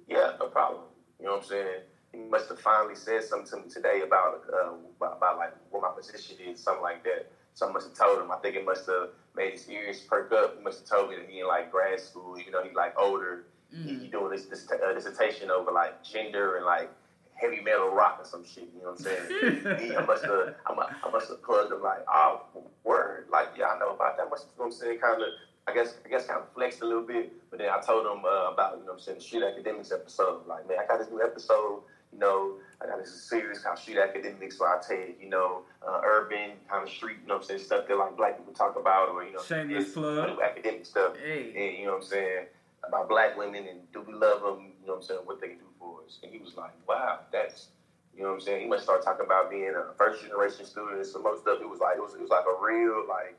Yeah, 0.08 0.34
no 0.40 0.48
problem. 0.48 0.84
You 1.20 1.26
know 1.26 1.34
what 1.34 1.44
I'm 1.44 1.50
saying? 1.50 1.82
He 2.14 2.20
must 2.20 2.48
have 2.50 2.60
finally 2.60 2.96
said 2.96 3.24
something 3.24 3.50
to 3.62 3.66
me 3.66 3.74
today 3.74 4.02
about, 4.06 4.44
uh, 4.54 4.74
about, 4.98 5.18
about 5.18 5.38
like 5.38 5.54
what 5.72 5.82
my 5.82 5.90
position 5.90 6.38
is, 6.46 6.62
something 6.62 6.84
like 6.84 7.04
that. 7.04 7.32
So 7.56 7.68
I 7.68 7.72
must 7.72 7.90
have 7.90 7.98
told 7.98 8.22
him. 8.22 8.32
I 8.32 8.38
think 8.38 8.56
it 8.56 8.66
must 8.66 8.86
have 8.88 9.10
made 9.36 9.54
his 9.54 9.68
ears 9.70 10.02
perk 10.02 10.32
up. 10.32 10.58
He 10.58 10.64
must 10.64 10.80
have 10.80 10.88
told 10.88 11.10
me 11.10 11.18
that 11.18 11.30
he 11.30 11.40
in 11.40 11.48
like 11.48 11.72
grad 11.72 12.00
school. 12.00 12.38
You 12.40 12.52
know, 12.52 12.64
he 12.64 12.74
like 12.76 12.94
older. 12.98 13.46
He, 13.72 13.96
he 13.96 14.08
doing 14.08 14.30
this, 14.30 14.46
this 14.46 14.68
uh, 14.72 14.94
dissertation 14.94 15.50
over 15.50 15.72
like 15.72 16.04
gender 16.04 16.58
and 16.58 16.66
like 16.66 16.92
heavy 17.34 17.60
metal 17.62 17.90
rock 17.90 18.20
or 18.20 18.26
some 18.26 18.46
shit. 18.46 18.70
You 18.76 18.84
know 18.84 18.92
what 18.92 19.00
I'm 19.00 19.62
saying? 19.62 19.80
he, 19.90 19.96
I 19.96 20.06
must 20.06 20.24
have. 20.26 20.56
I 20.68 20.74
must, 20.76 20.94
I 21.04 21.10
must 21.10 21.30
have 21.30 21.42
plugged 21.44 21.72
him 21.72 21.82
like, 21.82 22.06
oh, 22.08 22.44
word. 22.84 23.28
Like, 23.32 23.50
yeah, 23.58 23.68
I 23.68 23.80
know 23.80 23.90
about 23.96 24.18
that. 24.18 24.30
Must, 24.30 24.46
you 24.46 24.52
know 24.60 24.66
what 24.66 24.74
I'm 24.74 24.80
saying? 24.80 25.00
Kind 25.00 25.22
of. 25.22 25.30
I 25.68 25.74
guess 25.74 25.96
I 26.06 26.10
guess 26.10 26.26
kind 26.26 26.42
of 26.42 26.52
flexed 26.54 26.82
a 26.82 26.86
little 26.86 27.04
bit, 27.04 27.32
but 27.50 27.60
then 27.60 27.70
I 27.70 27.80
told 27.80 28.06
him 28.06 28.26
uh, 28.26 28.52
about 28.52 28.78
you 28.78 28.86
know 28.86 28.92
what 28.92 28.94
I'm 28.94 29.00
saying 29.00 29.18
the 29.20 29.24
street 29.24 29.44
academics 29.44 29.92
episode. 29.92 30.46
Like 30.48 30.68
man, 30.68 30.78
I 30.84 30.86
got 30.86 31.00
this 31.00 31.10
new 31.10 31.22
episode. 31.22 31.84
You 32.12 32.20
know, 32.20 32.58
I 32.80 32.86
got 32.86 33.00
this 33.00 33.12
series 33.28 33.60
called 33.60 33.80
Street 33.80 33.98
Academics 33.98 34.60
where 34.60 34.70
I 34.78 34.82
take 34.82 35.20
you 35.22 35.30
know 35.30 35.64
uh, 35.88 36.02
urban 36.06 36.52
kind 36.70 36.84
of 36.84 36.90
street. 36.90 37.18
You 37.22 37.28
know 37.28 37.36
what 37.36 37.44
I'm 37.44 37.48
saying 37.48 37.62
stuff 37.62 37.88
that 37.88 37.98
like 37.98 38.18
black 38.18 38.38
people 38.38 38.54
talk 38.54 38.76
about 38.78 39.10
or 39.10 39.24
you 39.24 39.34
know 39.34 39.42
Shameless 39.42 39.86
this 39.86 39.94
plug. 39.94 40.30
new 40.30 40.42
academic 40.44 40.86
stuff. 40.86 41.16
Hey. 41.18 41.54
And 41.56 41.78
you 41.80 41.86
know 41.86 41.94
what 41.94 42.04
I'm 42.04 42.10
saying 42.10 42.46
about 42.86 43.08
black 43.10 43.38
women 43.38 43.66
and 43.68 43.80
do 43.94 44.02
we 44.02 44.14
love 44.14 44.42
them? 44.42 44.74
You 44.82 44.88
know 44.88 44.94
what 44.94 44.96
I'm 44.98 45.04
saying 45.04 45.20
what 45.24 45.40
they 45.42 45.48
can 45.48 45.58
do 45.58 45.72
for 45.80 46.02
us. 46.06 46.20
And 46.22 46.32
he 46.32 46.40
was 46.40 46.56
like, 46.56 46.74
wow, 46.88 47.20
that's 47.32 47.70
you 48.16 48.22
know 48.22 48.30
what 48.30 48.36
I'm 48.36 48.42
saying. 48.42 48.62
He 48.62 48.68
must 48.68 48.84
start 48.84 49.04
talking 49.04 49.26
about 49.26 49.50
being 49.50 49.74
a 49.74 49.94
first 49.98 50.22
generation 50.22 50.66
student 50.66 50.98
and 50.98 51.08
some 51.08 51.26
other 51.26 51.40
stuff. 51.40 51.60
It 51.62 51.70
was 51.70 51.80
like 51.80 51.98
it 51.98 52.02
was, 52.02 52.14
it 52.14 52.22
was 52.22 52.30
like 52.30 52.46
a 52.46 52.64
real 52.64 53.06
like 53.08 53.38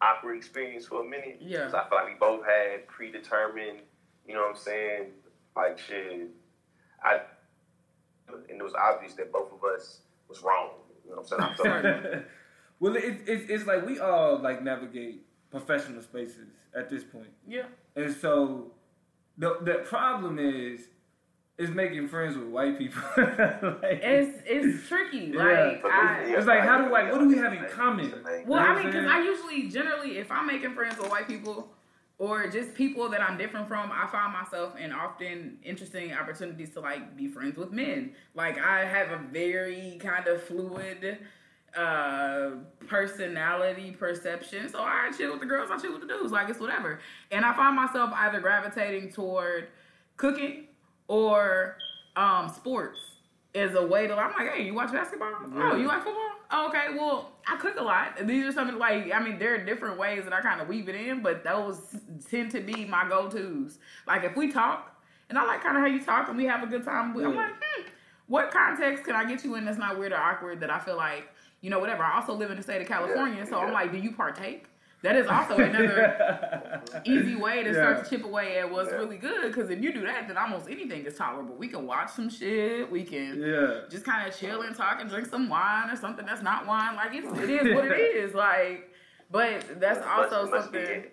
awkward 0.00 0.36
experience 0.36 0.86
for 0.86 1.02
a 1.02 1.04
minute. 1.04 1.38
Yeah. 1.40 1.64
'Cause 1.64 1.74
I 1.74 1.88
feel 1.88 1.98
like 1.98 2.08
we 2.08 2.14
both 2.14 2.44
had 2.44 2.86
predetermined, 2.88 3.80
you 4.26 4.34
know 4.34 4.42
what 4.42 4.50
I'm 4.50 4.56
saying, 4.56 5.12
like 5.56 5.78
shit. 5.78 6.30
I 7.02 7.20
and 8.28 8.60
it 8.60 8.62
was 8.62 8.74
obvious 8.74 9.14
that 9.14 9.30
both 9.32 9.52
of 9.52 9.62
us 9.64 10.00
was 10.28 10.42
wrong. 10.42 10.70
You 11.04 11.10
know 11.10 11.16
what 11.22 11.32
I'm 11.32 11.56
saying? 11.56 11.72
I 11.72 11.82
feel 11.82 11.92
like 11.92 12.26
well, 12.80 12.96
it, 12.96 13.04
it, 13.28 13.50
it's 13.50 13.66
like 13.66 13.86
we 13.86 13.98
all 14.00 14.38
like 14.38 14.62
navigate 14.62 15.26
professional 15.50 16.02
spaces 16.02 16.48
at 16.74 16.90
this 16.90 17.04
point, 17.04 17.28
yeah. 17.46 17.66
and 17.94 18.14
so 18.14 18.72
the 19.38 19.58
the 19.62 19.74
problem 19.84 20.38
is 20.38 20.88
is 21.56 21.70
making 21.70 22.08
friends 22.08 22.36
with 22.36 22.48
white 22.48 22.78
people. 22.78 23.02
like, 23.16 24.00
It's 24.02 24.42
it's 24.44 24.88
tricky. 24.88 25.32
Yeah. 25.34 25.44
Like 25.44 25.84
I. 25.84 26.24
It's 26.36 26.46
like, 26.46 26.60
how 26.60 26.84
do, 26.84 26.90
like, 26.90 27.12
what 27.12 27.20
do 27.20 27.28
we 27.28 27.36
have 27.36 27.52
in 27.52 27.64
common? 27.70 28.12
Well, 28.24 28.34
You 28.34 28.44
know 28.46 28.56
I 28.56 28.76
mean, 28.76 28.86
because? 28.86 29.06
I 29.06 29.22
usually, 29.22 29.68
generally, 29.68 30.18
if 30.18 30.30
I'm 30.30 30.46
making 30.46 30.74
friends 30.74 30.98
with 30.98 31.10
white 31.10 31.28
people 31.28 31.68
or 32.18 32.48
just 32.48 32.74
people 32.74 33.08
that 33.10 33.20
I'm 33.20 33.38
different 33.38 33.68
from, 33.68 33.90
I 33.92 34.06
find 34.10 34.32
myself 34.32 34.76
in 34.76 34.92
often 34.92 35.58
interesting 35.62 36.12
opportunities 36.12 36.70
to 36.70 36.80
like 36.80 37.16
be 37.16 37.28
friends 37.28 37.56
with 37.56 37.70
men. 37.72 38.12
Like 38.34 38.58
I 38.58 38.84
have 38.84 39.10
a 39.10 39.18
very 39.18 39.98
kind 40.00 40.26
of 40.26 40.42
fluid 40.42 41.18
uh 41.76 42.50
personality 42.86 43.90
perception 43.90 44.68
so 44.68 44.78
i 44.78 45.10
chill 45.18 45.32
with 45.32 45.40
the 45.40 45.46
girls 45.46 45.68
i 45.72 45.76
chill 45.76 45.90
with 45.90 46.00
the 46.02 46.06
dudes 46.06 46.30
like 46.30 46.48
it's 46.48 46.60
whatever 46.60 47.00
and 47.32 47.44
i 47.44 47.52
find 47.52 47.74
myself 47.74 48.12
either 48.14 48.38
gravitating 48.38 49.10
toward 49.10 49.66
cooking 50.16 50.68
or 51.08 51.76
um 52.16 52.48
sports 52.48 52.98
as 53.54 53.74
a 53.74 53.86
way 53.86 54.06
to 54.06 54.14
i'm 54.16 54.32
like 54.32 54.54
hey 54.54 54.64
you 54.64 54.74
watch 54.74 54.92
basketball? 54.92 55.30
Oh 55.56 55.76
you 55.76 55.86
like 55.86 56.02
football? 56.02 56.30
Oh, 56.50 56.68
okay 56.68 56.96
well 56.96 57.32
i 57.46 57.56
cook 57.56 57.74
a 57.78 57.82
lot. 57.82 58.26
These 58.26 58.46
are 58.46 58.52
something 58.52 58.78
like 58.78 59.12
i 59.12 59.18
mean 59.22 59.38
there 59.38 59.54
are 59.54 59.64
different 59.64 59.98
ways 59.98 60.24
that 60.24 60.32
i 60.32 60.40
kind 60.40 60.60
of 60.60 60.68
weave 60.68 60.88
it 60.88 60.94
in 60.94 61.22
but 61.22 61.44
those 61.44 61.96
tend 62.30 62.50
to 62.52 62.60
be 62.60 62.84
my 62.84 63.08
go-to's. 63.08 63.78
Like 64.06 64.24
if 64.24 64.36
we 64.36 64.50
talk 64.50 64.90
and 65.28 65.38
i 65.38 65.44
like 65.44 65.62
kind 65.62 65.76
of 65.76 65.82
how 65.82 65.88
you 65.88 66.02
talk 66.02 66.28
and 66.28 66.36
we 66.36 66.44
have 66.44 66.62
a 66.62 66.66
good 66.66 66.84
time 66.84 67.16
i'm 67.16 67.34
like 67.36 67.50
hmm, 67.50 67.82
what 68.26 68.50
context 68.50 69.04
can 69.04 69.14
i 69.14 69.24
get 69.24 69.44
you 69.44 69.54
in 69.54 69.64
that's 69.64 69.78
not 69.78 69.98
weird 69.98 70.12
or 70.12 70.16
awkward 70.18 70.60
that 70.60 70.70
i 70.70 70.78
feel 70.78 70.96
like 70.96 71.28
you 71.60 71.70
know 71.70 71.78
whatever. 71.78 72.02
I 72.04 72.16
also 72.16 72.34
live 72.34 72.50
in 72.50 72.56
the 72.58 72.62
state 72.62 72.82
of 72.82 72.88
california 72.88 73.46
so 73.46 73.58
i'm 73.58 73.72
like 73.72 73.90
do 73.92 73.98
you 73.98 74.12
partake 74.12 74.66
that 75.04 75.14
is 75.16 75.26
also 75.28 75.56
another 75.56 76.82
easy 77.04 77.36
way 77.36 77.62
to 77.62 77.72
start 77.72 78.02
to 78.04 78.10
chip 78.10 78.24
away 78.24 78.58
at 78.58 78.70
what's 78.70 78.90
really 78.92 79.16
good. 79.18 79.42
Because 79.52 79.70
if 79.70 79.80
you 79.82 79.92
do 79.92 80.02
that, 80.06 80.26
then 80.26 80.36
almost 80.36 80.68
anything 80.68 81.04
is 81.04 81.16
tolerable. 81.16 81.54
We 81.54 81.68
can 81.68 81.86
watch 81.86 82.10
some 82.10 82.28
shit. 82.28 82.90
We 82.90 83.04
can 83.04 83.40
Yeah. 83.40 83.80
just 83.90 84.04
kind 84.04 84.26
of 84.28 84.36
chill 84.36 84.62
and 84.62 84.74
talk 84.74 85.00
and 85.00 85.08
drink 85.08 85.26
some 85.26 85.48
wine 85.48 85.90
or 85.90 85.96
something 85.96 86.26
that's 86.26 86.42
not 86.42 86.66
wine. 86.66 86.96
Like 86.96 87.10
it's, 87.14 87.38
it 87.38 87.50
is 87.50 87.74
what 87.74 87.84
it 87.86 87.92
is. 88.24 88.34
Like, 88.34 88.90
but 89.30 89.80
that's 89.80 90.00
must- 90.00 90.32
also 90.32 90.50
must 90.50 90.72
be- 90.72 90.78
something. 90.84 91.04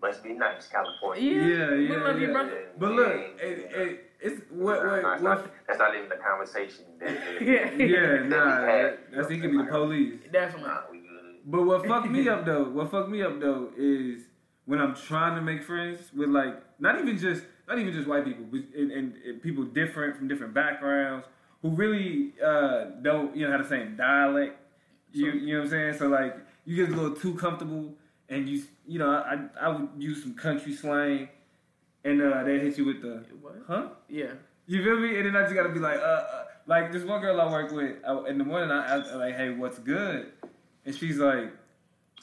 Must 0.00 0.22
be 0.22 0.32
nice, 0.32 0.68
California. 0.68 1.22
Yeah, 1.22 1.42
Yeah, 1.42 1.70
we 1.74 1.90
yeah, 1.90 1.96
love 2.04 2.20
you, 2.20 2.28
brother. 2.30 2.66
But 2.78 2.92
look, 2.92 3.12
it, 3.42 3.72
it, 3.74 4.04
it's 4.20 4.40
what 4.48 4.84
Nah, 4.84 4.92
what, 4.92 5.02
nah, 5.02 5.12
it's 5.14 5.22
what 5.22 5.38
not, 5.40 5.50
that's 5.66 5.78
not 5.80 5.96
even 5.96 6.08
the 6.08 6.16
conversation. 6.16 6.84
That, 7.00 7.16
that, 7.18 7.42
Yeah. 7.42 7.70
yeah, 7.72 8.06
that 8.18 8.28
nah, 8.28 8.60
we 8.60 8.70
had. 8.70 8.84
that, 8.84 8.98
that's 9.12 9.28
he 9.30 9.40
could 9.40 9.50
be 9.50 9.56
the 9.58 9.64
police. 9.64 10.14
Definitely. 10.30 10.97
Nah, 11.48 11.58
we 11.58 11.64
good. 11.64 11.80
But 11.80 11.86
what 11.86 11.86
fucked 11.86 12.10
me 12.10 12.28
up 12.28 12.44
though, 12.46 12.64
what 12.64 12.90
fucked 12.90 13.08
me 13.08 13.22
up 13.22 13.40
though 13.40 13.70
is 13.76 14.22
when 14.64 14.80
I'm 14.80 14.94
trying 14.94 15.34
to 15.36 15.40
make 15.42 15.62
friends 15.62 16.00
with 16.14 16.28
like 16.28 16.54
not 16.80 17.00
even 17.00 17.18
just 17.18 17.42
not 17.66 17.78
even 17.78 17.92
just 17.92 18.08
white 18.08 18.24
people, 18.24 18.44
but 18.50 18.60
and, 18.76 18.92
and, 18.92 19.14
and 19.16 19.42
people 19.42 19.64
different 19.64 20.16
from 20.16 20.28
different 20.28 20.54
backgrounds 20.54 21.26
who 21.62 21.70
really 21.70 22.34
uh, 22.44 22.84
don't 23.02 23.36
you 23.36 23.46
know 23.46 23.52
have 23.52 23.62
the 23.62 23.68
same 23.68 23.96
dialect. 23.96 24.56
You 25.12 25.32
you 25.32 25.54
know 25.54 25.60
what 25.60 25.64
I'm 25.64 25.70
saying? 25.70 25.94
So 25.98 26.08
like 26.08 26.36
you 26.64 26.76
get 26.76 26.94
a 26.94 27.00
little 27.00 27.16
too 27.16 27.34
comfortable 27.34 27.94
and 28.28 28.48
you 28.48 28.62
you 28.86 28.98
know 28.98 29.10
I 29.10 29.48
I 29.60 29.68
would 29.68 29.88
use 29.98 30.22
some 30.22 30.34
country 30.34 30.74
slang 30.74 31.28
and 32.04 32.22
uh, 32.22 32.42
they 32.44 32.58
hit 32.58 32.78
you 32.78 32.84
with 32.84 33.02
the 33.02 33.24
What? 33.40 33.56
huh. 33.66 33.88
Yeah. 34.08 34.32
You 34.66 34.84
feel 34.84 34.98
me? 34.98 35.16
And 35.16 35.26
then 35.26 35.36
I 35.36 35.44
just 35.44 35.54
gotta 35.54 35.70
be 35.70 35.78
like, 35.78 35.98
uh, 35.98 36.02
uh 36.02 36.44
like 36.66 36.92
this 36.92 37.02
one 37.02 37.22
girl 37.22 37.40
I 37.40 37.50
work 37.50 37.72
with, 37.72 37.96
I, 38.06 38.28
in 38.28 38.36
the 38.36 38.44
morning 38.44 38.70
I 38.70 38.86
her, 38.86 39.16
like, 39.16 39.34
"Hey, 39.34 39.50
what's 39.50 39.78
good?" 39.78 40.30
And 40.88 40.96
she's 40.96 41.18
like, 41.18 41.50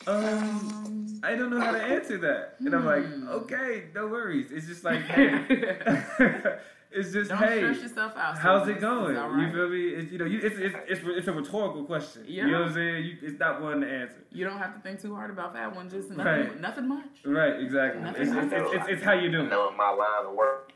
"Um, 0.08 1.20
I 1.24 1.36
don't 1.36 1.52
know 1.52 1.60
how 1.62 1.72
to 1.72 1.82
answer 1.82 2.18
that." 2.18 2.56
And 2.60 2.74
I'm 2.74 2.84
like, 2.86 3.06
Hmm. 3.06 3.28
"Okay, 3.30 3.86
no 3.94 4.08
worries. 4.08 4.52
It's 4.52 4.66
just 4.66 4.84
like, 4.84 5.02
hey, 5.02 5.46
it's 6.92 7.12
just 7.14 7.30
Don't 7.30 7.38
hey." 7.40 7.58
stress 7.60 7.82
yourself 7.82 8.14
out. 8.18 8.38
How's 8.38 8.64
Susan. 8.64 8.78
it 8.78 8.82
going? 8.82 9.16
It's 9.16 9.20
all 9.20 9.38
You 9.40 9.52
feel 9.52 9.70
me? 9.70 9.82
It's, 9.90 10.12
you 10.12 10.18
know, 10.18 10.26
you, 10.26 10.40
it's, 10.42 10.58
it's 10.58 10.76
it's 10.88 11.02
it's 11.06 11.28
a 11.28 11.32
rhetorical 11.34 11.84
question. 11.86 12.24
You 12.28 12.48
know 12.48 12.62
what 12.62 12.70
I'm 12.70 12.74
saying? 12.74 13.06
You, 13.06 13.18
it's 13.22 13.40
not 13.40 13.62
one 13.62 13.82
to 13.82 13.88
answer. 13.88 14.24
You 14.32 14.46
don't 14.46 14.58
have 14.58 14.74
to 14.76 14.80
think 14.82 15.02
too 15.02 15.14
hard 15.16 15.30
about 15.30 15.54
that 15.54 15.76
one. 15.76 15.90
Just 15.90 16.10
nothing, 16.10 16.26
Right. 16.26 16.60
nothing 16.62 16.88
much. 16.88 17.06
Right? 17.24 17.60
Exactly. 17.60 18.02
Nothing 18.02 18.22
It's, 18.24 18.32
it's, 18.32 18.54
it's, 18.54 18.74
it's, 18.74 18.88
it's 18.90 19.04
how 19.04 19.14
you 19.14 19.30
I 19.30 19.32
do. 19.32 19.48
know 19.48 19.72
my 19.78 19.90
line 19.92 20.26
of 20.28 20.34
work, 20.36 20.72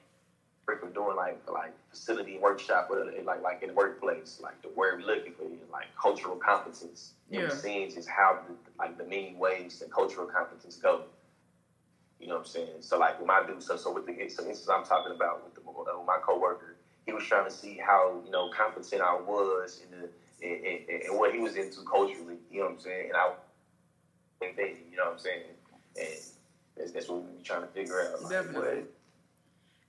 we're 0.82 0.90
doing 0.90 1.16
like 1.16 1.40
like 1.52 1.74
facility 1.90 2.38
workshop, 2.38 2.88
or 2.90 3.04
like 3.24 3.42
like 3.42 3.62
in 3.62 3.70
the 3.70 3.74
workplace, 3.74 4.40
like 4.42 4.62
the 4.62 4.70
word 4.70 5.00
we're 5.02 5.08
looking 5.16 5.34
for 5.34 5.44
is 5.46 5.70
like 5.72 5.88
cultural 6.00 6.36
competence. 6.36 7.14
And 7.30 7.36
Yeah. 7.42 7.48
we're 7.48 7.56
seeing 7.56 7.90
just 7.90 8.10
how 8.10 8.40
the, 8.48 8.54
like 8.78 8.98
the 8.98 9.04
many 9.06 9.36
ways 9.38 9.80
that 9.80 9.92
cultural 9.92 10.28
competence 10.28 10.76
go. 10.78 11.04
You 12.20 12.28
know 12.28 12.36
what 12.36 12.40
I'm 12.42 12.46
saying? 12.48 12.82
So 12.82 12.98
like 13.00 13.20
when 13.20 13.30
I 13.30 13.46
do 13.46 13.60
so 13.62 13.76
so 13.76 13.92
with 13.94 14.06
the 14.06 14.14
so 14.30 14.46
instance 14.46 14.70
I'm 14.70 14.84
talking 14.84 15.12
about 15.12 15.44
with, 15.44 15.56
the, 15.56 15.62
with 15.62 15.88
my 16.06 16.18
coworker, 16.22 16.76
he 17.06 17.14
was 17.14 17.24
trying 17.24 17.46
to 17.46 17.52
see 17.52 17.78
how 17.78 18.22
you 18.26 18.32
know 18.32 18.50
competent 18.50 19.02
I 19.02 19.14
was 19.16 19.82
in 19.84 20.02
the 20.02 20.10
in 20.42 21.18
what 21.18 21.34
he 21.34 21.40
was 21.40 21.56
into 21.56 21.82
culturally. 21.84 22.38
You 22.52 22.60
know 22.60 22.66
what 22.66 22.74
I'm 22.74 22.80
saying? 22.80 23.08
And 23.10 23.18
I 23.18 23.32
think 24.40 24.56
they, 24.56 24.76
you 24.90 24.98
know 24.98 25.06
what 25.06 25.14
I'm 25.14 25.20
saying? 25.20 25.42
And 25.98 26.08
that's, 26.78 26.92
that's 26.92 27.10
what 27.10 27.24
we 27.24 27.38
be 27.38 27.44
trying 27.44 27.62
to 27.62 27.68
figure 27.68 28.02
out. 28.02 28.22
Like, 28.22 28.32
Definitely. 28.32 28.76
what- 28.80 28.88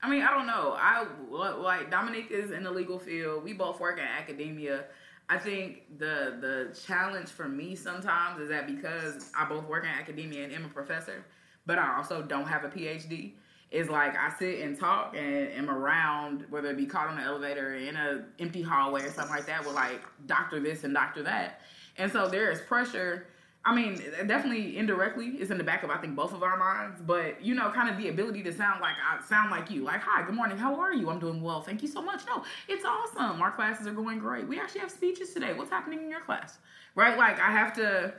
I 0.02 0.08
mean, 0.08 0.22
I 0.22 0.30
don't 0.30 0.46
know. 0.46 0.74
I 0.78 1.06
like 1.30 1.90
Dominique 1.90 2.30
is 2.30 2.52
in 2.52 2.62
the 2.62 2.70
legal 2.70 2.98
field. 2.98 3.44
We 3.44 3.52
both 3.52 3.80
work 3.80 3.98
in 3.98 4.04
academia. 4.04 4.84
I 5.28 5.38
think 5.38 5.98
the 5.98 6.38
the 6.40 6.76
challenge 6.86 7.28
for 7.28 7.48
me 7.48 7.74
sometimes 7.74 8.40
is 8.40 8.48
that 8.48 8.66
because 8.66 9.30
I 9.38 9.44
both 9.44 9.68
work 9.68 9.84
in 9.84 9.90
academia 9.90 10.44
and 10.44 10.52
am 10.52 10.64
a 10.64 10.68
professor, 10.68 11.24
but 11.66 11.78
I 11.78 11.96
also 11.96 12.22
don't 12.22 12.46
have 12.46 12.64
a 12.64 12.68
PhD. 12.68 13.32
Is 13.70 13.88
like 13.88 14.16
I 14.16 14.32
sit 14.36 14.62
and 14.62 14.76
talk 14.76 15.14
and 15.16 15.48
am 15.52 15.70
around, 15.70 16.44
whether 16.50 16.70
it 16.70 16.76
be 16.76 16.86
caught 16.86 17.06
on 17.06 17.16
the 17.16 17.22
elevator 17.22 17.68
or 17.68 17.76
in 17.76 17.94
a 17.94 18.24
empty 18.40 18.62
hallway 18.62 19.04
or 19.04 19.10
something 19.12 19.32
like 19.32 19.46
that, 19.46 19.64
with 19.64 19.76
like 19.76 20.02
doctor 20.26 20.58
this 20.58 20.82
and 20.82 20.92
doctor 20.92 21.22
that, 21.22 21.60
and 21.96 22.10
so 22.10 22.26
there 22.26 22.50
is 22.50 22.60
pressure. 22.62 23.26
I 23.62 23.74
mean, 23.74 24.00
definitely 24.26 24.78
indirectly, 24.78 25.34
it's 25.38 25.50
in 25.50 25.58
the 25.58 25.64
back 25.64 25.82
of 25.82 25.90
I 25.90 25.98
think 25.98 26.16
both 26.16 26.32
of 26.32 26.42
our 26.42 26.56
minds, 26.56 27.02
but 27.02 27.44
you 27.44 27.54
know, 27.54 27.70
kind 27.70 27.90
of 27.90 27.98
the 27.98 28.08
ability 28.08 28.42
to 28.44 28.52
sound 28.52 28.80
like 28.80 28.94
I 28.96 29.22
sound 29.26 29.50
like 29.50 29.70
you, 29.70 29.82
like, 29.84 30.00
"Hi, 30.00 30.24
good 30.24 30.34
morning, 30.34 30.56
how 30.56 30.80
are 30.80 30.94
you? 30.94 31.10
I'm 31.10 31.18
doing 31.18 31.42
well, 31.42 31.60
thank 31.60 31.82
you 31.82 31.88
so 31.88 32.00
much." 32.00 32.22
No, 32.26 32.42
it's 32.68 32.86
awesome. 32.86 33.42
Our 33.42 33.52
classes 33.52 33.86
are 33.86 33.92
going 33.92 34.18
great. 34.18 34.48
We 34.48 34.58
actually 34.58 34.80
have 34.80 34.90
speeches 34.90 35.34
today. 35.34 35.52
What's 35.52 35.70
happening 35.70 36.00
in 36.00 36.08
your 36.08 36.20
class? 36.20 36.58
Right? 36.94 37.18
Like, 37.18 37.38
I 37.38 37.50
have 37.50 37.74
to 37.74 38.14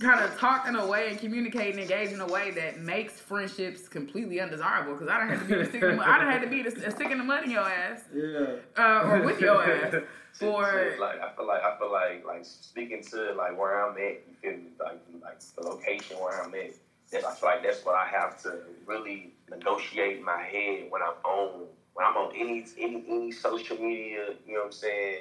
kind 0.00 0.20
of 0.24 0.36
talk 0.38 0.66
in 0.66 0.74
a 0.76 0.86
way 0.86 1.08
and 1.10 1.18
communicate 1.18 1.74
and 1.74 1.80
engage 1.82 2.10
in 2.10 2.20
a 2.20 2.26
way 2.26 2.50
that 2.52 2.80
makes 2.80 3.20
friendships 3.20 3.88
completely 3.88 4.40
undesirable. 4.40 4.94
Because 4.94 5.08
I 5.08 5.18
don't 5.20 5.28
have 5.28 5.40
to 5.40 5.46
be 5.46 5.54
the 5.62 5.66
stick. 5.66 5.82
In 5.82 5.96
the, 5.96 6.08
I 6.08 6.18
don't 6.18 6.30
have 6.30 6.42
to 6.42 6.48
be 6.48 6.62
the 6.62 6.86
a 6.86 6.90
stick 6.90 7.10
in 7.10 7.18
the 7.18 7.24
mud 7.24 7.44
in 7.44 7.50
your 7.50 7.60
ass, 7.68 8.02
Yeah. 8.14 8.56
uh, 8.76 9.02
or 9.08 9.22
with 9.22 9.40
your 9.40 9.62
ass. 9.62 9.94
For 10.32 10.94
so, 10.96 11.00
like 11.02 11.20
I 11.20 11.34
feel 11.34 11.46
like 11.46 11.62
I 11.62 11.76
feel 11.76 11.90
like 11.92 12.24
like 12.24 12.44
speaking 12.44 13.02
to 13.10 13.34
like 13.34 13.58
where 13.58 13.84
I'm 13.84 13.96
at, 13.96 14.00
you 14.00 14.34
feel 14.40 14.52
me? 14.52 14.68
Like 14.78 15.00
like 15.22 15.40
the 15.56 15.62
location 15.62 16.16
where 16.18 16.42
I'm 16.42 16.54
at. 16.54 16.70
That 17.10 17.24
I 17.24 17.34
feel 17.34 17.48
like 17.48 17.64
that's 17.64 17.84
what 17.84 17.96
I 17.96 18.06
have 18.06 18.40
to 18.44 18.60
really 18.86 19.32
negotiate 19.50 20.18
in 20.18 20.24
my 20.24 20.40
head 20.40 20.84
when 20.90 21.02
I'm 21.02 21.14
on 21.24 21.66
when 21.94 22.06
I'm 22.06 22.16
on 22.16 22.32
any 22.36 22.64
any 22.78 23.04
any 23.08 23.32
social 23.32 23.76
media. 23.76 24.26
You 24.46 24.54
know 24.54 24.60
what 24.60 24.66
I'm 24.66 24.72
saying? 24.72 25.18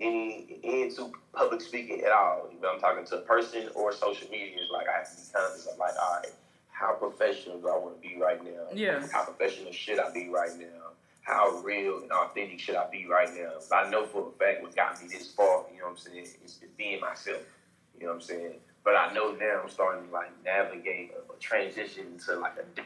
Any 0.00 0.58
into 0.62 1.12
public 1.32 1.60
speaking 1.60 2.02
at 2.02 2.12
all. 2.12 2.48
I'm 2.66 2.80
talking 2.80 3.04
to 3.06 3.16
a 3.16 3.20
person 3.20 3.68
or 3.74 3.92
social 3.92 4.28
media. 4.30 4.56
It's 4.60 4.70
like 4.70 4.86
I 4.88 4.98
have 4.98 5.10
to 5.10 5.16
be 5.16 5.22
conscious. 5.32 5.68
I'm 5.70 5.78
like, 5.78 5.92
all 6.00 6.16
right, 6.16 6.32
how 6.70 6.94
professional 6.94 7.60
do 7.60 7.68
I 7.68 7.76
want 7.76 8.00
to 8.00 8.08
be 8.08 8.16
right 8.20 8.42
now? 8.42 8.66
Yeah. 8.72 9.06
How 9.12 9.24
professional 9.24 9.72
should 9.72 9.98
I 9.98 10.10
be 10.12 10.28
right 10.28 10.56
now? 10.58 10.94
How 11.20 11.58
real 11.58 11.98
and 11.98 12.10
authentic 12.10 12.58
should 12.58 12.76
I 12.76 12.88
be 12.90 13.06
right 13.06 13.28
now? 13.34 13.52
But 13.68 13.86
I 13.86 13.90
know 13.90 14.06
for 14.06 14.28
a 14.28 14.32
fact 14.38 14.62
what 14.62 14.74
got 14.74 15.00
me 15.02 15.08
this 15.08 15.30
far, 15.30 15.64
you 15.72 15.80
know 15.80 15.84
what 15.84 15.90
I'm 15.90 15.96
saying, 15.98 16.26
is, 16.44 16.60
being 16.78 17.00
myself. 17.00 17.42
You 17.98 18.06
know 18.06 18.12
what 18.12 18.14
I'm 18.16 18.20
saying? 18.22 18.54
But 18.82 18.96
I 18.96 19.12
know 19.12 19.32
now 19.32 19.60
I'm 19.62 19.68
starting 19.68 20.06
to 20.08 20.12
like 20.12 20.30
navigate 20.42 21.12
a, 21.12 21.32
a 21.32 21.36
transition 21.38 22.06
into 22.14 22.36
like 22.36 22.54
a 22.56 22.80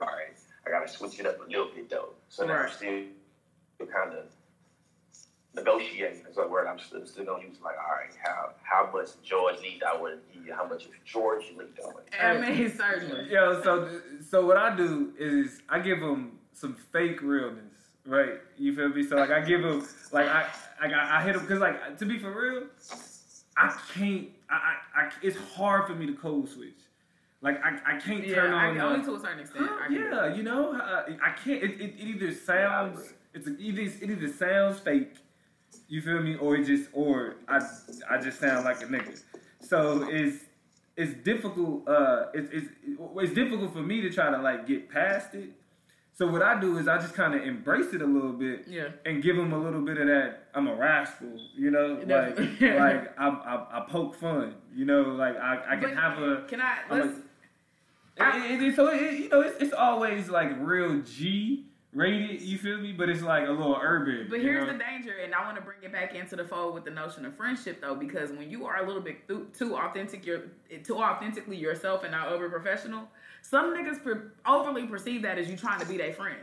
all 0.00 0.08
right, 0.08 0.34
I 0.66 0.70
gotta 0.70 0.88
switch 0.88 1.20
it 1.20 1.26
up 1.26 1.38
a 1.40 1.48
little 1.48 1.70
bit 1.74 1.88
though. 1.88 2.10
So 2.28 2.46
now 2.46 2.64
I'm 2.64 2.70
still 2.70 3.04
kind 3.78 4.12
of 4.12 4.24
negotiating 5.54 6.22
is 6.30 6.36
a 6.36 6.46
word 6.46 6.66
I'm 6.66 6.78
still, 6.78 7.06
still 7.06 7.24
gonna 7.24 7.44
use 7.44 7.56
like, 7.62 7.76
all 7.76 7.94
right, 7.96 8.10
how 8.22 8.50
how 8.62 8.90
much 8.92 9.08
George 9.22 9.60
Lee 9.60 9.80
I 9.86 9.96
want 9.96 10.14
to 10.14 10.34
give 10.38 10.46
you, 10.46 10.54
how 10.54 10.66
much 10.66 10.84
George 11.04 11.44
Lee 11.56 11.66
I 11.82 11.86
want 11.86 12.10
to 12.10 12.24
I 12.24 12.40
mean, 12.40 12.76
certainly. 12.76 13.30
Yo, 13.30 13.62
so 13.62 14.00
so 14.28 14.44
what 14.46 14.56
I 14.56 14.74
do 14.76 15.12
is 15.18 15.62
I 15.68 15.78
give 15.80 16.00
them 16.00 16.38
some 16.52 16.74
fake 16.92 17.22
realness, 17.22 17.72
right? 18.06 18.34
You 18.56 18.74
feel 18.74 18.88
me? 18.88 19.06
So 19.06 19.16
like 19.16 19.30
I 19.30 19.40
give 19.40 19.62
them 19.62 19.86
like 20.12 20.26
I 20.26 20.46
I 20.80 20.88
got 20.88 21.10
I 21.10 21.22
hit 21.22 21.34
them 21.34 21.42
because 21.42 21.60
like 21.60 21.98
to 21.98 22.06
be 22.06 22.18
for 22.18 22.30
real, 22.32 22.64
I 23.56 23.76
can't. 23.94 24.28
I, 24.50 24.54
I, 24.54 25.00
I 25.06 25.10
it's 25.22 25.36
hard 25.56 25.86
for 25.86 25.94
me 25.94 26.06
to 26.06 26.14
code 26.14 26.48
switch. 26.48 26.74
Like 27.40 27.62
I, 27.62 27.96
I 27.96 28.00
can't 28.00 28.26
Yeah, 28.26 28.36
turn 28.36 28.54
I, 28.54 28.68
on. 28.70 28.80
only 28.80 29.04
to 29.04 29.14
a 29.16 29.20
certain 29.20 29.40
extent. 29.40 29.66
Huh? 29.68 29.78
I 29.88 29.92
yeah, 29.92 30.34
you 30.34 30.42
know, 30.42 30.72
uh, 30.74 31.04
I 31.22 31.30
can't. 31.32 31.62
It, 31.62 31.72
it, 31.80 31.94
it 31.98 32.00
either 32.00 32.32
sounds, 32.32 33.00
agree. 33.00 33.08
it's 33.34 33.46
a, 33.46 33.56
either 33.58 33.82
it 34.04 34.10
either 34.10 34.28
sounds 34.32 34.78
fake, 34.80 35.12
you 35.88 36.00
feel 36.02 36.20
me, 36.22 36.36
or 36.36 36.56
just, 36.58 36.88
or 36.92 37.36
I, 37.48 37.60
I 38.10 38.18
just 38.18 38.40
sound 38.40 38.64
like 38.64 38.80
a 38.82 38.86
nigga. 38.86 39.20
So 39.60 40.06
it's 40.10 40.44
it's 40.96 41.14
difficult. 41.24 41.88
Uh, 41.88 42.26
it's 42.34 42.48
it's 42.52 42.68
it's 43.16 43.34
difficult 43.34 43.72
for 43.72 43.82
me 43.82 44.00
to 44.02 44.10
try 44.10 44.30
to 44.30 44.38
like 44.38 44.66
get 44.66 44.88
past 44.90 45.34
it. 45.34 45.50
So 46.16 46.28
what 46.28 46.42
I 46.42 46.60
do 46.60 46.78
is 46.78 46.86
I 46.86 46.98
just 46.98 47.14
kind 47.14 47.34
of 47.34 47.42
embrace 47.42 47.92
it 47.92 48.00
a 48.00 48.06
little 48.06 48.34
bit 48.34 48.66
Yeah. 48.68 48.90
and 49.04 49.20
give 49.20 49.34
them 49.34 49.52
a 49.52 49.58
little 49.58 49.80
bit 49.80 49.98
of 49.98 50.06
that. 50.06 50.46
I'm 50.54 50.68
a 50.68 50.74
rascal, 50.76 51.26
you 51.56 51.72
know, 51.72 51.98
like 52.06 52.38
like 52.60 53.18
I, 53.18 53.28
I 53.28 53.66
I 53.78 53.86
poke 53.88 54.14
fun, 54.14 54.54
you 54.72 54.84
know, 54.84 55.02
like 55.02 55.36
I, 55.36 55.60
I 55.70 55.76
can 55.76 55.94
But 55.94 55.96
have 55.96 56.18
a. 56.22 56.44
Can 56.48 56.60
I? 56.60 56.76
Let's, 56.88 57.18
a- 58.20 58.36
it- 58.52 58.62
it- 58.62 58.76
so 58.76 58.88
it, 58.92 59.12
you 59.14 59.28
know, 59.28 59.40
it's, 59.40 59.60
it's 59.60 59.72
always 59.74 60.28
like 60.28 60.52
real 60.60 61.00
G 61.00 61.66
rated. 61.94 62.42
You 62.42 62.58
feel 62.58 62.78
me? 62.78 62.92
But 62.92 63.08
it's 63.08 63.22
like 63.22 63.46
a 63.46 63.50
little 63.50 63.78
urban. 63.80 64.26
But 64.28 64.40
here's 64.40 64.66
know? 64.66 64.72
the 64.72 64.78
danger, 64.78 65.14
and 65.22 65.34
I 65.34 65.44
want 65.44 65.56
to 65.56 65.62
bring 65.62 65.78
it 65.82 65.92
back 65.92 66.14
into 66.14 66.36
the 66.36 66.44
fold 66.44 66.74
with 66.74 66.84
the 66.84 66.90
notion 66.90 67.24
of 67.24 67.36
friendship, 67.36 67.80
though, 67.80 67.94
because 67.94 68.30
when 68.30 68.50
you 68.50 68.66
are 68.66 68.82
a 68.82 68.86
little 68.86 69.02
bit 69.02 69.26
too, 69.26 69.48
too 69.56 69.76
authentic, 69.76 70.26
you're 70.26 70.42
too 70.82 70.98
authentically 70.98 71.56
yourself 71.56 72.02
and 72.02 72.12
not 72.12 72.28
over 72.28 72.48
professional. 72.48 73.08
Some 73.42 73.74
niggas 73.74 74.02
per, 74.02 74.32
overly 74.46 74.86
perceive 74.86 75.22
that 75.22 75.38
as 75.38 75.48
you 75.48 75.56
trying 75.56 75.80
to 75.80 75.86
be 75.86 75.96
their 75.96 76.12
friend. 76.12 76.38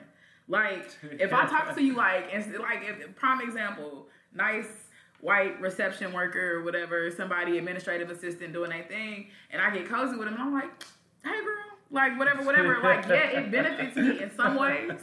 Like 0.47 0.89
if 1.19 1.33
I 1.33 1.45
talk 1.45 1.75
to 1.75 1.83
you 1.83 1.95
like, 1.95 2.29
and 2.33 2.53
like 2.59 2.83
if, 2.83 3.15
prime 3.15 3.41
example, 3.41 4.07
nice 4.33 4.67
white 5.21 5.59
reception 5.61 6.13
worker 6.13 6.57
or 6.57 6.63
whatever, 6.63 7.09
somebody 7.11 7.57
administrative 7.57 8.09
assistant 8.09 8.53
doing 8.53 8.69
their 8.69 8.83
thing, 8.83 9.27
and 9.51 9.61
I 9.61 9.69
get 9.69 9.87
cozy 9.87 10.17
with 10.17 10.25
them, 10.25 10.33
and 10.33 10.43
I'm 10.43 10.53
like, 10.53 10.83
hey 11.23 11.39
girl, 11.43 11.55
like 11.91 12.17
whatever, 12.17 12.43
whatever. 12.43 12.79
Like 12.81 13.07
yeah, 13.07 13.39
it 13.39 13.51
benefits 13.51 13.95
me 13.95 14.21
in 14.21 14.31
some 14.35 14.57
ways 14.57 14.99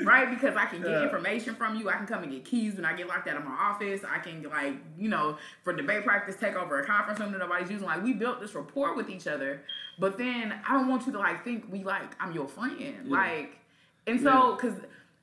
right? 0.00 0.28
Because 0.28 0.56
I 0.56 0.66
can 0.66 0.82
get 0.82 1.02
information 1.02 1.54
from 1.54 1.76
you. 1.76 1.88
I 1.88 1.94
can 1.94 2.06
come 2.06 2.22
and 2.22 2.30
get 2.30 2.44
keys 2.44 2.74
when 2.74 2.84
I 2.84 2.94
get 2.94 3.08
locked 3.08 3.28
out 3.28 3.36
of 3.36 3.44
my 3.44 3.52
office. 3.52 4.02
I 4.08 4.18
can 4.18 4.42
like, 4.42 4.74
you 4.98 5.08
know, 5.08 5.38
for 5.64 5.72
debate 5.72 6.04
practice, 6.04 6.36
take 6.36 6.54
over 6.54 6.80
a 6.80 6.86
conference 6.86 7.20
room 7.20 7.32
that 7.32 7.38
nobody's 7.38 7.70
using. 7.70 7.86
Like 7.86 8.02
we 8.02 8.12
built 8.12 8.40
this 8.40 8.54
rapport 8.54 8.94
with 8.94 9.08
each 9.08 9.26
other, 9.26 9.62
but 9.98 10.18
then 10.18 10.54
I 10.68 10.74
don't 10.74 10.88
want 10.88 11.06
you 11.06 11.12
to 11.12 11.18
like 11.18 11.44
think 11.44 11.66
we 11.70 11.82
like 11.82 12.14
I'm 12.20 12.32
your 12.32 12.48
friend, 12.48 13.08
like, 13.08 13.58
and 14.06 14.20
so 14.20 14.56
because 14.56 14.74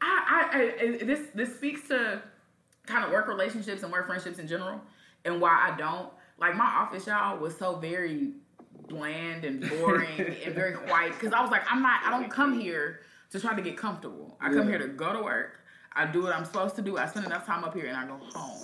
I, 0.01 0.47
I, 0.51 0.85
I 1.01 1.03
this 1.03 1.27
this 1.35 1.55
speaks 1.55 1.87
to 1.89 2.21
kind 2.85 3.05
of 3.05 3.11
work 3.11 3.27
relationships 3.27 3.83
and 3.83 3.91
work 3.91 4.07
friendships 4.07 4.39
in 4.39 4.47
general, 4.47 4.81
and 5.25 5.39
why 5.39 5.71
I 5.71 5.77
don't 5.77 6.09
like 6.39 6.55
my 6.55 6.65
office 6.65 7.07
y'all 7.07 7.37
was 7.37 7.55
so 7.57 7.75
very 7.75 8.31
bland 8.89 9.45
and 9.45 9.61
boring 9.69 10.19
and 10.45 10.53
very 10.53 10.73
quiet 10.73 11.13
because 11.13 11.31
I 11.31 11.41
was 11.41 11.51
like 11.51 11.61
I'm 11.71 11.81
not 11.81 12.01
I 12.03 12.09
don't 12.09 12.29
come 12.29 12.59
here 12.59 13.01
to 13.33 13.39
try 13.39 13.55
to 13.55 13.61
get 13.61 13.75
comfortable. 13.75 14.37
I 14.39 14.53
come 14.53 14.67
here 14.67 14.77
to 14.77 14.87
go 14.87 15.11
to 15.11 15.21
work. 15.21 15.59
I 15.91 16.05
do 16.05 16.21
what 16.21 16.33
I'm 16.33 16.45
supposed 16.45 16.75
to 16.77 16.81
do. 16.81 16.97
I 16.97 17.07
spend 17.07 17.25
enough 17.25 17.45
time 17.45 17.63
up 17.63 17.73
here 17.73 17.87
and 17.87 17.97
I 17.97 18.05
go 18.05 18.19
home. 18.33 18.61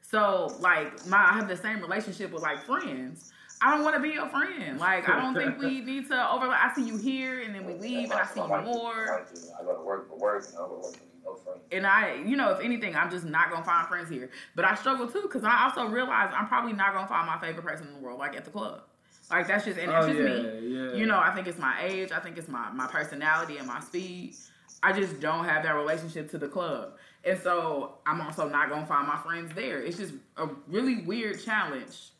So 0.00 0.56
like 0.60 1.06
my 1.06 1.18
I 1.18 1.34
have 1.34 1.46
the 1.46 1.56
same 1.56 1.80
relationship 1.80 2.32
with 2.32 2.42
like 2.42 2.64
friends. 2.64 3.32
I 3.60 3.70
don't 3.70 3.84
want 3.84 3.96
to 3.96 4.02
be 4.02 4.10
your 4.10 4.28
friend. 4.28 4.78
Like 4.78 5.08
I 5.08 5.20
don't 5.20 5.34
think 5.34 5.58
we 5.58 5.80
need 5.92 6.08
to 6.08 6.32
overlap. 6.32 6.70
I 6.70 6.74
see 6.74 6.86
you 6.86 6.96
here 6.96 7.42
and 7.42 7.54
then 7.54 7.66
we 7.66 7.74
leave 7.74 8.10
and 8.10 8.20
I 8.20 8.24
see 8.24 8.40
you 8.40 8.48
more. 8.48 9.26
I 9.60 9.64
go 9.64 9.76
to 9.76 9.82
work 9.82 10.08
for 10.08 10.16
work 10.16 10.46
and 10.46 10.54
I 10.54 10.58
go 10.60 10.76
to 10.76 10.88
work 10.88 10.96
no 11.24 11.34
friends. 11.34 11.60
And 11.70 11.86
I, 11.86 12.14
you 12.14 12.36
know, 12.36 12.50
if 12.52 12.60
anything, 12.64 12.96
I'm 12.96 13.10
just 13.10 13.26
not 13.26 13.50
gonna 13.50 13.64
find 13.64 13.86
friends 13.88 14.08
here. 14.08 14.30
But 14.54 14.64
I 14.64 14.74
struggle 14.74 15.06
too 15.06 15.22
because 15.22 15.44
I 15.44 15.64
also 15.64 15.86
realize 15.86 16.32
I'm 16.34 16.48
probably 16.48 16.72
not 16.72 16.94
gonna 16.94 17.08
find 17.08 17.26
my 17.26 17.38
favorite 17.38 17.64
person 17.64 17.88
in 17.88 17.94
the 17.94 18.00
world 18.00 18.18
like 18.18 18.36
at 18.36 18.46
the 18.46 18.50
club. 18.50 18.84
Like 19.30 19.46
that's 19.46 19.64
just 19.64 19.78
and 19.78 19.90
that's 19.90 20.06
Oh, 20.06 20.08
just 20.08 20.20
yeah, 20.20 20.42
me. 20.60 20.68
yeah. 20.68 20.92
You 20.94 21.06
know, 21.06 21.18
I 21.18 21.34
think 21.34 21.46
it's 21.46 21.58
my 21.58 21.82
age. 21.82 22.12
I 22.12 22.20
think 22.20 22.38
it's 22.38 22.48
my 22.48 22.70
my 22.70 22.86
personality 22.86 23.58
and 23.58 23.66
my 23.66 23.80
speed. 23.80 24.34
I 24.82 24.92
just 24.92 25.20
don't 25.20 25.44
have 25.44 25.64
that 25.64 25.72
relationship 25.74 26.30
to 26.30 26.38
the 26.38 26.48
club. 26.48 26.92
And 27.24 27.38
so 27.40 27.94
I'm 28.06 28.20
also 28.20 28.48
not 28.48 28.70
gonna 28.70 28.86
find 28.86 29.06
my 29.06 29.18
friends 29.18 29.52
there. 29.54 29.82
It's 29.82 29.98
just 29.98 30.14
a 30.36 30.48
really 30.68 31.02
weird 31.02 31.42
challenge 31.44 32.10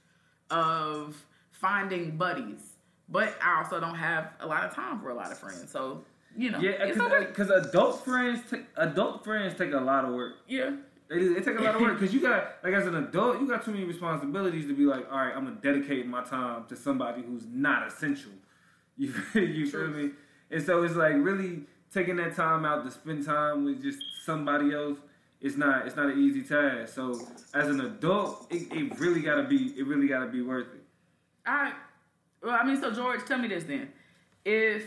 of 0.51 1.17
finding 1.53 2.17
buddies. 2.17 2.75
But 3.09 3.35
I 3.43 3.63
also 3.63 3.81
don't 3.81 3.95
have 3.95 4.33
a 4.41 4.47
lot 4.47 4.65
of 4.65 4.75
time 4.75 5.01
for 5.01 5.09
a 5.11 5.15
lot 5.15 5.33
of 5.33 5.39
friends. 5.39 5.71
So, 5.71 6.05
you 6.37 6.51
know. 6.51 6.59
Yeah, 6.59 6.73
it's 6.73 6.99
okay. 7.01 7.25
because 7.27 7.49
adult 7.51 8.05
friends, 8.05 8.43
take, 8.51 8.67
adult 8.77 9.25
friends 9.25 9.57
take 9.57 9.73
a 9.73 9.81
lot 9.81 10.05
of 10.05 10.13
work. 10.13 10.35
Yeah. 10.47 10.73
They, 11.09 11.19
do- 11.19 11.35
they 11.35 11.41
take 11.41 11.59
a 11.59 11.63
lot 11.63 11.75
of 11.75 11.81
work 11.81 11.99
because 11.99 12.15
you 12.15 12.21
got 12.21 12.57
like 12.63 12.75
as 12.75 12.87
an 12.87 12.95
adult, 12.97 13.41
you 13.41 13.49
got 13.49 13.65
too 13.65 13.71
many 13.73 13.85
responsibilities 13.85 14.67
to 14.67 14.75
be 14.75 14.85
like, 14.85 15.11
all 15.11 15.19
right, 15.19 15.35
I'm 15.35 15.45
gonna 15.45 15.57
dedicate 15.57 16.07
my 16.07 16.23
time 16.23 16.65
to 16.69 16.77
somebody 16.77 17.23
who's 17.23 17.47
not 17.47 17.87
essential. 17.87 18.33
You 19.01 19.15
you 19.35 19.71
feel 19.71 19.87
me? 19.87 20.11
And 20.51 20.61
so 20.61 20.83
it's 20.83 20.97
like 20.97 21.15
really 21.15 21.61
taking 21.95 22.17
that 22.17 22.35
time 22.35 22.65
out 22.65 22.85
to 22.85 22.91
spend 22.91 23.25
time 23.25 23.65
with 23.65 23.81
just 23.81 24.01
somebody 24.25 24.75
else. 24.75 24.99
It's 25.41 25.57
not 25.57 25.87
it's 25.87 25.95
not 25.95 26.07
an 26.07 26.19
easy 26.19 26.43
task. 26.43 26.95
So 26.95 27.13
as 27.55 27.69
an 27.69 27.81
adult, 27.81 28.49
it, 28.51 28.73
it 28.73 28.99
really 28.99 29.21
gotta 29.21 29.45
be 29.45 29.73
it 29.79 29.87
really 29.87 30.09
gotta 30.09 30.27
be 30.27 30.43
worth 30.43 30.75
it. 30.75 30.83
I 31.47 31.75
well, 32.43 32.59
I 32.61 32.65
mean, 32.65 32.81
so 32.81 32.91
George, 32.91 33.25
tell 33.25 33.39
me 33.39 33.47
this 33.47 33.63
then. 33.65 33.89
If 34.45 34.85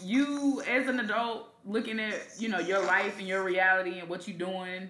you 0.00 0.62
as 0.62 0.88
an 0.88 1.00
adult 1.00 1.48
looking 1.66 2.00
at, 2.00 2.14
you 2.38 2.48
know, 2.48 2.60
your 2.60 2.82
life 2.84 3.18
and 3.18 3.28
your 3.28 3.42
reality 3.42 3.98
and 3.98 4.08
what 4.08 4.26
you're 4.26 4.38
doing 4.38 4.88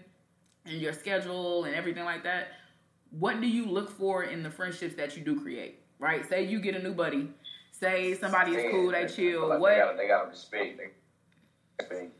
and 0.68 0.80
your 0.80 0.92
schedule 0.92 1.64
and 1.64 1.74
everything 1.74 2.04
like 2.04 2.22
that, 2.24 2.48
what 3.10 3.40
do 3.40 3.46
you 3.46 3.66
look 3.66 3.90
for 3.90 4.24
in 4.24 4.42
the 4.42 4.50
friendships 4.50 4.94
that 4.96 5.16
you 5.16 5.24
do 5.24 5.40
create? 5.40 5.80
Right? 5.98 6.28
Say 6.28 6.44
you 6.44 6.60
get 6.60 6.76
a 6.76 6.82
new 6.82 6.92
buddy. 6.92 7.30
Say 7.72 8.14
somebody 8.14 8.52
is 8.52 8.70
cool, 8.70 8.90
they 8.90 9.06
chill. 9.06 9.48
like 9.48 9.60
What 9.60 9.70
They 9.70 9.78
gotta, 9.78 9.96
they 9.96 10.08
gotta 10.08 10.28
respect. 10.30 10.78
They 10.78 10.90
respect 11.80 12.12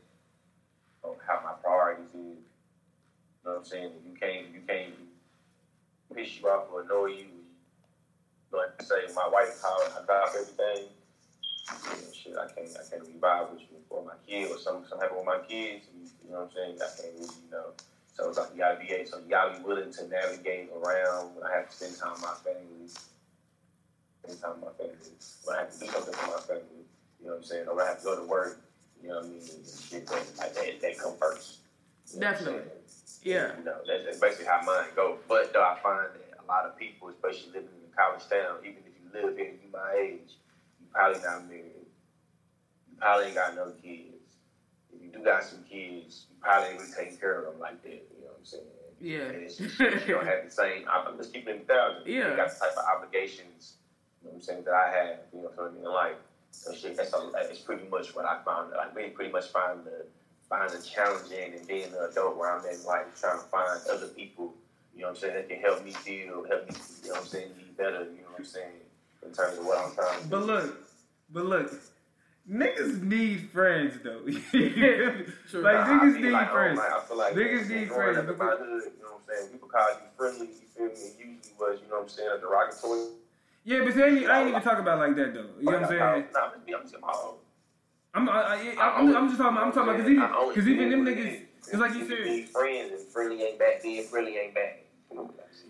on 1.03 1.15
how 1.27 1.41
my 1.43 1.53
priorities 1.61 2.09
is. 2.09 2.15
You 2.15 2.35
know 3.45 3.51
what 3.51 3.57
I'm 3.59 3.65
saying? 3.65 3.91
You 4.05 4.17
can't, 4.19 4.47
you 4.53 4.61
can't 4.67 4.93
piss 6.15 6.39
you 6.39 6.47
off 6.47 6.67
or 6.71 6.81
annoy 6.81 7.07
you. 7.07 7.25
Like 8.51 8.81
say, 8.81 9.13
my 9.13 9.29
wife, 9.31 9.59
how 9.61 10.01
I 10.01 10.05
drop 10.05 10.29
everything. 10.29 10.87
Know, 11.69 12.11
shit, 12.13 12.33
I 12.35 12.47
can't, 12.51 12.69
I 12.69 12.89
can't 12.89 13.01
really 13.01 13.19
vibe 13.19 13.51
with 13.51 13.61
you 13.61 13.77
or 13.89 14.03
my 14.05 14.13
kid 14.27 14.51
or 14.51 14.57
something, 14.57 14.87
something 14.89 15.01
happen 15.01 15.17
with 15.17 15.25
my 15.25 15.39
kids. 15.47 15.85
You 16.25 16.31
know 16.31 16.41
what 16.41 16.51
I'm 16.57 16.77
saying? 16.77 16.77
I 16.81 17.01
can't 17.01 17.13
really, 17.15 17.35
you 17.45 17.51
know. 17.51 17.73
So 18.19 18.27
it's 18.27 18.37
like 18.37 18.49
you 18.53 18.59
gotta 18.59 18.79
be, 18.79 18.87
so 19.05 19.17
you 19.17 19.29
gotta 19.29 19.57
be 19.57 19.63
willing 19.63 19.93
to 19.93 20.07
navigate 20.07 20.69
around 20.75 21.35
when 21.35 21.45
I 21.45 21.55
have 21.55 21.69
to 21.69 21.75
spend 21.75 21.97
time 21.97 22.11
with 22.11 22.21
my 22.21 22.35
family 22.43 22.89
spend 24.29 24.41
time 24.41 24.61
with 24.61 24.71
my 24.71 24.85
family. 24.85 25.15
When 25.45 25.55
I 25.55 25.59
have 25.61 25.71
to 25.71 25.79
do 25.79 25.85
something 25.87 26.13
for 26.13 26.27
my 26.27 26.41
family, 26.41 26.83
you 27.19 27.25
know 27.25 27.31
what 27.33 27.37
I'm 27.37 27.43
saying? 27.43 27.67
Or 27.67 27.75
when 27.75 27.85
I 27.85 27.89
have 27.89 27.99
to 27.99 28.03
go 28.03 28.15
to 28.19 28.27
work, 28.27 28.61
you 29.01 29.09
know 29.09 29.15
what 29.15 29.25
I 29.25 29.29
mean? 29.29 29.41
Shit 29.89 30.09
like 30.11 30.35
that, 30.35 30.81
that 30.81 30.97
come 30.97 31.15
first. 31.17 31.59
You 32.13 32.19
know 32.19 32.31
Definitely. 32.31 32.71
Yeah. 33.23 33.57
You 33.57 33.65
know, 33.65 33.77
that's, 33.87 34.05
that's 34.05 34.19
basically 34.19 34.45
how 34.45 34.61
mine 34.65 34.91
go. 34.95 35.17
But 35.27 35.53
though 35.53 35.63
I 35.63 35.77
find 35.81 36.07
that 36.13 36.43
a 36.43 36.45
lot 36.47 36.65
of 36.65 36.77
people, 36.77 37.09
especially 37.09 37.51
living 37.53 37.69
in 37.79 37.91
a 37.91 37.95
college 37.95 38.27
town, 38.29 38.59
even 38.63 38.83
if 38.85 38.93
you 38.99 39.07
live 39.13 39.37
here, 39.37 39.47
you 39.51 39.69
my 39.71 39.95
age, 39.97 40.35
you 40.79 40.87
probably 40.93 41.21
not 41.21 41.47
married. 41.47 41.87
You 42.89 42.97
probably 42.99 43.25
ain't 43.27 43.35
got 43.35 43.55
no 43.55 43.71
kids. 43.81 44.08
You 45.11 45.19
do 45.19 45.25
got 45.25 45.43
some 45.43 45.63
kids, 45.63 46.27
you 46.29 46.35
probably 46.41 46.69
ain't 46.69 46.79
really 46.79 46.91
taking 46.93 47.17
care 47.17 47.39
of 47.39 47.51
them 47.51 47.59
like 47.59 47.81
that. 47.83 47.89
You 47.89 48.21
know 48.21 48.31
what 48.31 48.39
I'm 48.39 48.45
saying? 48.45 48.63
Yeah. 49.01 49.33
And 49.33 49.43
it's 49.43 49.57
just, 49.57 49.79
you 49.79 50.13
don't 50.13 50.27
have 50.27 50.45
the 50.45 50.51
same. 50.51 50.85
I'm 50.89 51.17
just 51.17 51.33
keeping 51.33 51.55
it 51.55 51.67
thousand. 51.67 52.05
Yeah. 52.05 52.31
You 52.31 52.35
got 52.35 52.49
the 52.53 52.59
type 52.59 52.77
of 52.77 52.85
obligations. 52.95 53.75
You 54.21 54.27
know 54.27 54.33
what 54.33 54.35
I'm 54.35 54.41
saying 54.41 54.63
that 54.65 54.73
I 54.73 54.89
have. 54.91 55.17
You 55.33 55.41
know 55.41 55.51
what 55.55 55.71
I 55.71 55.73
mean? 55.73 55.85
In 55.85 55.91
life. 55.91 56.17
So 56.51 56.73
shit, 56.73 56.97
that's 56.97 57.13
a, 57.13 57.29
that's 57.33 57.59
pretty 57.59 57.87
much 57.89 58.15
what 58.15 58.25
I 58.25 58.39
found. 58.43 58.71
Like 58.71 58.95
we 58.95 59.07
pretty 59.09 59.31
much 59.31 59.47
find 59.47 59.85
the 59.85 60.05
find 60.49 60.69
the 60.69 60.81
challenging 60.81 61.53
and 61.53 61.67
being 61.67 61.85
an 61.85 62.09
adult 62.11 62.35
where 62.35 62.51
I'm 62.51 62.65
in 62.65 62.83
life, 62.83 63.05
trying 63.19 63.39
to 63.39 63.45
find 63.45 63.79
other 63.91 64.07
people. 64.07 64.53
You 64.95 65.01
know 65.01 65.09
what 65.09 65.17
I'm 65.17 65.21
saying 65.21 65.35
that 65.35 65.47
can 65.49 65.59
help 65.59 65.85
me 65.85 65.91
feel, 65.91 66.43
help 66.49 66.69
me. 66.69 66.75
You 67.03 67.09
know 67.09 67.13
what 67.13 67.21
I'm 67.21 67.27
saying 67.27 67.51
be 67.57 67.63
better. 67.77 68.03
You 68.03 68.21
know 68.21 68.31
what 68.31 68.39
I'm 68.39 68.45
saying 68.45 68.81
in 69.25 69.31
terms 69.31 69.57
of 69.57 69.65
what 69.65 69.77
I'm 69.77 69.93
trying 69.95 70.17
to. 70.17 70.23
do. 70.23 70.29
But 70.29 70.45
look, 70.45 70.89
but 71.31 71.45
look, 71.45 71.73
niggas 72.49 73.01
need 73.03 73.49
friends 73.51 73.95
though. 74.03 74.21
Like 74.25 75.87
niggas 75.87 76.19
need 76.21 76.31
like, 76.31 76.49
oh, 76.49 76.53
friends. 76.53 76.77
man, 76.77 76.91
I 76.95 76.99
feel 77.01 77.17
like 77.17 77.33
Niggas 77.33 77.69
need 77.69 77.87
friends 77.89 78.17
up 78.17 78.29
in 78.29 78.37
my 78.37 78.45
hood, 78.45 78.59
you 78.97 79.03
know 79.03 79.11
what 79.11 79.21
I'm 79.29 79.35
saying? 79.37 79.51
People 79.51 79.67
call 79.67 79.89
you 79.89 79.95
friendly, 80.17 80.47
you 80.47 80.67
feel 80.75 80.85
me? 80.85 80.91
It 80.91 81.15
usually 81.19 81.53
was, 81.59 81.79
you 81.81 81.89
know 81.89 81.95
what 81.95 82.03
I'm 82.03 82.09
saying, 82.09 82.29
a 82.35 82.39
derogatory. 82.39 83.07
Yeah, 83.65 83.83
but 83.83 83.93
see, 83.93 84.01
I 84.03 84.07
ain't, 84.07 84.29
I 84.29 84.39
ain't 84.41 84.49
even 84.49 84.61
talking 84.61 84.79
about 84.79 84.99
like 84.99 85.15
that 85.15 85.33
though. 85.33 85.49
You 85.59 85.65
know 85.65 85.71
what 85.71 85.83
I'm 85.83 85.87
saying? 85.89 85.99
Nah, 85.99 86.39
I'm 86.39 86.51
just, 86.65 86.75
I'm 86.75 86.83
just, 86.83 86.95
I'm 87.03 88.27
I'm, 88.27 88.29
I, 88.29 88.41
I, 88.79 88.99
I'm, 88.99 89.15
I'm 89.15 89.27
just 89.27 89.37
talking 89.39 89.57
about, 89.57 89.67
I'm 89.67 89.71
talking 89.71 89.89
about, 89.89 90.01
cause 90.01 90.09
even, 90.09 90.55
cause 90.55 90.67
even 90.67 90.89
them 90.89 91.05
niggas, 91.05 91.41
cause 91.69 91.79
like 91.79 91.93
you 91.93 92.07
said, 92.07 92.49
friends 92.49 92.91
and 92.91 93.07
friendly 93.11 93.43
ain't 93.43 93.59
bad, 93.59 93.81
being 93.83 94.03
friendly 94.03 94.37
ain't 94.37 94.55
bad. 94.55 94.75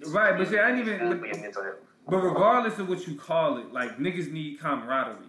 Right, 0.08 0.38
but 0.38 0.48
see, 0.48 0.58
I 0.58 0.70
ain't 0.72 0.80
even- 0.80 1.00
Good 1.00 1.20
for 1.20 1.26
your 1.28 1.38
mental 1.40 1.64
health. 1.64 1.76
but 2.08 2.18
regardless 2.18 2.80
of 2.80 2.88
what 2.90 3.06
you 3.08 3.16
call 3.16 3.58
it, 3.58 3.74
like 3.74 3.98
niggas 3.98 4.32
need 4.32 4.60
camaraderie. 4.60 5.26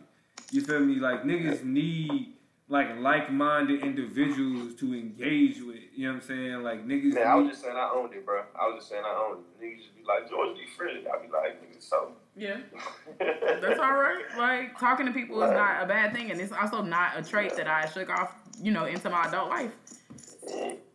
You 0.50 0.62
feel 0.62 0.80
me? 0.80 0.96
Like 0.96 1.24
niggas 1.24 1.64
need 1.64 2.34
like 2.70 2.88
like-minded 3.00 3.82
individuals 3.82 4.74
to 4.76 4.94
engage 4.94 5.60
with. 5.60 5.80
You 5.94 6.06
know 6.06 6.14
what 6.14 6.22
I'm 6.22 6.28
saying? 6.28 6.62
Like 6.62 6.86
niggas. 6.86 7.14
Man, 7.14 7.26
I 7.26 7.34
was 7.34 7.48
just 7.50 7.62
saying 7.62 7.76
I 7.76 7.90
owned 7.94 8.14
it, 8.14 8.24
bro. 8.24 8.42
I 8.58 8.68
was 8.68 8.76
just 8.78 8.90
saying 8.90 9.02
I 9.04 9.28
owned 9.28 9.40
it. 9.40 9.64
Niggas 9.64 9.78
just 9.78 9.96
be 9.96 10.02
like, 10.06 10.30
George, 10.30 10.56
be 10.56 10.66
friendly. 10.76 11.02
I 11.08 11.24
be 11.24 11.32
like, 11.32 11.60
niggas, 11.60 11.82
so. 11.82 12.12
Yeah. 12.36 12.58
That's 13.18 13.80
all 13.80 13.94
right. 13.94 14.22
Like 14.38 14.78
talking 14.78 15.04
to 15.06 15.12
people 15.12 15.42
is 15.42 15.50
not 15.50 15.82
a 15.82 15.86
bad 15.86 16.14
thing, 16.14 16.30
and 16.30 16.40
it's 16.40 16.52
also 16.52 16.80
not 16.80 17.18
a 17.18 17.22
trait 17.22 17.56
that 17.56 17.66
I 17.66 17.86
shook 17.86 18.08
off, 18.08 18.34
you 18.62 18.70
know, 18.70 18.84
into 18.84 19.10
my 19.10 19.24
adult 19.26 19.50
life. 19.50 19.72
it, 20.44 20.86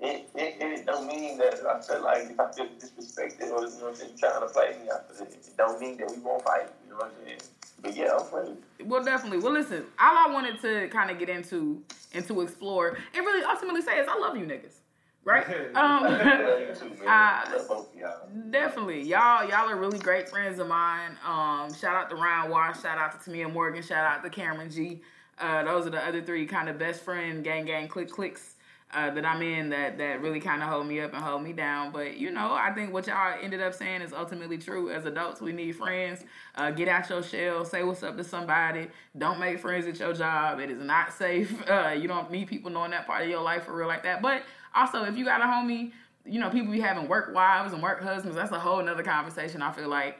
it, 0.00 0.30
it, 0.34 0.56
it 0.60 0.86
don't 0.86 1.06
mean 1.06 1.38
that 1.38 1.54
I 1.64 1.80
feel 1.82 2.02
like 2.02 2.30
if 2.30 2.40
I 2.40 2.50
feel 2.52 2.66
disrespected 2.66 3.52
or 3.52 3.68
you 3.68 3.78
know 3.78 3.84
what 3.84 3.88
I'm 3.90 3.94
saying, 3.94 4.12
trying 4.18 4.40
to 4.40 4.46
play 4.46 4.76
me, 4.82 4.88
I 4.90 5.12
feel 5.12 5.26
it, 5.26 5.34
it 5.34 5.56
don't 5.58 5.78
mean 5.78 5.98
that 5.98 6.10
we 6.10 6.22
won't 6.22 6.42
fight. 6.42 6.70
You 6.84 6.90
know 6.90 6.96
what 6.96 7.14
I'm 7.20 7.26
saying? 7.26 7.40
But 7.82 7.96
yeah, 7.96 8.16
I'm. 8.16 8.56
Well, 8.88 9.02
definitely. 9.04 9.38
Well, 9.38 9.52
listen, 9.52 9.84
all 10.00 10.16
I 10.16 10.32
wanted 10.32 10.60
to 10.62 10.88
kind 10.88 11.10
of 11.10 11.18
get 11.18 11.28
into 11.28 11.82
and 12.14 12.26
to 12.28 12.40
explore 12.42 12.98
and 13.14 13.26
really 13.26 13.44
ultimately 13.44 13.82
say 13.82 13.98
is 13.98 14.08
I 14.08 14.18
love 14.18 14.36
you 14.36 14.44
niggas, 14.44 14.74
right? 15.24 15.44
Um, 15.74 16.04
you 16.04 16.74
too, 16.74 16.90
man. 16.90 16.98
Uh, 17.02 17.06
I 17.06 17.54
love 17.56 17.68
both 17.68 17.92
of 17.94 17.98
y'all. 18.00 18.28
definitely, 18.50 19.02
y'all 19.02 19.48
y'all 19.48 19.68
are 19.68 19.76
really 19.76 19.98
great 19.98 20.28
friends 20.28 20.58
of 20.58 20.68
mine. 20.68 21.16
Um, 21.26 21.72
shout 21.74 21.96
out 21.96 22.10
to 22.10 22.16
Ryan 22.16 22.50
Wash, 22.50 22.82
shout 22.82 22.98
out 22.98 23.20
to 23.22 23.30
Tamia 23.30 23.52
Morgan, 23.52 23.82
shout 23.82 24.04
out 24.04 24.22
to 24.22 24.30
Cameron 24.30 24.70
G. 24.70 25.00
Uh, 25.38 25.64
those 25.64 25.86
are 25.86 25.90
the 25.90 26.06
other 26.06 26.22
three 26.22 26.46
kind 26.46 26.68
of 26.68 26.78
best 26.78 27.02
friend 27.02 27.42
gang 27.42 27.64
gang 27.64 27.88
click 27.88 28.10
clicks. 28.10 28.51
Uh, 28.94 29.08
that 29.10 29.24
I'm 29.24 29.40
in 29.40 29.70
that 29.70 29.96
that 29.96 30.20
really 30.20 30.38
kind 30.38 30.62
of 30.62 30.68
hold 30.68 30.86
me 30.86 31.00
up 31.00 31.14
and 31.14 31.22
hold 31.22 31.42
me 31.42 31.54
down. 31.54 31.92
But 31.92 32.18
you 32.18 32.30
know, 32.30 32.52
I 32.52 32.72
think 32.74 32.92
what 32.92 33.06
y'all 33.06 33.38
ended 33.40 33.62
up 33.62 33.72
saying 33.72 34.02
is 34.02 34.12
ultimately 34.12 34.58
true. 34.58 34.90
As 34.90 35.06
adults, 35.06 35.40
we 35.40 35.52
need 35.52 35.76
friends. 35.76 36.24
Uh, 36.54 36.70
get 36.70 36.88
out 36.88 37.08
your 37.08 37.22
shell. 37.22 37.64
Say 37.64 37.82
what's 37.84 38.02
up 38.02 38.18
to 38.18 38.24
somebody. 38.24 38.88
Don't 39.16 39.40
make 39.40 39.60
friends 39.60 39.86
at 39.86 39.98
your 39.98 40.12
job. 40.12 40.60
It 40.60 40.70
is 40.70 40.82
not 40.82 41.12
safe. 41.12 41.52
Uh, 41.72 41.96
you 41.98 42.06
don't 42.06 42.30
need 42.30 42.48
people 42.48 42.70
knowing 42.70 42.90
that 42.90 43.06
part 43.06 43.22
of 43.22 43.28
your 43.28 43.40
life 43.40 43.64
for 43.64 43.74
real 43.74 43.88
like 43.88 44.02
that. 44.02 44.20
But 44.20 44.42
also, 44.74 45.04
if 45.04 45.16
you 45.16 45.24
got 45.24 45.40
a 45.40 45.44
homie, 45.44 45.92
you 46.26 46.38
know, 46.38 46.50
people 46.50 46.70
be 46.70 46.80
having 46.80 47.08
work 47.08 47.34
wives 47.34 47.72
and 47.72 47.82
work 47.82 48.02
husbands. 48.02 48.36
That's 48.36 48.52
a 48.52 48.58
whole 48.58 48.82
nother 48.82 49.02
conversation. 49.02 49.62
I 49.62 49.72
feel 49.72 49.88
like 49.88 50.18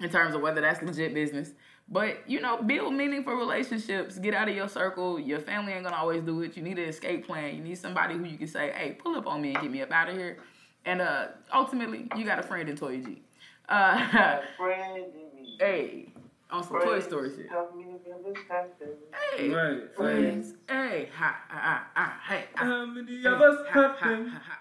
in 0.00 0.10
terms 0.10 0.34
of 0.34 0.40
whether 0.40 0.60
that's 0.60 0.82
legit 0.82 1.14
business. 1.14 1.50
But 1.92 2.18
you 2.26 2.40
know, 2.40 2.56
build 2.62 2.94
meaningful 2.94 3.34
relationships. 3.34 4.18
Get 4.18 4.32
out 4.32 4.48
of 4.48 4.56
your 4.56 4.68
circle. 4.68 5.20
Your 5.20 5.40
family 5.40 5.74
ain't 5.74 5.84
gonna 5.84 5.94
always 5.96 6.22
do 6.22 6.40
it. 6.40 6.56
You 6.56 6.62
need 6.62 6.78
an 6.78 6.88
escape 6.88 7.26
plan. 7.26 7.54
You 7.54 7.62
need 7.62 7.76
somebody 7.76 8.16
who 8.16 8.24
you 8.24 8.38
can 8.38 8.48
say, 8.48 8.72
"Hey, 8.74 8.92
pull 8.92 9.14
up 9.14 9.26
on 9.26 9.42
me 9.42 9.52
and 9.54 9.62
get 9.62 9.70
me 9.70 9.82
up 9.82 9.92
out 9.92 10.08
of 10.08 10.16
here." 10.16 10.38
And 10.86 11.02
uh, 11.02 11.26
ultimately, 11.52 12.08
you 12.16 12.24
got 12.24 12.38
a 12.38 12.42
friend 12.42 12.68
in 12.68 12.76
Toy 12.76 12.96
G. 13.02 13.20
Uh, 13.68 14.40
Friend 14.56 15.04
in 15.04 15.40
me. 15.42 15.56
hey, 15.60 16.06
on 16.50 16.64
some 16.64 16.80
Toy 16.80 16.98
Story 17.00 17.30
shit. 17.36 17.48
Help 17.50 17.76
me 17.76 17.84
if 17.94 18.24
this 18.24 18.42
happens. 18.48 18.98
Hey, 19.36 19.50
Right, 19.50 19.94
friends. 19.94 20.54
Hey, 20.68 21.08
ha, 21.14 21.36
ha, 21.48 21.86
ha, 21.94 22.20
hey, 22.26 22.44
ah, 22.56 22.64
How 22.64 22.86
many 22.86 23.20
hey, 23.22 23.28
of 23.28 23.40
us 23.40 23.58
ha, 23.70 23.80
have 23.82 23.96
ha, 23.96 24.08
been 24.08 24.26
ha, 24.28 24.40
ha. 24.44 24.58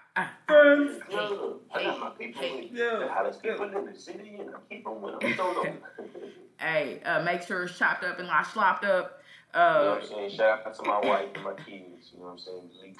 Friends? 0.47 1.01
Look, 1.11 1.61
I 1.73 1.83
got 1.83 1.99
my 1.99 2.09
people 2.11 2.41
Hey, 2.41 2.61
with 2.69 2.71
yeah, 2.79 2.99
the 2.99 3.07
hottest 3.09 3.41
people 3.41 3.63
in 3.65 3.85
the 3.85 3.97
city, 3.99 4.37
and 4.39 4.49
I 4.49 4.59
keep 4.69 4.83
them 4.83 5.01
with 5.01 5.19
them. 5.19 5.33
So, 5.37 5.75
Hey, 6.59 7.01
uh, 7.05 7.23
make 7.23 7.41
sure 7.41 7.63
it's 7.63 7.77
chopped 7.77 8.03
up 8.03 8.19
and 8.19 8.27
not 8.27 8.45
slopped 8.47 8.85
up. 8.85 9.21
You 9.53 9.59
know 9.59 9.65
Uh, 9.65 9.89
what 9.95 10.01
I'm 10.03 10.07
saying? 10.07 10.29
Shout 10.31 10.65
out 10.65 10.75
to 10.75 10.83
my 10.83 10.99
wife 10.99 11.29
and 11.35 11.43
my 11.43 11.53
kids. 11.53 12.11
You 12.13 12.19
know 12.19 12.25
what 12.25 12.31
I'm 12.33 12.39
saying? 12.39 12.95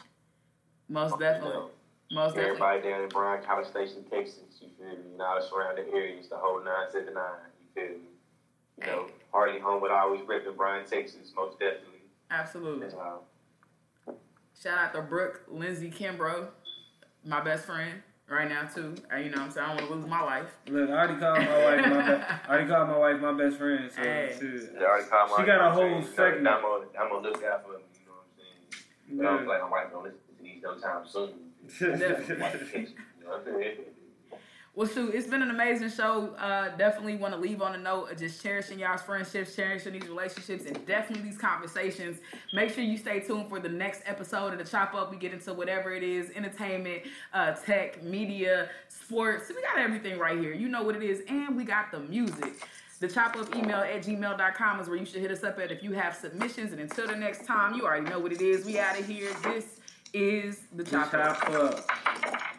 Most 0.89 1.13
you 1.13 1.19
definitely. 1.19 1.53
know, 1.53 1.69
Most 2.11 2.35
definitely. 2.35 2.49
Everybody 2.61 2.89
down 2.89 3.01
in 3.03 3.09
Bryan, 3.09 3.43
College 3.45 3.67
Station, 3.67 4.03
Texas. 4.11 4.39
You 4.59 4.69
feel 4.77 4.87
me? 4.87 5.11
You 5.11 5.17
know, 5.17 5.25
all 5.25 5.39
the 5.39 5.47
surrounding 5.47 5.85
areas, 5.93 6.27
the 6.29 6.37
whole 6.37 6.59
979. 6.63 7.23
You 7.59 7.67
feel 7.73 7.97
me? 7.97 8.03
You 8.79 8.85
know, 8.87 9.05
Hey. 9.33 9.59
Home 9.59 9.81
would 9.81 9.91
always 9.91 10.21
repping 10.21 10.57
Bryan, 10.57 10.85
Texas, 10.85 11.31
most 11.35 11.57
definitely. 11.59 11.99
Absolutely. 12.31 12.87
Shout 14.61 14.77
out 14.77 14.93
to 14.93 15.01
Brooke, 15.01 15.43
Lindsay, 15.47 15.89
Kimbrough, 15.89 16.47
my 17.25 17.41
best 17.41 17.65
friend 17.65 18.01
right 18.29 18.47
now 18.49 18.63
too. 18.63 18.95
You 19.15 19.29
know 19.29 19.37
what 19.37 19.39
I'm 19.39 19.51
saying? 19.51 19.65
I 19.67 19.75
don't 19.75 19.77
want 19.77 19.87
to 19.89 19.95
lose 19.95 20.07
my 20.09 20.21
life. 20.23 20.47
Look, 20.67 20.89
I 20.89 20.93
already 20.93 21.19
called 21.19 21.39
my 21.45 21.63
wife. 21.63 21.85
My 21.87 22.05
be- 22.07 22.23
I 22.23 22.49
already 22.49 22.69
called 22.69 22.89
my 22.89 22.97
wife 22.97 23.21
my 23.21 23.33
best 23.33 23.57
friend. 23.57 23.91
So 23.91 24.01
Hey. 24.01 24.35
shit. 24.39 24.79
They 24.79 24.85
already 24.85 25.07
called 25.07 25.31
my 25.31 25.37
She 25.37 25.43
got 25.45 25.49
a 25.49 25.53
you 25.53 25.59
know 25.59 25.71
whole 25.71 25.83
I'm 25.97 26.03
saying? 26.03 26.15
segment. 26.15 26.47
I'm 26.47 26.65
on, 26.65 26.85
I'm 26.99 27.11
on 27.11 27.23
lookout 27.23 27.65
for 27.65 27.71
them. 27.73 27.81
You 29.09 29.17
know 29.17 29.23
what 29.23 29.31
I'm 29.31 29.47
saying? 29.47 29.47
But 29.47 29.55
I'm 29.55 29.61
like, 29.61 29.61
my 29.61 29.69
wife 29.69 29.91
don't 29.91 30.03
listen 30.03 30.19
to 30.37 30.43
these 30.43 30.63
no 30.63 30.75
time 30.77 31.05
soon. 31.07 31.29
Definitely. 31.99 32.87
Well, 34.73 34.87
shoot, 34.87 35.13
it's 35.13 35.27
been 35.27 35.41
an 35.41 35.49
amazing 35.49 35.89
show. 35.89 36.33
Uh, 36.35 36.69
definitely 36.77 37.17
want 37.17 37.33
to 37.33 37.39
leave 37.39 37.61
on 37.61 37.75
a 37.75 37.77
note 37.77 38.09
of 38.09 38.17
just 38.17 38.41
cherishing 38.41 38.79
y'all's 38.79 39.01
friendships, 39.01 39.53
cherishing 39.53 39.91
these 39.91 40.07
relationships, 40.07 40.65
and 40.65 40.85
definitely 40.87 41.29
these 41.29 41.37
conversations. 41.37 42.19
Make 42.53 42.73
sure 42.73 42.81
you 42.81 42.97
stay 42.97 43.19
tuned 43.19 43.49
for 43.49 43.59
the 43.59 43.67
next 43.67 44.01
episode 44.05 44.53
of 44.53 44.59
the 44.59 44.63
Chop 44.63 44.93
Up. 44.93 45.11
We 45.11 45.17
get 45.17 45.33
into 45.33 45.53
whatever 45.53 45.93
it 45.93 46.03
is 46.03 46.31
entertainment, 46.37 47.01
uh, 47.33 47.51
tech, 47.51 48.01
media, 48.01 48.69
sports. 48.87 49.49
We 49.49 49.61
got 49.61 49.77
everything 49.77 50.17
right 50.17 50.39
here. 50.39 50.53
You 50.53 50.69
know 50.69 50.83
what 50.83 50.95
it 50.95 51.03
is. 51.03 51.21
And 51.27 51.57
we 51.57 51.65
got 51.65 51.91
the 51.91 51.99
music. 51.99 52.65
The 53.01 53.07
chop 53.09 53.35
up 53.35 53.53
email 53.55 53.77
at 53.77 54.03
gmail.com 54.03 54.79
is 54.79 54.87
where 54.87 54.95
you 54.95 55.05
should 55.05 55.21
hit 55.21 55.31
us 55.31 55.43
up 55.43 55.59
at 55.59 55.71
if 55.71 55.83
you 55.83 55.91
have 55.93 56.15
submissions. 56.15 56.71
And 56.71 56.79
until 56.79 57.07
the 57.07 57.15
next 57.15 57.45
time, 57.45 57.73
you 57.73 57.83
already 57.83 58.07
know 58.07 58.19
what 58.19 58.31
it 58.31 58.41
is. 58.41 58.63
We 58.63 58.79
out 58.79 58.97
of 58.97 59.05
here. 59.05 59.31
This 59.43 59.79
is 60.13 60.61
the. 60.71 60.83
Chop 60.83 61.13
up. 61.13 62.57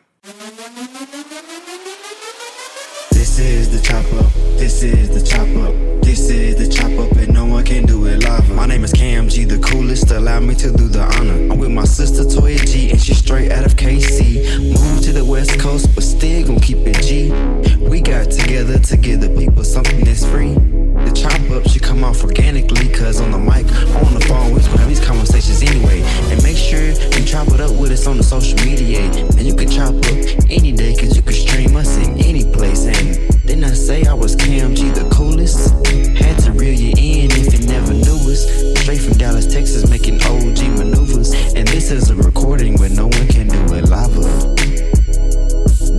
This 3.11 3.40
is 3.40 3.73
the 3.73 3.81
chop 3.82 4.05
up. 4.15 4.32
This 4.57 4.85
is 4.85 5.09
the 5.09 5.20
chop 5.20 5.49
up. 5.57 5.74
This 6.05 6.31
is 6.31 6.55
the 6.55 6.69
chop 6.73 6.97
up, 6.97 7.11
and 7.16 7.35
no 7.35 7.47
one 7.47 7.65
can 7.65 7.86
do 7.86 8.01
live. 8.18 8.51
My 8.51 8.66
name 8.66 8.84
is 8.84 8.93
Cam 8.93 9.28
G, 9.28 9.44
the 9.44 9.59
coolest. 9.59 10.10
Allow 10.10 10.40
me 10.40 10.55
to 10.56 10.70
do 10.72 10.89
the 10.89 11.02
honor. 11.02 11.52
I'm 11.52 11.59
with 11.59 11.70
my 11.70 11.84
sister 11.84 12.24
Toya 12.24 12.59
G, 12.66 12.90
and 12.90 13.01
she's 13.01 13.18
straight 13.18 13.52
out 13.52 13.64
of 13.64 13.76
KC. 13.76 14.72
Moved 14.72 15.05
to 15.05 15.12
the 15.12 15.24
West 15.24 15.59
Coast, 15.59 15.94
but 15.94 16.05
still 16.05 16.47
gon' 16.47 16.60
keep 16.60 16.78
it 16.78 17.01
G. 17.02 17.30
We 17.78 18.01
got 18.01 18.30
together 18.30 18.78
to 18.78 18.97
give 18.97 19.20
the 19.20 19.30
people 19.30 19.64
something 19.64 20.05
that's 20.05 20.24
free. 20.24 20.55
The 20.55 21.12
chop 21.14 21.40
up 21.51 21.68
should 21.68 21.82
come 21.82 22.05
off 22.05 22.22
organically, 22.22 22.89
cause 22.89 23.20
on 23.20 23.30
the 23.30 23.39
mic, 23.39 23.66
on 24.05 24.14
the 24.14 24.24
phone, 24.28 24.55
we 24.55 24.60
have 24.62 24.89
these 24.89 25.05
conversations 25.05 25.62
anyway. 25.62 26.02
And 26.30 26.43
make 26.43 26.56
sure 26.56 26.82
you 26.82 27.24
chop 27.24 27.48
it 27.48 27.60
up 27.60 27.72
with 27.78 27.93
us 27.93 28.06
on 28.06 28.16
the 28.18 28.24
social 28.24 28.56
media. 28.64 29.01
And 29.01 29.43
you 29.43 29.55
can 29.55 29.68
chop 29.68 29.94
up 29.94 30.05
any 30.51 30.72
day, 30.72 30.94
cause 30.94 31.16
you 31.16 31.22
can 31.22 31.34
stream 31.34 31.76
us 31.76 31.97
in 31.97 32.18
any 32.18 32.44
place. 32.52 32.86
And 32.86 33.16
didn't 33.47 33.64
I 33.64 33.74
say 33.74 34.05
I 34.05 34.14
was 34.14 34.36
Cam 34.36 34.74
G 34.74 34.90
the 34.90 35.09
coolest? 35.10 35.70
Had 36.16 36.39
to 36.44 36.52
reel 36.52 36.74
you 36.74 36.93
in 36.97 37.30
if 37.32 37.52
you 37.52 37.66
never 37.66 37.93
knew 38.02 38.30
us. 38.30 38.44
Straight 38.82 39.00
from 39.00 39.14
Dallas, 39.14 39.46
Texas, 39.46 39.88
making 39.88 40.22
OG 40.22 40.78
maneuvers. 40.78 41.32
And 41.54 41.66
this 41.68 41.90
is 41.90 42.10
a 42.10 42.16
recording 42.16 42.76
where 42.78 42.90
no 42.90 43.04
one 43.04 43.26
can 43.28 43.48
do 43.48 43.74
it 43.74 43.88
live. 43.88 44.14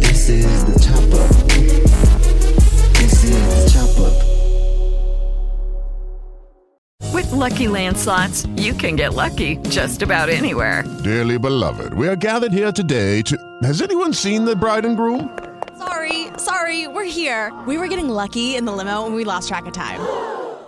This 0.01 0.29
is 0.29 0.63
the 0.65 0.79
chop 0.79 1.03
up. 1.19 1.29
This 2.95 3.23
is 3.23 3.31
the 3.31 3.69
chop 3.73 3.99
up. 4.05 4.13
With 7.13 7.31
Lucky 7.31 7.67
Land 7.67 7.97
slots, 7.97 8.45
you 8.55 8.73
can 8.73 8.95
get 8.95 9.13
lucky 9.13 9.57
just 9.69 10.01
about 10.01 10.29
anywhere. 10.29 10.83
Dearly 11.03 11.37
beloved, 11.37 11.93
we 11.93 12.07
are 12.07 12.15
gathered 12.15 12.53
here 12.53 12.71
today 12.71 13.21
to. 13.23 13.37
Has 13.63 13.81
anyone 13.81 14.13
seen 14.13 14.45
the 14.45 14.55
bride 14.55 14.85
and 14.85 14.97
groom? 14.97 15.37
Sorry, 15.77 16.27
sorry, 16.37 16.87
we're 16.87 17.03
here. 17.03 17.51
We 17.67 17.77
were 17.77 17.87
getting 17.87 18.09
lucky 18.09 18.55
in 18.55 18.65
the 18.65 18.71
limo 18.71 19.05
and 19.05 19.13
we 19.15 19.25
lost 19.25 19.47
track 19.49 19.65
of 19.65 19.73
time. 19.73 19.99